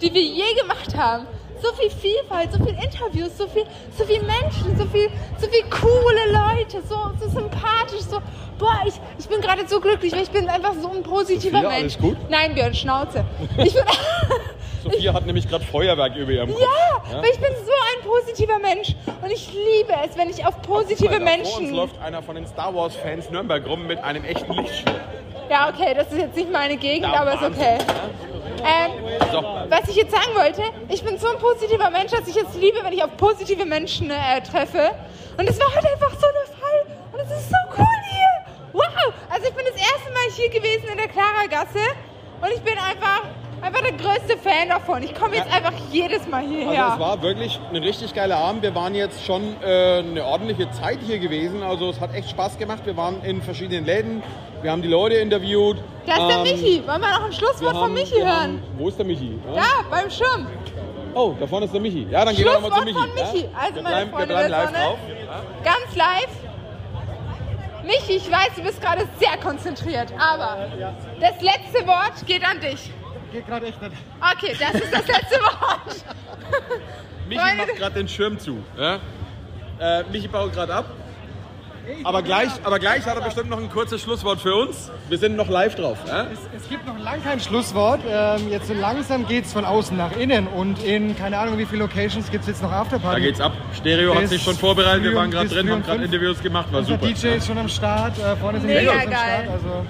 die 0.00 0.12
wir 0.12 0.22
je 0.22 0.54
gemacht 0.60 0.96
haben. 0.96 1.26
So 1.62 1.72
viel 1.72 1.90
Vielfalt, 1.90 2.52
so 2.52 2.58
viel 2.58 2.74
Interviews, 2.74 3.38
so 3.38 3.46
viel, 3.48 3.64
so 3.96 4.04
viel 4.04 4.22
Menschen, 4.22 4.76
so 4.76 4.84
viel, 4.86 5.08
so 5.40 5.48
viel 5.48 5.62
coole 5.70 6.32
Leute, 6.32 6.82
so, 6.86 7.12
so 7.18 7.28
sympathisch, 7.30 8.02
so. 8.10 8.20
Boah, 8.58 8.80
ich, 8.86 8.94
ich 9.18 9.26
bin 9.28 9.40
gerade 9.40 9.66
so 9.66 9.80
glücklich, 9.80 10.12
weil 10.12 10.22
ich 10.22 10.30
bin 10.30 10.48
einfach 10.48 10.74
so 10.80 10.90
ein 10.90 11.02
positiver 11.02 11.62
Sophia, 11.62 11.68
Mensch. 11.68 11.96
alles 11.96 11.98
gut? 11.98 12.16
Nein, 12.28 12.54
Björn, 12.54 12.74
Schnauze. 12.74 13.24
Ich 13.58 13.72
bin, 13.72 13.82
Sophia 14.92 15.12
hat 15.14 15.26
nämlich 15.26 15.48
gerade 15.48 15.64
Feuerwerk 15.64 16.16
über 16.16 16.30
ihrem 16.32 16.50
Kopf. 16.52 16.60
ja, 16.60 17.02
weil 17.20 17.30
ich 17.30 17.38
bin 17.40 17.50
so 17.64 17.72
ein 17.72 18.08
positiver 18.08 18.58
Mensch 18.58 18.94
und 19.22 19.30
ich 19.30 19.52
liebe 19.52 19.92
es, 20.08 20.16
wenn 20.16 20.30
ich 20.30 20.44
auf 20.46 20.60
positive 20.62 21.08
Vor 21.08 21.16
uns 21.16 21.24
Menschen. 21.24 21.74
läuft 21.74 22.00
einer 22.00 22.22
von 22.22 22.34
den 22.36 22.46
Star 22.46 22.74
Wars 22.74 22.94
Fans 22.96 23.30
Nürnberg 23.30 23.66
rum 23.66 23.86
mit 23.86 24.02
einem 24.02 24.24
echten 24.24 24.52
Lichtschwert. 24.52 25.00
Ja, 25.50 25.68
okay, 25.68 25.94
das 25.94 26.10
ist 26.12 26.18
jetzt 26.18 26.36
nicht 26.36 26.50
meine 26.50 26.76
Gegend, 26.76 27.12
Ja, 27.12 27.20
aber 27.20 27.34
ist 27.34 27.42
Wahnsinn. 27.42 27.62
okay. 27.62 27.84
Ähm, 28.64 28.90
So. 29.32 29.42
was 29.68 29.88
ich 29.88 29.96
jetzt 29.96 30.10
sagen 30.12 30.34
wollte, 30.34 30.62
ich 30.88 31.02
bin 31.04 31.18
so 31.18 31.28
ein 31.28 31.38
positiver 31.38 31.90
Mensch, 31.90 32.10
dass 32.10 32.26
ich 32.26 32.36
es 32.36 32.54
liebe, 32.56 32.78
wenn 32.82 32.92
ich 32.92 33.02
auf 33.04 33.16
positive 33.16 33.64
Menschen 33.64 34.10
äh, 34.10 34.40
treffe. 34.42 34.90
Und 35.38 35.48
es 35.48 35.60
war 35.60 35.68
heute 35.74 35.88
einfach 35.92 36.10
so 36.10 36.26
der 36.26 36.56
Fall. 36.56 36.86
Und 37.12 37.20
es 37.20 37.30
ist 37.30 37.48
so 37.50 37.56
cool 37.78 37.84
hier. 38.10 38.54
Wow! 38.72 39.12
Also 39.30 39.46
ich 39.48 39.54
bin 39.54 39.64
das 39.70 39.76
erste 39.80 40.10
Mal 40.12 40.30
hier 40.34 40.48
gewesen 40.50 40.88
in 40.90 40.96
der 40.96 41.08
Klaragasse 41.08 41.78
und 42.40 42.48
ich 42.52 42.60
bin 42.62 42.74
einfach, 42.78 43.22
einfach 43.66 43.80
der 43.82 43.92
größte 43.92 44.36
Fan 44.38 44.68
davon. 44.68 45.02
Ich 45.02 45.14
komme 45.14 45.36
jetzt 45.36 45.52
einfach 45.52 45.72
jedes 45.90 46.26
Mal 46.26 46.42
Also 46.44 46.54
hierher. 46.54 46.90
es 46.94 47.00
war 47.00 47.22
wirklich 47.22 47.60
ein 47.70 47.76
richtig 47.76 48.14
geiler 48.14 48.36
Abend. 48.38 48.62
Wir 48.62 48.74
waren 48.74 48.94
jetzt 48.94 49.24
schon 49.24 49.56
äh, 49.62 49.98
eine 49.98 50.24
ordentliche 50.24 50.70
Zeit 50.70 50.98
hier 51.06 51.18
gewesen. 51.18 51.62
Also 51.62 51.90
es 51.90 52.00
hat 52.00 52.14
echt 52.14 52.30
Spaß 52.30 52.58
gemacht. 52.58 52.82
Wir 52.84 52.96
waren 52.96 53.22
in 53.24 53.42
verschiedenen 53.42 53.84
Läden. 53.84 54.22
Wir 54.62 54.70
haben 54.72 54.82
die 54.82 54.88
Leute 54.88 55.16
interviewt. 55.16 55.76
da 56.06 56.12
ist 56.14 56.18
der 56.28 56.36
Ähm, 56.36 56.42
Michi. 56.42 56.82
Wollen 56.86 57.00
wir 57.00 57.10
noch 57.10 57.26
ein 57.26 57.32
Schlusswort 57.32 57.72
von 57.72 57.82
haben- 57.84 57.94
Michi 57.94 58.14
wir 58.16 58.24
hören? 58.24 58.62
Haben, 58.62 58.62
wo 58.78 58.88
ist 58.88 58.98
der 58.98 59.06
Michi? 59.06 59.38
Ja? 59.54 59.54
Da, 59.62 59.62
beim 59.90 60.10
Schirm. 60.10 60.46
Oh, 61.14 61.34
da 61.38 61.46
vorne 61.46 61.66
ist 61.66 61.72
der 61.72 61.80
Michi. 61.80 62.06
Ja, 62.10 62.24
dann 62.24 62.34
gehen 62.34 62.44
wir 62.44 62.52
nochmal 62.54 62.70
zu 62.78 62.84
Michi. 62.84 62.98
von 62.98 63.08
Michi. 63.14 63.44
Ja? 63.46 63.58
Also, 63.58 63.74
wir 63.76 63.82
meine 63.82 63.94
bleiben, 63.96 64.10
Freunde 64.10 64.28
wir 64.28 64.36
bleiben 64.36 64.50
der 64.50 64.58
live 64.58 64.66
Sonne. 64.70 64.78
drauf. 64.84 64.98
Ganz 65.64 65.96
live. 65.96 66.28
Michi, 67.84 68.16
ich 68.16 68.30
weiß, 68.30 68.50
du 68.56 68.62
bist 68.62 68.82
gerade 68.82 69.06
sehr 69.18 69.36
konzentriert, 69.42 70.12
aber 70.18 70.56
das 71.20 71.40
letzte 71.40 71.86
Wort 71.86 72.26
geht 72.26 72.42
an 72.44 72.58
dich. 72.60 72.90
Geht 73.36 73.46
gerade 73.48 73.66
echt 73.66 73.82
nicht. 73.82 73.92
Okay, 74.34 74.56
das 74.58 74.80
ist 74.80 74.90
das 74.94 75.06
letzte 75.06 75.36
Wort. 75.40 76.04
Michi 77.28 77.54
macht 77.56 77.76
gerade 77.76 77.94
den 77.96 78.08
Schirm 78.08 78.38
zu. 78.38 78.62
Ja? 78.78 78.98
Äh, 79.78 80.04
Michi 80.10 80.26
baut 80.28 80.54
gerade 80.54 80.74
ab. 80.74 80.86
Aber 82.02 82.22
gleich, 82.22 82.48
aber 82.64 82.78
gleich 82.78 83.04
hat 83.04 83.14
er 83.14 83.20
bestimmt 83.22 83.50
noch 83.50 83.58
ein 83.58 83.70
kurzes 83.70 84.00
Schlusswort 84.02 84.40
für 84.40 84.54
uns. 84.54 84.90
Wir 85.10 85.18
sind 85.18 85.36
noch 85.36 85.48
live 85.50 85.74
drauf. 85.74 85.98
Ja? 86.06 86.28
Es, 86.32 86.62
es 86.62 86.68
gibt 86.70 86.86
noch 86.86 86.98
lang 86.98 87.22
kein 87.22 87.38
Schlusswort. 87.38 88.00
Ähm, 88.08 88.50
jetzt 88.50 88.68
so 88.68 88.72
langsam 88.74 89.26
geht 89.28 89.44
es 89.44 89.52
von 89.52 89.66
außen 89.66 89.96
nach 89.98 90.16
innen. 90.16 90.46
Und 90.48 90.82
in 90.82 91.14
keine 91.14 91.36
Ahnung, 91.38 91.58
wie 91.58 91.66
viele 91.66 91.82
Locations 91.82 92.30
gibt 92.30 92.42
es 92.42 92.48
jetzt 92.48 92.62
noch 92.62 92.70
Da 92.70 92.80
Afterparty. 92.80 93.20
geht's 93.20 93.40
ab. 93.40 93.52
Stereo 93.76 94.14
hat 94.14 94.22
Bis 94.22 94.30
sich 94.30 94.42
schon 94.42 94.56
vorbereitet. 94.56 95.02
Wir 95.04 95.10
früh 95.10 95.16
waren 95.16 95.24
um- 95.26 95.30
gerade 95.30 95.44
bis 95.48 95.52
drin, 95.54 95.66
früh 95.66 95.72
haben 95.74 95.82
gerade 95.82 95.98
fünf. 96.00 96.12
Interviews 96.12 96.42
gemacht. 96.42 96.72
War 96.72 96.78
Unser 96.80 96.92
super. 96.94 97.06
DJ 97.06 97.26
ist 97.36 97.46
schon 97.46 97.58
am 97.58 97.68
Start. 97.68 98.18
Äh, 98.18 98.34
vorne 98.36 98.60
sind 98.60 98.66
Mega 98.68 98.80
die 98.80 98.86
Mädels 98.86 99.04
am 99.04 99.10
geil. 99.10 99.42
Start. 99.44 99.50
Also 99.50 99.86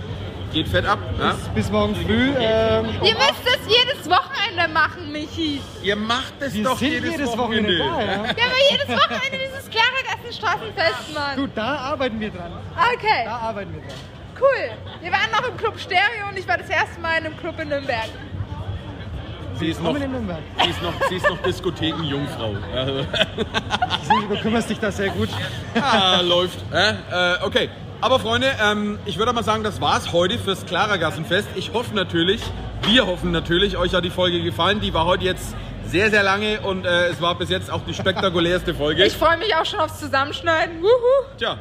Geht 0.56 0.68
fett 0.68 0.86
ab. 0.86 0.98
Ja? 1.18 1.34
bis 1.54 1.70
morgen 1.70 1.94
früh. 1.94 2.32
Ähm, 2.38 2.86
Ihr 3.02 3.12
müsst 3.12 3.44
das 3.44 3.58
jedes 3.68 4.08
Wochenende 4.08 4.72
machen, 4.72 5.12
Michi. 5.12 5.60
Ihr 5.82 5.96
macht 5.96 6.32
es 6.40 6.54
wir 6.54 6.64
doch 6.64 6.78
sind 6.78 6.92
jedes, 6.92 7.10
jedes 7.10 7.36
Wochenende 7.36 7.76
da. 7.76 7.84
Ja. 7.84 8.06
Ja, 8.06 8.20
aber 8.22 8.70
jedes 8.70 8.88
Wochenende 8.88 9.38
dieses 9.46 9.68
Klarergassenstraßenfest, 9.68 11.14
Mann. 11.14 11.36
Du, 11.36 11.46
da 11.48 11.76
arbeiten 11.76 12.18
wir 12.18 12.30
dran. 12.30 12.52
Okay, 12.74 13.24
Da 13.26 13.36
arbeiten 13.36 13.74
wir 13.74 13.82
dran. 13.82 13.98
cool. 14.40 15.02
Wir 15.02 15.12
waren 15.12 15.30
noch 15.30 15.46
im 15.46 15.58
Club 15.58 15.78
Stereo 15.78 16.26
und 16.30 16.38
ich 16.38 16.48
war 16.48 16.56
das 16.56 16.70
erste 16.70 17.00
Mal 17.02 17.18
in 17.18 17.26
einem 17.26 17.36
Club 17.36 17.60
in 17.60 17.68
Nürnberg. 17.68 18.08
Sie 19.58 19.66
ist 19.68 19.82
noch, 19.82 19.94
sie 19.94 20.04
ist 20.70 20.82
noch, 20.82 21.08
sie 21.10 21.16
ist 21.16 21.28
noch 21.28 21.42
Diskothekenjungfrau. 21.42 22.56
Also, 24.08 24.26
du 24.26 24.40
kümmerst 24.40 24.70
dich 24.70 24.78
da 24.78 24.90
sehr 24.90 25.10
gut. 25.10 25.28
ah, 25.78 26.20
läuft. 26.22 26.60
Äh, 26.72 27.44
okay. 27.44 27.68
Aber 28.00 28.18
Freunde, 28.20 28.48
ähm, 28.62 28.98
ich 29.06 29.18
würde 29.18 29.32
mal 29.32 29.42
sagen, 29.42 29.62
das 29.62 29.80
war's 29.80 30.12
heute 30.12 30.38
fürs 30.38 30.66
Klarergassenfest. 30.66 31.48
Ich 31.56 31.72
hoffe 31.72 31.94
natürlich, 31.94 32.42
wir 32.82 33.06
hoffen 33.06 33.32
natürlich, 33.32 33.76
euch 33.76 33.94
hat 33.94 34.04
die 34.04 34.10
Folge 34.10 34.42
gefallen. 34.42 34.80
Die 34.80 34.92
war 34.92 35.06
heute 35.06 35.24
jetzt 35.24 35.56
sehr, 35.86 36.10
sehr 36.10 36.22
lange 36.22 36.60
und 36.60 36.84
äh, 36.84 37.06
es 37.08 37.20
war 37.22 37.36
bis 37.36 37.48
jetzt 37.48 37.70
auch 37.70 37.80
die 37.86 37.94
spektakulärste 37.94 38.74
Folge. 38.74 39.04
Ich 39.04 39.16
freue 39.16 39.38
mich 39.38 39.54
auch 39.54 39.64
schon 39.64 39.80
aufs 39.80 39.98
Zusammenschneiden. 39.98 40.82
Wuhu. 40.82 41.36
Tja, 41.38 41.56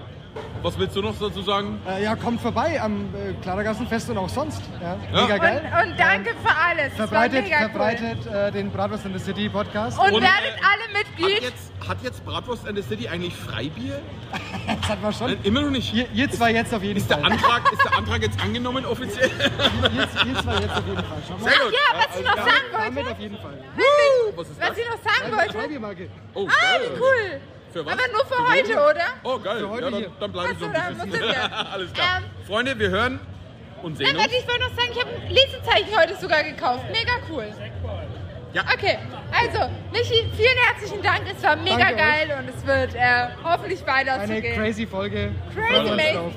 was 0.62 0.78
willst 0.78 0.96
du 0.96 1.02
noch 1.02 1.18
dazu 1.18 1.42
sagen? 1.42 1.80
Äh, 1.88 2.04
ja, 2.04 2.16
kommt 2.16 2.42
vorbei 2.42 2.82
am 2.82 3.06
äh, 3.16 3.34
Klarergassenfest 3.42 4.10
und 4.10 4.18
auch 4.18 4.28
sonst. 4.30 4.62
Ja, 4.82 4.98
Ja. 5.14 5.22
Mega 5.24 5.36
Und, 5.36 5.42
geil. 5.42 5.74
und 5.88 6.00
danke 6.00 6.30
für 6.44 6.56
alles. 6.56 6.94
Verbreitet 6.96 7.44
mega 7.44 7.58
cool. 7.62 7.70
verbreitet 7.70 8.28
äh, 8.28 8.52
den 8.52 8.72
Bratwurst 8.72 9.06
in 9.06 9.18
the 9.18 9.24
City 9.24 9.48
Podcast. 9.48 9.98
Und, 9.98 10.08
Und, 10.08 10.22
werdet 10.22 10.58
äh, 10.58 10.62
alle 10.62 11.30
Mitglied. 11.30 11.54
Hat 11.88 11.98
jetzt 12.04 12.26
Bratwurst 12.26 12.68
and 12.68 12.78
the 12.78 12.84
City 12.84 13.08
eigentlich 13.08 13.36
Freibier? 13.36 14.02
das 14.82 14.90
hatten 14.90 15.02
wir 15.04 15.12
schon. 15.14 15.28
Nein, 15.28 15.40
immer 15.44 15.62
noch 15.62 15.70
nicht. 15.70 15.94
Ihr, 15.94 16.08
ihr 16.14 16.30
zwei 16.32 16.52
jetzt 16.54 16.74
auf 16.74 16.84
jeden 16.84 16.98
Ist 16.98 17.10
der, 17.10 17.20
Fall. 17.20 17.32
Antrag, 17.32 17.72
ist 17.72 17.84
der 17.84 17.98
Antrag 17.98 18.22
jetzt 18.22 18.40
angenommen 18.42 18.86
offiziell? 18.86 19.30
Ihr, 19.30 20.00
ihr 20.02 20.08
zwei 20.42 20.56
jetzt 20.62 20.72
auf 20.78 20.86
jeden 20.88 21.04
Fall. 21.04 21.24
Schau 21.28 21.34
mal. 21.38 21.44
Sehr 21.44 21.54
Ach 21.60 21.64
gut. 21.66 21.74
ja, 21.74 22.00
was 22.08 22.20
ich 22.20 22.26
noch 22.26 22.36
sagen 22.36 22.50
Damit 22.72 22.96
wollte. 22.98 23.12
auf 23.12 23.20
jeden 23.20 23.38
Fall. 23.38 23.64
Wir, 23.76 24.38
was 24.38 24.50
ist 24.50 24.60
Was 24.62 24.68
das? 24.70 24.78
ich 24.78 24.86
noch 24.90 25.12
sagen 25.14 25.36
wollte. 25.38 25.54
Freibier-Marke. 25.58 26.10
Oh, 26.34 26.48
Ah, 26.50 26.80
wie 26.82 27.00
cool. 27.00 27.42
Für 27.72 27.86
was? 27.86 27.94
Aber 27.94 28.02
nur 28.12 28.26
für 28.26 28.36
Für 28.36 28.48
heute, 28.52 28.74
oder? 28.74 29.06
Oh, 29.24 29.38
geil. 29.40 29.60
Für 29.60 29.70
heute 29.70 29.84
ja, 29.84 29.92
dann, 29.92 30.06
dann 30.20 30.32
bleibe 30.32 30.54
ich 30.54 30.60
so 30.60 30.66
ein 30.66 30.72
bisschen. 31.10 31.12
wir. 31.28 31.54
Alles 31.74 31.94
klar. 31.94 32.18
Ähm, 32.20 32.24
Freunde, 32.48 32.80
wir 32.80 32.90
hören 32.90 33.20
und 33.84 33.98
sehen 33.98 34.08
Nein, 34.08 34.16
uns. 34.16 34.24
warte, 34.24 34.36
ich 34.38 34.48
wollte 34.48 34.62
noch 34.62 34.76
sagen, 34.76 34.90
ich 34.94 35.00
habe 35.02 35.10
ein 35.12 35.30
Lesezeichen 35.30 36.00
heute 36.00 36.16
sogar 36.22 36.44
gekauft. 36.44 36.86
Mega 36.92 37.12
cool. 37.30 37.54
Ja. 38.56 38.64
Okay, 38.74 38.97
also, 39.34 39.70
Michi, 39.91 40.32
vielen 40.34 40.58
herzlichen 40.70 41.03
Dank. 41.03 41.24
Es 41.30 41.43
war 41.43 41.58
mega 41.58 41.78
Danke 41.78 41.95
geil 41.97 42.36
und 42.39 42.47
es 42.47 42.66
wird 42.66 42.95
äh, 42.95 43.28
hoffentlich 43.43 43.86
weiter 43.86 44.14
Eine 44.14 44.41
gehen. 44.41 44.56
crazy 44.56 44.88
Folge. 44.88 45.32
Crazy 45.53 45.91
uns 45.91 46.01
drauf. 46.14 46.34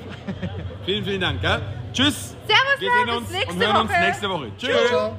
Vielen, 0.85 1.05
vielen 1.05 1.21
Dank. 1.21 1.41
Gell? 1.41 1.61
Tschüss. 1.93 2.35
Servus, 2.45 2.79
Wir 2.79 2.91
sehen 2.91 3.05
bis 3.05 3.15
uns 3.15 3.31
nächste 3.31 3.53
und 3.53 3.63
hören 3.63 3.77
uns 3.77 3.91
Woche. 3.91 4.01
nächste 4.01 4.29
Woche. 4.29 4.51
Tschüss. 4.57 4.87
Ciao. 4.89 5.17